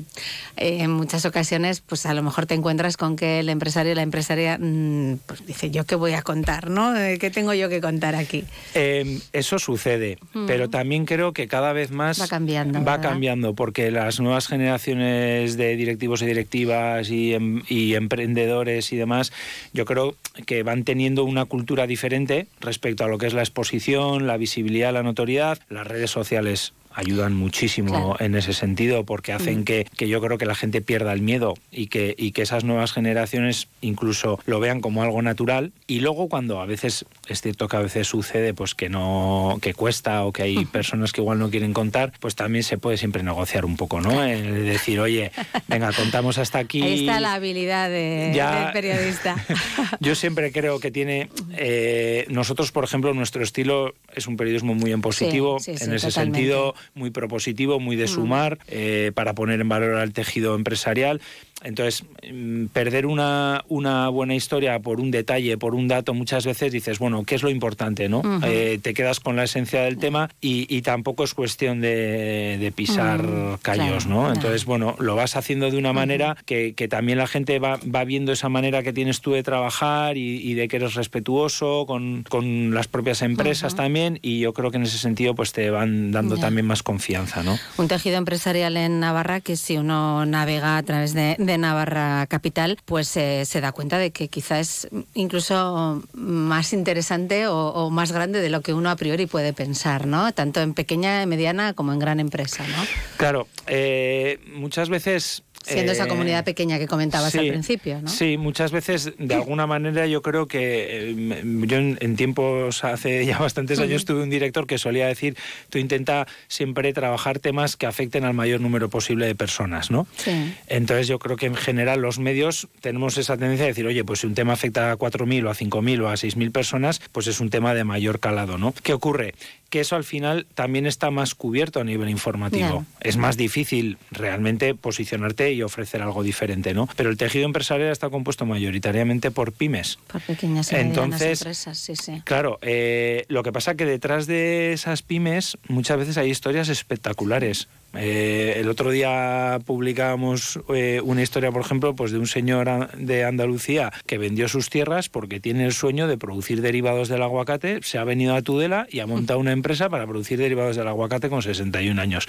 eh, 0.57 0.79
en 0.81 0.91
muchas 0.91 1.25
ocasiones, 1.25 1.81
pues 1.81 2.07
a 2.07 2.15
lo 2.15 2.23
mejor 2.23 2.47
te 2.47 2.55
encuentras 2.55 2.97
con 2.97 3.17
que 3.17 3.41
el 3.41 3.49
empresario 3.49 3.93
o 3.93 3.95
la 3.95 4.03
empresaria 4.03 4.59
mm, 4.61 5.19
pues 5.27 5.47
dice, 5.47 5.71
¿yo 5.71 5.85
qué 5.85 5.95
voy 5.95 6.13
a 6.13 6.23
contar, 6.23 6.71
no? 6.71 6.97
Eh, 6.97 7.19
¿Qué 7.19 7.31
tengo 7.31 7.55
yo 7.55 7.69
que 7.69 7.81
contar 7.81 8.15
aquí? 8.15 8.45
Eh, 8.75 9.21
eso 9.33 9.59
sucede, 9.59 10.19
Mm. 10.33 10.47
pero 10.47 10.69
también 10.71 11.05
creo 11.07 11.33
que 11.33 11.49
cada 11.49 11.73
vez 11.73 11.91
más 11.91 12.21
Va 12.21 12.27
cambiando, 12.29 12.79
va 12.81 12.97
¿verdad? 12.97 13.11
cambiando, 13.11 13.55
porque 13.55 13.91
las 13.91 14.21
nuevas 14.21 14.48
generaciones 14.49 15.57
de 15.57 15.77
directivos 15.77 16.23
y 16.23 16.27
directivas 16.27 17.11
y, 17.11 17.35
em- 17.35 17.63
y 17.69 17.95
emprendedores 17.95 18.93
y 18.93 18.97
demás, 18.97 19.33
yo 19.73 19.85
creo 19.85 20.17
que 20.47 20.63
van 20.63 20.85
teniendo 20.85 21.25
una 21.25 21.45
cultura 21.45 21.87
diferente 21.87 22.47
respecto 22.61 23.05
a 23.05 23.09
lo 23.09 23.19
que 23.19 23.27
es 23.27 23.35
la 23.35 23.43
exposición, 23.43 24.27
la 24.27 24.37
visibilidad, 24.37 24.93
la 24.93 25.03
notoriedad. 25.03 25.59
Las 25.69 25.87
redes 25.87 26.11
sociales 26.11 26.73
ayudan 26.99 27.35
muchísimo 27.35 27.89
Claro. 27.91 28.17
en 28.19 28.35
ese 28.35 28.53
sentido 28.53 29.05
porque 29.05 29.33
hacen 29.33 29.61
Mm. 29.61 29.65
que, 29.65 29.87
que 29.97 30.09
yo 30.09 30.21
creo 30.21 30.37
que 30.37 30.47
la 30.47 30.57
gente 30.57 30.81
pierda 30.81 31.13
el 31.13 31.23
miedo 31.23 31.55
y 31.71 31.87
que, 31.87 32.15
y 32.19 32.33
que 32.33 32.43
esas 32.43 32.65
nuevas 32.65 32.93
generaciones 32.93 33.69
incluso 33.81 34.41
lo 34.47 34.59
vean 34.59 34.81
como 34.81 35.03
algo 35.05 35.23
natural 35.23 35.71
y 35.87 36.01
luego 36.01 36.29
cuando 36.29 36.61
a 36.61 36.67
veces 36.67 37.05
es 37.29 37.41
cierto 37.41 37.69
que 37.69 37.77
a 37.77 37.81
veces 37.81 38.09
sucede 38.09 38.53
pues 38.53 38.75
que 38.75 38.89
no 38.89 39.59
que 39.63 39.75
cuesta 39.75 40.25
o 40.25 40.33
que 40.33 40.43
hay 40.43 40.65
personas 40.65 41.13
que 41.13 41.21
igual 41.21 41.39
no 41.39 41.51
quieren 41.51 41.73
contar 41.73 42.13
pues 42.19 42.35
también 42.35 42.65
se 42.65 42.79
puede 42.79 42.97
siempre 42.97 43.23
negociar 43.23 43.65
un 43.65 43.77
poco 43.77 44.01
no 44.01 44.25
El 44.25 44.65
decir 44.67 44.99
oye 44.99 45.31
venga 45.69 45.93
contamos 45.93 46.37
hasta 46.39 46.59
aquí 46.59 46.83
Ahí 46.83 47.01
está 47.01 47.21
la 47.21 47.35
habilidad 47.35 47.89
de- 47.89 48.33
Ya- 48.35 48.65
del 48.65 48.73
periodista. 48.73 49.37
yo 50.01 50.15
siempre 50.17 50.51
creo 50.51 50.81
que 50.81 50.91
tiene 50.91 51.29
eh, 51.57 52.27
nosotros 52.29 52.73
por 52.73 52.83
ejemplo 52.85 53.15
nuestro 53.15 53.43
estilo 53.43 53.95
es 54.15 54.27
un 54.27 54.37
periodismo 54.37 54.75
muy 54.75 54.91
en 54.93 55.01
positivo 55.01 55.59
sí, 55.61 55.77
sí, 55.77 55.85
en 55.85 55.93
ese 55.95 56.09
totalmente. 56.09 56.39
sentido 56.41 56.75
muy 56.95 57.11
propositivo 57.11 57.79
muy 57.81 57.97
de 57.97 58.05
Mm. 58.05 58.09
sumar 58.09 58.59
eh, 58.69 59.13
para 59.15 59.35
poner 59.35 59.61
en 59.61 59.69
valor 59.69 59.95
al 59.97 60.13
tejido 60.13 60.55
empresarial 60.55 61.21
entonces 61.63 62.05
mm, 62.33 62.67
perder 62.67 63.07
una, 63.07 63.65
una 63.69 64.09
buena 64.09 64.35
historia 64.35 64.79
por 64.81 65.01
un 65.01 65.11
detalle 65.11 65.59
por 65.59 65.75
un 65.75 65.89
dato 65.89 66.15
muchas 66.15 66.47
veces 66.47 66.73
dices 66.73 66.99
bueno 66.99 67.25
qué 67.25 67.35
es 67.35 67.43
lo 67.43 67.51
importante 67.51 68.09
no. 68.09 68.23
Eh, 68.45 68.79
te 68.83 68.95
quedas 68.95 69.21
con 69.21 69.37
la 69.37 69.45
esencia 69.45 69.83
del 69.83 69.99
tema 69.99 70.31
y, 70.41 70.67
y 70.75 70.83
tampoco 70.83 71.25
es 71.25 71.35
cuestión 71.35 71.81
de, 71.81 72.59
de 72.59 72.73
pisar 72.73 72.99
Mm, 72.99 73.57
callos 73.63 74.05
claro, 74.05 74.09
no 74.09 74.21
claro. 74.21 74.35
entonces 74.35 74.65
bueno 74.65 74.97
lo 74.99 75.17
vas 75.17 75.37
haciendo 75.37 75.71
de 75.71 75.77
una 75.79 75.93
manera 75.93 76.37
que, 76.47 76.75
que 76.75 76.89
también 76.89 77.19
la 77.19 77.27
gente 77.27 77.59
va, 77.59 77.79
va 77.95 78.05
viendo 78.05 78.33
esa 78.33 78.49
manera 78.49 78.83
que 78.83 78.93
tienes 78.93 79.21
tú 79.21 79.33
de 79.33 79.43
trabajar 79.43 80.17
y, 80.17 80.37
y 80.37 80.55
de 80.55 80.69
que 80.69 80.77
eres 80.77 80.95
respetuoso 80.95 81.85
con, 81.87 82.25
con 82.29 82.75
las 82.75 82.89
propias 82.89 83.23
empresas 83.23 83.75
también 83.75 84.19
y 84.23 84.41
yo 84.41 84.53
creo 84.53 84.71
que 84.71 84.77
en 84.77 84.85
ese 84.85 84.99
sentido 84.99 85.35
pues 85.35 85.53
te 85.53 85.71
van 85.71 86.13
dando 86.13 86.37
también 86.37 86.67
más 86.67 86.83
confianza 86.83 87.43
no 87.43 87.59
Un 87.77 87.89
tejido 87.89 88.17
empresarial 88.17 88.77
en 88.77 89.01
Navarra 89.01 89.41
que 89.41 89.57
si 89.57 89.77
uno 89.77 90.27
navega 90.27 90.77
a 90.77 90.83
través 90.83 91.15
de, 91.15 91.37
de 91.49 91.59
Navarra 91.59 92.27
Capital, 92.29 92.79
pues 92.85 93.17
eh, 93.17 93.45
se 93.45 93.61
da 93.61 93.73
cuenta 93.73 93.99
de 93.99 94.13
que 94.13 94.29
quizá 94.29 94.61
es 94.61 94.89
incluso 95.15 96.03
más 96.13 96.73
interesante 96.73 97.49
o, 97.49 97.91
más 97.91 98.13
grande 98.13 98.41
de 98.41 98.51
lo 98.51 98.61
que 98.61 98.75
uno 98.75 98.91
a 98.91 98.97
priori 98.97 99.27
puede 99.27 99.53
pensar, 99.53 100.07
¿no? 100.07 100.33
Tanto 100.33 100.61
en 100.61 100.75
pequeña, 100.75 101.27
mediana 101.27 101.73
como 101.73 101.93
en 101.93 101.99
gran 101.99 102.21
empresa, 102.21 102.65
¿no? 102.69 102.85
claro 103.17 103.49
eh, 103.67 104.39
muchas 104.55 104.89
veces 104.89 105.43
Siendo 105.69 105.93
esa 105.93 106.05
eh, 106.05 106.09
comunidad 106.09 106.45
pequeña 106.45 106.79
que 106.79 106.87
comentabas 106.87 107.35
al 107.35 107.45
sí, 107.45 107.51
principio, 107.51 108.01
¿no? 108.01 108.09
Sí, 108.09 108.37
muchas 108.37 108.73
veces, 108.73 109.13
de 109.19 109.35
alguna 109.35 109.67
manera, 109.67 110.07
yo 110.07 110.23
creo 110.23 110.47
que 110.47 111.11
eh, 111.11 111.43
yo 111.67 111.77
en, 111.77 111.99
en 112.01 112.17
tiempos, 112.17 112.85
hace 112.85 113.25
ya 113.27 113.39
bastantes 113.39 113.79
años, 113.79 114.05
tuve 114.05 114.23
un 114.23 114.31
director 114.31 114.67
que 114.67 114.79
solía 114.79 115.07
decir, 115.07 115.37
tú 115.71 115.79
intenta 115.79 116.27
siempre 116.49 116.93
trabajar 116.93 117.39
temas 117.39 117.77
que 117.77 117.87
afecten 117.87 118.25
al 118.25 118.35
mayor 118.35 118.61
número 118.61 118.89
posible 118.89 119.27
de 119.27 119.35
personas, 119.35 119.91
¿no? 119.91 120.07
Sí. 120.17 120.55
Entonces 120.67 121.09
yo 121.09 121.19
creo 121.19 121.37
que 121.37 121.47
en 121.47 121.55
general 121.55 122.01
los 122.01 122.19
medios 122.19 122.69
tenemos 122.81 123.19
esa 123.19 123.37
tendencia 123.37 123.65
de 123.65 123.73
decir, 123.73 123.87
oye, 123.87 124.05
pues 124.05 124.21
si 124.21 124.27
un 124.27 124.35
tema 124.35 124.55
afecta 124.55 124.93
a 124.93 124.97
4.000 124.97 125.47
o 125.47 125.51
a 125.51 125.55
5.000 125.55 126.03
o 126.03 126.09
a 126.09 126.15
6.000 126.15 126.53
personas, 126.53 127.01
pues 127.13 127.27
es 127.27 127.41
un 127.41 127.51
tema 127.51 127.75
de 127.75 127.85
mayor 127.85 128.21
calado, 128.21 128.59
¿no? 128.59 128.75
¿Qué 128.83 128.93
ocurre? 128.93 129.35
Que 129.71 129.81
eso 129.81 129.97
al 129.97 130.05
final 130.05 130.47
también 130.55 130.87
está 130.87 131.11
más 131.11 131.35
cubierto 131.35 131.81
a 131.81 131.85
nivel 131.85 132.09
informativo. 132.09 132.87
Es 133.01 133.17
más 133.17 133.37
difícil 133.37 133.99
realmente 134.11 134.75
posicionarte 134.75 135.53
y 135.53 135.63
ofrecer 135.63 136.03
algo 136.03 136.23
diferente, 136.23 136.73
¿no? 136.75 136.89
Pero 136.97 137.11
el 137.11 137.17
tejido 137.17 137.45
empresarial 137.45 137.91
está 137.91 138.09
compuesto 138.09 138.47
mayoritariamente 138.47 139.31
por 139.31 139.53
pymes. 139.53 139.99
Por 140.11 140.23
pequeñas 140.23 140.73
y 140.73 140.77
Entonces, 140.77 141.43
empresas, 141.43 141.79
sí, 141.79 141.97
sí. 141.97 142.23
Claro, 142.25 142.59
eh, 142.63 143.25
lo 143.29 143.43
que 143.43 143.53
pasa 143.53 143.75
que 143.75 143.85
detrás 143.85 144.27
de 144.27 144.73
esas 144.73 145.03
pymes 145.03 145.59
muchas 145.69 145.99
veces 145.99 146.17
hay 146.17 146.31
historias 146.31 146.69
espectaculares. 146.69 147.69
Eh, 147.95 148.55
el 148.57 148.69
otro 148.69 148.91
día 148.91 149.59
publicábamos 149.65 150.61
eh, 150.75 151.01
una 151.03 151.23
historia, 151.23 151.51
por 151.51 151.63
ejemplo, 151.63 151.95
pues 151.95 152.13
de 152.13 152.19
un 152.19 152.27
señor 152.27 152.91
de 152.97 153.25
Andalucía 153.25 153.93
que 154.07 154.19
vendió 154.19 154.47
sus 154.49 154.69
tierras 154.69 155.09
porque 155.09 155.41
tiene 155.41 155.65
el 155.65 155.73
sueño 155.73 156.07
de 156.07 156.19
producir 156.19 156.61
derivados 156.61 157.09
del 157.09 157.23
aguacate, 157.23 157.81
se 157.83 157.97
ha 157.97 158.05
venido 158.05 158.35
a 158.35 158.43
Tudela 158.43 158.87
y 158.91 159.01
ha 159.01 159.07
montado 159.07 159.39
una 159.39 159.53
empresa 159.53 159.89
para 159.89 160.07
producir 160.07 160.39
derivados 160.39 160.77
del 160.77 160.87
aguacate 160.87 161.31
con 161.31 161.41
61 161.41 162.01
años. 162.01 162.29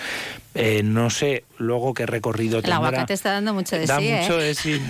Eh, 0.56 0.82
no 0.84 1.10
sé 1.10 1.44
luego 1.58 1.94
qué 1.94 2.06
recorrido 2.06 2.62
tendrá. 2.62 2.78
El 2.78 2.86
aguacate 2.86 3.14
está 3.14 3.34
dando 3.34 3.54
mucho 3.54 3.78
de 3.78 3.86
da 3.86 4.00
sí. 4.00 4.10
mucho 4.10 4.38
de 4.38 4.56
sí. 4.56 4.82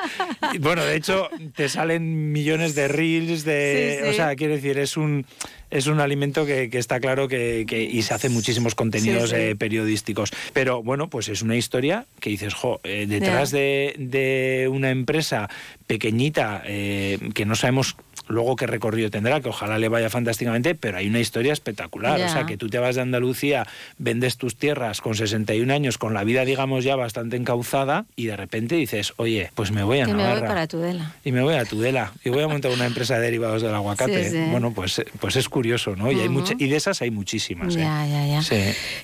bueno, 0.60 0.84
de 0.84 0.96
hecho, 0.96 1.30
te 1.54 1.68
salen 1.70 2.30
millones 2.30 2.74
de 2.74 2.88
reels, 2.88 3.44
de, 3.44 3.98
Sí, 4.00 4.04
sí. 4.04 4.10
o 4.10 4.12
sea, 4.12 4.36
quiero 4.36 4.54
decir, 4.54 4.78
es 4.78 4.96
un 4.96 5.24
es 5.70 5.86
un 5.86 6.00
alimento 6.00 6.44
que, 6.46 6.68
que 6.70 6.78
está 6.78 7.00
claro 7.00 7.28
que, 7.28 7.64
que- 7.68 7.82
y 7.82 8.02
se 8.02 8.14
hacen 8.14 8.32
muchísimos 8.32 8.74
contenidos 8.74 9.30
Sí, 9.30 9.36
sí. 9.36 9.42
eh, 9.42 9.56
periodísticos. 9.56 10.30
Pero 10.52 10.82
bueno, 10.82 11.08
pues 11.08 11.28
es 11.28 11.42
una 11.42 11.56
historia 11.56 12.06
que 12.20 12.30
dices, 12.30 12.54
jo, 12.54 12.80
eh, 12.84 13.06
detrás 13.08 13.50
de, 13.50 13.94
de 13.98 14.68
una 14.70 14.90
empresa 14.90 15.48
pequeñita 15.86 16.62
eh, 16.66 17.18
que 17.34 17.44
no 17.46 17.54
sabemos 17.54 17.96
luego 18.28 18.56
qué 18.56 18.66
recorrido 18.66 19.10
tendrá, 19.10 19.40
que 19.40 19.48
ojalá 19.48 19.78
le 19.78 19.88
vaya 19.88 20.10
fantásticamente, 20.10 20.74
pero 20.74 20.98
hay 20.98 21.08
una 21.08 21.20
historia 21.20 21.52
espectacular. 21.52 22.18
Ya. 22.18 22.26
O 22.26 22.28
sea, 22.28 22.46
que 22.46 22.56
tú 22.56 22.68
te 22.68 22.78
vas 22.78 22.96
de 22.96 23.02
Andalucía, 23.02 23.66
vendes 23.98 24.36
tus 24.36 24.56
tierras 24.56 25.00
con 25.00 25.14
61 25.14 25.72
años, 25.72 25.98
con 25.98 26.14
la 26.14 26.24
vida, 26.24 26.44
digamos, 26.44 26.84
ya 26.84 26.96
bastante 26.96 27.36
encauzada, 27.36 28.04
y 28.16 28.26
de 28.26 28.36
repente 28.36 28.74
dices, 28.76 29.12
oye, 29.16 29.50
pues 29.54 29.70
me 29.72 29.82
voy 29.82 30.00
a 30.00 30.06
Que 30.06 30.12
me 30.12 30.18
voy 30.22 30.26
Navarra. 30.26 30.46
para 30.48 30.66
Tudela. 30.66 31.14
Y 31.24 31.32
me 31.32 31.42
voy 31.42 31.54
a 31.54 31.64
Tudela 31.64 32.12
y 32.24 32.30
voy 32.30 32.42
a 32.42 32.48
montar 32.48 32.70
una 32.72 32.86
empresa 32.86 33.14
de 33.18 33.22
derivados 33.22 33.62
del 33.62 33.74
aguacate. 33.74 34.24
Sí, 34.24 34.30
sí. 34.36 34.42
Bueno, 34.50 34.72
pues, 34.72 35.02
pues 35.20 35.36
es 35.36 35.48
curioso, 35.48 35.96
¿no? 35.96 36.10
Y, 36.12 36.20
hay 36.20 36.28
mucha- 36.28 36.54
y 36.58 36.68
de 36.68 36.76
esas 36.76 37.02
hay 37.02 37.10
muchísimas. 37.10 37.74
¿eh? 37.76 37.80
Ya, 37.80 38.06
ya, 38.06 38.26
ya. 38.26 38.42
Sí. 38.42 38.56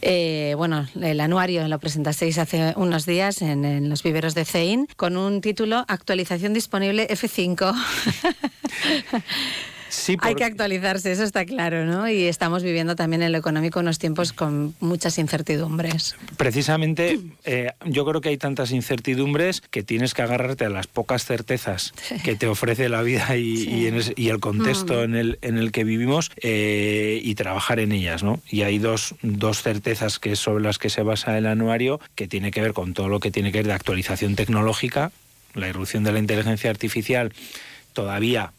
Eh, 0.03 0.55
bueno, 0.57 0.87
el 1.01 1.21
anuario 1.21 1.67
lo 1.69 1.79
presentasteis 1.79 2.39
hace 2.39 2.73
unos 2.77 3.07
días 3.07 3.43
en, 3.43 3.65
en 3.65 3.89
los 3.89 4.03
viveros 4.03 4.35
de 4.35 4.45
CEIN 4.45 4.89
con 4.97 5.17
un 5.17 5.41
título 5.41 5.85
Actualización 5.89 6.53
disponible 6.55 7.09
F5. 7.09 7.75
Sí, 9.89 10.17
Hay 10.21 10.35
que 10.35 10.45
actualizarse, 10.45 11.13
eso 11.13 11.23
está 11.23 11.45
claro, 11.45 11.85
¿no? 11.87 12.09
Y 12.09 12.25
estamos 12.25 12.63
viviendo 12.65 12.97
también 12.97 13.23
en 13.23 13.31
lo 13.33 13.39
económico 13.39 13.79
unos 13.81 13.99
tiempos 13.99 14.33
con 14.33 14.75
muchas 14.81 15.17
incertidumbres. 15.19 16.17
Precisamente, 16.37 17.21
eh, 17.45 17.71
yo 17.85 18.05
creo 18.05 18.21
que 18.21 18.31
hay 18.31 18.37
tantas 18.37 18.73
incertidumbres 18.73 19.63
que 19.71 19.83
tienes 19.85 20.13
que 20.13 20.23
agarrarte 20.23 20.65
a 20.65 20.71
las 20.71 20.87
pocas 20.89 21.25
certezas 21.25 21.95
que 22.25 22.35
te 22.35 22.49
ofrece 22.49 22.89
la 22.89 23.03
vida 23.03 23.37
y, 23.37 23.63
y 23.69 23.87
en 23.87 23.95
ese- 23.97 24.13
y 24.17 24.29
el 24.29 24.41
contexto 24.41 24.95
Mm. 24.95 25.05
en, 25.05 25.15
el, 25.15 25.39
en 25.43 25.57
el 25.59 25.71
que 25.71 25.85
vivimos 25.85 26.31
eh, 26.43 27.21
y 27.23 27.35
trabajar 27.37 27.79
en 27.79 27.93
ellas, 27.93 28.23
¿no? 28.25 28.41
Y 28.51 28.63
hay 28.63 28.79
dos, 28.79 29.15
dos 29.23 29.63
certezas 29.63 30.19
que 30.19 30.35
sobre 30.35 30.65
las 30.65 30.79
que 30.79 30.91
se 30.91 31.03
basa 31.03 31.39
el 31.39 31.47
anuario, 31.47 32.01
que 32.17 32.27
tiene 32.27 32.51
que 32.51 32.61
ver 32.61 32.73
con 32.73 32.93
todo 32.93 33.09
lo 33.09 33.21
que 33.21 33.31
tiene 33.31 33.53
que 33.53 33.59
ver 33.59 33.67
de 33.69 33.73
actualización 33.75 34.35
tecnológica, 34.35 35.13
la 35.55 35.69
irrupción 35.69 36.03
de 36.05 36.13
la 36.13 36.19
inteligencia 36.19 36.71
artificial 36.71 37.33
todavía 37.93 38.53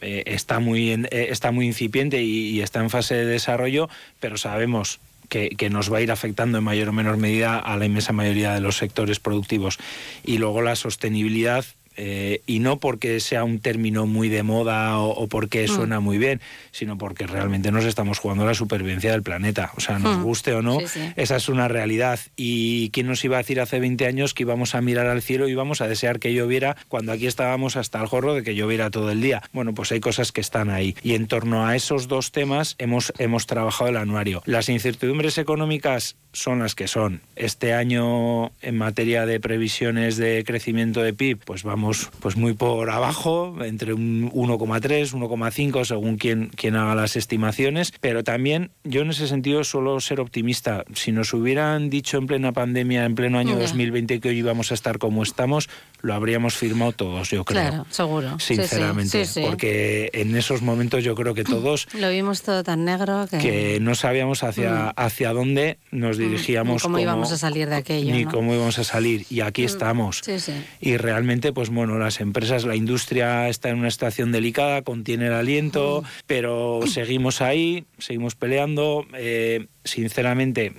eh, 0.00 0.22
está 0.26 0.60
muy 0.60 0.92
eh, 0.92 1.08
está 1.10 1.50
muy 1.52 1.66
incipiente 1.66 2.22
y, 2.22 2.50
y 2.50 2.60
está 2.62 2.80
en 2.80 2.90
fase 2.90 3.14
de 3.14 3.24
desarrollo, 3.24 3.88
pero 4.20 4.36
sabemos 4.36 5.00
que, 5.28 5.50
que 5.50 5.70
nos 5.70 5.92
va 5.92 5.98
a 5.98 6.00
ir 6.00 6.10
afectando 6.10 6.58
en 6.58 6.64
mayor 6.64 6.88
o 6.88 6.92
menor 6.92 7.16
medida 7.16 7.58
a 7.58 7.76
la 7.76 7.86
inmensa 7.86 8.12
mayoría 8.12 8.54
de 8.54 8.60
los 8.60 8.76
sectores 8.76 9.20
productivos. 9.20 9.78
Y 10.24 10.38
luego 10.38 10.62
la 10.62 10.76
sostenibilidad. 10.76 11.64
Eh, 11.96 12.40
y 12.46 12.58
no 12.58 12.78
porque 12.78 13.20
sea 13.20 13.44
un 13.44 13.58
término 13.60 14.06
muy 14.06 14.28
de 14.28 14.42
moda 14.42 14.98
o, 14.98 15.10
o 15.10 15.26
porque 15.28 15.64
Mm. 15.64 15.68
suena 15.68 16.00
muy 16.00 16.18
bien, 16.18 16.40
sino 16.70 16.98
porque 16.98 17.26
realmente 17.26 17.70
nos 17.72 17.84
estamos 17.84 18.18
jugando 18.18 18.44
a 18.44 18.46
la 18.46 18.54
supervivencia 18.54 19.10
del 19.12 19.22
planeta. 19.22 19.72
O 19.76 19.80
sea, 19.80 19.98
nos 19.98 20.18
Mm. 20.18 20.22
guste 20.22 20.52
o 20.54 20.62
no, 20.62 20.80
Sí, 20.80 20.86
sí. 20.88 21.00
esa 21.16 21.36
es 21.36 21.48
una 21.48 21.68
realidad. 21.68 22.20
¿Y 22.36 22.90
quién 22.90 23.06
nos 23.06 23.24
iba 23.24 23.36
a 23.36 23.38
decir 23.38 23.60
hace 23.60 23.80
20 23.80 24.06
años 24.06 24.34
que 24.34 24.42
íbamos 24.42 24.74
a 24.74 24.80
mirar 24.80 25.06
al 25.06 25.22
cielo 25.22 25.48
y 25.48 25.52
íbamos 25.52 25.80
a 25.80 25.88
desear 25.88 26.18
que 26.18 26.34
lloviera 26.34 26.76
cuando 26.88 27.12
aquí 27.12 27.26
estábamos 27.26 27.76
hasta 27.76 28.00
el 28.00 28.06
jorro 28.06 28.34
de 28.34 28.42
que 28.42 28.54
lloviera 28.54 28.90
todo 28.90 29.10
el 29.10 29.20
día? 29.20 29.42
Bueno, 29.52 29.74
pues 29.74 29.90
hay 29.92 30.00
cosas 30.00 30.32
que 30.32 30.40
están 30.40 30.70
ahí. 30.70 30.94
Y 31.02 31.14
en 31.14 31.26
torno 31.26 31.66
a 31.66 31.74
esos 31.76 32.08
dos 32.08 32.32
temas 32.32 32.74
hemos, 32.78 33.12
hemos 33.18 33.46
trabajado 33.46 33.90
el 33.90 33.96
anuario. 33.96 34.42
Las 34.46 34.68
incertidumbres 34.68 35.38
económicas 35.38 36.16
son 36.32 36.58
las 36.58 36.74
que 36.74 36.86
son. 36.88 37.22
Este 37.34 37.72
año, 37.72 38.52
en 38.60 38.76
materia 38.76 39.24
de 39.24 39.40
previsiones 39.40 40.16
de 40.18 40.44
crecimiento 40.46 41.00
de 41.02 41.14
PIB, 41.14 41.38
pues 41.44 41.62
vamos 41.62 41.85
pues 42.20 42.36
muy 42.36 42.54
por 42.54 42.90
abajo, 42.90 43.56
entre 43.64 43.92
un 43.92 44.30
1,3, 44.32 45.12
1,5, 45.12 45.84
según 45.84 46.16
quien, 46.16 46.48
quien 46.48 46.76
haga 46.76 46.94
las 46.94 47.16
estimaciones. 47.16 47.92
Pero 48.00 48.24
también 48.24 48.70
yo 48.84 49.02
en 49.02 49.10
ese 49.10 49.28
sentido 49.28 49.64
suelo 49.64 50.00
ser 50.00 50.20
optimista. 50.20 50.84
Si 50.94 51.12
nos 51.12 51.32
hubieran 51.34 51.90
dicho 51.90 52.18
en 52.18 52.26
plena 52.26 52.52
pandemia, 52.52 53.04
en 53.04 53.14
pleno 53.14 53.38
año 53.38 53.54
Ya. 53.54 53.60
2020, 53.62 54.20
que 54.20 54.28
hoy 54.28 54.38
íbamos 54.38 54.70
a 54.70 54.74
estar 54.74 54.98
como 54.98 55.22
estamos, 55.22 55.68
lo 56.02 56.14
habríamos 56.14 56.54
firmado 56.54 56.92
todos, 56.92 57.30
yo 57.30 57.44
creo. 57.44 57.60
Claro, 57.62 57.86
seguro. 57.90 58.38
Sí, 58.38 58.54
sí, 58.54 58.62
Sinceramente, 58.62 59.24
sí, 59.24 59.32
sí. 59.40 59.46
porque 59.46 60.10
en 60.12 60.36
esos 60.36 60.62
momentos 60.62 61.02
yo 61.04 61.14
creo 61.14 61.34
que 61.34 61.44
todos 61.44 61.88
Lo 61.94 62.10
vimos 62.10 62.42
todo 62.42 62.62
tan 62.62 62.84
negro 62.84 63.26
que, 63.30 63.38
que 63.38 63.78
no 63.80 63.94
sabíamos 63.94 64.42
hacia, 64.42 64.66
Mm. 64.66 64.92
hacia 64.96 65.32
dónde 65.32 65.78
nos 65.90 66.18
dirigíamos. 66.18 66.76
ni 66.76 66.80
cómo 66.82 66.98
íbamos 66.98 67.32
a 67.32 67.36
salir 67.38 67.68
de 67.68 67.76
aquello, 67.76 68.12
Ni 68.14 68.24
¿no? 68.24 68.30
cómo 68.30 68.54
íbamos 68.54 68.78
a 68.78 68.84
salir. 68.84 69.24
Y 69.30 69.40
aquí 69.40 69.62
Mm. 69.62 69.66
estamos. 69.66 70.22
Y 70.80 70.96
realmente, 70.96 71.52
pues 71.52 71.70
bueno, 71.76 71.98
las 71.98 72.20
empresas, 72.20 72.64
la 72.64 72.74
industria 72.74 73.48
está 73.48 73.68
en 73.68 73.78
una 73.78 73.90
situación 73.90 74.32
delicada, 74.32 74.82
contiene 74.82 75.26
el 75.26 75.34
aliento, 75.34 76.02
pero 76.26 76.80
seguimos 76.86 77.40
ahí, 77.40 77.84
seguimos 77.98 78.34
peleando. 78.34 79.06
Eh, 79.14 79.66
sinceramente, 79.84 80.72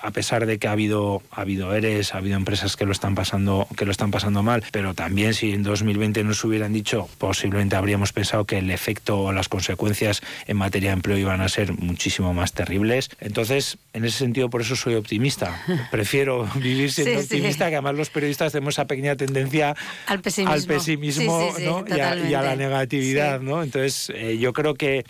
a 0.00 0.10
pesar 0.10 0.46
de 0.46 0.58
que 0.58 0.68
ha 0.68 0.72
habido 0.72 1.22
ha 1.30 1.40
habido 1.42 1.74
eres, 1.74 2.14
ha 2.14 2.18
habido 2.18 2.36
empresas 2.36 2.76
que 2.76 2.84
lo 2.86 2.92
están 2.92 3.14
pasando 3.14 3.66
que 3.76 3.84
lo 3.84 3.90
están 3.90 4.10
pasando 4.10 4.42
mal, 4.42 4.62
pero 4.72 4.94
también 4.94 5.34
si 5.34 5.52
en 5.52 5.62
2020 5.62 6.24
nos 6.24 6.42
hubieran 6.44 6.72
dicho, 6.72 7.08
posiblemente 7.18 7.76
habríamos 7.76 8.12
pensado 8.12 8.44
que 8.44 8.58
el 8.58 8.70
efecto 8.70 9.18
o 9.20 9.32
las 9.32 9.48
consecuencias 9.48 10.22
en 10.46 10.56
materia 10.56 10.90
de 10.90 10.94
empleo 10.94 11.18
iban 11.18 11.40
a 11.40 11.48
ser 11.48 11.72
muchísimo 11.72 12.34
más 12.34 12.52
terribles. 12.52 13.10
Entonces, 13.20 13.78
en 13.92 14.04
ese 14.04 14.18
sentido, 14.18 14.50
por 14.50 14.60
eso 14.62 14.76
soy 14.76 14.94
optimista. 14.94 15.62
Prefiero 15.90 16.48
vivir 16.56 16.90
siendo 16.92 17.20
Sí, 17.20 17.26
sí. 17.28 17.34
optimista, 17.36 17.68
que 17.68 17.76
además 17.76 17.94
los 17.96 18.10
periodistas 18.10 18.52
tenemos 18.52 18.74
esa 18.74 18.86
pequeña 18.86 19.16
tendencia 19.16 19.74
Al 20.06 20.20
pesimismo. 20.20 20.54
al 20.54 20.64
pesimismo 20.64 21.40
Sí, 21.40 21.48
sí, 21.56 21.62
sí, 21.62 21.64
¿no? 21.64 21.84
y, 21.88 22.00
a, 22.00 22.16
y 22.16 22.34
a 22.34 22.42
la 22.42 22.56
negatividad. 22.56 23.40
Entonces, 23.42 24.10
eh, 24.14 24.38
yo 24.38 24.52
creo 24.52 24.74
que 24.74 25.04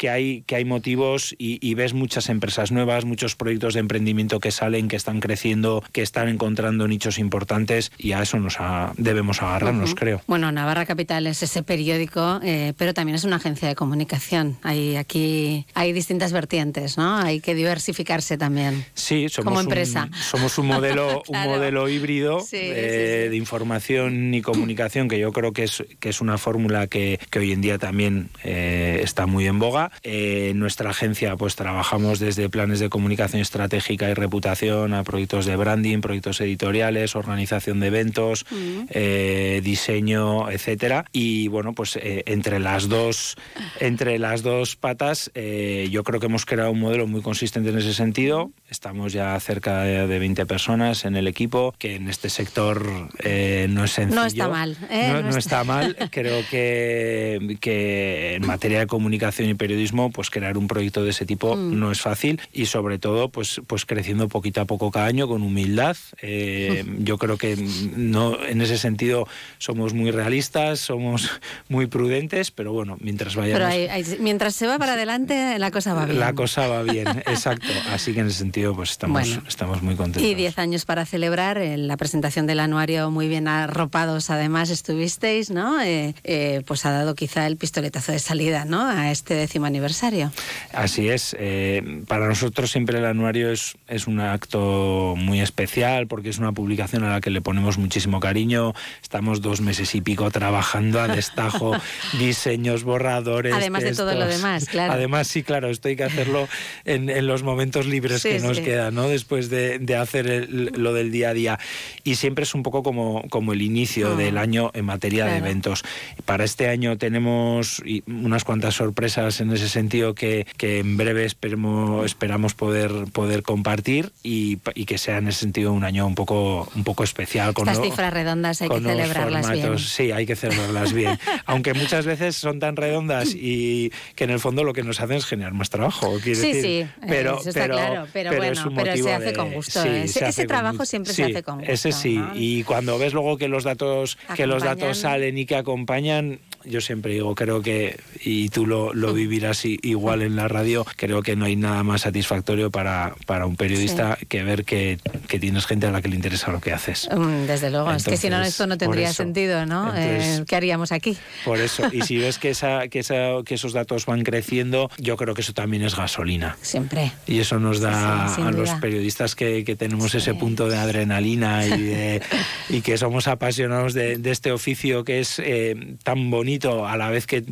que 0.00 0.08
hay, 0.08 0.44
que 0.46 0.56
hay 0.56 0.64
motivos 0.64 1.34
y, 1.36 1.58
y 1.60 1.74
ves 1.74 1.92
muchas 1.92 2.30
empresas 2.30 2.72
nuevas, 2.72 3.04
muchos 3.04 3.36
proyectos 3.36 3.74
de 3.74 3.80
emprendimiento 3.80 4.40
que 4.40 4.50
salen, 4.50 4.88
que 4.88 4.96
están 4.96 5.20
creciendo, 5.20 5.84
que 5.92 6.00
están 6.00 6.28
encontrando 6.30 6.88
nichos 6.88 7.18
importantes 7.18 7.92
y 7.98 8.12
a 8.12 8.22
eso 8.22 8.38
nos 8.38 8.56
ha- 8.60 8.94
debemos 8.96 9.42
agarrarnos, 9.42 9.90
Ujú. 9.90 9.98
creo. 9.98 10.22
Bueno, 10.26 10.50
Navarra 10.52 10.86
Capital 10.86 11.26
es 11.26 11.42
ese 11.42 11.62
periódico, 11.62 12.40
eh, 12.42 12.72
pero 12.78 12.94
también 12.94 13.14
es 13.16 13.24
una 13.24 13.36
agencia 13.36 13.68
de 13.68 13.74
comunicación. 13.74 14.56
Hay 14.62 14.96
aquí 14.96 15.66
hay 15.74 15.92
distintas 15.92 16.32
vertientes, 16.32 16.96
¿no? 16.96 17.18
Hay 17.18 17.40
que 17.40 17.54
diversificarse 17.54 18.38
también. 18.38 18.86
Sí, 18.94 19.28
somos 19.28 19.44
Como 19.44 19.58
un- 19.60 19.66
empresa. 19.66 20.08
somos 20.30 20.56
un 20.56 20.68
modelo, 20.68 21.22
Claro. 21.26 21.50
un 21.50 21.56
modelo 21.56 21.88
híbrido 21.90 22.40
Sí, 22.40 22.56
eh, 22.58 23.26
de 23.30 23.36
información 23.36 24.32
y 24.32 24.40
comunicación 24.40 25.08
que 25.08 25.18
yo 25.18 25.30
creo 25.32 25.52
que 25.52 25.64
es, 25.64 25.84
que 25.98 26.08
es 26.08 26.22
una 26.22 26.38
fórmula 26.38 26.86
que, 26.86 27.20
que 27.30 27.38
hoy 27.40 27.52
en 27.52 27.60
día 27.60 27.76
también 27.76 28.30
eh, 28.44 29.02
está 29.04 29.26
muy 29.26 29.46
en 29.46 29.58
boga. 29.58 29.89
Eh, 30.02 30.48
en 30.50 30.58
nuestra 30.58 30.90
agencia 30.90 31.36
pues 31.36 31.56
trabajamos 31.56 32.18
desde 32.18 32.48
planes 32.48 32.80
de 32.80 32.88
comunicación 32.88 33.42
estratégica 33.42 34.08
y 34.10 34.14
reputación 34.14 34.94
a 34.94 35.04
proyectos 35.04 35.46
de 35.46 35.56
branding, 35.56 36.00
proyectos 36.00 36.40
editoriales, 36.40 37.16
organización 37.16 37.80
de 37.80 37.86
eventos, 37.88 38.46
eh, 38.88 39.60
diseño, 39.62 40.50
etcétera. 40.50 41.04
Y 41.12 41.48
bueno, 41.48 41.72
pues 41.74 41.96
eh, 41.96 42.22
entre 42.26 42.58
las 42.60 42.88
dos, 42.88 43.36
entre 43.80 44.18
las 44.18 44.42
dos 44.42 44.76
patas, 44.76 45.30
eh, 45.34 45.88
yo 45.90 46.04
creo 46.04 46.20
que 46.20 46.26
hemos 46.26 46.46
creado 46.46 46.70
un 46.70 46.80
modelo 46.80 47.06
muy 47.06 47.22
consistente 47.22 47.70
en 47.70 47.78
ese 47.78 47.94
sentido. 47.94 48.50
Estamos 48.68 49.12
ya 49.12 49.38
cerca 49.40 49.82
de, 49.82 50.06
de 50.06 50.18
20 50.18 50.46
personas 50.46 51.04
en 51.04 51.16
el 51.16 51.26
equipo, 51.28 51.74
que 51.78 51.96
en 51.96 52.08
este 52.08 52.30
sector 52.30 53.08
eh, 53.22 53.66
no 53.70 53.84
es 53.84 53.92
sencillo. 53.92 54.20
No 54.20 54.26
está 54.26 54.48
mal, 54.48 54.76
¿eh? 54.90 55.08
No, 55.08 55.14
No 55.14 55.22
no 55.22 55.28
está- 55.30 55.38
está 55.38 55.64
mal. 55.64 55.96
Creo 56.10 56.42
que, 56.50 57.56
que 57.60 58.34
en 58.36 58.46
materia 58.46 58.78
de 58.80 58.86
comunicación 58.86 59.48
y 59.48 59.54
periodismo, 59.54 59.79
pues 60.12 60.30
crear 60.30 60.56
un 60.58 60.68
proyecto 60.68 61.02
de 61.04 61.10
ese 61.10 61.26
tipo 61.26 61.56
Mm. 61.56 61.78
no 61.78 61.90
es 61.90 62.00
fácil 62.00 62.40
y 62.52 62.66
sobre 62.66 62.98
todo, 62.98 63.28
pues, 63.30 63.60
pues 63.66 63.84
creciendo 63.86 64.28
poquito 64.28 64.60
a 64.60 64.64
poco 64.66 64.90
cada 64.90 65.06
año 65.06 65.26
con 65.26 65.42
humildad. 65.42 65.96
Eh, 66.22 66.84
yo 66.98 67.18
creo 67.18 67.36
que 67.38 67.56
no, 67.96 68.42
en 68.44 68.60
ese 68.60 68.78
sentido 68.78 69.26
somos 69.58 69.94
muy 69.94 70.10
realistas, 70.10 70.80
somos 70.80 71.28
muy 71.68 71.86
prudentes, 71.86 72.50
pero 72.50 72.72
bueno, 72.72 72.96
mientras 73.00 73.34
vayamos. 73.36 73.58
Pero 73.60 73.66
hay- 73.66 73.88
hay- 73.88 74.16
mientras 74.20 74.54
se 74.54 74.66
va 74.66 74.78
para 74.78 74.92
adelante, 74.94 75.58
la 75.58 75.70
cosa 75.70 75.94
va 75.94 76.04
bien. 76.06 76.20
La 76.20 76.32
cosa 76.34 76.68
va 76.68 76.82
bien, 76.82 77.06
exacto. 77.26 77.66
Así 77.90 78.12
que 78.12 78.20
en 78.20 78.26
ese 78.28 78.38
sentido, 78.38 78.74
pues 78.74 78.90
estamos, 78.90 79.22
Bueno. 79.28 79.42
estamos 79.48 79.82
muy 79.82 79.96
contentos. 79.96 80.22
Y 80.30 80.34
10 80.34 80.58
años 80.58 80.84
para 80.84 81.06
celebrar, 81.06 81.58
en 81.58 81.88
la 81.88 81.96
presentación 81.96 82.46
del 82.46 82.60
anuario 82.60 83.10
muy 83.10 83.28
bien 83.28 83.48
arropados 83.48 84.30
además 84.30 84.70
estuvisteis, 84.70 85.50
¿no? 85.50 85.80
Eh, 85.80 86.14
eh, 86.24 86.62
pues 86.66 86.84
ha 86.86 86.90
dado 86.90 87.14
quizá 87.14 87.46
el 87.46 87.56
pistoletazo 87.56 88.12
de 88.12 88.18
salida, 88.18 88.64
¿no? 88.64 88.86
A 88.86 89.10
este 89.10 89.34
décimo 89.34 89.66
aniversario. 89.70 90.32
Así 90.72 91.08
es. 91.08 91.34
Eh, 91.38 92.02
para 92.06 92.28
nosotros 92.28 92.70
siempre 92.70 92.98
el 92.98 93.06
anuario 93.06 93.50
es, 93.50 93.76
es 93.88 94.06
un 94.06 94.20
acto 94.20 95.14
muy 95.16 95.40
especial 95.40 96.06
porque 96.06 96.28
es 96.28 96.38
una 96.38 96.52
publicación 96.52 97.04
a 97.04 97.10
la 97.10 97.20
que 97.20 97.30
le 97.30 97.40
ponemos 97.40 97.78
muchísimo 97.78 98.20
cariño. 98.20 98.74
Estamos 99.02 99.40
dos 99.40 99.60
meses 99.60 99.94
y 99.94 100.00
pico 100.00 100.30
trabajando 100.30 101.00
a 101.00 101.08
destajo, 101.08 101.72
diseños, 102.18 102.84
borradores. 102.84 103.54
Además 103.54 103.84
de 103.84 103.94
todo 103.94 104.14
lo 104.14 104.26
demás, 104.26 104.66
claro. 104.66 104.92
Además, 104.92 105.26
sí, 105.26 105.42
claro, 105.42 105.70
esto 105.70 105.88
hay 105.88 105.96
que 105.96 106.04
hacerlo 106.04 106.48
en, 106.84 107.08
en 107.08 107.26
los 107.26 107.42
momentos 107.42 107.86
libres 107.86 108.22
que 108.22 108.40
nos 108.40 108.60
quedan, 108.60 108.94
¿no? 108.94 109.08
Después 109.08 109.48
de, 109.50 109.78
de 109.78 109.96
hacer 109.96 110.48
lo 110.50 110.92
del 110.92 111.10
día 111.10 111.30
a 111.30 111.34
día. 111.34 111.58
Y 112.04 112.16
siempre 112.16 112.44
es 112.44 112.54
un 112.54 112.62
poco 112.62 112.82
como, 112.82 113.22
como 113.30 113.52
el 113.52 113.62
inicio 113.62 114.12
ah. 114.12 114.16
del 114.16 114.38
año 114.38 114.70
en 114.74 114.84
materia 114.84 115.26
de 115.26 115.38
eventos. 115.38 115.82
Para 116.24 116.44
este 116.44 116.68
año 116.68 116.98
tenemos 116.98 117.82
unas 118.06 118.44
cuantas 118.44 118.74
sorpresas 118.74 119.40
en 119.40 119.52
ese 119.52 119.59
sentido 119.68 120.14
que, 120.14 120.46
que 120.56 120.78
en 120.78 120.96
breve 120.96 121.24
esperemos, 121.24 122.06
esperamos 122.06 122.54
poder, 122.54 122.92
poder 123.12 123.42
compartir 123.42 124.12
y, 124.22 124.58
y, 124.74 124.84
que 124.84 124.98
sea 124.98 125.18
en 125.18 125.28
ese 125.28 125.40
sentido 125.40 125.72
un 125.72 125.84
año 125.84 126.06
un 126.06 126.14
poco, 126.14 126.68
un 126.74 126.84
poco 126.84 127.04
especial. 127.04 127.54
Con 127.54 127.68
Estas 127.68 127.84
cifras 127.84 128.12
redondas 128.12 128.62
hay 128.62 128.68
que 128.68 128.80
celebrarlas 128.80 129.50
bien. 129.50 129.78
Sí, 129.78 130.12
hay 130.12 130.26
que 130.26 130.36
celebrarlas 130.36 130.92
bien. 130.92 131.18
Aunque 131.46 131.74
muchas 131.74 132.06
veces 132.06 132.36
son 132.36 132.58
tan 132.58 132.76
redondas 132.76 133.34
y 133.34 133.92
que 134.14 134.24
en 134.24 134.30
el 134.30 134.40
fondo 134.40 134.64
lo 134.64 134.72
que 134.72 134.82
nos 134.82 135.00
hacen 135.00 135.16
es 135.16 135.26
generar 135.26 135.52
más 135.52 135.70
trabajo. 135.70 136.18
Sí, 136.20 136.30
decir. 136.30 136.62
sí, 136.62 136.86
pero, 137.06 137.40
eso 137.40 137.48
está 137.50 137.66
claro. 137.66 138.06
Pero, 138.12 138.36
bueno, 138.36 138.72
pero 138.74 138.96
se 138.96 139.12
hace 139.12 139.32
con 139.32 139.52
gusto. 139.52 139.82
ese, 139.84 140.46
trabajo 140.46 140.84
siempre 140.84 141.12
se 141.12 141.24
hace 141.24 141.42
con 141.42 141.58
gusto. 141.58 141.72
Ese 141.72 141.92
sí. 141.92 142.20
Y 142.34 142.64
cuando 142.64 142.98
ves 142.98 143.12
luego 143.12 143.36
que 143.36 143.48
los 143.48 143.64
datos, 143.64 144.18
que 144.36 144.46
los 144.46 144.62
datos 144.62 144.98
salen 144.98 145.38
y 145.38 145.46
que 145.46 145.56
acompañan, 145.56 146.40
yo 146.64 146.80
siempre 146.80 147.14
digo, 147.14 147.34
creo 147.34 147.62
que, 147.62 147.98
y 148.22 148.48
tú 148.50 148.66
lo, 148.66 148.92
lo 148.92 149.12
vivirás 149.12 149.39
igual 149.82 150.22
en 150.22 150.36
la 150.36 150.48
radio, 150.48 150.86
creo 150.96 151.22
que 151.22 151.36
no 151.36 151.44
hay 151.44 151.56
nada 151.56 151.82
más 151.82 152.02
satisfactorio 152.02 152.70
para, 152.70 153.14
para 153.26 153.46
un 153.46 153.56
periodista 153.56 154.18
que 154.28 154.42
ver 154.42 154.64
que, 154.64 154.98
que, 155.28 155.38
tienes 155.38 155.66
gente 155.66 155.86
a 155.86 155.90
la 155.90 156.02
que 156.02 156.08
le 156.08 156.16
interesa 156.16 156.50
lo 156.50 156.60
que 156.60 156.72
haces. 156.72 157.08
Mm, 157.14 157.46
desde 157.46 157.70
luego, 157.70 157.92
es 157.92 158.04
que 158.04 158.16
si 158.16 158.30
no 158.30 158.40
esto 158.42 158.66
no 158.66 158.78
tendría 158.78 159.12
sentido, 159.12 159.66
¿no? 159.66 159.92
Eh, 159.96 160.44
¿Qué 160.46 160.56
haríamos 160.56 160.92
aquí? 160.92 161.16
Por 161.44 161.58
eso, 161.58 161.88
y 161.92 162.02
si 162.02 162.18
ves 162.18 162.38
que, 162.38 162.50
esa, 162.50 162.88
que, 162.88 163.00
esa, 163.00 163.42
que 163.44 163.54
esos 163.54 163.72
datos 163.72 164.06
van 164.06 164.22
creciendo, 164.22 164.90
yo 164.98 165.16
creo 165.16 165.34
que 165.34 165.40
eso 165.40 165.52
también 165.52 165.82
es 165.82 165.96
gasolina. 165.96 166.56
Siempre. 166.62 167.12
Y 167.26 167.40
eso 167.40 167.58
nos 167.58 167.80
da 167.80 168.34
a 168.34 168.50
los 168.50 168.70
periodistas 168.74 169.34
que, 169.34 169.64
que 169.64 169.76
tenemos 169.76 170.14
ese 170.14 170.34
punto 170.34 170.68
de 170.68 170.76
adrenalina 170.76 171.66
y, 171.66 172.20
y 172.68 172.80
que 172.82 172.98
somos 172.98 173.28
apasionados 173.28 173.94
de, 173.94 174.18
de, 174.18 174.30
este 174.30 174.52
oficio 174.52 175.04
que 175.04 175.20
es 175.20 175.38
eh, 175.38 175.96
tan 176.02 176.30
bonito 176.30 176.86
a 176.86 176.96
la 176.96 177.10
vez 177.10 177.26
que, 177.26 177.44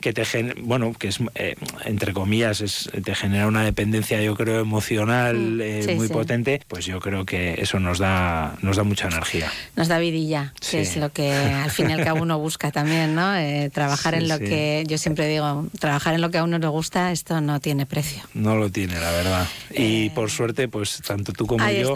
que 0.00 0.12
te 0.12 0.24
bueno 0.58 0.92
que 0.92 1.08
es 1.08 1.18
eh, 1.38 1.54
entre 1.84 2.12
comillas 2.12 2.60
es, 2.60 2.90
te 3.04 3.14
genera 3.14 3.46
una 3.46 3.62
dependencia 3.62 4.22
yo 4.22 4.34
creo 4.34 4.60
emocional 4.60 5.36
mm, 5.36 5.60
eh, 5.60 5.94
muy 5.96 6.08
potente 6.08 6.62
pues 6.66 6.86
yo 6.86 7.00
creo 7.00 7.26
que 7.26 7.60
eso 7.60 7.78
nos 7.78 7.98
da 7.98 8.56
nos 8.62 8.76
da 8.76 8.84
mucha 8.84 9.08
energía. 9.08 9.50
Nos 9.76 9.88
da 9.88 9.98
vidilla 9.98 10.54
que 10.70 10.80
es 10.80 10.96
lo 10.96 11.12
que 11.12 11.32
al 11.32 11.70
fin 11.70 11.90
y 11.90 11.92
al 11.92 12.04
cabo 12.04 12.22
uno 12.22 12.38
busca 12.38 12.70
también 12.70 13.14
no 13.14 13.34
eh, 13.36 13.70
trabajar 13.72 14.14
en 14.14 14.28
lo 14.28 14.38
que 14.38 14.84
yo 14.86 14.98
siempre 14.98 15.28
digo 15.28 15.66
trabajar 15.78 16.14
en 16.14 16.20
lo 16.20 16.30
que 16.30 16.38
a 16.38 16.44
uno 16.44 16.58
le 16.58 16.68
gusta 16.68 17.12
esto 17.12 17.40
no 17.40 17.60
tiene 17.60 17.86
precio. 17.86 18.22
No 18.34 18.56
lo 18.56 18.70
tiene 18.70 18.98
la 18.98 19.10
verdad. 19.10 19.46
Y 19.74 20.10
por 20.10 20.30
suerte 20.30 20.68
pues 20.68 21.02
tanto 21.06 21.32
tú 21.32 21.46
como 21.46 21.68
yo 21.70 21.94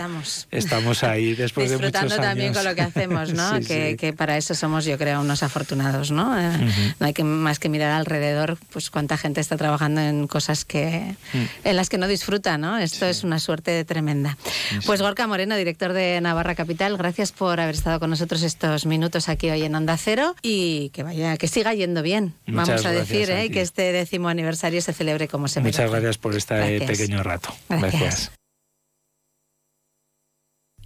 estamos. 0.50 1.02
ahí 1.02 1.34
después 1.34 1.70
de 1.70 1.78
muchos 1.78 1.94
años. 1.94 2.16
también 2.16 2.52
con 2.52 2.64
lo 2.64 2.74
que 2.74 2.82
hacemos 2.82 3.32
no 3.32 3.60
que, 3.66 3.96
que, 3.98 4.12
para 4.12 4.36
eso 4.36 4.54
somos 4.54 4.84
yo 4.84 4.98
creo 4.98 5.20
unos 5.20 5.42
afortunados 5.42 6.10
no 6.10 6.36
no 7.00 7.06
hay 7.06 7.12
que 7.12 7.24
más 7.24 7.58
que 7.58 7.68
mirar 7.68 7.92
alrededor, 7.92 8.58
pues 8.72 8.90
cuánta 8.90 9.16
gente 9.16 9.29
está 9.38 9.56
trabajando 9.56 10.00
en 10.00 10.26
cosas 10.26 10.64
que 10.64 11.14
mm. 11.32 11.44
en 11.64 11.76
las 11.76 11.88
que 11.88 11.98
no 11.98 12.08
disfruta, 12.08 12.58
¿no? 12.58 12.78
Esto 12.78 13.06
es 13.06 13.22
una 13.22 13.38
suerte 13.38 13.84
tremenda. 13.84 14.36
Pues 14.86 15.02
Gorka 15.02 15.26
Moreno, 15.26 15.56
director 15.56 15.92
de 15.92 16.20
Navarra 16.20 16.54
Capital, 16.54 16.96
gracias 16.96 17.32
por 17.32 17.60
haber 17.60 17.74
estado 17.74 18.00
con 18.00 18.10
nosotros 18.10 18.42
estos 18.42 18.86
minutos 18.86 19.28
aquí 19.28 19.50
hoy 19.50 19.62
en 19.62 19.74
Onda 19.74 19.96
Cero 19.96 20.34
y 20.42 20.90
que 20.90 21.02
vaya, 21.02 21.36
que 21.36 21.48
siga 21.48 21.74
yendo 21.74 22.02
bien, 22.02 22.34
vamos 22.46 22.84
a 22.84 22.90
decir, 22.90 23.30
¿eh? 23.30 23.50
que 23.50 23.60
este 23.60 23.92
décimo 23.92 24.28
aniversario 24.28 24.80
se 24.80 24.92
celebre 24.92 25.28
como 25.28 25.48
se 25.48 25.60
merece. 25.60 25.82
Muchas 25.82 25.90
gracias 25.92 26.18
por 26.18 26.34
este 26.34 26.80
pequeño 26.86 27.22
rato. 27.22 27.54
gracias. 27.68 28.32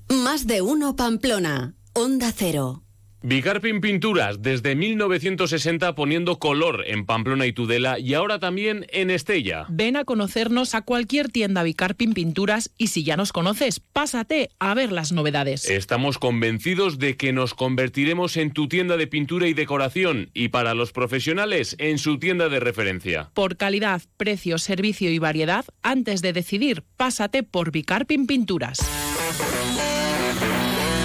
Más 0.09 0.47
de 0.47 0.61
uno 0.61 0.97
Pamplona, 0.97 1.75
Onda 1.95 2.33
Cero. 2.37 2.84
Vicarpin 3.27 3.81
Pinturas, 3.81 4.43
desde 4.43 4.75
1960 4.75 5.95
poniendo 5.95 6.39
color 6.39 6.85
en 6.87 7.07
Pamplona 7.07 7.47
y 7.47 7.55
Tudela 7.55 7.99
y 7.99 8.13
ahora 8.13 8.39
también 8.39 8.85
en 8.91 9.09
Estella. 9.09 9.65
Ven 9.71 9.97
a 9.97 10.05
conocernos 10.05 10.75
a 10.75 10.83
cualquier 10.83 11.31
tienda 11.31 11.63
Vicarpin 11.63 12.13
Pinturas 12.13 12.71
y 12.77 12.89
si 12.89 13.03
ya 13.03 13.17
nos 13.17 13.33
conoces, 13.33 13.81
pásate 13.81 14.51
a 14.59 14.75
ver 14.75 14.93
las 14.93 15.13
novedades. 15.13 15.71
Estamos 15.71 16.19
convencidos 16.19 16.99
de 16.99 17.17
que 17.17 17.33
nos 17.33 17.55
convertiremos 17.55 18.37
en 18.37 18.53
tu 18.53 18.69
tienda 18.69 18.99
de 18.99 19.07
pintura 19.07 19.49
y 19.49 19.55
decoración 19.55 20.29
y 20.35 20.49
para 20.49 20.75
los 20.75 20.93
profesionales 20.93 21.77
en 21.79 21.97
su 21.97 22.19
tienda 22.19 22.51
de 22.51 22.61
referencia. 22.61 23.31
Por 23.33 23.57
calidad, 23.57 24.03
precio, 24.19 24.59
servicio 24.59 25.11
y 25.11 25.19
variedad, 25.19 25.65
antes 25.83 26.21
de 26.21 26.35
decidir, 26.35 26.85
pásate 26.99 27.43
por 27.43 27.71
Vicarpin 27.71 28.27
Pinturas. 28.27 28.81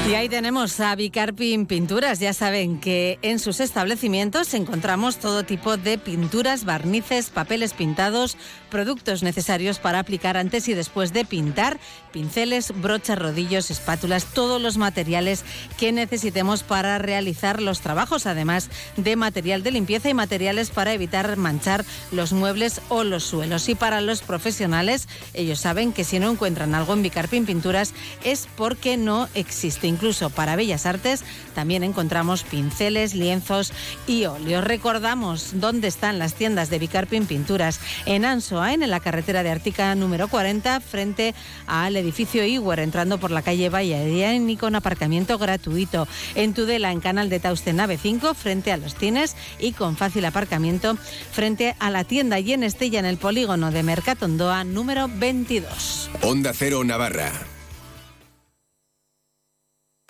Y 0.07 0.15
ahí 0.15 0.27
tenemos 0.27 0.79
a 0.79 0.95
Bicarpin 0.95 1.67
Pinturas. 1.67 2.19
Ya 2.19 2.33
saben 2.33 2.79
que 2.79 3.19
en 3.21 3.37
sus 3.37 3.59
establecimientos 3.59 4.53
encontramos 4.55 5.17
todo 5.17 5.43
tipo 5.43 5.77
de 5.77 5.99
pinturas, 5.99 6.65
barnices, 6.65 7.29
papeles 7.29 7.73
pintados, 7.73 8.35
productos 8.71 9.21
necesarios 9.21 9.77
para 9.77 9.99
aplicar 9.99 10.35
antes 10.35 10.67
y 10.67 10.73
después 10.73 11.13
de 11.13 11.25
pintar, 11.25 11.79
pinceles, 12.11 12.73
brochas, 12.81 13.19
rodillos, 13.19 13.71
espátulas, 13.71 14.25
todos 14.25 14.61
los 14.61 14.77
materiales 14.77 15.43
que 15.77 15.91
necesitemos 15.91 16.63
para 16.63 16.97
realizar 16.97 17.61
los 17.61 17.81
trabajos, 17.81 18.25
además 18.25 18.69
de 18.97 19.15
material 19.15 19.63
de 19.63 19.71
limpieza 19.71 20.09
y 20.09 20.13
materiales 20.13 20.69
para 20.69 20.93
evitar 20.93 21.37
manchar 21.37 21.85
los 22.11 22.33
muebles 22.33 22.81
o 22.89 23.03
los 23.03 23.23
suelos. 23.23 23.69
Y 23.69 23.75
para 23.75 24.01
los 24.01 24.21
profesionales, 24.21 25.07
ellos 25.33 25.59
saben 25.59 25.93
que 25.93 26.03
si 26.03 26.19
no 26.19 26.31
encuentran 26.31 26.75
algo 26.75 26.93
en 26.93 27.03
Bicarpin 27.03 27.45
Pinturas 27.45 27.93
es 28.23 28.47
porque 28.55 28.97
no 28.97 29.27
existe 29.33 29.87
incluso 29.87 30.29
para 30.29 30.55
Bellas 30.55 30.85
Artes, 30.85 31.23
también 31.53 31.83
encontramos 31.83 32.43
pinceles, 32.43 33.13
lienzos 33.13 33.73
y 34.07 34.25
óleos. 34.25 34.63
Recordamos 34.63 35.59
dónde 35.59 35.87
están 35.87 36.19
las 36.19 36.33
tiendas 36.33 36.69
de 36.69 36.79
Bicarpin 36.79 37.25
Pinturas 37.25 37.79
en 38.05 38.25
Ansoain, 38.25 38.83
en 38.83 38.89
la 38.89 38.99
carretera 38.99 39.43
de 39.43 39.51
Artica 39.51 39.93
número 39.95 40.27
40, 40.27 40.79
frente 40.79 41.35
al 41.67 41.97
edificio 41.99 42.45
Iwer, 42.45 42.79
entrando 42.79 43.19
por 43.19 43.31
la 43.31 43.41
calle 43.41 43.69
Valladolid 43.69 44.57
con 44.57 44.75
aparcamiento 44.75 45.37
gratuito. 45.37 46.07
En 46.35 46.53
Tudela, 46.53 46.91
en 46.91 46.99
Canal 46.99 47.29
de 47.29 47.39
Tauste 47.39 47.73
Nave 47.73 47.97
5, 47.97 48.33
frente 48.33 48.71
a 48.71 48.77
los 48.77 48.95
Tines 48.95 49.35
y 49.59 49.73
con 49.73 49.97
fácil 49.97 50.25
aparcamiento 50.25 50.97
frente 51.31 51.75
a 51.79 51.89
la 51.89 52.03
tienda 52.03 52.39
y 52.39 52.53
en 52.53 52.63
Estella, 52.63 52.99
en 52.99 53.05
el 53.05 53.17
polígono 53.17 53.71
de 53.71 53.83
Mercatondoa 53.83 54.63
número 54.63 55.07
22. 55.07 56.09
Onda 56.21 56.51
Cero 56.53 56.83
Navarra. 56.83 57.58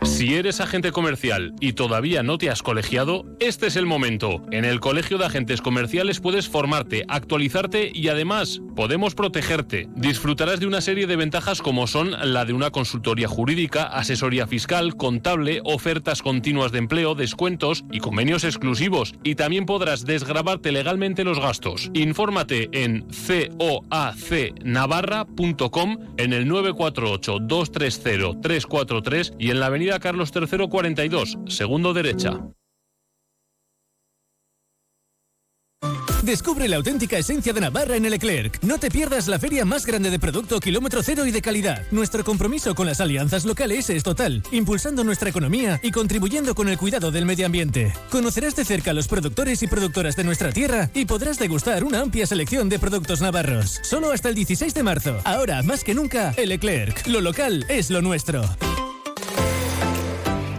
Si 0.04 0.36
eres 0.36 0.62
agente 0.62 0.91
comercial 0.91 1.54
y 1.60 1.74
todavía 1.74 2.24
no 2.24 2.38
te 2.38 2.50
has 2.50 2.64
colegiado, 2.64 3.26
este 3.39 3.68
es 3.68 3.76
el 3.76 3.86
momento. 3.86 4.41
En 4.52 4.66
el 4.66 4.80
Colegio 4.80 5.18
de 5.18 5.26
Agentes 5.26 5.62
Comerciales 5.62 6.20
puedes 6.20 6.47
formarte, 6.47 7.06
actualizarte 7.08 7.91
y 7.93 8.08
además 8.08 8.62
podemos 8.76 9.14
protegerte. 9.14 9.88
Disfrutarás 9.95 10.60
de 10.60 10.68
una 10.68 10.82
serie 10.82 11.08
de 11.08 11.16
ventajas 11.16 11.62
como 11.62 11.88
son 11.88 12.12
la 12.34 12.45
de 12.45 12.54
una 12.54 12.72
consultoría 12.72 13.28
jurídica, 13.28 13.84
asesoría 13.84 14.47
fiscal, 14.47 14.95
contable, 14.95 15.62
ofertas 15.64 16.22
continuas 16.22 16.72
de 16.72 16.80
empleo, 16.80 17.16
descuentos 17.16 17.84
y 17.91 18.00
convenios 18.00 18.43
exclusivos. 18.43 19.14
Y 19.24 19.36
también 19.36 19.66
podrás 19.66 20.06
desgrabarte 20.06 20.72
legalmente 20.72 21.24
los 21.24 21.39
gastos. 21.39 21.89
Infórmate 21.93 22.70
en 22.72 23.06
coacnavarra.com 23.89 25.97
en 26.18 26.34
el 26.34 26.47
948 26.47 27.39
230 27.41 28.41
343 28.41 29.34
y 29.39 29.52
en 29.52 29.60
la 29.60 29.68
avenida 29.68 29.88
Carlos 29.97 30.31
III 30.35 30.67
42, 30.69 31.37
segundo 31.47 31.93
derecha. 31.93 32.39
Descubre 36.23 36.67
la 36.67 36.75
auténtica 36.75 37.17
esencia 37.17 37.53
de 37.53 37.61
Navarra 37.61 37.95
en 37.95 38.05
el 38.05 38.11
Leclerc. 38.11 38.61
No 38.61 38.77
te 38.77 38.91
pierdas 38.91 39.27
la 39.27 39.39
feria 39.39 39.63
más 39.63 39.85
grande 39.85 40.09
de 40.09 40.19
producto 40.19 40.59
kilómetro 40.59 41.01
cero 41.01 41.25
y 41.25 41.31
de 41.31 41.41
calidad. 41.41 41.83
Nuestro 41.91 42.23
compromiso 42.23 42.75
con 42.75 42.87
las 42.87 42.99
alianzas 42.99 43.45
locales 43.45 43.89
es 43.89 44.03
total, 44.03 44.43
impulsando 44.51 45.03
nuestra 45.03 45.29
economía 45.29 45.79
y 45.81 45.91
contribuyendo 45.91 46.55
con 46.55 46.67
el 46.67 46.77
cuidado 46.77 47.09
del 47.09 47.25
medio 47.25 47.45
ambiente. 47.45 47.93
Conocerás 48.11 48.55
de 48.55 48.65
cerca 48.65 48.91
a 48.91 48.93
los 48.93 49.07
productores 49.07 49.63
y 49.63 49.67
productoras 49.67 50.16
de 50.16 50.25
nuestra 50.25 50.51
tierra 50.51 50.91
y 50.93 51.05
podrás 51.05 51.39
degustar 51.39 51.83
una 51.83 52.01
amplia 52.01 52.28
selección 52.28 52.67
de 52.70 52.79
productos 52.79 53.21
navarros. 53.21 53.79
Solo 53.82 54.11
hasta 54.11 54.29
el 54.29 54.36
16 54.36 54.74
de 54.74 54.83
marzo. 54.83 55.21
Ahora, 55.24 55.63
más 55.63 55.83
que 55.83 55.95
nunca, 55.95 56.33
el 56.37 56.49
Leclerc. 56.49 57.07
Lo 57.07 57.21
local 57.21 57.66
es 57.70 57.89
lo 57.89 58.01
nuestro. 58.01 58.43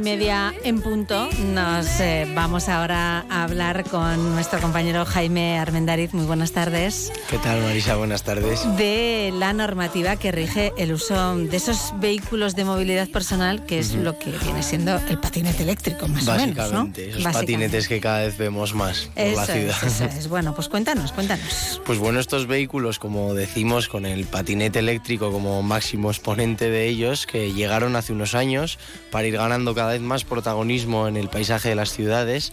y 0.00 0.02
media 0.02 0.54
en 0.64 0.80
punto 0.80 1.28
nos 1.52 2.00
eh, 2.00 2.26
vamos 2.34 2.68
ahora 2.68 3.26
a 3.28 3.44
hablar 3.44 3.84
con 3.84 4.32
nuestro 4.34 4.58
compañero 4.60 5.04
Jaime 5.04 5.58
Armendariz. 5.58 6.14
Muy 6.14 6.24
buenas 6.24 6.52
tardes. 6.52 7.12
¿Qué 7.28 7.36
tal, 7.38 7.60
Marisa? 7.60 7.96
Buenas 7.96 8.22
tardes. 8.22 8.60
De 8.76 9.30
la 9.34 9.52
normativa 9.52 10.16
que 10.16 10.32
rige 10.32 10.72
el 10.78 10.92
uso 10.92 11.36
de 11.36 11.56
esos 11.56 11.92
vehículos 12.00 12.56
de 12.56 12.64
movilidad 12.64 13.08
personal, 13.08 13.66
que 13.66 13.78
es 13.78 13.90
Ujú. 13.92 14.02
lo 14.02 14.18
que 14.18 14.30
viene 14.30 14.62
siendo 14.62 14.96
el 14.96 15.18
patinete 15.18 15.62
eléctrico, 15.64 16.08
más 16.08 16.26
o 16.26 16.32
menos, 16.34 16.56
¿no? 16.56 16.62
Básicamente, 16.62 17.02
esos 17.10 17.22
Básicamente. 17.22 17.52
patinetes 17.52 17.88
que 17.88 18.00
cada 18.00 18.20
vez 18.20 18.38
vemos 18.38 18.74
más 18.74 19.10
por 19.14 19.24
la 19.26 19.46
ciudad. 19.46 19.76
es, 19.84 20.00
eso 20.00 20.04
es. 20.04 20.28
Bueno, 20.30 20.54
pues 20.54 20.68
cuéntanos, 20.68 21.12
cuéntanos. 21.12 21.82
Pues 21.84 21.98
bueno, 21.98 22.20
estos 22.20 22.46
vehículos, 22.46 22.98
como 22.98 23.34
decimos, 23.34 23.88
con 23.88 24.06
el 24.06 24.24
patinete 24.24 24.78
eléctrico 24.78 25.30
como 25.32 25.62
máximo 25.62 26.10
exponente 26.10 26.70
de 26.70 26.86
ellos, 26.86 27.26
que 27.26 27.52
llegaron 27.52 27.96
hace 27.96 28.12
unos 28.12 28.34
años 28.34 28.78
para 29.10 29.26
ir 29.26 29.36
ganando 29.36 29.74
cada 29.74 29.89
vez 29.90 30.00
más 30.00 30.24
protagonismo 30.24 31.06
en 31.08 31.16
el 31.16 31.28
paisaje 31.28 31.68
de 31.68 31.74
las 31.74 31.92
ciudades, 31.92 32.52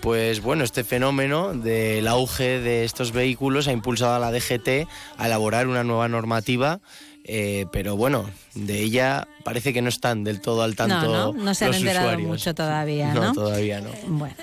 pues 0.00 0.40
bueno, 0.40 0.64
este 0.64 0.82
fenómeno 0.84 1.52
del 1.54 2.08
auge 2.08 2.58
de 2.60 2.84
estos 2.84 3.12
vehículos 3.12 3.68
ha 3.68 3.72
impulsado 3.72 4.14
a 4.14 4.18
la 4.18 4.32
DGT 4.32 4.88
a 5.18 5.26
elaborar 5.26 5.66
una 5.66 5.84
nueva 5.84 6.08
normativa. 6.08 6.80
eh, 7.24 7.66
pero 7.70 7.96
bueno, 7.96 8.28
de 8.54 8.80
ella 8.80 9.28
parece 9.44 9.72
que 9.72 9.82
no 9.82 9.88
están 9.90 10.24
del 10.24 10.40
todo 10.40 10.62
al 10.62 10.74
tanto 10.74 11.02
no, 11.06 11.32
no, 11.32 11.44
no 11.44 11.54
se 11.54 11.66
han 11.66 11.72
los 11.72 11.80
enterado 11.80 12.06
usuarios. 12.06 12.28
mucho 12.28 12.54
todavía, 12.54 13.12
¿no? 13.14 13.22
No, 13.24 13.32
todavía 13.34 13.80
no. 13.80 13.90
Bueno. 14.06 14.34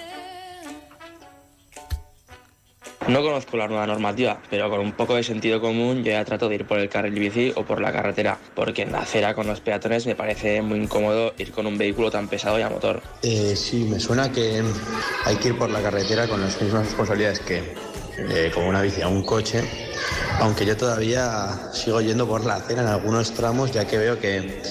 No 3.08 3.22
conozco 3.22 3.56
la 3.56 3.68
nueva 3.68 3.88
normativa, 3.88 4.38
pero 4.50 4.70
con 4.70 4.82
un 4.82 4.92
poco 4.92 5.16
de 5.16 5.24
sentido 5.24 5.62
común 5.62 6.04
yo 6.04 6.12
ya 6.12 6.26
trato 6.26 6.50
de 6.50 6.56
ir 6.56 6.66
por 6.66 6.80
el 6.80 6.90
carril 6.90 7.14
bici 7.14 7.54
o 7.56 7.64
por 7.64 7.80
la 7.80 7.94
carretera, 7.94 8.38
porque 8.54 8.82
en 8.82 8.92
la 8.92 9.00
acera 9.00 9.34
con 9.34 9.48
los 9.48 9.62
peatones 9.62 10.06
me 10.06 10.16
parece 10.16 10.62
muy 10.62 10.80
incómodo 10.80 11.34
ir 11.38 11.54
con 11.54 11.68
un 11.68 11.78
vehículo 11.78 12.12
tan 12.12 12.28
pesado 12.28 12.60
y 12.60 12.64
a 12.64 12.70
motor. 12.70 13.02
Eh, 13.22 13.56
sí, 13.56 13.86
me 13.90 14.00
suena 14.00 14.30
que 14.32 14.62
hay 15.24 15.36
que 15.38 15.50
ir 15.50 15.58
por 15.58 15.70
la 15.70 15.82
carretera 15.82 16.28
con 16.28 16.42
las 16.42 16.62
mismas 16.62 16.86
responsabilidades 16.86 17.40
que 17.40 17.76
eh, 18.18 18.52
como 18.54 18.68
una 18.68 18.82
bici 18.82 19.02
a 19.02 19.08
un 19.08 19.24
coche, 19.24 19.64
aunque 20.40 20.66
yo 20.66 20.76
todavía 20.76 21.72
sigo 21.72 22.02
yendo 22.02 22.28
por 22.28 22.46
la 22.46 22.56
acera 22.56 22.82
en 22.82 22.88
algunos 22.90 23.32
tramos, 23.32 23.72
ya 23.72 23.86
que 23.86 23.98
veo 23.98 24.20
que 24.20 24.62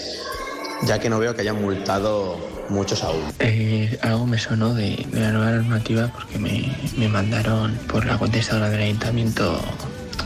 ya 0.83 0.99
que 0.99 1.09
no 1.09 1.19
veo 1.19 1.35
que 1.35 1.41
hayan 1.41 1.63
multado 1.63 2.56
muchos 2.69 3.03
aún. 3.03 3.23
Eh, 3.39 3.99
algo 4.03 4.27
me 4.27 4.39
sonó 4.39 4.75
de, 4.75 5.07
de 5.11 5.21
la 5.21 5.33
nueva 5.33 5.51
normativa 5.53 6.09
porque 6.13 6.39
me, 6.39 6.73
me 6.97 7.09
mandaron 7.09 7.75
por 7.89 8.05
la 8.07 8.19
contestadora 8.19 8.71
del 8.71 8.83
ayuntamiento 8.83 9.61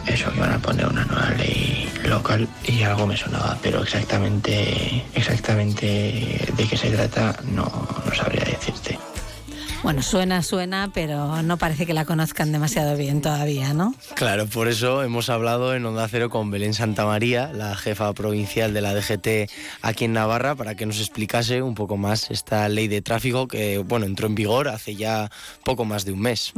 eso, 0.07 0.33
que 0.33 0.41
van 0.41 0.53
a 0.53 0.59
poner 0.59 0.87
una 0.87 1.05
nueva 1.05 1.31
ley 1.31 1.89
local 2.05 2.49
y 2.65 2.83
algo 2.83 3.07
me 3.07 3.17
sonaba, 3.17 3.59
pero 3.62 3.83
exactamente, 3.83 5.05
exactamente 5.15 6.49
de 6.57 6.69
qué 6.69 6.77
se 6.77 6.91
trata 6.91 7.37
no, 7.53 7.65
no 8.07 8.15
sabría 8.15 8.45
decirte. 8.45 8.99
Bueno, 9.82 10.02
suena, 10.02 10.43
suena, 10.43 10.90
pero 10.93 11.43
no 11.43 11.57
parece 11.57 11.86
que 11.86 11.94
la 11.94 12.05
conozcan 12.05 12.52
demasiado 12.52 12.98
bien 12.98 13.23
todavía, 13.23 13.73
¿no? 13.73 13.94
Claro, 14.15 14.47
por 14.47 14.69
eso 14.69 15.02
hemos 15.02 15.31
hablado 15.31 15.74
en 15.74 15.86
Onda 15.86 16.07
Cero 16.07 16.28
con 16.28 16.51
Belén 16.51 16.74
Santamaría, 16.74 17.51
la 17.55 17.74
jefa 17.77 18.12
provincial 18.12 18.74
de 18.74 18.82
la 18.82 18.94
DGT 18.94 19.51
aquí 19.81 20.05
en 20.05 20.12
Navarra, 20.12 20.55
para 20.55 20.74
que 20.74 20.85
nos 20.85 21.01
explicase 21.01 21.62
un 21.62 21.74
poco 21.74 21.97
más 21.97 22.31
esta 22.31 22.69
ley 22.69 22.89
de 22.89 23.01
tráfico 23.01 23.48
que, 23.48 23.78
bueno, 23.78 24.05
entró 24.05 24.27
en 24.27 24.35
vigor 24.35 24.69
hace 24.69 24.97
ya 24.97 25.31
poco 25.65 25.86
más 25.86 26.05
de 26.05 26.12
un 26.12 26.20
mes. 26.20 26.52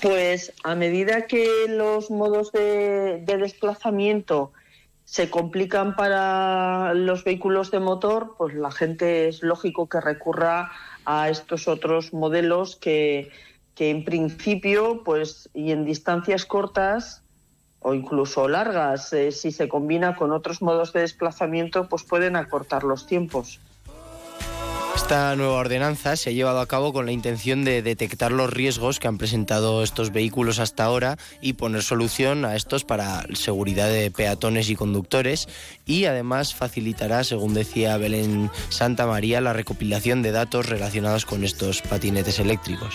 Pues 0.00 0.54
a 0.64 0.74
medida 0.74 1.26
que 1.26 1.66
los 1.68 2.10
modos 2.10 2.50
de, 2.52 3.22
de 3.26 3.36
desplazamiento 3.36 4.52
se 5.04 5.28
complican 5.28 5.94
para 5.96 6.94
los 6.94 7.24
vehículos 7.24 7.70
de 7.70 7.78
motor, 7.78 8.34
pues 8.38 8.54
la 8.54 8.70
gente 8.70 9.28
es 9.28 9.42
lógico 9.42 9.88
que 9.88 10.00
recurra 10.00 10.72
a 11.06 11.30
estos 11.30 11.68
otros 11.68 12.12
modelos 12.12 12.76
que, 12.76 13.30
que 13.74 13.90
en 13.90 14.04
principio, 14.04 15.02
pues 15.04 15.48
y 15.54 15.70
en 15.70 15.84
distancias 15.84 16.44
cortas 16.44 17.22
o 17.80 17.94
incluso 17.94 18.48
largas, 18.48 19.12
eh, 19.12 19.30
si 19.30 19.52
se 19.52 19.68
combina 19.68 20.16
con 20.16 20.32
otros 20.32 20.60
modos 20.60 20.92
de 20.92 21.00
desplazamiento, 21.00 21.88
pues 21.88 22.02
pueden 22.02 22.34
acortar 22.34 22.82
los 22.82 23.06
tiempos. 23.06 23.60
Esta 24.96 25.36
nueva 25.36 25.58
ordenanza 25.58 26.16
se 26.16 26.30
ha 26.30 26.32
llevado 26.32 26.58
a 26.58 26.66
cabo 26.66 26.94
con 26.94 27.04
la 27.04 27.12
intención 27.12 27.64
de 27.64 27.82
detectar 27.82 28.32
los 28.32 28.50
riesgos 28.50 28.98
que 28.98 29.06
han 29.06 29.18
presentado 29.18 29.82
estos 29.82 30.10
vehículos 30.10 30.58
hasta 30.58 30.84
ahora 30.84 31.18
y 31.42 31.52
poner 31.52 31.82
solución 31.82 32.46
a 32.46 32.56
estos 32.56 32.84
para 32.84 33.22
seguridad 33.34 33.88
de 33.88 34.10
peatones 34.10 34.70
y 34.70 34.74
conductores 34.74 35.48
y 35.84 36.06
además 36.06 36.54
facilitará, 36.54 37.24
según 37.24 37.52
decía 37.52 37.98
Belén 37.98 38.50
Santa 38.70 39.06
María, 39.06 39.42
la 39.42 39.52
recopilación 39.52 40.22
de 40.22 40.32
datos 40.32 40.66
relacionados 40.66 41.26
con 41.26 41.44
estos 41.44 41.82
patinetes 41.82 42.40
eléctricos. 42.40 42.94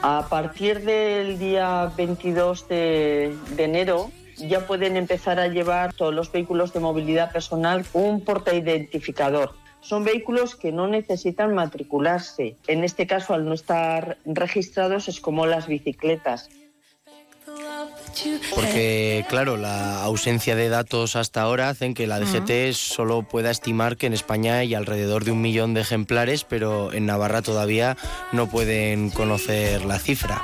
A 0.00 0.26
partir 0.28 0.80
del 0.80 1.38
día 1.38 1.92
22 1.94 2.68
de, 2.68 3.36
enero 3.58 4.10
ya 4.38 4.66
pueden 4.66 4.96
empezar 4.96 5.38
a 5.38 5.46
llevar 5.46 5.92
todos 5.92 6.14
los 6.14 6.32
vehículos 6.32 6.72
de 6.72 6.80
movilidad 6.80 7.30
personal 7.30 7.84
un 7.92 8.24
portaidentificador. 8.24 9.61
Son 9.82 10.04
vehículos 10.04 10.54
que 10.54 10.70
no 10.70 10.86
necesitan 10.86 11.54
matricularse. 11.54 12.54
En 12.68 12.84
este 12.84 13.06
caso, 13.06 13.34
al 13.34 13.44
no 13.44 13.52
estar 13.52 14.16
registrados, 14.24 15.08
es 15.08 15.20
como 15.20 15.44
las 15.44 15.66
bicicletas. 15.66 16.48
Porque, 18.54 19.24
claro, 19.28 19.56
la 19.56 20.02
ausencia 20.02 20.56
de 20.56 20.68
datos 20.68 21.16
hasta 21.16 21.42
ahora 21.42 21.68
hacen 21.68 21.94
que 21.94 22.06
la 22.06 22.20
DGT 22.20 22.72
solo 22.72 23.22
pueda 23.22 23.50
estimar 23.50 23.96
que 23.96 24.06
en 24.06 24.12
España 24.12 24.58
hay 24.58 24.74
alrededor 24.74 25.24
de 25.24 25.32
un 25.32 25.40
millón 25.40 25.74
de 25.74 25.80
ejemplares, 25.80 26.44
pero 26.44 26.92
en 26.92 27.06
Navarra 27.06 27.42
todavía 27.42 27.96
no 28.32 28.48
pueden 28.48 29.10
conocer 29.10 29.84
la 29.84 29.98
cifra. 29.98 30.42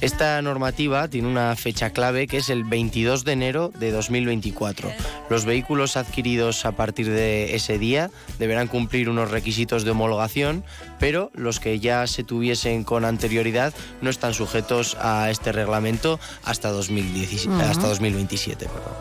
Esta 0.00 0.40
normativa 0.42 1.08
tiene 1.08 1.28
una 1.28 1.56
fecha 1.56 1.90
clave 1.90 2.26
que 2.26 2.38
es 2.38 2.50
el 2.50 2.64
22 2.64 3.24
de 3.24 3.32
enero 3.32 3.72
de 3.78 3.90
2024. 3.90 4.92
Los 5.30 5.44
vehículos 5.44 5.96
adquiridos 5.96 6.66
a 6.66 6.72
partir 6.72 7.08
de 7.10 7.54
ese 7.54 7.78
día 7.78 8.10
deberán 8.38 8.68
cumplir 8.68 9.08
unos 9.08 9.30
requisitos 9.30 9.84
de 9.84 9.92
homologación, 9.92 10.64
pero 10.98 11.30
los 11.34 11.60
que 11.60 11.80
ya 11.80 12.06
se 12.06 12.24
tuviesen 12.24 12.84
con 12.84 13.04
anterioridad 13.04 13.72
no 14.02 14.10
están 14.10 14.34
sujetos 14.34 14.96
a 15.00 15.30
este 15.30 15.52
reglamento 15.52 16.20
hasta, 16.44 16.70
2017, 16.88 17.48
Ujú. 17.54 17.62
hasta 17.70 17.88
2027. 17.88 18.66
perdón. 18.66 18.92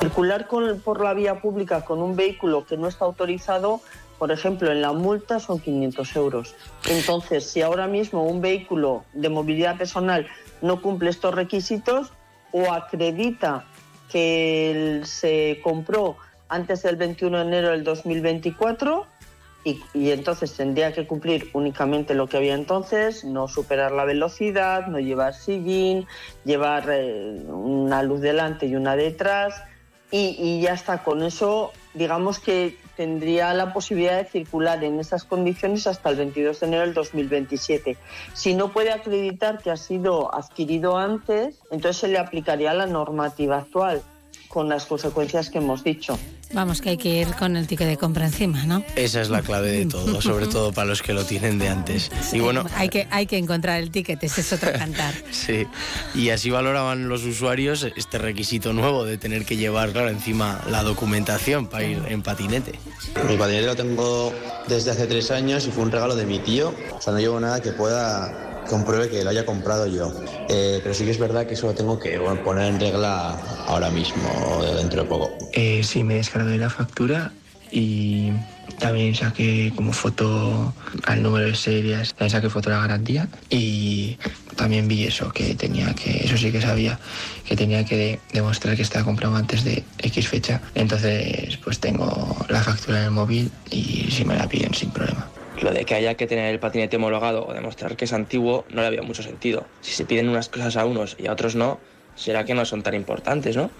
Circular 0.00 0.46
con- 0.46 0.80
por 0.80 1.02
la 1.02 1.12
vía 1.14 1.40
pública 1.40 1.84
con 1.84 2.00
un 2.00 2.16
vehículo 2.16 2.64
que 2.64 2.76
no 2.76 2.88
está 2.88 3.04
autorizado, 3.04 3.80
por 4.18 4.32
ejemplo, 4.32 4.70
en 4.72 4.80
la 4.82 4.92
multa 4.92 5.40
son 5.40 5.58
500 5.60 6.16
euros. 6.16 6.54
Entonces, 6.88 7.44
si 7.50 7.60
ahora 7.62 7.86
mismo 7.86 8.24
un 8.24 8.40
vehículo 8.40 9.04
de 9.12 9.28
movilidad 9.28 9.76
personal 9.76 10.26
no 10.62 10.80
cumple 10.82 11.10
estos 11.10 11.34
requisitos 11.34 12.12
o 12.52 12.72
acredita 12.72 13.64
que 14.10 14.70
él 14.70 15.06
se 15.06 15.60
compró 15.62 16.16
antes 16.48 16.82
del 16.82 16.96
21 16.96 17.38
de 17.38 17.44
enero 17.44 17.68
del 17.70 17.84
2024, 17.84 19.06
y, 19.64 19.80
y 19.92 20.10
entonces 20.10 20.54
tendría 20.54 20.92
que 20.92 21.06
cumplir 21.06 21.50
únicamente 21.52 22.14
lo 22.14 22.26
que 22.26 22.38
había 22.38 22.54
entonces, 22.54 23.24
no 23.24 23.48
superar 23.48 23.92
la 23.92 24.04
velocidad, 24.04 24.86
no 24.86 24.98
llevar 24.98 25.34
sillín, 25.34 26.06
llevar 26.44 26.86
eh, 26.90 27.42
una 27.46 28.02
luz 28.02 28.20
delante 28.20 28.66
y 28.66 28.74
una 28.74 28.96
detrás 28.96 29.62
y, 30.10 30.36
y 30.38 30.60
ya 30.62 30.72
está. 30.72 31.02
Con 31.02 31.22
eso, 31.22 31.72
digamos 31.94 32.38
que 32.38 32.76
tendría 32.96 33.52
la 33.54 33.72
posibilidad 33.72 34.16
de 34.16 34.24
circular 34.24 34.82
en 34.82 34.98
esas 34.98 35.24
condiciones 35.24 35.86
hasta 35.86 36.10
el 36.10 36.16
22 36.16 36.60
de 36.60 36.66
enero 36.66 36.82
del 36.82 36.94
2027. 36.94 37.96
Si 38.34 38.54
no 38.54 38.72
puede 38.72 38.92
acreditar 38.92 39.58
que 39.58 39.70
ha 39.70 39.76
sido 39.76 40.34
adquirido 40.34 40.96
antes, 40.96 41.60
entonces 41.70 41.98
se 41.98 42.08
le 42.08 42.18
aplicaría 42.18 42.74
la 42.74 42.86
normativa 42.86 43.58
actual 43.58 44.02
con 44.48 44.68
las 44.68 44.86
consecuencias 44.86 45.48
que 45.48 45.58
hemos 45.58 45.84
dicho. 45.84 46.18
Vamos, 46.52 46.80
que 46.80 46.90
hay 46.90 46.96
que 46.96 47.08
ir 47.20 47.28
con 47.36 47.56
el 47.56 47.66
ticket 47.68 47.86
de 47.86 47.96
compra 47.96 48.26
encima, 48.26 48.64
¿no? 48.66 48.84
Esa 48.96 49.20
es 49.20 49.30
la 49.30 49.40
clave 49.42 49.70
de 49.70 49.86
todo, 49.86 50.20
sobre 50.20 50.48
todo 50.48 50.72
para 50.72 50.88
los 50.88 51.00
que 51.00 51.12
lo 51.12 51.24
tienen 51.24 51.58
de 51.60 51.68
antes. 51.68 52.10
Y 52.32 52.40
bueno, 52.40 52.64
Hay 52.74 52.88
que, 52.88 53.06
hay 53.10 53.26
que 53.26 53.38
encontrar 53.38 53.80
el 53.80 53.90
ticket, 53.90 54.22
ese 54.24 54.40
es 54.40 54.52
otro 54.52 54.72
cantar. 54.78 55.14
Sí, 55.30 55.66
y 56.14 56.30
así 56.30 56.50
valoraban 56.50 57.08
los 57.08 57.22
usuarios 57.24 57.86
este 57.96 58.18
requisito 58.18 58.72
nuevo 58.72 59.04
de 59.04 59.16
tener 59.16 59.44
que 59.44 59.56
llevar, 59.56 59.92
claro, 59.92 60.08
encima 60.10 60.60
la 60.68 60.82
documentación 60.82 61.68
para 61.68 61.84
ir 61.84 62.02
en 62.08 62.22
patinete. 62.22 62.72
Mi 63.28 63.36
patinete 63.36 63.66
lo 63.66 63.76
tengo 63.76 64.32
desde 64.66 64.90
hace 64.90 65.06
tres 65.06 65.30
años 65.30 65.66
y 65.66 65.70
fue 65.70 65.84
un 65.84 65.92
regalo 65.92 66.16
de 66.16 66.26
mi 66.26 66.40
tío. 66.40 66.74
O 66.92 67.00
sea, 67.00 67.12
no 67.12 67.20
llevo 67.20 67.38
nada 67.38 67.60
que 67.62 67.70
pueda 67.72 68.49
compruebe 68.70 69.10
que 69.10 69.22
lo 69.24 69.30
haya 69.30 69.44
comprado 69.44 69.86
yo. 69.86 70.10
Eh, 70.48 70.80
pero 70.82 70.94
sí 70.94 71.04
que 71.04 71.10
es 71.10 71.18
verdad 71.18 71.46
que 71.46 71.54
eso 71.54 71.66
lo 71.66 71.74
tengo 71.74 71.98
que 71.98 72.18
poner 72.42 72.66
en 72.72 72.80
regla 72.80 73.38
ahora 73.66 73.90
mismo 73.90 74.30
o 74.30 74.62
dentro 74.64 75.02
de 75.02 75.08
poco. 75.08 75.36
Eh, 75.52 75.82
sí, 75.84 76.04
me 76.04 76.14
descargué 76.14 76.56
la 76.56 76.70
factura 76.70 77.32
y 77.70 78.32
también 78.78 79.14
saqué 79.14 79.72
como 79.76 79.92
foto 79.92 80.74
al 81.04 81.22
número 81.22 81.46
de 81.46 81.54
series, 81.54 82.14
también 82.14 82.30
saqué 82.30 82.48
foto 82.48 82.70
de 82.70 82.76
la 82.76 82.82
garantía 82.82 83.28
y 83.50 84.16
también 84.56 84.88
vi 84.88 85.04
eso, 85.04 85.30
que 85.32 85.54
tenía 85.54 85.92
que, 85.94 86.24
eso 86.24 86.36
sí 86.36 86.50
que 86.52 86.60
sabía, 86.60 86.98
que 87.44 87.56
tenía 87.56 87.84
que 87.84 87.96
de- 87.96 88.20
demostrar 88.32 88.76
que 88.76 88.82
estaba 88.82 89.04
comprado 89.04 89.36
antes 89.36 89.64
de 89.64 89.84
X 89.98 90.28
fecha. 90.28 90.62
Entonces, 90.74 91.56
pues 91.58 91.78
tengo 91.80 92.36
la 92.48 92.62
factura 92.62 92.98
en 93.00 93.04
el 93.06 93.10
móvil 93.10 93.50
y 93.70 94.08
si 94.10 94.24
me 94.24 94.36
la 94.36 94.48
piden 94.48 94.72
sin 94.74 94.90
problema. 94.90 95.30
Lo 95.62 95.72
de 95.72 95.84
que 95.84 95.94
haya 95.94 96.14
que 96.14 96.26
tener 96.26 96.52
el 96.52 96.58
patinete 96.58 96.96
homologado 96.96 97.46
o 97.46 97.52
demostrar 97.52 97.96
que 97.96 98.06
es 98.06 98.12
antiguo 98.12 98.64
no 98.70 98.80
le 98.80 98.86
había 98.86 99.02
mucho 99.02 99.22
sentido. 99.22 99.66
Si 99.82 99.92
se 99.92 100.06
piden 100.06 100.28
unas 100.28 100.48
cosas 100.48 100.76
a 100.76 100.86
unos 100.86 101.16
y 101.18 101.26
a 101.26 101.32
otros 101.32 101.54
no, 101.54 101.78
será 102.14 102.44
que 102.44 102.54
no 102.54 102.64
son 102.64 102.82
tan 102.82 102.94
importantes, 102.94 103.56
¿no? 103.56 103.70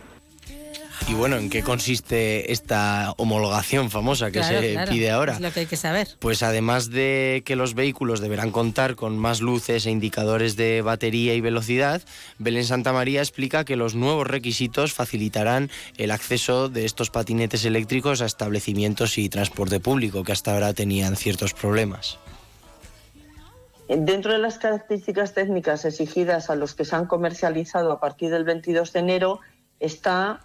Y 1.09 1.14
bueno, 1.14 1.36
¿en 1.36 1.51
qué 1.51 1.62
consiste 1.62 2.52
esta 2.52 3.14
homologación 3.16 3.90
famosa 3.90 4.27
que 4.27 4.40
Claro, 4.40 4.60
se 4.60 4.72
claro, 4.72 4.93
pide 4.93 5.10
ahora? 5.10 5.32
Es 5.35 5.40
lo 5.40 5.51
que 5.51 5.60
hay 5.60 5.66
que 5.66 5.77
saber. 5.77 6.09
Pues 6.20 6.43
además 6.43 6.90
de 6.90 7.43
que 7.44 7.56
los 7.56 7.74
vehículos 7.74 8.20
deberán 8.20 8.52
contar 8.52 8.94
con 8.94 9.18
más 9.18 9.40
luces 9.40 9.86
e 9.86 9.90
indicadores 9.90 10.56
de 10.56 10.82
batería 10.82 11.35
y 11.35 11.40
velocidad, 11.40 12.02
Belén 12.39 12.64
Santa 12.64 12.93
María 12.93 13.20
explica 13.20 13.64
que 13.64 13.77
los 13.77 13.94
nuevos 13.94 14.27
requisitos 14.27 14.93
facilitarán 14.93 15.70
el 15.97 16.10
acceso 16.12 16.68
de 16.68 16.85
estos 16.85 17.10
patinetes 17.10 17.64
eléctricos 17.64 18.22
a 18.22 18.27
establecimientos 18.27 19.18
y 19.18 19.28
transporte 19.28 19.81
público 19.81 20.22
que 20.22 20.32
hasta 20.32 20.52
ahora 20.52 20.74
tenían 20.74 21.16
ciertos 21.16 21.55
problemas. 21.55 22.18
Dentro 23.89 24.32
de 24.32 24.39
las 24.39 24.59
características 24.59 25.35
técnicas 25.35 25.85
exigidas 25.85 26.48
a 26.48 26.55
los 26.55 26.74
que 26.74 26.85
se 26.85 26.94
han 26.94 27.06
comercializado 27.06 27.90
a 27.90 27.98
partir 27.98 28.31
del 28.31 28.44
22 28.44 28.93
de 28.93 29.01
enero 29.01 29.40
está 29.81 30.44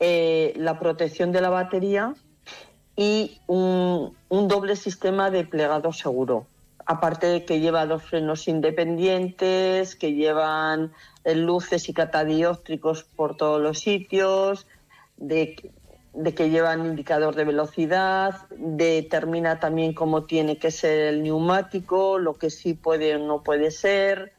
eh, 0.00 0.54
la 0.56 0.78
protección 0.78 1.30
de 1.30 1.42
la 1.42 1.50
batería 1.50 2.14
y 2.96 3.38
un, 3.46 4.16
un 4.30 4.48
doble 4.48 4.76
sistema 4.76 5.30
de 5.30 5.44
plegado 5.44 5.92
seguro. 5.92 6.46
Aparte 6.86 7.26
de 7.26 7.44
que 7.44 7.60
lleva 7.60 7.86
dos 7.86 8.02
frenos 8.02 8.48
independientes, 8.48 9.94
que 9.94 10.14
llevan 10.14 10.92
eh, 11.24 11.34
luces 11.34 11.88
y 11.90 11.92
catadióptricos 11.92 13.04
por 13.04 13.36
todos 13.36 13.60
los 13.60 13.78
sitios, 13.78 14.66
de, 15.18 15.70
de 16.14 16.34
que 16.34 16.48
llevan 16.48 16.86
indicador 16.86 17.34
de 17.36 17.44
velocidad, 17.44 18.36
determina 18.56 19.60
también 19.60 19.92
cómo 19.92 20.24
tiene 20.24 20.56
que 20.56 20.70
ser 20.70 21.14
el 21.14 21.22
neumático, 21.22 22.18
lo 22.18 22.38
que 22.38 22.48
sí 22.48 22.72
puede 22.72 23.16
o 23.16 23.18
no 23.18 23.42
puede 23.42 23.70
ser, 23.70 24.32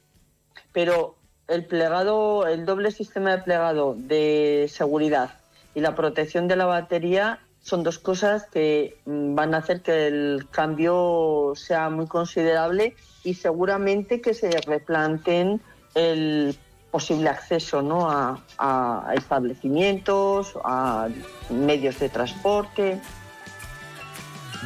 pero 0.73 1.15
el 1.47 1.65
plegado, 1.65 2.47
el 2.47 2.65
doble 2.65 2.91
sistema 2.91 3.37
de 3.37 3.43
plegado 3.43 3.95
de 3.95 4.67
seguridad 4.71 5.40
y 5.75 5.81
la 5.81 5.95
protección 5.95 6.47
de 6.47 6.55
la 6.55 6.65
batería 6.65 7.39
son 7.61 7.83
dos 7.83 7.99
cosas 7.99 8.47
que 8.51 8.97
mm, 9.05 9.35
van 9.35 9.53
a 9.53 9.57
hacer 9.57 9.81
que 9.81 10.07
el 10.07 10.47
cambio 10.49 11.53
sea 11.55 11.89
muy 11.89 12.07
considerable 12.07 12.95
y 13.23 13.35
seguramente 13.35 14.21
que 14.21 14.33
se 14.33 14.49
replanten 14.61 15.61
el 15.93 16.55
posible 16.89 17.29
acceso 17.29 17.81
¿no? 17.81 18.09
a, 18.09 18.43
a 18.57 19.13
establecimientos, 19.15 20.53
a 20.63 21.07
medios 21.49 21.99
de 21.99 22.09
transporte. 22.09 22.99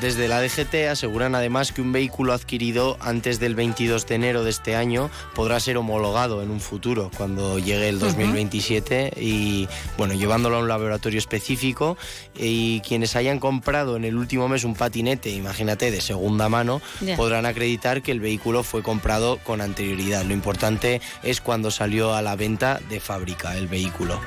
Desde 0.02 0.28
la 0.28 0.42
DGT 0.42 0.90
aseguran 0.92 1.36
además 1.36 1.72
que 1.72 1.82
un 1.82 1.94
vehículo 1.94 2.34
adquirido 2.34 2.98
antes 3.00 3.40
del 3.40 3.56
22 3.56 4.06
de 4.06 4.16
enero 4.16 4.44
de 4.44 4.50
este 4.50 4.76
año 4.76 5.10
podrá 5.34 5.58
ser 5.62 5.78
homologado 5.78 6.44
en 6.44 6.52
un 6.52 6.60
futuro, 6.60 7.10
cuando 7.16 7.60
llegue 7.60 7.88
el 7.88 7.96
Ujú. 7.96 8.08
2027, 8.08 9.14
y 9.16 9.70
bueno, 9.98 10.14
llevándolo 10.14 10.58
a 10.58 10.60
un 10.60 10.68
laboratorio 10.68 11.18
específico. 11.18 11.98
Y 12.38 12.82
quienes 12.82 13.16
hayan 13.16 13.40
comprado 13.40 13.96
en 13.96 14.04
el 14.04 14.18
último 14.18 14.50
mes 14.50 14.66
un 14.66 14.76
patinete, 14.76 15.30
imagínate, 15.30 15.92
de 15.92 16.02
segunda 16.02 16.50
mano, 16.50 16.82
Ya. 17.00 17.16
podrán 17.16 17.46
acreditar 17.46 18.02
que 18.02 18.12
el 18.12 18.20
vehículo 18.20 18.64
fue 18.64 18.84
comprado 18.84 19.38
con 19.46 19.62
anterioridad. 19.62 20.26
Lo 20.26 20.34
importante 20.34 21.00
es 21.24 21.40
cuando 21.40 21.72
salió 21.72 22.14
a 22.14 22.22
la 22.22 22.36
venta 22.36 22.82
de 22.90 23.00
fábrica 23.00 23.56
el 23.56 23.68
vehículo. 23.70 24.20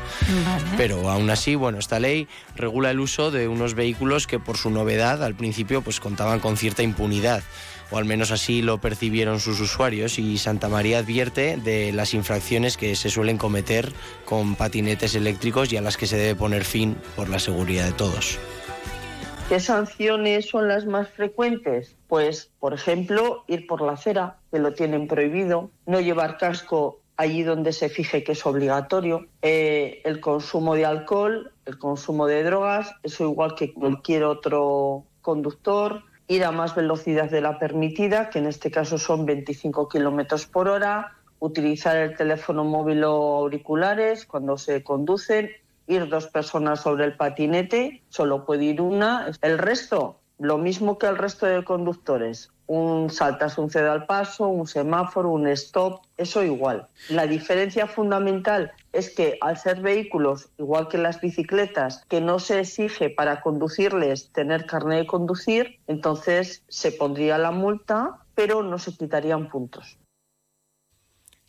Pero 0.79 1.11
aún 1.11 1.29
así, 1.29 1.57
bueno, 1.57 1.79
esta 1.79 2.01
ley 2.01 2.27
regula 2.57 2.91
el 2.91 3.01
uso 3.01 3.31
de 3.31 3.49
unos 3.49 3.75
vehículos 3.75 4.27
que 4.27 4.39
por 4.39 4.57
su 4.57 4.71
novedad 4.71 5.23
al 5.23 5.35
principio 5.35 5.58
pues 5.65 6.01
contaban 6.01 6.41
con 6.41 6.57
cierta 6.57 6.83
impunidad. 6.83 7.43
O 7.91 7.99
al 7.99 8.05
menos 8.05 8.31
así 8.31 8.61
lo 8.61 8.79
percibieron 8.79 9.41
sus 9.41 9.61
usuarios 9.61 10.19
y 10.19 10.37
Santa 10.37 10.69
María 10.69 10.99
advierte 10.99 11.57
de 11.57 11.93
las 11.93 12.13
infracciones 12.13 12.77
que 12.77 12.95
se 12.97 13.09
suelen 13.09 13.39
cometer 13.39 13.93
con 14.25 14.57
patinetes 14.57 15.15
eléctricos 15.15 15.73
y 15.73 15.79
a 15.79 15.81
las 15.81 15.97
que 15.97 16.07
se 16.07 16.17
debe 16.17 16.35
poner 16.35 16.65
fin 16.65 16.97
por 17.17 17.29
la 17.29 17.39
seguridad 17.39 17.87
de 17.87 17.93
todos. 17.93 18.39
¿Qué 19.49 19.61
sanciones 19.61 20.51
son 20.51 20.69
las 20.69 20.85
más 20.85 21.09
frecuentes? 21.09 21.97
Pues, 22.07 22.51
por 22.61 22.75
ejemplo, 22.75 23.45
ir 23.47 23.67
por 23.67 23.81
la 23.81 23.93
acera, 23.93 24.37
que 24.51 24.59
lo 24.59 24.75
tienen 24.75 25.09
prohibido, 25.09 25.71
no 25.87 26.01
llevar 26.01 26.37
casco 26.37 27.01
allí 27.17 27.43
donde 27.43 27.73
se 27.73 27.89
fije 27.89 28.23
que 28.23 28.33
es 28.33 28.45
obligatorio, 28.45 29.27
eh, 29.43 30.03
el 30.05 30.21
consumo 30.21 30.75
de 30.75 30.85
alcohol, 30.85 31.53
el 31.65 31.79
consumo 31.79 32.27
de 32.27 32.45
drogas, 32.45 32.95
eso 33.03 33.25
igual 33.25 33.55
que 33.55 33.73
cualquier 33.73 34.25
otro 34.25 35.05
conductor, 35.21 36.03
ir 36.29 36.45
a 36.45 36.53
más 36.53 36.75
velocidad 36.75 37.31
de 37.31 37.41
la 37.41 37.59
permitida, 37.59 38.31
que 38.31 38.39
en 38.39 38.47
este 38.47 38.71
caso 38.71 38.99
son 38.99 39.27
25 39.27 39.89
kilómetros 39.89 40.47
por 40.47 40.69
hora, 40.69 41.15
utilizar 41.41 41.97
el 41.97 42.17
teléfono 42.17 42.65
móvil 42.65 43.05
o 43.05 43.37
auriculares 43.39 44.27
cuando 44.27 44.59
se 44.59 44.83
conducen, 44.83 45.51
ir 45.87 46.09
dos 46.09 46.27
personas 46.27 46.83
sobre 46.83 47.05
el 47.05 47.17
patinete, 47.17 48.03
solo 48.09 48.45
puede 48.45 48.65
ir 48.65 48.81
una. 48.81 49.31
El 49.41 49.59
resto, 49.59 50.21
lo 50.39 50.59
mismo 50.59 50.99
que 50.99 51.07
el 51.07 51.17
resto 51.17 51.47
de 51.47 51.65
conductores. 51.65 52.51
Un 52.67 53.09
saltas 53.09 53.57
un 53.57 53.71
cedo 53.71 53.93
al 53.93 54.05
paso, 54.05 54.49
un 54.49 54.67
semáforo, 54.67 55.31
un 55.31 55.49
stop, 55.49 56.03
eso 56.19 56.45
igual. 56.45 56.87
La 57.09 57.27
diferencia 57.27 57.87
fundamental 57.87 58.73
es 58.99 59.15
que 59.15 59.39
al 59.41 59.57
ser 59.57 59.81
vehículos, 59.81 60.51
igual 60.59 60.89
que 60.89 60.99
las 60.99 61.21
bicicletas, 61.21 62.05
que 62.09 62.21
no 62.21 62.39
se 62.39 62.61
exige 62.61 63.11
para 63.11 63.41
conducirles 63.41 64.31
tener 64.33 64.67
carnet 64.67 64.99
de 64.99 65.07
conducir, 65.07 65.79
entonces 65.87 66.65
se 66.69 66.93
pondría 66.93 67.39
la 67.39 67.53
multa, 67.53 68.19
pero 68.35 68.63
no 68.63 68.79
se 68.79 68.97
quitarían 68.97 69.49
puntos. 69.49 69.99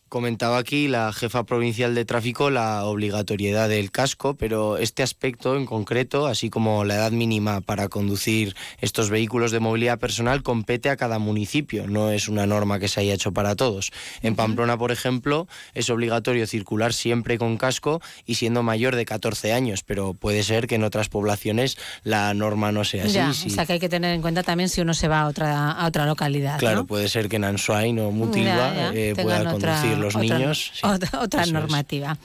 Comentaba 0.10 0.58
aquí 0.58 0.88
la 0.88 1.14
jefa 1.14 1.44
provincial 1.44 1.94
de 1.94 2.04
tráfico 2.04 2.50
la 2.50 2.84
obligatoriedad 2.86 3.70
del 3.70 3.92
casco, 3.92 4.34
pero 4.34 4.78
este 4.78 5.04
aspecto 5.04 5.56
en 5.56 5.68
concreto, 5.68 6.26
así 6.26 6.50
como 6.50 6.84
la 6.84 6.96
edad 6.96 7.12
mínima 7.12 7.62
para 7.62 7.90
conducir 7.90 8.56
estos 8.82 9.12
vehículos 9.12 9.52
de 9.52 9.60
movilidad 9.60 10.00
personal, 10.00 10.42
compete 10.42 10.90
a 10.90 10.98
cada 10.98 11.20
municipio, 11.20 11.86
no 11.86 12.10
es 12.10 12.28
una 12.28 12.48
norma 12.48 12.80
que 12.80 12.88
se 12.88 13.02
haya 13.02 13.14
hecho 13.14 13.32
para 13.34 13.56
todos. 13.56 13.92
En 14.24 14.36
Pamplona, 14.36 14.80
por 14.80 14.92
ejemplo, 14.92 15.48
es 15.76 15.92
obligatorio 15.92 16.48
circular 16.48 16.92
siempre 16.94 17.38
con 17.38 17.58
casco 17.58 18.02
y 18.26 18.36
siendo 18.36 18.64
mayor 18.64 18.96
de 18.96 19.06
14 19.06 19.54
años, 19.54 19.84
pero 19.84 20.16
puede 20.16 20.42
ser 20.42 20.66
que 20.66 20.76
en 20.76 20.86
otras 20.86 21.10
poblaciones 21.10 21.78
la 22.04 22.34
norma 22.34 22.72
no 22.72 22.84
sea 22.84 23.04
así. 23.04 23.14
ya, 23.14 23.32
sí. 23.32 23.50
o 23.50 23.52
sea 23.52 23.68
que 23.68 23.74
hay 23.74 23.80
que 23.80 23.90
tener 23.90 24.16
en 24.16 24.24
cuenta 24.24 24.42
también 24.42 24.70
si 24.70 24.82
uno 24.82 24.96
se 24.96 25.08
va 25.08 25.22
a 25.22 25.28
otra, 25.28 25.72
a 25.72 25.86
otra 25.86 26.08
localidad. 26.08 26.58
Claro, 26.58 26.78
¿no? 26.78 26.88
puede 26.88 27.10
ser 27.10 27.30
que 27.30 27.36
en 27.36 27.44
Ansoain 27.44 28.00
o 28.00 28.10
Mutilva 28.10 28.50
Ya, 28.50 28.74
ya, 28.74 28.92
eh, 28.94 29.14
pueda 29.16 29.52
conducir 29.52 29.99
los 30.00 30.16
otra- 30.16 30.38
niños. 30.38 30.72
sí. 30.74 30.82
otra 30.84 31.20
otra 31.22 31.42
eso 31.42 31.50
es. 31.50 31.54
normativa. 31.54 32.18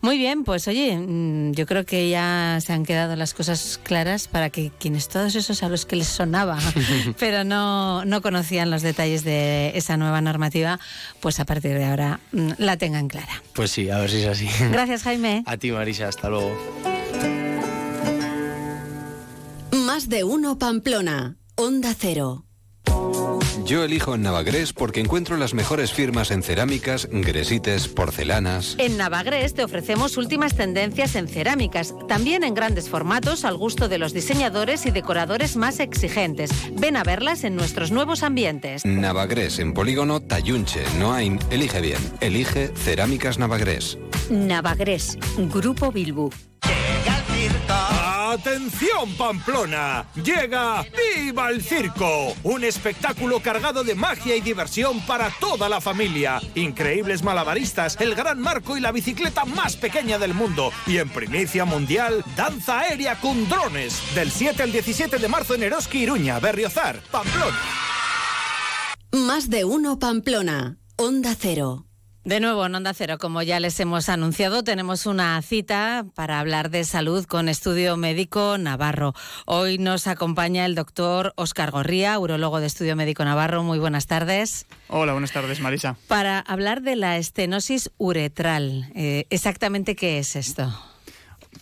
Muy 0.00 0.18
bien, 0.18 0.44
pues 0.44 0.66
oye, 0.68 0.96
mm, 0.96 1.52
yo 1.52 1.66
creo 1.66 1.84
que 1.84 2.08
ya 2.10 2.58
se 2.60 2.72
han 2.72 2.84
quedado 2.84 3.16
las 3.16 3.34
cosas 3.34 3.78
claras 3.82 4.28
para 4.28 4.50
que 4.50 4.70
quienes 4.78 5.08
todos 5.08 5.34
esos 5.34 5.62
a 5.62 5.68
los 5.68 5.86
que 5.86 5.96
les 5.96 6.08
sonaba, 6.08 6.58
pero 7.18 7.44
no, 7.44 8.04
no 8.04 8.22
conocían 8.22 8.70
los 8.70 8.82
detalles 8.82 9.24
de 9.24 9.72
esa 9.74 9.96
nueva 9.96 10.20
normativa, 10.20 10.78
pues 11.20 11.38
a 11.40 11.44
partir 11.44 11.74
de 11.78 11.84
ahora 11.84 12.20
mm, 12.32 12.50
la 12.58 12.76
tengan 12.76 13.08
clara. 13.08 13.42
Pues 13.52 13.70
sí, 13.70 13.90
a 13.90 13.98
ver 13.98 14.10
si 14.10 14.18
es 14.22 14.26
así. 14.26 14.48
Gracias, 14.72 15.02
Jaime. 15.02 15.42
A 15.46 15.56
ti, 15.56 15.70
Marisa, 15.72 16.08
hasta 16.08 16.28
luego. 16.28 16.56
Más 19.72 20.08
de 20.08 20.24
uno 20.24 20.58
Pamplona. 20.58 21.36
Onda 21.56 21.94
Cero. 21.98 22.44
Yo 23.70 23.84
elijo 23.84 24.16
Navagres 24.16 24.72
porque 24.72 24.98
encuentro 24.98 25.36
las 25.36 25.54
mejores 25.54 25.92
firmas 25.92 26.32
en 26.32 26.42
cerámicas, 26.42 27.08
gresites, 27.08 27.86
porcelanas. 27.86 28.74
En 28.78 28.96
Navagres 28.96 29.54
te 29.54 29.62
ofrecemos 29.62 30.16
últimas 30.16 30.56
tendencias 30.56 31.14
en 31.14 31.28
cerámicas, 31.28 31.94
también 32.08 32.42
en 32.42 32.54
grandes 32.54 32.88
formatos 32.88 33.44
al 33.44 33.56
gusto 33.56 33.88
de 33.88 33.98
los 33.98 34.12
diseñadores 34.12 34.86
y 34.86 34.90
decoradores 34.90 35.54
más 35.54 35.78
exigentes. 35.78 36.50
Ven 36.80 36.96
a 36.96 37.04
verlas 37.04 37.44
en 37.44 37.54
nuestros 37.54 37.92
nuevos 37.92 38.24
ambientes. 38.24 38.84
Navagres 38.84 39.60
en 39.60 39.72
Polígono 39.72 40.18
Tayunche, 40.18 40.82
Noain. 40.98 41.38
Elige 41.52 41.80
bien. 41.80 42.00
Elige 42.20 42.72
Cerámicas 42.74 43.38
Navagres. 43.38 43.98
Navagres. 44.30 45.16
Grupo 45.38 45.92
Bilbu. 45.92 46.30
¡Atención 48.30 49.12
Pamplona! 49.18 50.06
Llega 50.14 50.84
¡Viva 51.16 51.50
el 51.50 51.60
Circo! 51.60 52.32
Un 52.44 52.62
espectáculo 52.62 53.40
cargado 53.40 53.82
de 53.82 53.96
magia 53.96 54.36
y 54.36 54.40
diversión 54.40 55.00
para 55.00 55.30
toda 55.40 55.68
la 55.68 55.80
familia. 55.80 56.40
Increíbles 56.54 57.24
malabaristas, 57.24 57.96
el 58.00 58.14
gran 58.14 58.38
marco 58.38 58.76
y 58.76 58.80
la 58.80 58.92
bicicleta 58.92 59.44
más 59.44 59.74
pequeña 59.74 60.16
del 60.16 60.32
mundo. 60.32 60.70
Y 60.86 60.98
en 60.98 61.08
primicia 61.08 61.64
mundial, 61.64 62.24
danza 62.36 62.78
aérea 62.78 63.18
con 63.18 63.48
drones. 63.48 64.00
Del 64.14 64.30
7 64.30 64.62
al 64.62 64.70
17 64.70 65.18
de 65.18 65.28
marzo 65.28 65.56
en 65.56 65.64
Eroski, 65.64 65.98
Iruña, 65.98 66.38
Berriozar, 66.38 67.00
Pamplona. 67.10 67.58
Más 69.10 69.50
de 69.50 69.64
uno 69.64 69.98
Pamplona. 69.98 70.78
Onda 70.96 71.34
Cero. 71.36 71.89
De 72.30 72.38
nuevo 72.38 72.64
en 72.64 72.72
Onda 72.76 72.94
Cero, 72.94 73.18
como 73.18 73.42
ya 73.42 73.58
les 73.58 73.80
hemos 73.80 74.08
anunciado, 74.08 74.62
tenemos 74.62 75.06
una 75.06 75.42
cita 75.42 76.06
para 76.14 76.38
hablar 76.38 76.70
de 76.70 76.84
salud 76.84 77.24
con 77.24 77.48
Estudio 77.48 77.96
Médico 77.96 78.56
Navarro. 78.56 79.14
Hoy 79.46 79.78
nos 79.78 80.06
acompaña 80.06 80.64
el 80.64 80.76
doctor 80.76 81.32
Óscar 81.34 81.72
Gorría, 81.72 82.16
urologo 82.20 82.60
de 82.60 82.68
Estudio 82.68 82.94
Médico 82.94 83.24
Navarro. 83.24 83.64
Muy 83.64 83.80
buenas 83.80 84.06
tardes. 84.06 84.66
Hola, 84.86 85.10
buenas 85.10 85.32
tardes, 85.32 85.58
Marisa. 85.58 85.96
Para 86.06 86.38
hablar 86.38 86.82
de 86.82 86.94
la 86.94 87.16
estenosis 87.16 87.90
uretral, 87.98 88.92
eh, 88.94 89.24
¿exactamente 89.30 89.96
qué 89.96 90.20
es 90.20 90.36
esto? 90.36 90.72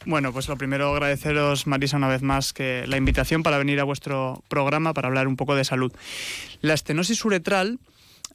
Bueno, 0.04 0.34
pues 0.34 0.48
lo 0.48 0.58
primero 0.58 0.92
agradeceros, 0.92 1.66
Marisa, 1.66 1.96
una 1.96 2.08
vez 2.08 2.20
más 2.20 2.52
que 2.52 2.86
la 2.86 2.98
invitación 2.98 3.42
para 3.42 3.56
venir 3.56 3.80
a 3.80 3.84
vuestro 3.84 4.44
programa 4.48 4.92
para 4.92 5.08
hablar 5.08 5.28
un 5.28 5.36
poco 5.36 5.54
de 5.54 5.64
salud. 5.64 5.92
La 6.60 6.74
estenosis 6.74 7.24
uretral 7.24 7.78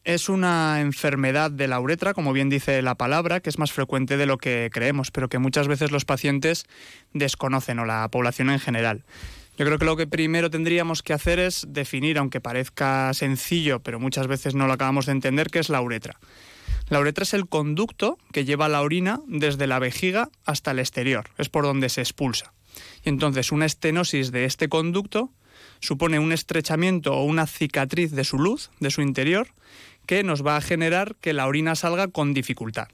es 0.04 0.28
una 0.30 0.82
enfermedad 0.82 1.50
de 1.52 1.68
la 1.68 1.80
uretra, 1.80 2.14
como 2.14 2.34
bien 2.34 2.50
dice 2.50 2.82
la 2.82 2.96
palabra, 2.96 3.40
que 3.40 3.50
es 3.50 3.58
más 3.58 3.72
frecuente 3.72 4.18
de 4.18 4.26
lo 4.26 4.38
que 4.38 4.70
creemos, 4.72 5.12
pero 5.12 5.30
que 5.30 5.40
muchas 5.40 5.68
veces 5.68 5.92
los 5.92 6.06
pacientes 6.06 6.66
desconocen 7.14 7.80
o 7.80 7.86
la 7.86 8.08
población 8.10 8.50
en 8.50 8.60
general. 8.60 9.04
Yo 9.58 9.66
creo 9.66 9.78
que 9.78 9.86
lo 9.86 9.96
que 9.96 10.08
primero 10.08 10.50
tendríamos 10.50 11.04
que 11.04 11.14
hacer 11.14 11.40
es 11.40 11.68
definir, 11.70 12.18
aunque 12.18 12.42
parezca 12.42 13.14
sencillo, 13.14 13.80
pero 13.82 14.00
muchas 14.00 14.28
veces 14.28 14.56
no 14.56 14.68
lo 14.68 14.74
acabamos 14.74 15.06
de 15.06 15.12
entender, 15.12 15.50
qué 15.50 15.60
es 15.60 15.70
la 15.70 15.80
uretra. 15.80 16.20
La 16.90 17.00
uretra 17.00 17.24
es 17.24 17.34
el 17.34 17.48
conducto 17.48 18.18
que 18.32 18.46
lleva 18.46 18.68
la 18.68 18.82
orina 18.82 19.20
desde 19.28 19.68
la 19.68 19.80
vejiga 19.80 20.30
hasta 20.44 20.72
el 20.72 20.80
exterior, 20.80 21.30
es 21.38 21.50
por 21.50 21.64
donde 21.64 21.90
se 21.90 22.02
expulsa. 22.02 22.52
Y 23.06 23.10
entonces 23.10 23.52
una 23.52 23.66
estenosis 23.66 24.32
de 24.32 24.46
este 24.46 24.70
conducto 24.70 25.30
supone 25.80 26.18
un 26.18 26.32
estrechamiento 26.32 27.14
o 27.14 27.24
una 27.24 27.46
cicatriz 27.46 28.12
de 28.12 28.24
su 28.24 28.40
luz, 28.40 28.72
de 28.80 28.90
su 28.90 29.02
interior, 29.02 29.48
que 30.06 30.24
nos 30.24 30.46
va 30.46 30.58
a 30.58 30.62
generar 30.62 31.16
que 31.16 31.34
la 31.34 31.48
orina 31.48 31.76
salga 31.76 32.08
con 32.08 32.34
dificultad. 32.34 32.88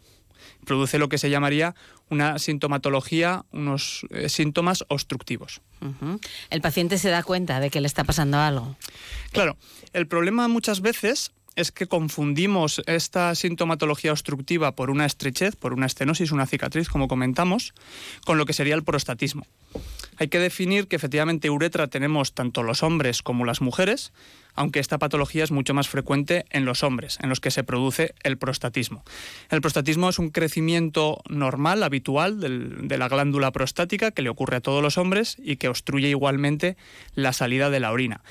Produce 0.65 0.99
lo 0.99 1.09
que 1.09 1.17
se 1.17 1.29
llamaría 1.29 1.75
una 2.09 2.39
sintomatología, 2.39 3.45
unos 3.51 4.05
eh, 4.09 4.29
síntomas 4.29 4.83
obstructivos. 4.87 5.61
El 6.49 6.61
paciente 6.61 6.97
se 6.97 7.09
da 7.09 7.23
cuenta 7.23 7.59
de 7.59 7.69
que 7.69 7.81
le 7.81 7.87
está 7.87 8.03
pasando 8.03 8.39
algo. 8.39 8.75
Claro, 9.31 9.57
el 9.93 10.07
problema 10.07 10.47
muchas 10.47 10.81
veces 10.81 11.31
es 11.55 11.71
que 11.71 11.87
confundimos 11.87 12.81
esta 12.85 13.35
sintomatología 13.35 14.11
obstructiva 14.11 14.75
por 14.75 14.89
una 14.89 15.05
estrechez, 15.05 15.55
por 15.55 15.73
una 15.73 15.85
estenosis, 15.85 16.31
una 16.31 16.47
cicatriz, 16.47 16.89
como 16.89 17.07
comentamos, 17.07 17.73
con 18.25 18.37
lo 18.37 18.45
que 18.45 18.53
sería 18.53 18.75
el 18.75 18.83
prostatismo. 18.83 19.45
Hay 20.19 20.27
que 20.27 20.39
definir 20.39 20.89
que 20.89 20.97
efectivamente 20.97 21.49
uretra 21.49 21.87
tenemos 21.87 22.33
tanto 22.33 22.61
los 22.61 22.83
hombres 22.83 23.23
como 23.23 23.45
las 23.45 23.61
mujeres, 23.61 24.11
aunque 24.53 24.81
esta 24.81 24.97
patología 24.97 25.45
es 25.45 25.51
mucho 25.51 25.73
más 25.73 25.87
frecuente 25.87 26.45
en 26.49 26.65
los 26.65 26.83
hombres, 26.83 27.17
en 27.21 27.29
los 27.29 27.39
que 27.39 27.51
se 27.51 27.63
produce 27.63 28.13
el 28.23 28.37
prostatismo. 28.37 29.05
El 29.49 29.61
prostatismo 29.61 30.09
es 30.09 30.19
un 30.19 30.29
crecimiento 30.29 31.21
normal, 31.29 31.83
habitual 31.83 32.41
de 32.41 32.97
la 32.97 33.07
glándula 33.07 33.53
prostática 33.53 34.11
que 34.11 34.21
le 34.21 34.29
ocurre 34.29 34.57
a 34.57 34.61
todos 34.61 34.83
los 34.83 34.97
hombres 34.97 35.37
y 35.41 35.55
que 35.55 35.69
obstruye 35.69 36.09
igualmente 36.09 36.75
la 37.15 37.31
salida 37.31 37.69
de 37.69 37.79
la 37.79 37.93
orina. 37.93 38.21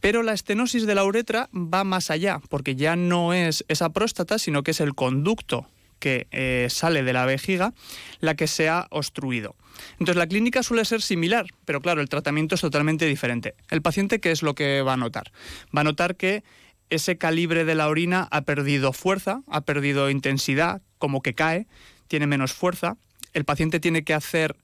Pero 0.00 0.22
la 0.22 0.32
estenosis 0.32 0.86
de 0.86 0.94
la 0.94 1.04
uretra 1.04 1.50
va 1.52 1.84
más 1.84 2.10
allá, 2.10 2.40
porque 2.48 2.76
ya 2.76 2.96
no 2.96 3.34
es 3.34 3.62
esa 3.68 3.90
próstata, 3.90 4.38
sino 4.38 4.62
que 4.62 4.70
es 4.70 4.80
el 4.80 4.94
conducto 4.94 5.66
que 5.98 6.26
eh, 6.30 6.68
sale 6.70 7.02
de 7.02 7.12
la 7.12 7.26
vejiga 7.26 7.72
la 8.20 8.34
que 8.34 8.46
se 8.46 8.68
ha 8.68 8.86
obstruido. 8.90 9.56
Entonces 9.92 10.16
la 10.16 10.26
clínica 10.26 10.62
suele 10.62 10.84
ser 10.84 11.02
similar, 11.02 11.46
pero 11.64 11.80
claro, 11.80 12.00
el 12.00 12.08
tratamiento 12.08 12.54
es 12.54 12.60
totalmente 12.60 13.06
diferente. 13.06 13.54
El 13.70 13.82
paciente, 13.82 14.20
¿qué 14.20 14.30
es 14.30 14.42
lo 14.42 14.54
que 14.54 14.82
va 14.82 14.94
a 14.94 14.96
notar? 14.96 15.32
Va 15.76 15.82
a 15.82 15.84
notar 15.84 16.16
que 16.16 16.44
ese 16.90 17.18
calibre 17.18 17.64
de 17.64 17.74
la 17.74 17.88
orina 17.88 18.28
ha 18.30 18.42
perdido 18.42 18.92
fuerza, 18.92 19.42
ha 19.48 19.62
perdido 19.62 20.10
intensidad, 20.10 20.82
como 20.98 21.20
que 21.22 21.34
cae, 21.34 21.66
tiene 22.08 22.26
menos 22.26 22.52
fuerza. 22.52 22.96
El 23.32 23.44
paciente 23.44 23.80
tiene 23.80 24.04
que 24.04 24.14
hacer 24.14 24.56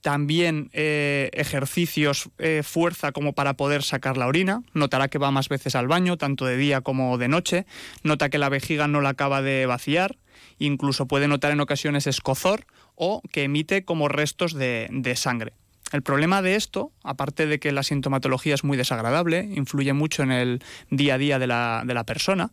también 0.00 0.68
eh, 0.74 1.30
ejercicios 1.32 2.28
eh, 2.38 2.62
fuerza 2.62 3.10
como 3.12 3.32
para 3.32 3.54
poder 3.54 3.82
sacar 3.82 4.18
la 4.18 4.26
orina. 4.26 4.62
Notará 4.74 5.08
que 5.08 5.18
va 5.18 5.30
más 5.30 5.48
veces 5.48 5.74
al 5.74 5.88
baño, 5.88 6.18
tanto 6.18 6.44
de 6.44 6.58
día 6.58 6.82
como 6.82 7.16
de 7.16 7.28
noche. 7.28 7.66
Nota 8.02 8.28
que 8.28 8.38
la 8.38 8.50
vejiga 8.50 8.86
no 8.86 9.00
la 9.00 9.10
acaba 9.10 9.40
de 9.40 9.64
vaciar. 9.64 10.16
Incluso 10.58 11.06
puede 11.06 11.28
notar 11.28 11.52
en 11.52 11.60
ocasiones 11.60 12.06
escozor 12.06 12.66
o 12.94 13.22
que 13.32 13.44
emite 13.44 13.84
como 13.84 14.08
restos 14.08 14.54
de, 14.54 14.88
de 14.90 15.16
sangre. 15.16 15.52
El 15.92 16.02
problema 16.02 16.42
de 16.42 16.56
esto, 16.56 16.90
aparte 17.02 17.46
de 17.46 17.58
que 17.60 17.70
la 17.70 17.82
sintomatología 17.82 18.54
es 18.54 18.64
muy 18.64 18.76
desagradable, 18.76 19.48
influye 19.54 19.92
mucho 19.92 20.22
en 20.22 20.32
el 20.32 20.62
día 20.90 21.14
a 21.14 21.18
día 21.18 21.38
de 21.38 21.46
la, 21.46 21.82
de 21.86 21.94
la 21.94 22.04
persona, 22.04 22.50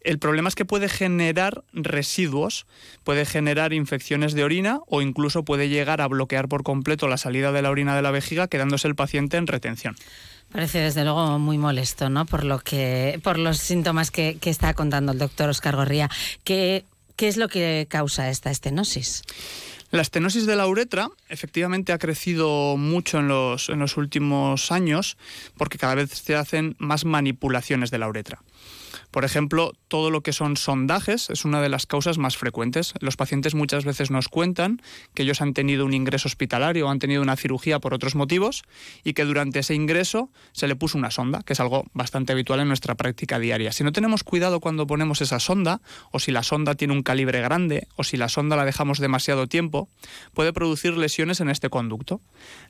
el 0.00 0.18
problema 0.18 0.48
es 0.48 0.54
que 0.54 0.64
puede 0.64 0.88
generar 0.88 1.64
residuos, 1.72 2.66
puede 3.04 3.26
generar 3.26 3.72
infecciones 3.72 4.32
de 4.32 4.44
orina 4.44 4.80
o 4.86 5.02
incluso 5.02 5.44
puede 5.44 5.68
llegar 5.68 6.00
a 6.00 6.08
bloquear 6.08 6.48
por 6.48 6.62
completo 6.62 7.08
la 7.08 7.16
salida 7.16 7.52
de 7.52 7.62
la 7.62 7.70
orina 7.70 7.96
de 7.96 8.02
la 8.02 8.10
vejiga, 8.10 8.48
quedándose 8.48 8.88
el 8.88 8.94
paciente 8.94 9.36
en 9.36 9.46
retención. 9.46 9.96
Parece 10.50 10.78
desde 10.78 11.04
luego 11.04 11.38
muy 11.38 11.58
molesto, 11.58 12.08
¿no? 12.08 12.24
Por 12.24 12.44
lo 12.44 12.58
que, 12.60 13.20
por 13.22 13.38
los 13.38 13.58
síntomas 13.58 14.10
que, 14.10 14.38
que 14.40 14.48
está 14.48 14.72
contando 14.72 15.12
el 15.12 15.18
doctor 15.18 15.50
Oscar 15.50 15.76
Gorría. 15.76 16.08
¿Qué, 16.42 16.84
¿Qué 17.18 17.26
es 17.26 17.36
lo 17.36 17.48
que 17.48 17.88
causa 17.90 18.30
esta 18.30 18.52
estenosis? 18.52 19.24
La 19.90 20.02
estenosis 20.02 20.46
de 20.46 20.54
la 20.54 20.68
uretra 20.68 21.08
efectivamente 21.28 21.92
ha 21.92 21.98
crecido 21.98 22.76
mucho 22.76 23.18
en 23.18 23.26
los, 23.26 23.70
en 23.70 23.80
los 23.80 23.96
últimos 23.96 24.70
años 24.70 25.16
porque 25.56 25.78
cada 25.78 25.96
vez 25.96 26.10
se 26.10 26.36
hacen 26.36 26.76
más 26.78 27.04
manipulaciones 27.04 27.90
de 27.90 27.98
la 27.98 28.06
uretra. 28.06 28.40
Por 29.10 29.24
ejemplo, 29.24 29.72
todo 29.88 30.10
lo 30.10 30.22
que 30.22 30.32
son 30.32 30.56
sondajes 30.56 31.30
es 31.30 31.44
una 31.44 31.62
de 31.62 31.70
las 31.70 31.86
causas 31.86 32.18
más 32.18 32.36
frecuentes. 32.36 32.92
Los 33.00 33.16
pacientes 33.16 33.54
muchas 33.54 33.84
veces 33.84 34.10
nos 34.10 34.28
cuentan 34.28 34.82
que 35.14 35.22
ellos 35.22 35.40
han 35.40 35.54
tenido 35.54 35.86
un 35.86 35.94
ingreso 35.94 36.28
hospitalario 36.28 36.86
o 36.86 36.90
han 36.90 36.98
tenido 36.98 37.22
una 37.22 37.36
cirugía 37.36 37.78
por 37.78 37.94
otros 37.94 38.14
motivos 38.14 38.64
y 39.04 39.14
que 39.14 39.24
durante 39.24 39.60
ese 39.60 39.74
ingreso 39.74 40.30
se 40.52 40.68
le 40.68 40.76
puso 40.76 40.98
una 40.98 41.10
sonda, 41.10 41.42
que 41.42 41.54
es 41.54 41.60
algo 41.60 41.86
bastante 41.94 42.32
habitual 42.32 42.60
en 42.60 42.68
nuestra 42.68 42.96
práctica 42.96 43.38
diaria. 43.38 43.72
Si 43.72 43.82
no 43.82 43.92
tenemos 43.92 44.24
cuidado 44.24 44.60
cuando 44.60 44.86
ponemos 44.86 45.22
esa 45.22 45.40
sonda, 45.40 45.80
o 46.12 46.18
si 46.18 46.30
la 46.30 46.42
sonda 46.42 46.74
tiene 46.74 46.92
un 46.92 47.02
calibre 47.02 47.40
grande, 47.40 47.88
o 47.96 48.04
si 48.04 48.18
la 48.18 48.28
sonda 48.28 48.56
la 48.56 48.66
dejamos 48.66 48.98
demasiado 48.98 49.46
tiempo, 49.46 49.88
puede 50.34 50.52
producir 50.52 50.96
lesiones 50.96 51.40
en 51.40 51.48
este 51.48 51.70
conducto. 51.70 52.20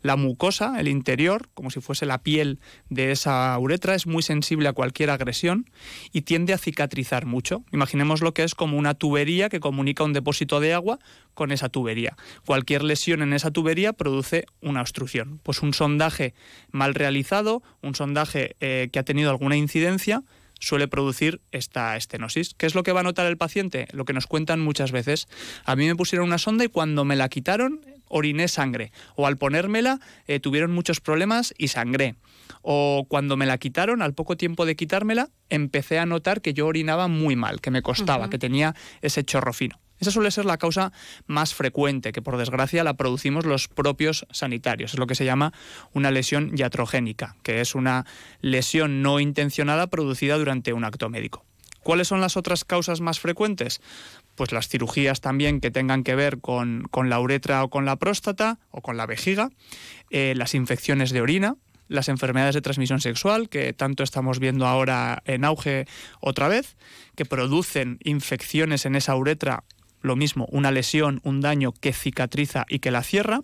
La 0.03 0.15
mucosa, 0.15 0.79
el 0.79 0.87
interior, 0.87 1.49
como 1.55 1.71
si 1.71 1.81
fuese 1.81 2.07
la 2.07 2.19
piel 2.19 2.61
de 2.91 3.11
esa 3.11 3.59
uretra, 3.59 3.97
es 3.97 4.07
muy 4.07 4.23
sensible 4.23 4.69
a 4.69 4.73
cualquier 4.73 5.11
agresión 5.11 5.69
y 6.13 6.23
tiende 6.29 6.53
a 6.53 6.59
cicatrizar 6.59 7.25
mucho. 7.25 7.65
Imaginemos 7.73 8.21
lo 8.21 8.35
que 8.35 8.45
es 8.45 8.55
como 8.55 8.77
una 8.77 8.93
tubería 8.93 9.49
que 9.49 9.61
comunica 9.61 10.05
un 10.05 10.13
depósito 10.13 10.61
de 10.61 10.75
agua 10.75 10.99
con 11.33 11.53
esa 11.53 11.71
tubería. 11.71 12.19
Cualquier 12.45 12.83
lesión 12.83 13.23
en 13.23 13.33
esa 13.33 13.51
tubería 13.51 13.95
produce 13.95 14.45
una 14.61 14.83
obstrucción. 14.83 15.41
Pues 15.43 15.63
un 15.63 15.73
sondaje 15.73 16.35
mal 16.71 16.95
realizado, 16.95 17.63
un 17.81 17.95
sondaje 17.95 18.57
eh, 18.61 18.91
que 18.93 18.99
ha 18.99 19.05
tenido 19.05 19.31
alguna 19.31 19.57
incidencia, 19.57 20.23
suele 20.61 20.87
producir 20.87 21.41
esta 21.51 21.97
estenosis. 21.97 22.53
¿Qué 22.59 22.67
es 22.67 22.75
lo 22.75 22.83
que 22.83 22.93
va 22.93 23.01
a 23.01 23.05
notar 23.05 23.25
el 23.25 23.39
paciente? 23.39 23.89
Lo 23.93 24.05
que 24.05 24.13
nos 24.13 24.27
cuentan 24.27 24.61
muchas 24.61 24.93
veces. 24.93 25.29
A 25.65 25.77
mí 25.77 25.87
me 25.87 25.97
pusieron 25.97 26.29
una 26.29 26.37
sonda 26.37 26.63
y 26.63 26.69
cuando 26.69 27.07
me 27.07 27.17
la 27.17 27.31
quitaron 27.31 27.81
oriné 28.09 28.49
sangre. 28.49 28.93
O 29.17 29.27
al 29.27 29.39
ponérmela 29.39 29.99
eh, 30.27 30.41
tuvieron 30.41 30.73
muchos 30.73 31.01
problemas 31.01 31.55
y 31.57 31.69
sangré. 31.69 32.17
O 32.63 33.07
cuando 33.09 33.37
me 33.37 33.47
la 33.47 33.59
quitaron, 33.59 34.03
al 34.03 34.15
poco 34.15 34.37
tiempo 34.37 34.67
de 34.67 34.77
quitármela, 34.77 35.31
empecé 35.49 35.99
a 35.99 36.07
notar 36.07 36.41
que 36.41 36.55
yo 36.55 36.67
orinaba 36.67 37.09
muy 37.09 37.37
mal, 37.37 37.61
que 37.61 37.71
me 37.71 37.83
costaba, 37.83 38.31
que 38.31 38.39
tenía 38.39 38.75
ese 39.03 39.25
chorro 39.25 39.53
fino. 39.53 39.79
Esa 40.01 40.11
suele 40.11 40.31
ser 40.31 40.45
la 40.45 40.59
causa 40.59 40.93
más 41.27 41.55
frecuente, 41.55 42.13
que 42.13 42.23
por 42.23 42.37
desgracia 42.37 42.85
la 42.85 42.95
producimos 42.95 43.45
los 43.45 43.69
propios 43.69 44.27
sanitarios. 44.31 44.95
Es 44.95 44.99
lo 44.99 45.07
que 45.07 45.17
se 45.17 45.25
llama 45.25 45.53
una 45.93 46.11
lesión 46.11 46.53
iatrogénica, 46.57 47.37
que 47.43 47.61
es 47.61 47.75
una 47.75 48.07
lesión 48.41 49.03
no 49.03 49.19
intencionada 49.19 49.89
producida 49.89 50.39
durante 50.39 50.73
un 50.73 50.85
acto 50.85 51.09
médico. 51.09 51.45
¿Cuáles 51.83 52.09
son 52.09 52.21
las 52.21 52.37
otras 52.37 52.65
causas 52.65 53.01
más 53.01 53.19
frecuentes? 53.19 53.81
Pues 54.35 54.53
las 54.53 54.69
cirugías 54.69 55.21
también 55.21 55.61
que 55.61 55.71
tengan 55.71 56.05
que 56.05 56.15
ver 56.15 56.39
con, 56.39 56.83
con 56.91 57.09
la 57.09 57.19
uretra 57.19 57.65
o 57.65 57.71
con 57.71 57.85
la 57.85 57.97
próstata 57.97 58.59
o 58.71 58.83
con 58.83 58.97
la 58.97 59.07
vejiga, 59.07 59.51
eh, 60.11 60.35
las 60.37 60.55
infecciones 60.55 61.11
de 61.11 61.23
orina, 61.23 61.57
las 61.89 62.09
enfermedades 62.09 62.55
de 62.55 62.63
transmisión 62.63 63.01
sexual, 63.01 63.49
que 63.49 63.73
tanto 63.73 64.03
estamos 64.03 64.39
viendo 64.39 64.67
ahora 64.67 65.23
en 65.25 65.45
auge 65.45 65.87
otra 66.21 66.49
vez, 66.49 66.77
que 67.17 67.25
producen 67.25 67.99
infecciones 68.05 68.87
en 68.87 68.95
esa 68.95 69.17
uretra, 69.17 69.65
lo 70.01 70.17
mismo, 70.17 70.47
una 70.51 70.71
lesión, 70.71 71.21
un 71.25 71.41
daño 71.41 71.73
que 71.73 71.93
cicatriza 71.93 72.65
y 72.69 72.79
que 72.79 72.91
la 72.91 73.03
cierra. 73.03 73.43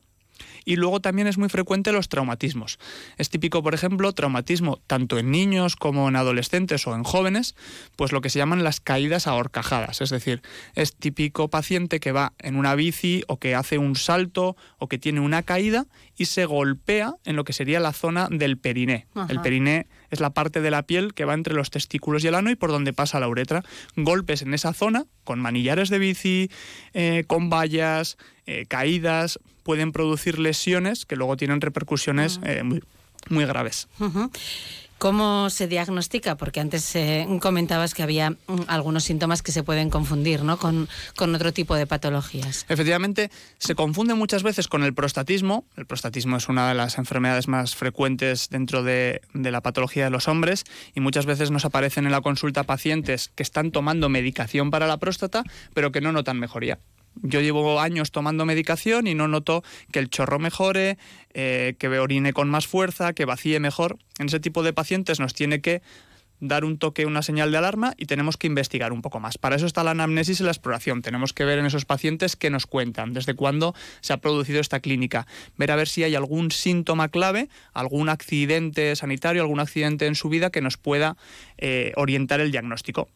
Y 0.65 0.77
luego 0.77 1.01
también 1.01 1.27
es 1.27 1.39
muy 1.39 1.49
frecuente 1.49 1.93
los 1.93 2.09
traumatismos. 2.09 2.79
Es 3.19 3.31
típico, 3.31 3.63
por 3.63 3.75
ejemplo, 3.75 4.13
traumatismo 4.13 4.81
tanto 4.87 5.19
en 5.19 5.31
niños 5.31 5.77
como 5.77 6.09
en 6.09 6.17
adolescentes 6.17 6.87
o 6.87 6.95
en 6.95 7.05
jóvenes, 7.05 7.55
pues 7.97 8.13
lo 8.13 8.21
que 8.21 8.31
se 8.31 8.39
llaman 8.39 8.65
las 8.65 8.81
caídas 8.81 9.27
a 9.27 9.35
horcajadas. 9.35 10.01
Es 10.01 10.11
decir, 10.11 10.43
es 10.75 10.95
típico 10.95 11.49
paciente 11.49 12.01
que 12.01 12.13
va 12.13 12.33
en 12.39 12.57
una 12.57 12.75
bici 12.75 13.25
o 13.29 13.39
que 13.39 13.55
hace 13.55 13.79
un 13.79 13.97
salto 13.97 14.57
o 14.79 14.89
que 14.89 14.99
tiene 14.99 15.21
una 15.21 15.43
caída 15.43 15.87
y 16.17 16.27
se 16.27 16.45
golpea 16.45 17.15
en 17.25 17.37
lo 17.37 17.45
que 17.45 17.53
sería 17.53 17.81
la 17.81 17.93
zona 17.93 18.29
del 18.31 18.59
periné. 18.59 19.07
Ajá. 19.15 19.33
El 19.33 19.41
periné 19.41 19.87
es 20.15 20.21
la 20.21 20.31
parte 20.31 20.61
de 20.61 20.71
la 20.71 20.83
piel 20.83 21.13
que 21.13 21.25
va 21.25 21.35
entre 21.35 21.55
los 21.55 21.71
testículos 21.71 22.25
y 22.25 22.29
el 22.29 22.35
ano 22.35 22.51
y 22.51 22.57
por 22.57 22.71
donde 22.71 22.93
pasa 22.93 23.21
la 23.21 23.29
uretra. 23.29 23.63
Golpes 23.97 24.43
en 24.43 24.55
esa 24.55 24.73
zona 24.73 25.05
con 25.25 25.41
manillares 25.41 25.91
de 25.91 25.99
bici, 25.99 26.51
eh, 26.95 27.25
con 27.27 27.51
vallas, 27.51 28.17
eh, 28.47 28.65
caídas, 28.67 29.39
pueden 29.63 29.93
producir 29.93 30.39
lesiones 30.39 31.07
que 31.07 31.17
luego 31.17 31.37
tienen 31.37 31.61
repercusiones 31.61 32.41
eh, 32.45 32.63
muy, 32.63 32.83
muy 33.29 33.45
graves. 33.45 33.89
¿Cómo 34.99 35.51
se 35.51 35.69
diagnostica? 35.69 36.37
Porque 36.37 36.61
antes 36.61 36.95
eh, 36.97 37.27
comentabas 37.41 37.95
que 37.95 38.03
había 38.03 38.31
mm, 38.31 38.63
algunos 38.69 39.05
síntomas 39.05 39.43
que 39.43 39.53
se 39.53 39.63
pueden 39.63 39.91
confundir 39.91 40.43
¿no? 40.43 40.59
con, 40.59 40.89
con 41.17 41.35
otro 41.35 41.53
tipo 41.53 41.75
de 41.75 41.87
patologías. 41.87 42.65
Efectivamente, 42.69 43.31
se 43.59 43.75
confunde 43.75 44.15
muchas 44.15 44.43
veces 44.43 44.69
con 44.69 44.83
el 44.83 44.95
prostatismo. 44.95 45.65
El 45.77 45.87
prostatismo 45.87 46.37
es 46.37 46.49
una 46.49 46.69
de 46.69 46.75
las 46.75 46.99
enfermedades 46.99 47.49
más 47.49 47.75
frecuentes 47.75 48.49
dentro 48.49 48.83
de, 48.83 49.21
de 49.35 49.51
la 49.51 49.61
patología 49.61 50.05
de 50.05 50.11
los 50.11 50.29
hombres 50.29 50.65
y 50.95 51.01
muchas 51.01 51.27
veces 51.27 51.51
nos 51.51 51.65
aparecen 51.65 52.07
en 52.07 52.13
la 52.13 52.21
consulta 52.21 52.65
pacientes 52.65 53.31
que 53.35 53.43
están 53.43 53.71
tomando 53.71 54.09
medicación 54.09 54.71
para 54.71 54.87
la 54.87 54.97
próstata, 54.97 55.45
pero 55.75 55.93
que 55.93 56.01
no 56.01 56.13
notan 56.13 56.39
mejoría. 56.39 56.79
Yo 57.23 57.41
llevo 57.41 57.81
años 57.81 58.11
tomando 58.11 58.45
medicación 58.45 59.07
y 59.07 59.15
no 59.15 59.29
noto 59.29 59.63
que 59.93 59.99
el 59.99 60.11
chorro 60.11 60.39
mejore, 60.39 60.99
eh, 61.33 61.75
que 61.79 61.89
orine 61.89 62.33
con 62.33 62.51
más 62.51 62.67
fuerza, 62.67 63.13
que 63.13 63.25
vacíe 63.25 63.61
mejor. 63.61 63.99
En 64.19 64.27
ese 64.27 64.41
tipo 64.41 64.63
de 64.63 64.73
pacientes 64.73 65.21
nos 65.21 65.35
tiene 65.35 65.61
que 65.61 65.83
dar 66.41 66.65
un 66.65 66.79
toque, 66.79 67.07
una 67.07 67.23
señal 67.23 67.51
de 67.51 67.59
alarma 67.59 67.95
y 67.97 68.07
tenemos 68.07 68.37
que 68.37 68.47
investigar 68.47 68.93
un 68.93 69.03
poco 69.03 69.21
más. 69.21 69.39
Para 69.39 69.57
eso 69.57 69.67
está 69.67 69.85
la 69.85 69.93
anamnesis 69.93 70.41
y 70.41 70.43
la 70.45 70.51
exploración. 70.51 71.03
Tenemos 71.03 71.33
que 71.33 71.45
ver 71.45 71.59
en 71.59 71.67
esos 71.67 71.85
pacientes 71.85 72.37
qué 72.37 72.51
nos 72.51 72.67
cuentan, 72.67 73.13
desde 73.13 73.35
cuándo 73.35 73.75
se 74.01 74.13
ha 74.13 74.19
producido 74.19 74.61
esta 74.61 74.81
clínica, 74.81 75.27
ver 75.57 75.71
a 75.71 75.77
ver 75.77 75.89
si 75.89 76.05
hay 76.05 76.15
algún 76.15 76.51
síntoma 76.51 77.09
clave, 77.09 77.49
algún 77.73 78.09
accidente 78.09 78.95
sanitario, 78.97 79.43
algún 79.43 79.61
accidente 79.61 80.07
en 80.07 80.15
su 80.15 80.29
vida 80.29 80.51
que 80.51 80.61
nos 80.61 80.77
pueda 80.77 81.17
eh, 81.59 81.93
orientar 81.97 82.41
el 82.41 82.51
diagnóstico. 82.51 83.09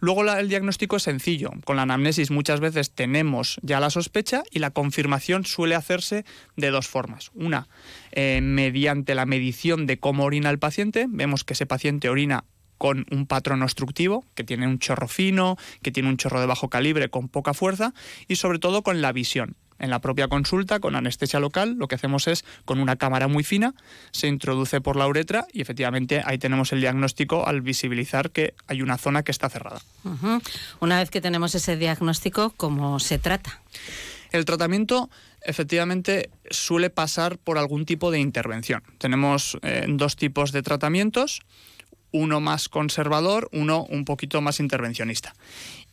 Luego 0.00 0.24
el 0.24 0.48
diagnóstico 0.48 0.96
es 0.96 1.02
sencillo. 1.02 1.50
Con 1.64 1.76
la 1.76 1.82
anamnesis 1.82 2.30
muchas 2.30 2.60
veces 2.60 2.90
tenemos 2.90 3.58
ya 3.62 3.80
la 3.80 3.90
sospecha 3.90 4.42
y 4.50 4.60
la 4.60 4.70
confirmación 4.70 5.44
suele 5.44 5.74
hacerse 5.74 6.24
de 6.56 6.70
dos 6.70 6.86
formas. 6.86 7.30
Una, 7.34 7.68
eh, 8.12 8.40
mediante 8.40 9.14
la 9.14 9.26
medición 9.26 9.86
de 9.86 9.98
cómo 9.98 10.24
orina 10.24 10.50
el 10.50 10.58
paciente. 10.58 11.06
Vemos 11.08 11.44
que 11.44 11.54
ese 11.54 11.66
paciente 11.66 12.08
orina 12.08 12.44
con 12.78 13.06
un 13.10 13.26
patrón 13.26 13.62
obstructivo, 13.62 14.24
que 14.34 14.44
tiene 14.44 14.66
un 14.66 14.78
chorro 14.78 15.08
fino, 15.08 15.56
que 15.82 15.90
tiene 15.90 16.08
un 16.08 16.16
chorro 16.16 16.40
de 16.40 16.46
bajo 16.46 16.70
calibre 16.70 17.10
con 17.10 17.28
poca 17.28 17.52
fuerza 17.52 17.92
y 18.28 18.36
sobre 18.36 18.60
todo 18.60 18.82
con 18.82 19.02
la 19.02 19.12
visión. 19.12 19.56
En 19.78 19.90
la 19.90 20.00
propia 20.00 20.28
consulta, 20.28 20.80
con 20.80 20.96
anestesia 20.96 21.40
local, 21.40 21.76
lo 21.78 21.88
que 21.88 21.94
hacemos 21.94 22.26
es, 22.26 22.44
con 22.64 22.80
una 22.80 22.96
cámara 22.96 23.28
muy 23.28 23.44
fina, 23.44 23.74
se 24.10 24.26
introduce 24.26 24.80
por 24.80 24.96
la 24.96 25.06
uretra 25.06 25.46
y 25.52 25.60
efectivamente 25.60 26.22
ahí 26.24 26.38
tenemos 26.38 26.72
el 26.72 26.80
diagnóstico 26.80 27.46
al 27.46 27.60
visibilizar 27.60 28.30
que 28.30 28.54
hay 28.66 28.82
una 28.82 28.98
zona 28.98 29.22
que 29.22 29.30
está 29.30 29.48
cerrada. 29.48 29.80
Una 30.80 30.98
vez 30.98 31.10
que 31.10 31.20
tenemos 31.20 31.54
ese 31.54 31.76
diagnóstico, 31.76 32.52
¿cómo 32.56 32.98
se 32.98 33.18
trata? 33.18 33.60
El 34.30 34.44
tratamiento 34.44 35.08
efectivamente 35.42 36.30
suele 36.50 36.90
pasar 36.90 37.38
por 37.38 37.58
algún 37.58 37.86
tipo 37.86 38.10
de 38.10 38.18
intervención. 38.18 38.82
Tenemos 38.98 39.58
eh, 39.62 39.86
dos 39.88 40.16
tipos 40.16 40.52
de 40.52 40.62
tratamientos, 40.62 41.40
uno 42.12 42.40
más 42.40 42.68
conservador, 42.68 43.48
uno 43.52 43.84
un 43.84 44.04
poquito 44.04 44.40
más 44.40 44.60
intervencionista. 44.60 45.34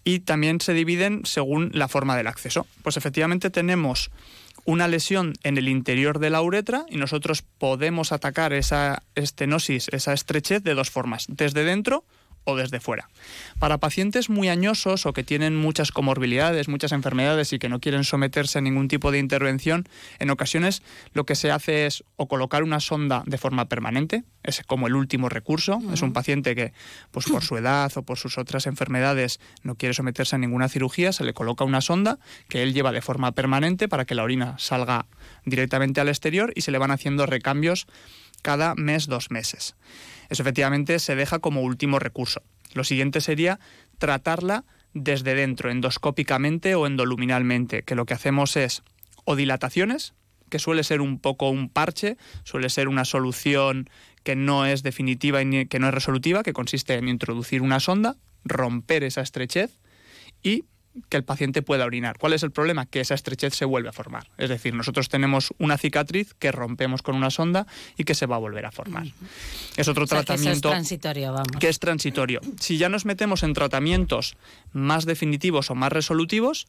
Y 0.05 0.19
también 0.19 0.61
se 0.61 0.73
dividen 0.73 1.25
según 1.25 1.71
la 1.73 1.89
forma 1.89 2.15
del 2.15 2.27
acceso. 2.27 2.65
Pues 2.83 2.95
efectivamente 2.95 3.49
tenemos 3.49 4.11
una 4.63 4.87
lesión 4.87 5.33
en 5.43 5.57
el 5.57 5.67
interior 5.67 6.19
de 6.19 6.29
la 6.29 6.41
uretra 6.41 6.85
y 6.89 6.97
nosotros 6.97 7.41
podemos 7.41 8.13
atacar 8.13 8.53
esa 8.53 9.03
estenosis, 9.15 9.89
esa 9.89 10.13
estrechez 10.13 10.63
de 10.63 10.75
dos 10.75 10.89
formas, 10.89 11.25
desde 11.27 11.65
dentro 11.65 12.05
o 12.45 12.55
desde 12.55 12.79
fuera. 12.79 13.09
Para 13.59 13.79
pacientes 13.79 14.29
muy 14.29 14.49
añosos 14.49 15.05
o 15.05 15.13
que 15.13 15.23
tienen 15.23 15.55
muchas 15.55 15.91
comorbilidades, 15.91 16.67
muchas 16.67 16.91
enfermedades 16.91 17.51
y 17.53 17.59
que 17.59 17.69
no 17.69 17.79
quieren 17.79 18.03
someterse 18.03 18.59
a 18.59 18.61
ningún 18.61 18.87
tipo 18.87 19.11
de 19.11 19.19
intervención, 19.19 19.87
en 20.19 20.29
ocasiones 20.29 20.81
lo 21.13 21.25
que 21.25 21.35
se 21.35 21.51
hace 21.51 21.85
es 21.85 22.03
o 22.15 22.27
colocar 22.27 22.63
una 22.63 22.79
sonda 22.79 23.23
de 23.25 23.37
forma 23.37 23.65
permanente, 23.65 24.23
es 24.43 24.61
como 24.65 24.87
el 24.87 24.95
último 24.95 25.27
recurso, 25.27 25.81
es 25.91 26.01
un 26.01 26.13
paciente 26.13 26.55
que 26.55 26.71
pues 27.11 27.25
por 27.25 27.43
su 27.43 27.57
edad 27.57 27.91
o 27.95 28.03
por 28.03 28.17
sus 28.17 28.37
otras 28.37 28.67
enfermedades 28.67 29.39
no 29.63 29.75
quiere 29.75 29.93
someterse 29.93 30.35
a 30.35 30.39
ninguna 30.39 30.69
cirugía, 30.69 31.11
se 31.11 31.23
le 31.23 31.33
coloca 31.33 31.63
una 31.63 31.81
sonda 31.81 32.19
que 32.47 32.63
él 32.63 32.73
lleva 32.73 32.91
de 32.91 33.01
forma 33.01 33.31
permanente 33.33 33.87
para 33.87 34.05
que 34.05 34.15
la 34.15 34.23
orina 34.23 34.55
salga 34.59 35.07
directamente 35.45 36.01
al 36.01 36.09
exterior 36.09 36.53
y 36.55 36.61
se 36.61 36.71
le 36.71 36.77
van 36.77 36.91
haciendo 36.91 37.25
recambios 37.25 37.87
cada 38.41 38.75
mes, 38.75 39.07
dos 39.07 39.31
meses. 39.31 39.75
Eso 40.29 40.43
efectivamente 40.43 40.99
se 40.99 41.15
deja 41.15 41.39
como 41.39 41.61
último 41.61 41.99
recurso. 41.99 42.41
Lo 42.73 42.83
siguiente 42.83 43.21
sería 43.21 43.59
tratarla 43.97 44.65
desde 44.93 45.35
dentro, 45.35 45.69
endoscópicamente 45.69 46.75
o 46.75 46.87
endoluminalmente, 46.87 47.83
que 47.83 47.95
lo 47.95 48.05
que 48.05 48.13
hacemos 48.13 48.55
es 48.55 48.83
o 49.25 49.35
dilataciones, 49.35 50.13
que 50.49 50.59
suele 50.59 50.83
ser 50.83 51.01
un 51.01 51.19
poco 51.19 51.49
un 51.49 51.69
parche, 51.69 52.17
suele 52.43 52.69
ser 52.69 52.87
una 52.87 53.05
solución 53.05 53.89
que 54.23 54.35
no 54.35 54.65
es 54.65 54.83
definitiva 54.83 55.41
y 55.41 55.65
que 55.67 55.79
no 55.79 55.87
es 55.87 55.93
resolutiva, 55.93 56.43
que 56.43 56.53
consiste 56.53 56.93
en 56.95 57.09
introducir 57.09 57.61
una 57.61 57.79
sonda, 57.79 58.15
romper 58.43 59.03
esa 59.03 59.21
estrechez 59.21 59.79
y 60.43 60.65
que 61.09 61.17
el 61.17 61.23
paciente 61.23 61.61
pueda 61.61 61.85
orinar. 61.85 62.17
¿Cuál 62.17 62.33
es 62.33 62.43
el 62.43 62.51
problema? 62.51 62.85
Que 62.85 63.01
esa 63.01 63.13
estrechez 63.13 63.53
se 63.53 63.65
vuelve 63.65 63.89
a 63.89 63.91
formar. 63.91 64.29
Es 64.37 64.49
decir, 64.49 64.73
nosotros 64.73 65.09
tenemos 65.09 65.53
una 65.57 65.77
cicatriz 65.77 66.33
que 66.33 66.51
rompemos 66.51 67.01
con 67.01 67.15
una 67.15 67.29
sonda 67.29 67.67
y 67.97 68.03
que 68.03 68.15
se 68.15 68.25
va 68.25 68.35
a 68.35 68.39
volver 68.39 68.65
a 68.65 68.71
formar. 68.71 69.07
Es 69.77 69.87
otro 69.87 70.03
O 70.03 70.07
sea, 70.07 70.17
que 70.17 70.21
es 70.21 70.25
tratamiento 70.25 70.69
transitorio, 70.69 71.33
vamos. 71.33 71.51
que 71.59 71.69
es 71.69 71.79
transitorio. 71.79 72.41
Si 72.59 72.77
ya 72.77 72.89
nos 72.89 73.05
metemos 73.05 73.43
en 73.43 73.53
tratamientos 73.53 74.37
más 74.71 75.05
definitivos 75.05 75.69
o 75.71 75.75
más 75.75 75.91
resolutivos, 75.91 76.67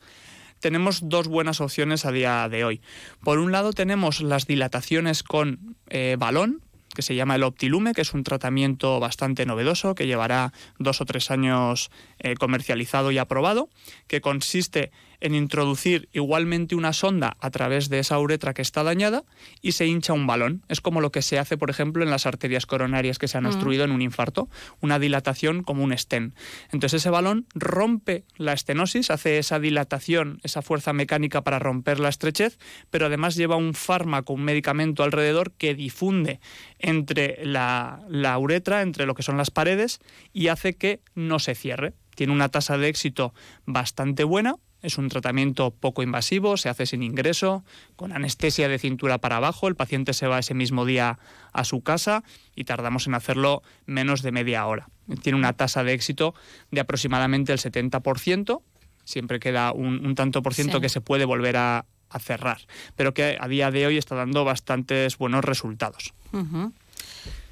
tenemos 0.60 1.08
dos 1.08 1.28
buenas 1.28 1.60
opciones 1.60 2.04
a 2.04 2.12
día 2.12 2.48
de 2.48 2.64
hoy. 2.64 2.80
Por 3.22 3.38
un 3.38 3.52
lado 3.52 3.72
tenemos 3.72 4.20
las 4.20 4.46
dilataciones 4.46 5.22
con 5.22 5.76
eh, 5.88 6.16
balón, 6.18 6.62
que 6.96 7.02
se 7.02 7.14
llama 7.14 7.34
el 7.34 7.42
Optilume, 7.42 7.92
que 7.92 8.00
es 8.00 8.14
un 8.14 8.24
tratamiento 8.24 8.98
bastante 8.98 9.44
novedoso 9.44 9.94
que 9.94 10.06
llevará 10.06 10.54
dos 10.78 11.02
o 11.02 11.04
tres 11.04 11.30
años 11.30 11.90
eh, 12.18 12.36
comercializado 12.36 13.12
y 13.12 13.18
aprobado, 13.18 13.68
que 14.06 14.22
consiste 14.22 14.90
en 15.20 15.34
introducir 15.34 16.08
igualmente 16.12 16.74
una 16.74 16.92
sonda 16.92 17.36
a 17.40 17.50
través 17.50 17.88
de 17.88 17.98
esa 17.98 18.18
uretra 18.18 18.54
que 18.54 18.62
está 18.62 18.82
dañada 18.82 19.24
y 19.62 19.72
se 19.72 19.86
hincha 19.86 20.12
un 20.12 20.26
balón. 20.26 20.62
Es 20.68 20.80
como 20.80 21.00
lo 21.00 21.10
que 21.12 21.22
se 21.22 21.38
hace, 21.38 21.56
por 21.56 21.70
ejemplo, 21.70 22.02
en 22.02 22.10
las 22.10 22.26
arterias 22.26 22.66
coronarias 22.66 23.18
que 23.18 23.28
se 23.28 23.38
han 23.38 23.44
Mm. 23.44 23.48
obstruido 23.48 23.84
en 23.84 23.90
un 23.92 24.02
infarto, 24.02 24.48
una 24.80 24.98
dilatación 24.98 25.62
como 25.62 25.84
un 25.84 25.96
stent. 25.96 26.34
Entonces 26.72 27.02
ese 27.02 27.10
balón 27.10 27.46
rompe 27.54 28.24
la 28.36 28.52
estenosis, 28.52 29.10
hace 29.10 29.38
esa 29.38 29.58
dilatación, 29.58 30.40
esa 30.42 30.62
fuerza 30.62 30.92
mecánica 30.92 31.42
para 31.42 31.58
romper 31.58 32.00
la 32.00 32.08
estrechez, 32.08 32.58
pero 32.90 33.06
además 33.06 33.36
lleva 33.36 33.56
un 33.56 33.74
fármaco, 33.74 34.32
un 34.32 34.42
medicamento 34.44 35.02
alrededor 35.02 35.52
que 35.52 35.74
difunde 35.74 36.40
entre 36.78 37.44
la, 37.44 38.00
la 38.08 38.38
uretra, 38.38 38.82
entre 38.82 39.06
lo 39.06 39.14
que 39.14 39.22
son 39.22 39.36
las 39.36 39.50
paredes, 39.50 40.00
y 40.32 40.48
hace 40.48 40.74
que 40.74 41.00
no 41.14 41.38
se 41.38 41.54
cierre. 41.54 41.94
Tiene 42.14 42.32
una 42.32 42.48
tasa 42.48 42.78
de 42.78 42.88
éxito 42.88 43.34
bastante 43.66 44.24
buena, 44.24 44.56
es 44.86 44.98
un 44.98 45.08
tratamiento 45.08 45.72
poco 45.72 46.02
invasivo, 46.02 46.56
se 46.56 46.68
hace 46.68 46.86
sin 46.86 47.02
ingreso, 47.02 47.64
con 47.96 48.12
anestesia 48.12 48.68
de 48.68 48.78
cintura 48.78 49.18
para 49.18 49.38
abajo, 49.38 49.66
el 49.66 49.74
paciente 49.74 50.12
se 50.12 50.28
va 50.28 50.38
ese 50.38 50.54
mismo 50.54 50.84
día 50.84 51.18
a 51.52 51.64
su 51.64 51.80
casa 51.82 52.22
y 52.54 52.64
tardamos 52.64 53.06
en 53.08 53.14
hacerlo 53.14 53.62
menos 53.84 54.22
de 54.22 54.30
media 54.30 54.64
hora. 54.66 54.88
Tiene 55.22 55.38
una 55.38 55.52
tasa 55.54 55.82
de 55.82 55.92
éxito 55.92 56.34
de 56.70 56.80
aproximadamente 56.80 57.52
el 57.52 57.58
70%, 57.58 58.60
siempre 59.04 59.40
queda 59.40 59.72
un, 59.72 60.06
un 60.06 60.14
tanto 60.14 60.42
por 60.42 60.54
ciento 60.54 60.78
Sí. 60.78 60.82
que 60.82 60.88
se 60.88 61.00
puede 61.00 61.24
volver 61.24 61.56
a, 61.56 61.84
a 62.08 62.18
cerrar, 62.20 62.58
pero 62.94 63.12
que 63.12 63.36
a 63.40 63.48
día 63.48 63.72
de 63.72 63.86
hoy 63.86 63.96
está 63.98 64.14
dando 64.14 64.44
bastantes 64.44 65.18
buenos 65.18 65.44
resultados. 65.44 66.14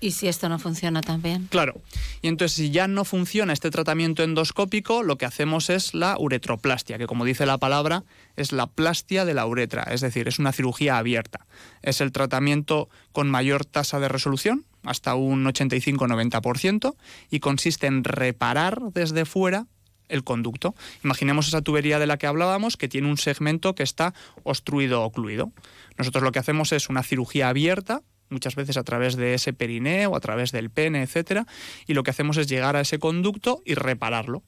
¿Y 0.05 0.11
si 0.11 0.29
esto 0.29 0.51
no 0.51 0.59
funciona 0.59 1.01
también? 1.01 1.47
Claro. 1.47 1.81
Y 2.21 2.29
entonces, 2.29 2.59
si 2.59 2.71
ya 2.71 2.87
no 2.87 3.07
funciona 3.07 3.55
este 3.55 3.71
tratamiento 3.71 4.23
endoscópico, 4.23 5.03
lo 5.03 5.17
que 5.17 5.25
hacemos 5.25 5.71
es 5.71 5.95
la 5.95 6.19
uretroplastia, 6.19 6.99
que 6.99 7.07
como 7.07 7.25
dice 7.25 7.47
la 7.47 7.57
palabra, 7.57 8.05
es 8.37 8.53
la 8.53 8.67
plastia 8.67 9.25
de 9.25 9.33
la 9.33 9.47
uretra, 9.47 9.85
es 9.85 10.03
decir, 10.03 10.29
es 10.29 10.39
una 10.39 10.53
cirugía 10.53 10.99
abierta. 10.99 11.47
Es 11.81 12.03
el 12.03 12.13
tratamiento 12.13 12.91
con 13.13 13.31
mayor 13.31 13.65
tasa 13.65 13.99
de 13.99 14.09
resolución, 14.09 14.67
hasta 14.83 15.15
un 15.15 15.47
85-90%, 15.47 16.97
y 17.31 17.41
consiste 17.41 17.87
en 17.87 18.05
reparar 18.05 18.83
desde 18.93 19.25
fuera 19.25 19.69
el 20.11 20.23
conducto. 20.23 20.75
Imaginemos 21.03 21.49
esa 21.49 21.63
tubería 21.63 21.99
de 21.99 22.07
la 22.07 22.19
que 22.19 22.27
hablábamos 22.27 22.77
que 22.77 22.89
tiene 22.89 23.09
un 23.09 23.17
segmento 23.17 23.75
que 23.75 23.83
está 23.85 24.13
obstruido 24.43 25.01
o 25.01 25.07
ocluido. 25.07 25.51
Nosotros 25.97 26.23
lo 26.23 26.31
que 26.31 26.41
hacemos 26.41 26.73
es 26.73 26.91
una 26.91 27.03
cirugía 27.03 27.49
abierta, 27.49 28.03
muchas 28.29 28.55
veces 28.55 28.77
a 28.77 28.85
través 28.85 29.17
de 29.17 29.35
ese 29.35 29.53
perineo, 29.53 30.17
a 30.17 30.21
través 30.21 30.53
del 30.53 30.71
pene, 30.71 31.03
etcétera, 31.03 31.47
y 31.87 31.95
lo 31.95 32.03
que 32.03 32.11
hacemos 32.11 32.37
es 32.37 32.49
llegar 32.49 32.77
a 32.77 32.81
ese 32.81 32.99
conducto 32.99 33.63
y 33.65 33.75
repararlo. 33.75 34.43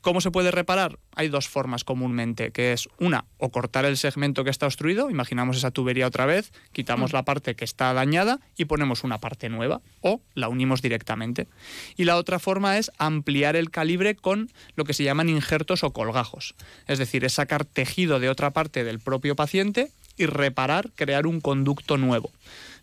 ¿Cómo 0.00 0.22
se 0.22 0.30
puede 0.30 0.50
reparar? 0.50 0.98
Hay 1.14 1.28
dos 1.28 1.46
formas 1.46 1.84
comúnmente, 1.84 2.52
que 2.52 2.72
es 2.72 2.88
una, 2.98 3.26
o 3.36 3.50
cortar 3.50 3.84
el 3.84 3.98
segmento 3.98 4.44
que 4.44 4.50
está 4.50 4.64
obstruido, 4.64 5.10
imaginamos 5.10 5.58
esa 5.58 5.72
tubería 5.72 6.06
otra 6.06 6.24
vez, 6.24 6.52
quitamos 6.72 7.12
Mm. 7.12 7.16
la 7.16 7.24
parte 7.26 7.54
que 7.54 7.66
está 7.66 7.92
dañada 7.92 8.40
y 8.56 8.64
ponemos 8.64 9.04
una 9.04 9.18
parte 9.18 9.50
nueva, 9.50 9.82
o 10.00 10.22
la 10.32 10.48
unimos 10.48 10.80
directamente. 10.80 11.48
Y 11.98 12.04
la 12.04 12.16
otra 12.16 12.38
forma 12.38 12.78
es 12.78 12.90
ampliar 12.96 13.56
el 13.56 13.70
calibre 13.70 14.14
con 14.14 14.50
lo 14.74 14.84
que 14.84 14.94
se 14.94 15.04
llaman 15.04 15.28
injertos 15.28 15.84
o 15.84 15.92
colgajos, 15.92 16.54
es 16.86 16.98
decir, 16.98 17.26
es 17.26 17.34
sacar 17.34 17.66
tejido 17.66 18.20
de 18.20 18.30
otra 18.30 18.52
parte 18.52 18.84
del 18.84 19.00
propio 19.00 19.36
paciente 19.36 19.90
y 20.16 20.24
reparar, 20.24 20.92
crear 20.94 21.26
un 21.26 21.42
conducto 21.42 21.98
nuevo. 21.98 22.30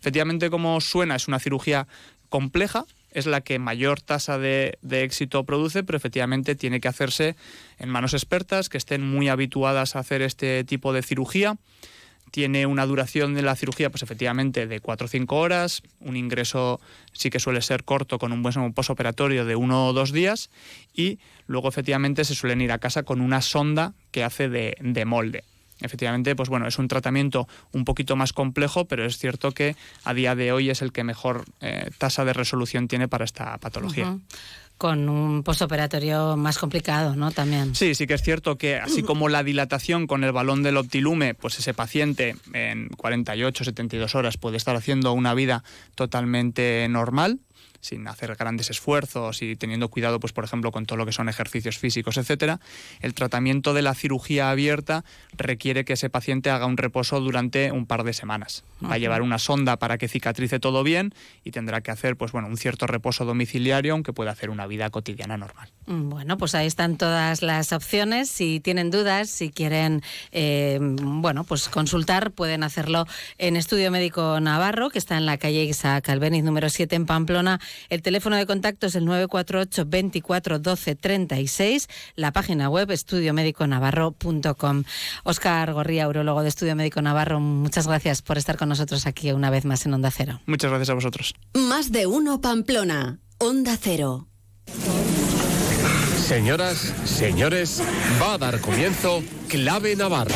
Efectivamente, 0.00 0.50
como 0.50 0.80
suena, 0.80 1.16
es 1.16 1.28
una 1.28 1.38
cirugía 1.38 1.86
compleja, 2.28 2.84
es 3.10 3.26
la 3.26 3.40
que 3.40 3.58
mayor 3.58 4.00
tasa 4.00 4.38
de, 4.38 4.78
éxito 4.90 5.44
produce, 5.44 5.82
pero 5.82 5.96
efectivamente 5.96 6.54
tiene 6.54 6.80
que 6.80 6.88
hacerse 6.88 7.36
en 7.78 7.88
manos 7.88 8.14
expertas 8.14 8.68
que 8.68 8.78
estén 8.78 9.02
muy 9.02 9.28
habituadas 9.28 9.96
a 9.96 10.00
hacer 10.00 10.22
este 10.22 10.64
tipo 10.64 10.92
de 10.92 11.02
cirugía. 11.02 11.56
Tiene 12.30 12.66
una 12.66 12.84
duración 12.84 13.34
de 13.34 13.40
la 13.40 13.56
cirugía, 13.56 13.88
pues 13.88 14.02
efectivamente, 14.02 14.66
de 14.66 14.80
4 14.80 15.06
o 15.06 15.08
5 15.08 15.36
horas. 15.36 15.82
Un 16.00 16.14
ingreso 16.14 16.78
sí 17.12 17.30
que 17.30 17.40
suele 17.40 17.62
ser 17.62 17.84
corto, 17.84 18.18
con 18.18 18.32
un 18.32 18.42
buen 18.42 18.74
posoperatorio 18.74 19.46
de 19.46 19.56
uno 19.56 19.86
o 19.86 19.92
dos 19.94 20.12
días. 20.12 20.50
Y 20.92 21.18
luego, 21.46 21.70
efectivamente, 21.70 22.26
se 22.26 22.34
suelen 22.34 22.60
ir 22.60 22.72
a 22.72 22.78
casa 22.78 23.02
con 23.02 23.22
una 23.22 23.40
sonda 23.40 23.94
que 24.10 24.24
hace 24.24 24.50
de 24.50 25.04
molde. 25.06 25.42
Efectivamente, 25.80 26.34
pues 26.34 26.48
bueno, 26.48 26.66
es 26.66 26.78
un 26.78 26.88
tratamiento 26.88 27.46
un 27.72 27.84
poquito 27.84 28.16
más 28.16 28.32
complejo, 28.32 28.86
pero 28.86 29.04
es 29.04 29.18
cierto 29.18 29.52
que 29.52 29.76
a 30.04 30.14
día 30.14 30.34
de 30.34 30.52
hoy 30.52 30.70
es 30.70 30.82
el 30.82 30.92
que 30.92 31.04
mejor 31.04 31.44
eh, 31.60 31.90
tasa 31.98 32.24
de 32.24 32.32
resolución 32.32 32.88
tiene 32.88 33.08
para 33.08 33.24
esta 33.24 33.56
patología. 33.58 34.18
Con 34.76 35.08
un 35.08 35.42
postoperatorio 35.42 36.36
más 36.36 36.56
complicado, 36.58 37.16
¿no? 37.16 37.32
También. 37.32 37.74
Sí, 37.74 37.96
sí 37.96 38.06
que 38.06 38.14
es 38.14 38.22
cierto 38.22 38.56
que 38.58 38.76
así 38.76 39.02
como 39.02 39.28
la 39.28 39.42
dilatación 39.42 40.06
con 40.06 40.22
el 40.22 40.30
balón 40.30 40.62
del 40.62 40.76
optilume, 40.76 41.34
pues 41.34 41.58
ese 41.58 41.74
paciente 41.74 42.36
en 42.52 42.88
48, 42.90 43.64
72 43.64 44.14
horas 44.14 44.36
puede 44.36 44.56
estar 44.56 44.76
haciendo 44.76 45.12
una 45.12 45.34
vida 45.34 45.64
totalmente 45.96 46.86
normal 46.88 47.40
sin 47.80 48.06
hacer 48.08 48.34
grandes 48.36 48.70
esfuerzos 48.70 49.42
y 49.42 49.56
teniendo 49.56 49.88
cuidado, 49.88 50.20
pues 50.20 50.32
por 50.32 50.44
ejemplo, 50.44 50.72
con 50.72 50.86
todo 50.86 50.96
lo 50.96 51.06
que 51.06 51.12
son 51.12 51.28
ejercicios 51.28 51.78
físicos, 51.78 52.16
etcétera, 52.16 52.60
el 53.00 53.14
tratamiento 53.14 53.74
de 53.74 53.82
la 53.82 53.94
cirugía 53.94 54.50
abierta 54.50 55.04
requiere 55.36 55.84
que 55.84 55.94
ese 55.94 56.10
paciente 56.10 56.50
haga 56.50 56.66
un 56.66 56.76
reposo 56.76 57.20
durante 57.20 57.72
un 57.72 57.86
par 57.86 58.04
de 58.04 58.12
semanas. 58.12 58.64
Va 58.84 58.94
a 58.94 58.98
llevar 58.98 59.22
una 59.22 59.38
sonda 59.38 59.76
para 59.76 59.98
que 59.98 60.08
cicatrice 60.08 60.60
todo 60.60 60.82
bien 60.82 61.14
y 61.44 61.50
tendrá 61.50 61.80
que 61.80 61.90
hacer, 61.90 62.16
pues 62.16 62.32
bueno, 62.32 62.48
un 62.48 62.56
cierto 62.56 62.86
reposo 62.86 63.24
domiciliario, 63.24 63.92
aunque 63.92 64.12
pueda 64.12 64.30
hacer 64.30 64.50
una 64.50 64.66
vida 64.66 64.90
cotidiana 64.90 65.36
normal. 65.36 65.70
Bueno, 65.86 66.36
pues 66.38 66.54
ahí 66.54 66.66
están 66.66 66.96
todas 66.96 67.42
las 67.42 67.72
opciones. 67.72 68.28
Si 68.28 68.60
tienen 68.60 68.90
dudas, 68.90 69.30
si 69.30 69.50
quieren, 69.50 70.02
eh, 70.32 70.78
bueno, 70.80 71.44
pues 71.44 71.68
consultar, 71.68 72.30
pueden 72.32 72.62
hacerlo 72.62 73.06
en 73.38 73.56
Estudio 73.56 73.90
Médico 73.90 74.38
Navarro, 74.40 74.90
que 74.90 74.98
está 74.98 75.16
en 75.16 75.26
la 75.26 75.38
calle 75.38 75.64
Isaac 75.64 76.08
Albeniz 76.08 76.44
número 76.44 76.68
7 76.68 76.94
en 76.96 77.06
Pamplona. 77.06 77.60
El 77.88 78.02
teléfono 78.02 78.36
de 78.36 78.46
contacto 78.46 78.86
es 78.86 78.94
el 78.94 79.04
948 79.04 79.84
24 79.86 80.58
12 80.58 80.94
36. 80.94 81.88
La 82.14 82.32
página 82.32 82.68
web 82.68 82.90
estudiomediconavarro.com. 82.90 84.84
Óscar 85.24 85.72
Gorría, 85.72 86.08
urologo 86.08 86.42
de 86.42 86.48
Estudio 86.48 86.76
Médico 86.76 87.02
Navarro, 87.02 87.40
muchas 87.40 87.86
gracias 87.86 88.22
por 88.22 88.38
estar 88.38 88.56
con 88.56 88.68
nosotros 88.68 89.06
aquí 89.06 89.32
una 89.32 89.50
vez 89.50 89.64
más 89.64 89.86
en 89.86 89.94
Onda 89.94 90.10
Cero. 90.10 90.40
Muchas 90.46 90.70
gracias 90.70 90.90
a 90.90 90.94
vosotros. 90.94 91.34
Más 91.54 91.92
de 91.92 92.06
uno 92.06 92.40
Pamplona. 92.40 93.18
Onda 93.38 93.76
Cero. 93.80 94.26
Señoras, 96.28 96.92
señores, 97.06 97.82
va 98.20 98.34
a 98.34 98.38
dar 98.38 98.60
comienzo 98.60 99.22
Clave 99.48 99.96
Navarra. 99.96 100.34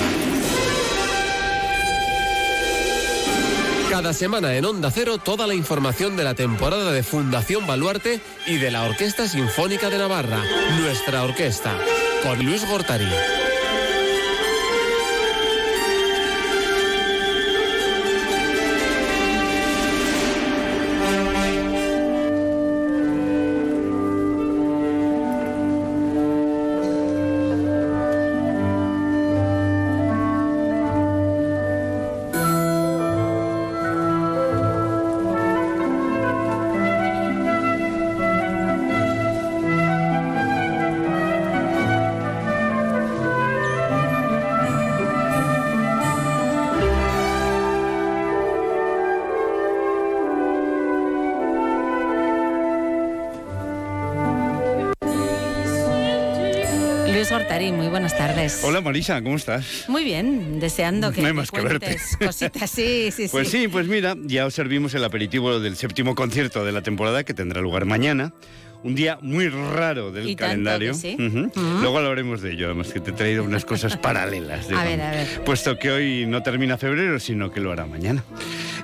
Cada 3.93 4.15
semana 4.15 4.57
en 4.57 4.65
Onda 4.65 4.91
Cero 4.91 5.19
toda 5.19 5.47
la 5.47 5.55
información 5.55 6.17
de 6.17 6.25
la 6.25 6.33
temporada 6.33 6.93
de 6.93 7.03
Fundación 7.03 7.67
Baluarte 7.67 8.23
y 8.47 8.57
de 8.57 8.71
la 8.71 8.85
Orquesta 8.85 9.29
Sinfónica 9.29 9.91
de 9.91 9.99
Navarra, 9.99 10.43
nuestra 10.81 11.23
orquesta, 11.23 11.79
con 12.23 12.43
Luis 12.43 12.67
Gortari. 12.67 13.05
Tardes. 58.51 58.65
Hola 58.65 58.81
Marisa, 58.81 59.23
¿cómo 59.23 59.37
estás? 59.37 59.85
Muy 59.89 60.05
bien, 60.05 60.61
deseando 60.61 61.13
que 61.13 61.21
No 61.23 61.29
hay 61.29 61.33
más 61.33 61.51
que 61.51 61.61
verte. 61.61 61.97
cositas. 62.25 62.71
Sí, 62.71 63.11
sí, 63.11 63.29
Pues 63.31 63.49
sí. 63.49 63.63
sí, 63.63 63.69
pues 63.69 63.87
mira, 63.89 64.17
ya 64.25 64.47
os 64.47 64.55
servimos 64.55 64.95
el 64.95 65.05
aperitivo 65.05 65.61
del 65.61 65.77
séptimo 65.77 66.15
concierto 66.15 66.65
de 66.65 66.73
la 66.73 66.83
temporada 66.83 67.25
que 67.25 67.35
tendrá 67.35 67.61
lugar 67.61 67.85
mañana. 67.85 68.33
Un 68.85 68.95
día 68.97 69.17
muy 69.21 69.49
raro 69.49 70.11
del 70.11 70.29
Y 70.29 70.35
tanto 70.35 70.51
calendario. 70.51 70.93
que 70.93 70.99
sí. 70.99 71.17
Ujú. 71.19 71.51
Luego 71.81 71.99
hablaremos 71.99 72.43
de 72.43 72.53
ello, 72.53 72.67
además 72.67 72.93
que 72.93 73.01
te 73.01 73.11
he 73.11 73.15
traído 73.15 73.45
unas 73.45 73.65
cosas 73.65 73.97
paralelas. 73.97 74.71
A 74.73 74.85
ver, 74.85 75.01
a 75.01 75.11
ver. 75.13 75.27
Puesto 75.45 75.79
que 75.79 75.91
hoy 75.93 76.27
no 76.27 76.43
termina 76.43 76.77
febrero, 76.77 77.21
sino 77.21 77.51
que 77.53 77.61
lo 77.61 77.71
hará 77.71 77.87
mañana. 77.87 78.25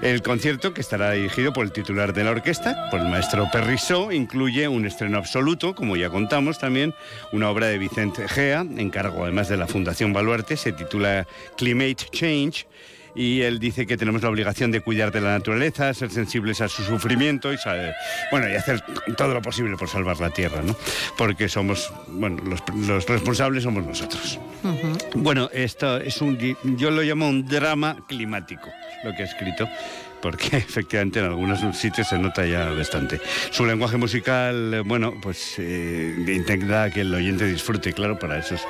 El 0.01 0.23
concierto, 0.23 0.73
que 0.73 0.81
estará 0.81 1.11
dirigido 1.12 1.53
por 1.53 1.65
el 1.65 1.73
titular 1.73 2.12
de 2.12 2.23
la 2.23 2.31
orquesta, 2.31 2.89
por 2.91 3.01
el 3.01 3.09
maestro 3.09 3.49
Perrisó, 3.53 4.12
incluye 4.12 4.69
un 4.69 4.87
estreno 4.87 5.19
absoluto, 5.19 5.75
como 5.75 5.97
ya 5.97 6.09
contamos 6.11 6.59
también, 6.61 6.95
una 7.33 7.51
obra 7.51 7.66
de 7.66 7.79
Vicente 7.79 8.29
Gea, 8.29 8.65
encargo 8.77 9.25
además 9.25 9.49
de 9.49 9.57
la 9.57 9.66
Fundación 9.66 10.12
Baluarte, 10.12 10.57
se 10.57 10.70
titula 10.73 11.27
Climate 11.57 12.07
Change 12.12 12.66
y 13.15 13.41
él 13.43 13.59
dice 13.59 13.87
que 13.87 13.97
tenemos 13.97 14.23
la 14.23 14.29
obligación 14.31 14.71
de 14.71 14.81
cuidar 14.81 15.11
de 15.13 15.21
la 15.21 15.31
naturaleza, 15.31 15.93
ser 15.95 16.11
sensibles 16.11 16.61
a 16.61 16.69
su 16.69 16.83
sufrimiento 16.85 17.53
y 17.53 17.59
saber- 17.59 17.95
bueno 18.31 18.49
y 18.49 18.55
hacer 18.55 18.83
todo 19.17 19.35
lo 19.35 19.43
posible 19.43 19.77
por 19.77 19.89
salvar 19.89 20.19
la 20.21 20.31
tierra, 20.31 20.63
¿no? 20.63 20.77
Porque 21.17 21.49
somos, 21.49 21.93
bueno, 22.09 22.43
los, 22.45 22.61
los 22.87 23.07
responsables 23.07 23.63
somos 23.65 23.85
nosotros. 23.85 24.39
Bueno, 25.15 25.49
esto 25.53 25.99
es 25.99 26.21
un, 26.21 26.39
yo 26.77 26.91
lo 26.91 27.03
llamo 27.03 27.29
un 27.29 27.47
drama 27.47 27.97
climático, 28.09 28.69
lo 29.05 29.15
que 29.15 29.23
he 29.23 29.27
escrito, 29.27 29.69
porque 30.20 30.57
efectivamente 30.59 31.19
en 31.20 31.27
algunos 31.27 31.61
sitios 31.77 32.09
se 32.09 32.19
nota 32.19 32.45
ya 32.47 32.70
bastante. 32.70 33.20
Su 33.51 33.65
lenguaje 33.66 33.97
musical, 33.97 34.74
eh, 34.74 34.81
bueno, 34.81 35.15
pues 35.23 35.55
eh, 35.59 36.15
intenta 36.28 36.90
que 36.90 37.03
el 37.03 37.15
oyente 37.15 37.45
disfrute, 37.47 37.93
claro, 37.93 38.19
para 38.19 38.39
eso 38.39 38.55
es 38.57 38.62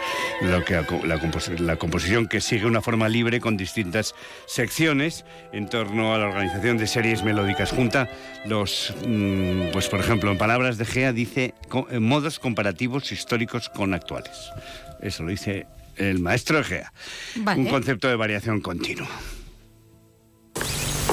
lo 0.42 0.64
que 0.64 0.74
la, 0.74 1.18
compos- 1.20 1.58
la 1.60 1.76
composición 1.76 2.26
que 2.28 2.40
sigue 2.40 2.66
una 2.66 2.82
forma 2.82 3.08
libre 3.08 3.40
con 3.40 3.56
distintas 3.56 4.14
secciones 4.46 5.24
en 5.52 5.68
torno 5.68 6.14
a 6.14 6.18
la 6.18 6.26
organización 6.26 6.78
de 6.78 6.86
series 6.86 7.22
melódicas. 7.22 7.70
Junta 7.70 8.08
los, 8.46 8.94
mm, 9.06 9.68
pues 9.72 9.88
por 9.88 10.00
ejemplo, 10.00 10.30
en 10.30 10.38
palabras 10.38 10.78
de 10.78 10.84
Gea 10.84 11.12
dice 11.12 11.54
eh, 11.90 11.98
modos 12.00 12.38
comparativos 12.38 13.10
históricos 13.12 13.68
con 13.68 13.94
actuales. 13.94 14.50
Eso 15.00 15.22
lo 15.22 15.30
dice 15.30 15.66
el 15.96 16.18
maestro 16.20 16.58
Egea. 16.60 16.92
Vale. 17.36 17.60
Un 17.60 17.66
concepto 17.66 18.08
de 18.08 18.16
variación 18.16 18.60
continua. 18.60 19.08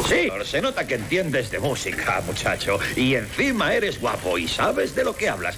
Sí, 0.07 0.29
se 0.43 0.61
nota 0.61 0.85
que 0.85 0.95
entiendes 0.95 1.49
de 1.49 1.59
música, 1.59 2.21
muchacho. 2.25 2.79
Y 2.95 3.15
encima 3.15 3.73
eres 3.73 3.99
guapo 3.99 4.37
y 4.37 4.47
sabes 4.47 4.95
de 4.95 5.03
lo 5.03 5.15
que 5.15 5.29
hablas. 5.29 5.57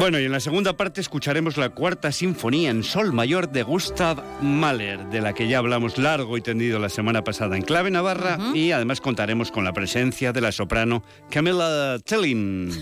Bueno, 0.00 0.18
y 0.18 0.24
en 0.24 0.32
la 0.32 0.40
segunda 0.40 0.78
parte 0.78 1.02
escucharemos 1.02 1.58
la 1.58 1.68
cuarta 1.68 2.10
sinfonía 2.10 2.70
en 2.70 2.82
sol 2.84 3.12
mayor 3.12 3.50
de 3.50 3.62
Gustav 3.62 4.24
Mahler, 4.40 4.98
de 5.10 5.20
la 5.20 5.34
que 5.34 5.46
ya 5.46 5.58
hablamos 5.58 5.98
largo 5.98 6.38
y 6.38 6.40
tendido 6.40 6.78
la 6.78 6.88
semana 6.88 7.22
pasada 7.22 7.54
en 7.54 7.62
Clave 7.62 7.90
Navarra, 7.90 8.38
y 8.54 8.72
además 8.72 9.02
contaremos 9.02 9.50
con 9.50 9.62
la 9.62 9.74
presencia 9.74 10.32
de 10.32 10.40
la 10.40 10.52
soprano 10.52 11.04
Camilla 11.30 11.98
Tellin. 11.98 12.72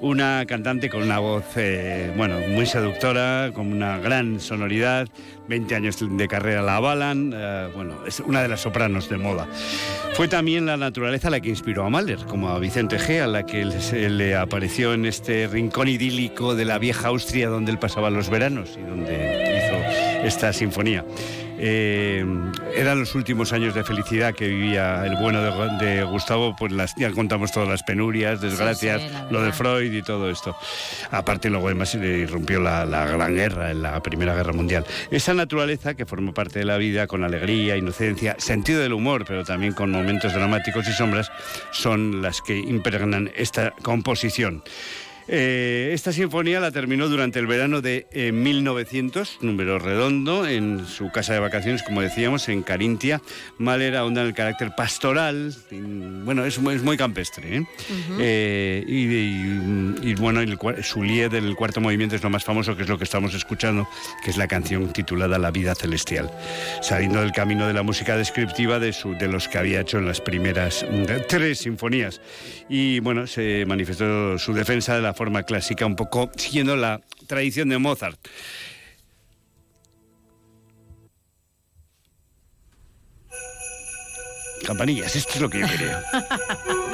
Una 0.00 0.44
cantante 0.46 0.88
con 0.88 1.02
una 1.02 1.18
voz, 1.18 1.44
eh, 1.56 2.12
bueno, 2.16 2.38
muy 2.50 2.66
seductora, 2.66 3.50
con 3.52 3.72
una 3.72 3.98
gran 3.98 4.38
sonoridad, 4.38 5.08
20 5.48 5.74
años 5.74 5.96
de 6.00 6.28
carrera 6.28 6.62
la 6.62 6.76
avalan, 6.76 7.32
eh, 7.34 7.68
bueno, 7.74 7.94
es 8.06 8.20
una 8.20 8.40
de 8.42 8.46
las 8.48 8.60
sopranos 8.60 9.08
de 9.08 9.16
moda. 9.16 9.48
Fue 10.14 10.28
también 10.28 10.66
la 10.66 10.76
naturaleza 10.76 11.30
la 11.30 11.40
que 11.40 11.48
inspiró 11.48 11.84
a 11.84 11.90
Mahler, 11.90 12.18
como 12.26 12.48
a 12.50 12.60
Vicente 12.60 12.96
G, 12.96 13.20
a 13.20 13.26
la 13.26 13.44
que 13.44 13.64
le- 13.64 14.36
apareció 14.36 14.94
en 14.94 15.04
este 15.04 15.48
rincón 15.48 15.88
idílico 15.88 16.54
de 16.54 16.64
la 16.64 16.78
vieja 16.78 17.08
Austria 17.08 17.48
donde 17.48 17.72
él 17.72 17.78
pasaba 17.80 18.08
los 18.08 18.30
veranos 18.30 18.78
y 18.80 18.88
donde 18.88 19.14
hizo 19.58 20.24
esta 20.26 20.52
sinfonía. 20.52 21.04
Eh, 21.60 22.24
eran 22.74 23.00
los 23.00 23.14
últimos 23.14 23.52
años 23.52 23.74
de 23.74 23.82
felicidad 23.82 24.34
que 24.34 24.48
vivía 24.48 25.04
el 25.04 25.16
bueno 25.16 25.42
de, 25.42 25.84
de 25.84 26.04
Gustavo, 26.04 26.54
pues 26.56 26.72
las, 26.72 26.94
ya 26.96 27.10
contamos 27.10 27.50
todas 27.50 27.68
las 27.68 27.82
penurias, 27.82 28.40
desgracias, 28.40 29.02
sí, 29.02 29.08
la 29.10 29.30
lo 29.30 29.42
de. 29.42 29.52
Freud 29.52 29.92
y 29.92 30.02
todo 30.02 30.30
esto. 30.30 30.56
Aparte 31.10 31.50
luego 31.50 31.66
además 31.66 31.90
se 31.90 31.98
le 31.98 32.18
irrumpió 32.18 32.60
la, 32.60 32.84
la 32.84 33.06
Gran 33.06 33.34
Guerra, 33.34 33.70
en 33.72 33.82
la 33.82 34.00
Primera 34.02 34.34
Guerra 34.34 34.52
Mundial. 34.52 34.84
Esa 35.10 35.34
naturaleza 35.34 35.94
que 35.94 36.06
forma 36.06 36.32
parte 36.32 36.60
de 36.60 36.64
la 36.64 36.76
vida 36.76 37.06
con 37.06 37.24
alegría, 37.24 37.76
inocencia, 37.76 38.36
sentido 38.38 38.80
del 38.80 38.92
humor, 38.92 39.24
pero 39.26 39.44
también 39.44 39.72
con 39.72 39.90
momentos 39.90 40.32
dramáticos 40.32 40.88
y 40.88 40.92
sombras, 40.92 41.32
son 41.72 42.22
las 42.22 42.40
que 42.40 42.56
impregnan 42.56 43.30
esta 43.34 43.72
composición. 43.82 44.62
Eh, 45.30 45.90
esta 45.92 46.10
sinfonía 46.12 46.58
la 46.58 46.70
terminó 46.70 47.06
durante 47.08 47.38
el 47.38 47.46
verano 47.46 47.82
de 47.82 48.06
eh, 48.12 48.32
1900, 48.32 49.38
número 49.42 49.78
redondo, 49.78 50.46
en 50.46 50.86
su 50.86 51.10
casa 51.10 51.34
de 51.34 51.38
vacaciones, 51.40 51.82
como 51.82 52.00
decíamos, 52.00 52.48
en 52.48 52.62
Carintia. 52.62 53.20
Mahler 53.58 53.96
ahonda 53.96 54.22
en 54.22 54.28
el 54.28 54.34
carácter 54.34 54.72
pastoral, 54.74 55.54
en- 55.70 56.24
bueno, 56.24 56.46
es, 56.46 56.58
muy- 56.58 56.74
es 56.76 56.82
muy 56.82 56.96
campestre. 56.96 57.58
¿eh? 57.58 57.64
Eh, 58.18 58.84
y, 58.88 59.04
y- 59.04 60.10
y, 60.10 60.14
bueno, 60.14 60.40
el, 60.40 60.58
su 60.82 61.02
lied 61.02 61.30
del 61.30 61.54
cuarto 61.56 61.80
movimiento 61.82 62.16
es 62.16 62.22
lo 62.22 62.30
más 62.30 62.44
famoso, 62.44 62.74
que 62.76 62.84
es 62.84 62.88
lo 62.88 62.96
que 62.96 63.04
estamos 63.04 63.34
escuchando, 63.34 63.86
que 64.24 64.30
es 64.30 64.36
la 64.38 64.48
canción 64.48 64.92
titulada 64.92 65.38
La 65.38 65.50
vida 65.50 65.74
celestial, 65.74 66.30
saliendo 66.80 67.20
del 67.20 67.32
camino 67.32 67.66
de 67.66 67.74
la 67.74 67.82
música 67.82 68.16
descriptiva 68.16 68.78
de, 68.78 68.94
su, 68.94 69.12
de 69.14 69.28
los 69.28 69.46
que 69.48 69.58
había 69.58 69.80
hecho 69.82 69.98
en 69.98 70.06
las 70.06 70.20
primeras 70.22 70.86
mm, 70.90 71.04
tres 71.28 71.58
sinfonías. 71.58 72.20
Y 72.70 73.00
bueno, 73.00 73.26
se 73.26 73.64
manifestó 73.66 74.38
su 74.38 74.54
defensa 74.54 74.94
de 74.96 75.02
la 75.02 75.12
forma 75.18 75.42
clásica, 75.42 75.84
un 75.84 75.96
poco 75.96 76.30
siguiendo 76.36 76.76
la 76.76 77.00
tradición 77.26 77.68
de 77.68 77.78
Mozart. 77.78 78.20
Campanillas, 84.64 85.16
esto 85.16 85.32
es 85.34 85.40
lo 85.40 85.50
que 85.50 85.60
yo 85.60 85.66
quería. 85.66 86.02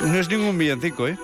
No 0.03 0.19
es 0.19 0.29
ningún 0.29 0.59
villancico, 0.59 1.09
¿eh? 1.09 1.17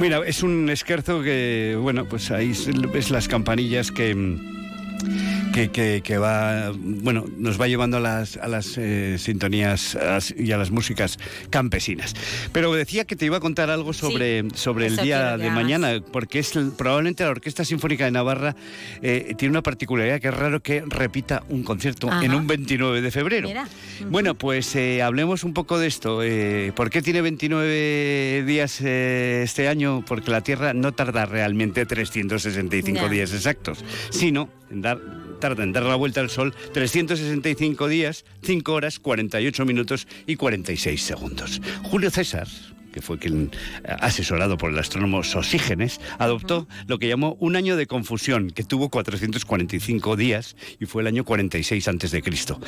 Mira, 0.00 0.20
es 0.26 0.42
un 0.42 0.68
esquerzo 0.68 1.22
que, 1.22 1.76
bueno, 1.80 2.04
pues 2.04 2.30
ahí 2.30 2.52
ves 2.92 3.10
las 3.10 3.26
campanillas 3.28 3.90
que, 3.90 4.14
que, 5.54 5.70
que- 5.70 6.00
que 6.02 6.18
va, 6.18 6.72
bueno, 6.76 7.24
nos 7.38 7.60
va 7.60 7.68
llevando 7.68 7.98
a 7.98 8.00
las, 8.00 8.36
a 8.36 8.48
las 8.48 8.76
eh, 8.76 9.16
sintonías 9.18 9.94
a 9.94 10.04
las- 10.14 10.34
y 10.36 10.50
a 10.50 10.56
las 10.58 10.70
músicas 10.72 11.18
campesinas. 11.50 12.14
Pero 12.52 12.72
decía 12.74 13.04
que 13.04 13.14
te 13.14 13.24
iba 13.26 13.36
a 13.36 13.40
contar 13.40 13.70
algo 13.70 13.92
sobre, 13.92 14.44
sobre 14.54 14.86
el 14.86 14.96
día 14.96 15.36
de 15.36 15.50
mañana, 15.50 16.02
porque 16.12 16.40
es 16.40 16.52
probablemente 16.76 17.22
la 17.24 17.30
Orquesta 17.30 17.64
Sinfónica 17.64 18.04
de 18.04 18.10
Navarra 18.10 18.56
eh, 19.00 19.34
tiene 19.38 19.52
una 19.52 19.62
particularidad 19.62 20.20
que 20.20 20.28
es 20.28 20.34
raro 20.34 20.60
que 20.60 20.82
repita 20.86 21.44
un 21.48 21.62
concierto 21.62 22.10
Ajá. 22.10 22.24
en 22.24 22.34
un 22.34 22.46
29 22.48 23.00
de 23.00 23.10
febrero. 23.12 23.46
Mira. 23.48 23.68
Bueno, 24.10 24.34
pues 24.34 24.74
eh, 24.74 25.02
hablemos 25.02 25.44
un 25.44 25.54
poco 25.54 25.78
de 25.78 25.86
esto. 25.86 26.20
¿Por 26.74 26.90
qué 26.90 27.00
tiene 27.00 27.20
29 27.22 28.42
días 28.46 28.80
este 28.80 29.68
año? 29.68 30.04
Porque 30.06 30.30
la 30.32 30.40
Tierra 30.40 30.74
no 30.74 30.92
tarda 30.92 31.26
realmente 31.26 31.86
365 31.86 33.00
Ya. 33.00 33.08
días 33.08 33.32
exactos, 33.32 33.84
sino 34.10 34.48
en 34.70 34.82
dar, 34.82 34.98
tarda 35.34 35.62
en 35.62 35.72
dar 35.72 35.84
la 35.84 35.96
vuelta 35.96 36.20
al 36.20 36.30
Sol 36.30 36.54
365 36.72 37.88
días, 37.88 38.24
5 38.42 38.72
horas, 38.72 38.98
48 38.98 39.64
minutos 39.64 40.06
y 40.26 40.36
46 40.36 41.02
segundos. 41.02 41.60
Julio 41.82 42.10
César 42.10 42.48
que 42.94 43.02
fue 43.02 43.18
quien, 43.18 43.50
eh, 43.82 43.96
asesorado 43.98 44.56
por 44.56 44.70
el 44.70 44.78
astrónomo 44.78 45.24
Sosígenes, 45.24 46.00
adoptó 46.18 46.68
lo 46.86 47.00
que 47.00 47.08
llamó 47.08 47.36
un 47.40 47.56
año 47.56 47.76
de 47.76 47.88
confusión, 47.88 48.50
que 48.50 48.62
tuvo 48.62 48.88
445 48.88 50.14
días 50.14 50.54
y 50.78 50.86
fue 50.86 51.02
el 51.02 51.08
año 51.08 51.24
46 51.24 51.88
antes 51.88 52.12
de 52.12 52.22
Cristo, 52.22 52.60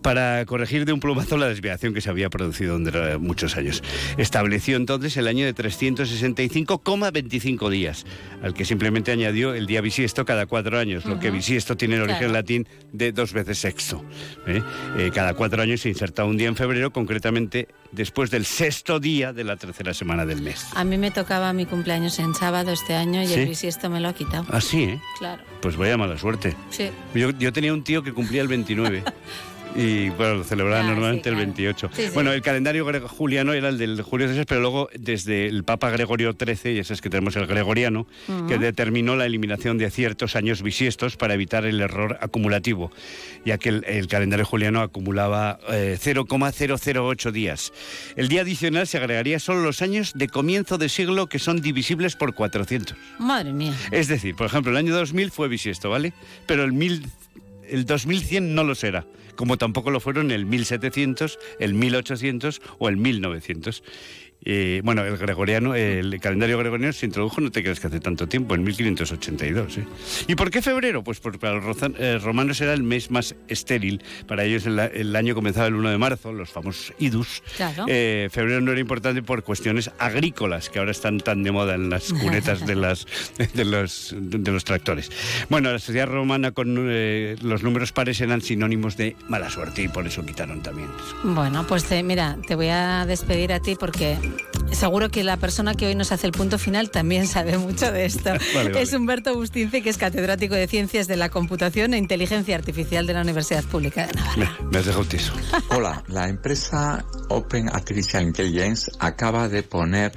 para 0.00 0.46
corregir 0.46 0.84
de 0.84 0.92
un 0.92 1.00
plumazo 1.00 1.36
la 1.36 1.48
desviación 1.48 1.94
que 1.94 2.00
se 2.00 2.10
había 2.10 2.30
producido 2.30 2.78
durante 2.78 3.18
muchos 3.18 3.56
años. 3.56 3.82
Estableció 4.18 4.76
entonces 4.76 5.16
el 5.16 5.26
año 5.26 5.44
de 5.44 5.52
365,25 5.54 7.68
días, 7.68 8.06
al 8.40 8.54
que 8.54 8.64
simplemente 8.64 9.10
añadió 9.10 9.52
el 9.54 9.66
día 9.66 9.80
bisiesto 9.80 10.24
cada 10.24 10.46
cuatro 10.46 10.78
años, 10.78 11.04
lo 11.06 11.18
que 11.18 11.32
bisiesto 11.32 11.76
tiene 11.76 11.96
el 11.96 12.02
origen 12.02 12.12
Claro. 12.22 12.34
latín 12.34 12.68
de 12.92 13.10
dos 13.10 13.32
veces 13.32 13.58
sexto. 13.58 14.04
¿eh? 14.46 14.62
Eh, 14.96 15.10
cada 15.12 15.34
cuatro 15.34 15.60
años 15.60 15.80
se 15.80 15.88
inserta 15.88 16.24
un 16.24 16.36
día 16.36 16.46
en 16.46 16.54
febrero, 16.54 16.92
concretamente 16.92 17.66
después 17.92 18.30
del 18.30 18.44
sexto 18.44 18.98
día 18.98 19.32
de 19.32 19.44
la 19.44 19.56
tercera 19.56 19.94
semana 19.94 20.26
del 20.26 20.42
mes. 20.42 20.66
A 20.74 20.82
mí 20.84 20.98
me 20.98 21.10
tocaba 21.10 21.52
mi 21.52 21.66
cumpleaños 21.66 22.18
en 22.18 22.34
sábado 22.34 22.72
este 22.72 22.94
año 22.94 23.22
y 23.22 23.26
¿Sí? 23.28 23.34
el 23.34 23.48
bisiesto 23.48 23.88
me 23.90 24.00
lo 24.00 24.08
ha 24.08 24.14
quitado. 24.14 24.46
Así, 24.50 24.82
¿eh? 24.84 25.00
Claro. 25.18 25.42
Pues 25.60 25.76
vaya 25.76 25.96
mala 25.96 26.18
suerte. 26.18 26.56
Sí. 26.70 26.90
Yo, 27.14 27.30
yo 27.30 27.52
tenía 27.52 27.72
un 27.72 27.84
tío 27.84 28.02
que 28.02 28.12
cumplía 28.12 28.42
el 28.42 28.48
29. 28.48 29.04
Y 29.74 30.10
bueno, 30.10 30.34
lo 30.36 30.44
celebraba 30.44 30.80
Ah, 30.80 30.82
normalmente 30.86 31.24
sí, 31.24 31.28
el 31.30 31.34
claro. 31.36 31.46
28. 31.46 31.90
Sí, 31.94 32.02
sí. 32.02 32.08
Bueno, 32.14 32.32
el 32.32 32.42
calendario 32.42 32.86
juliano 33.08 33.52
era 33.52 33.68
el 33.70 33.78
del 33.78 34.02
Julio 34.02 34.28
César, 34.28 34.44
pero 34.46 34.60
luego 34.60 34.88
desde 34.94 35.46
el 35.46 35.64
Papa 35.64 35.90
Gregorio 35.90 36.32
XIII, 36.38 36.74
y 36.74 36.78
ese 36.78 36.92
es 36.94 37.00
que 37.00 37.08
tenemos 37.10 37.36
el 37.36 37.46
gregoriano, 37.46 38.06
que 38.48 38.58
determinó 38.58 39.16
la 39.16 39.26
eliminación 39.26 39.78
de 39.78 39.90
ciertos 39.90 40.36
años 40.36 40.62
bisiestos 40.62 41.16
para 41.16 41.34
evitar 41.34 41.64
el 41.64 41.80
error 41.80 42.18
acumulativo, 42.20 42.90
ya 43.44 43.58
que 43.58 43.70
el, 43.70 43.84
el 43.86 44.06
calendario 44.08 44.44
juliano 44.44 44.80
acumulaba 44.82 45.58
eh, 45.70 45.96
0,008 45.98 47.32
días. 47.32 47.72
El 48.16 48.28
día 48.28 48.42
adicional 48.42 48.86
se 48.86 48.98
agregaría 48.98 49.38
solo 49.38 49.62
los 49.62 49.82
años 49.82 50.12
de 50.14 50.28
comienzo 50.28 50.78
de 50.78 50.88
siglo 50.88 51.28
que 51.28 51.38
son 51.38 51.60
divisibles 51.60 52.16
por 52.16 52.34
400. 52.34 52.96
Madre 53.18 53.52
mía. 53.52 53.74
Es 53.90 54.08
decir, 54.08 54.34
por 54.34 54.46
ejemplo, 54.46 54.70
el 54.72 54.76
año 54.78 54.94
2000 54.94 55.30
fue 55.30 55.48
bisiesto, 55.48 55.90
¿vale? 55.90 56.12
Pero 56.46 56.64
el, 56.64 56.72
mil, 56.72 57.02
el 57.72 57.86
2100 57.86 58.54
no 58.54 58.64
lo 58.64 58.74
será, 58.74 59.06
como 59.34 59.56
tampoco 59.56 59.90
lo 59.90 59.98
fueron 59.98 60.30
el 60.30 60.44
1700, 60.44 61.38
el 61.58 61.72
1800 61.72 62.60
o 62.78 62.88
el 62.90 62.98
1900. 62.98 63.82
Eh, 64.44 64.80
bueno, 64.84 65.04
el 65.04 65.16
gregoriano, 65.16 65.74
el 65.74 66.18
calendario 66.20 66.58
gregoriano 66.58 66.92
se 66.92 67.06
introdujo, 67.06 67.40
no 67.40 67.50
te 67.50 67.62
creas 67.62 67.80
que 67.80 67.86
hace 67.86 68.00
tanto 68.00 68.26
tiempo, 68.28 68.54
en 68.54 68.64
1582. 68.64 69.78
¿eh? 69.78 69.86
¿Y 70.26 70.34
por 70.34 70.50
qué 70.50 70.62
febrero? 70.62 71.04
Pues 71.04 71.20
porque 71.20 71.38
para 71.38 71.54
los 71.54 71.76
eh, 71.98 72.18
romanos 72.18 72.60
era 72.60 72.72
el 72.74 72.82
mes 72.82 73.10
más 73.10 73.34
estéril. 73.48 74.02
Para 74.26 74.44
ellos 74.44 74.66
el, 74.66 74.78
el 74.78 75.14
año 75.16 75.34
comenzaba 75.34 75.66
el 75.66 75.74
1 75.74 75.90
de 75.90 75.98
marzo, 75.98 76.32
los 76.32 76.50
famosos 76.50 76.92
idus. 76.98 77.42
Claro. 77.56 77.84
Eh, 77.88 78.28
febrero 78.30 78.60
no 78.60 78.72
era 78.72 78.80
importante 78.80 79.22
por 79.22 79.42
cuestiones 79.42 79.90
agrícolas, 79.98 80.70
que 80.70 80.78
ahora 80.78 80.90
están 80.90 81.18
tan 81.18 81.42
de 81.42 81.52
moda 81.52 81.74
en 81.74 81.90
las 81.90 82.12
cunetas 82.12 82.66
de, 82.66 82.74
las, 82.74 83.06
de, 83.54 83.64
los, 83.64 84.14
de 84.18 84.52
los 84.52 84.64
tractores. 84.64 85.10
Bueno, 85.48 85.70
la 85.72 85.78
sociedad 85.78 86.06
romana 86.06 86.52
con 86.52 86.76
eh, 86.90 87.36
los 87.42 87.62
números 87.62 87.92
pares 87.92 88.20
eran 88.20 88.40
sinónimos 88.40 88.96
de 88.96 89.16
mala 89.28 89.50
suerte 89.50 89.82
y 89.82 89.88
por 89.88 90.06
eso 90.06 90.24
quitaron 90.24 90.62
también. 90.62 90.88
Bueno, 91.22 91.66
pues 91.66 91.86
mira, 92.02 92.38
te 92.46 92.54
voy 92.54 92.68
a 92.68 93.06
despedir 93.06 93.52
a 93.52 93.60
ti 93.60 93.76
porque 93.78 94.16
seguro 94.72 95.10
que 95.10 95.22
la 95.22 95.36
persona 95.36 95.74
que 95.74 95.86
hoy 95.86 95.94
nos 95.94 96.12
hace 96.12 96.26
el 96.26 96.32
punto 96.32 96.58
final 96.58 96.90
también 96.90 97.26
sabe 97.26 97.56
mucho 97.58 97.92
de 97.92 98.04
esto. 98.04 98.30
Vale, 98.54 98.70
vale. 98.70 98.82
Es 98.82 98.92
Humberto 98.92 99.34
Bustince, 99.34 99.82
que 99.82 99.90
es 99.90 99.98
catedrático 99.98 100.54
de 100.54 100.66
Ciencias 100.66 101.06
de 101.06 101.16
la 101.16 101.28
Computación 101.28 101.94
e 101.94 101.98
Inteligencia 101.98 102.56
Artificial 102.56 103.06
de 103.06 103.14
la 103.14 103.20
Universidad 103.20 103.64
Pública 103.64 104.06
de 104.06 104.14
Navarra. 104.14 104.56
Me, 104.60 104.70
me 104.70 104.78
has 104.78 104.86
dejado 104.86 105.04
tieso. 105.04 105.32
Hola, 105.70 106.02
la 106.08 106.28
empresa 106.28 107.04
Open 107.28 107.68
Artificial 107.68 108.22
Intelligence 108.24 108.90
acaba 108.98 109.48
de 109.48 109.62
poner 109.62 110.12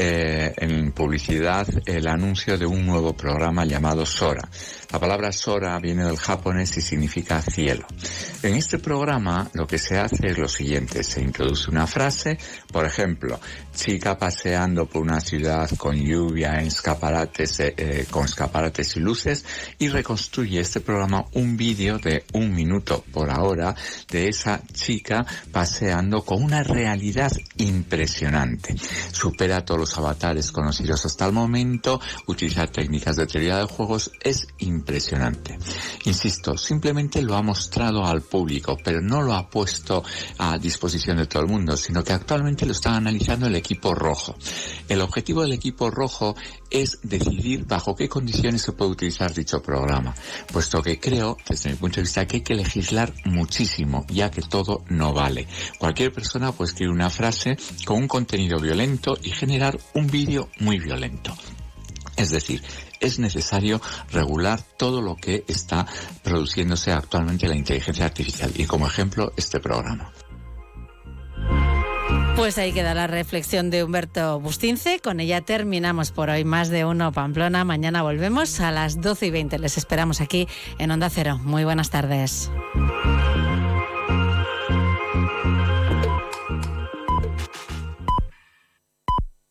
eh, 0.00 0.54
en 0.58 0.92
publicidad 0.92 1.66
el 1.84 2.06
anuncio 2.06 2.56
de 2.56 2.64
un 2.64 2.86
nuevo 2.86 3.16
programa 3.16 3.64
llamado 3.64 4.06
Sora. 4.06 4.48
La 4.92 5.00
palabra 5.00 5.32
Sora 5.32 5.76
viene 5.80 6.04
del 6.04 6.18
japonés 6.18 6.76
y 6.76 6.80
significa 6.80 7.42
cielo. 7.42 7.84
En 8.44 8.54
este 8.54 8.78
programa 8.78 9.50
lo 9.54 9.66
que 9.66 9.78
se 9.78 9.98
hace 9.98 10.28
es 10.28 10.38
lo 10.38 10.46
siguiente, 10.46 11.02
se 11.02 11.20
introduce 11.20 11.68
una 11.68 11.88
frase, 11.88 12.38
por 12.72 12.86
ejemplo, 12.86 13.40
chica 13.78 14.18
paseando 14.18 14.86
por 14.86 15.02
una 15.02 15.20
ciudad 15.20 15.70
con 15.76 15.94
lluvia, 15.94 16.60
en 16.60 16.66
escaparates, 16.66 17.60
eh, 17.60 17.74
eh, 17.76 18.06
con 18.10 18.24
escaparates 18.24 18.96
y 18.96 19.00
luces 19.00 19.44
y 19.78 19.88
reconstruye 19.88 20.58
este 20.58 20.80
programa 20.80 21.24
un 21.34 21.56
vídeo 21.56 21.98
de 21.98 22.24
un 22.32 22.52
minuto 22.52 23.04
por 23.12 23.30
ahora 23.30 23.76
de 24.10 24.28
esa 24.28 24.60
chica 24.72 25.24
paseando 25.52 26.24
con 26.24 26.42
una 26.42 26.64
realidad 26.64 27.30
impresionante. 27.58 28.74
Supera 29.12 29.64
todos 29.64 29.80
los 29.80 29.96
avatares 29.96 30.50
conocidos 30.50 31.06
hasta 31.06 31.26
el 31.26 31.32
momento, 31.32 32.00
utiliza 32.26 32.66
técnicas 32.66 33.14
de 33.14 33.28
teoría 33.28 33.58
de 33.58 33.64
juegos, 33.64 34.10
es 34.20 34.48
impresionante. 34.58 35.56
Insisto, 36.04 36.58
simplemente 36.58 37.22
lo 37.22 37.36
ha 37.36 37.42
mostrado 37.42 38.04
al 38.04 38.22
público, 38.22 38.76
pero 38.82 39.00
no 39.00 39.22
lo 39.22 39.34
ha 39.34 39.48
puesto 39.48 40.02
a 40.38 40.58
disposición 40.58 41.18
de 41.18 41.26
todo 41.26 41.44
el 41.44 41.48
mundo, 41.48 41.76
sino 41.76 42.02
que 42.02 42.12
actualmente 42.12 42.66
lo 42.66 42.72
está 42.72 42.96
analizando 42.96 43.46
el 43.46 43.54
equipo 43.54 43.67
rojo. 43.74 44.34
El 44.88 45.00
objetivo 45.00 45.42
del 45.42 45.52
equipo 45.52 45.90
rojo 45.90 46.34
es 46.70 46.98
decidir 47.02 47.66
bajo 47.66 47.94
qué 47.94 48.08
condiciones 48.08 48.62
se 48.62 48.72
puede 48.72 48.92
utilizar 48.92 49.32
dicho 49.32 49.62
programa, 49.62 50.14
puesto 50.52 50.82
que 50.82 50.98
creo, 50.98 51.36
desde 51.48 51.70
mi 51.70 51.76
punto 51.76 51.96
de 51.96 52.02
vista, 52.02 52.26
que 52.26 52.36
hay 52.36 52.42
que 52.42 52.54
legislar 52.54 53.12
muchísimo, 53.24 54.06
ya 54.08 54.30
que 54.30 54.42
todo 54.42 54.84
no 54.88 55.12
vale. 55.12 55.46
Cualquier 55.78 56.12
persona 56.12 56.52
puede 56.52 56.70
escribir 56.70 56.92
una 56.92 57.10
frase 57.10 57.56
con 57.84 57.98
un 57.98 58.08
contenido 58.08 58.58
violento 58.58 59.16
y 59.22 59.30
generar 59.30 59.78
un 59.94 60.06
vídeo 60.06 60.48
muy 60.60 60.78
violento. 60.78 61.34
Es 62.16 62.30
decir, 62.30 62.62
es 63.00 63.18
necesario 63.18 63.80
regular 64.10 64.60
todo 64.76 65.00
lo 65.00 65.14
que 65.14 65.44
está 65.46 65.86
produciéndose 66.22 66.92
actualmente 66.92 67.46
en 67.46 67.52
la 67.52 67.58
inteligencia 67.58 68.06
artificial 68.06 68.52
y 68.56 68.64
como 68.64 68.86
ejemplo 68.86 69.32
este 69.36 69.60
programa. 69.60 70.12
Pues 72.38 72.56
ahí 72.56 72.72
queda 72.72 72.94
la 72.94 73.08
reflexión 73.08 73.68
de 73.68 73.82
Humberto 73.82 74.38
Bustince. 74.38 75.00
Con 75.00 75.18
ella 75.18 75.40
terminamos 75.40 76.12
por 76.12 76.30
hoy 76.30 76.44
más 76.44 76.68
de 76.68 76.84
uno 76.84 77.10
Pamplona. 77.10 77.64
Mañana 77.64 78.04
volvemos 78.04 78.60
a 78.60 78.70
las 78.70 79.00
12 79.00 79.26
y 79.26 79.30
20. 79.32 79.58
Les 79.58 79.76
esperamos 79.76 80.20
aquí 80.20 80.46
en 80.78 80.92
Onda 80.92 81.10
Cero. 81.10 81.40
Muy 81.42 81.64
buenas 81.64 81.90
tardes. 81.90 82.48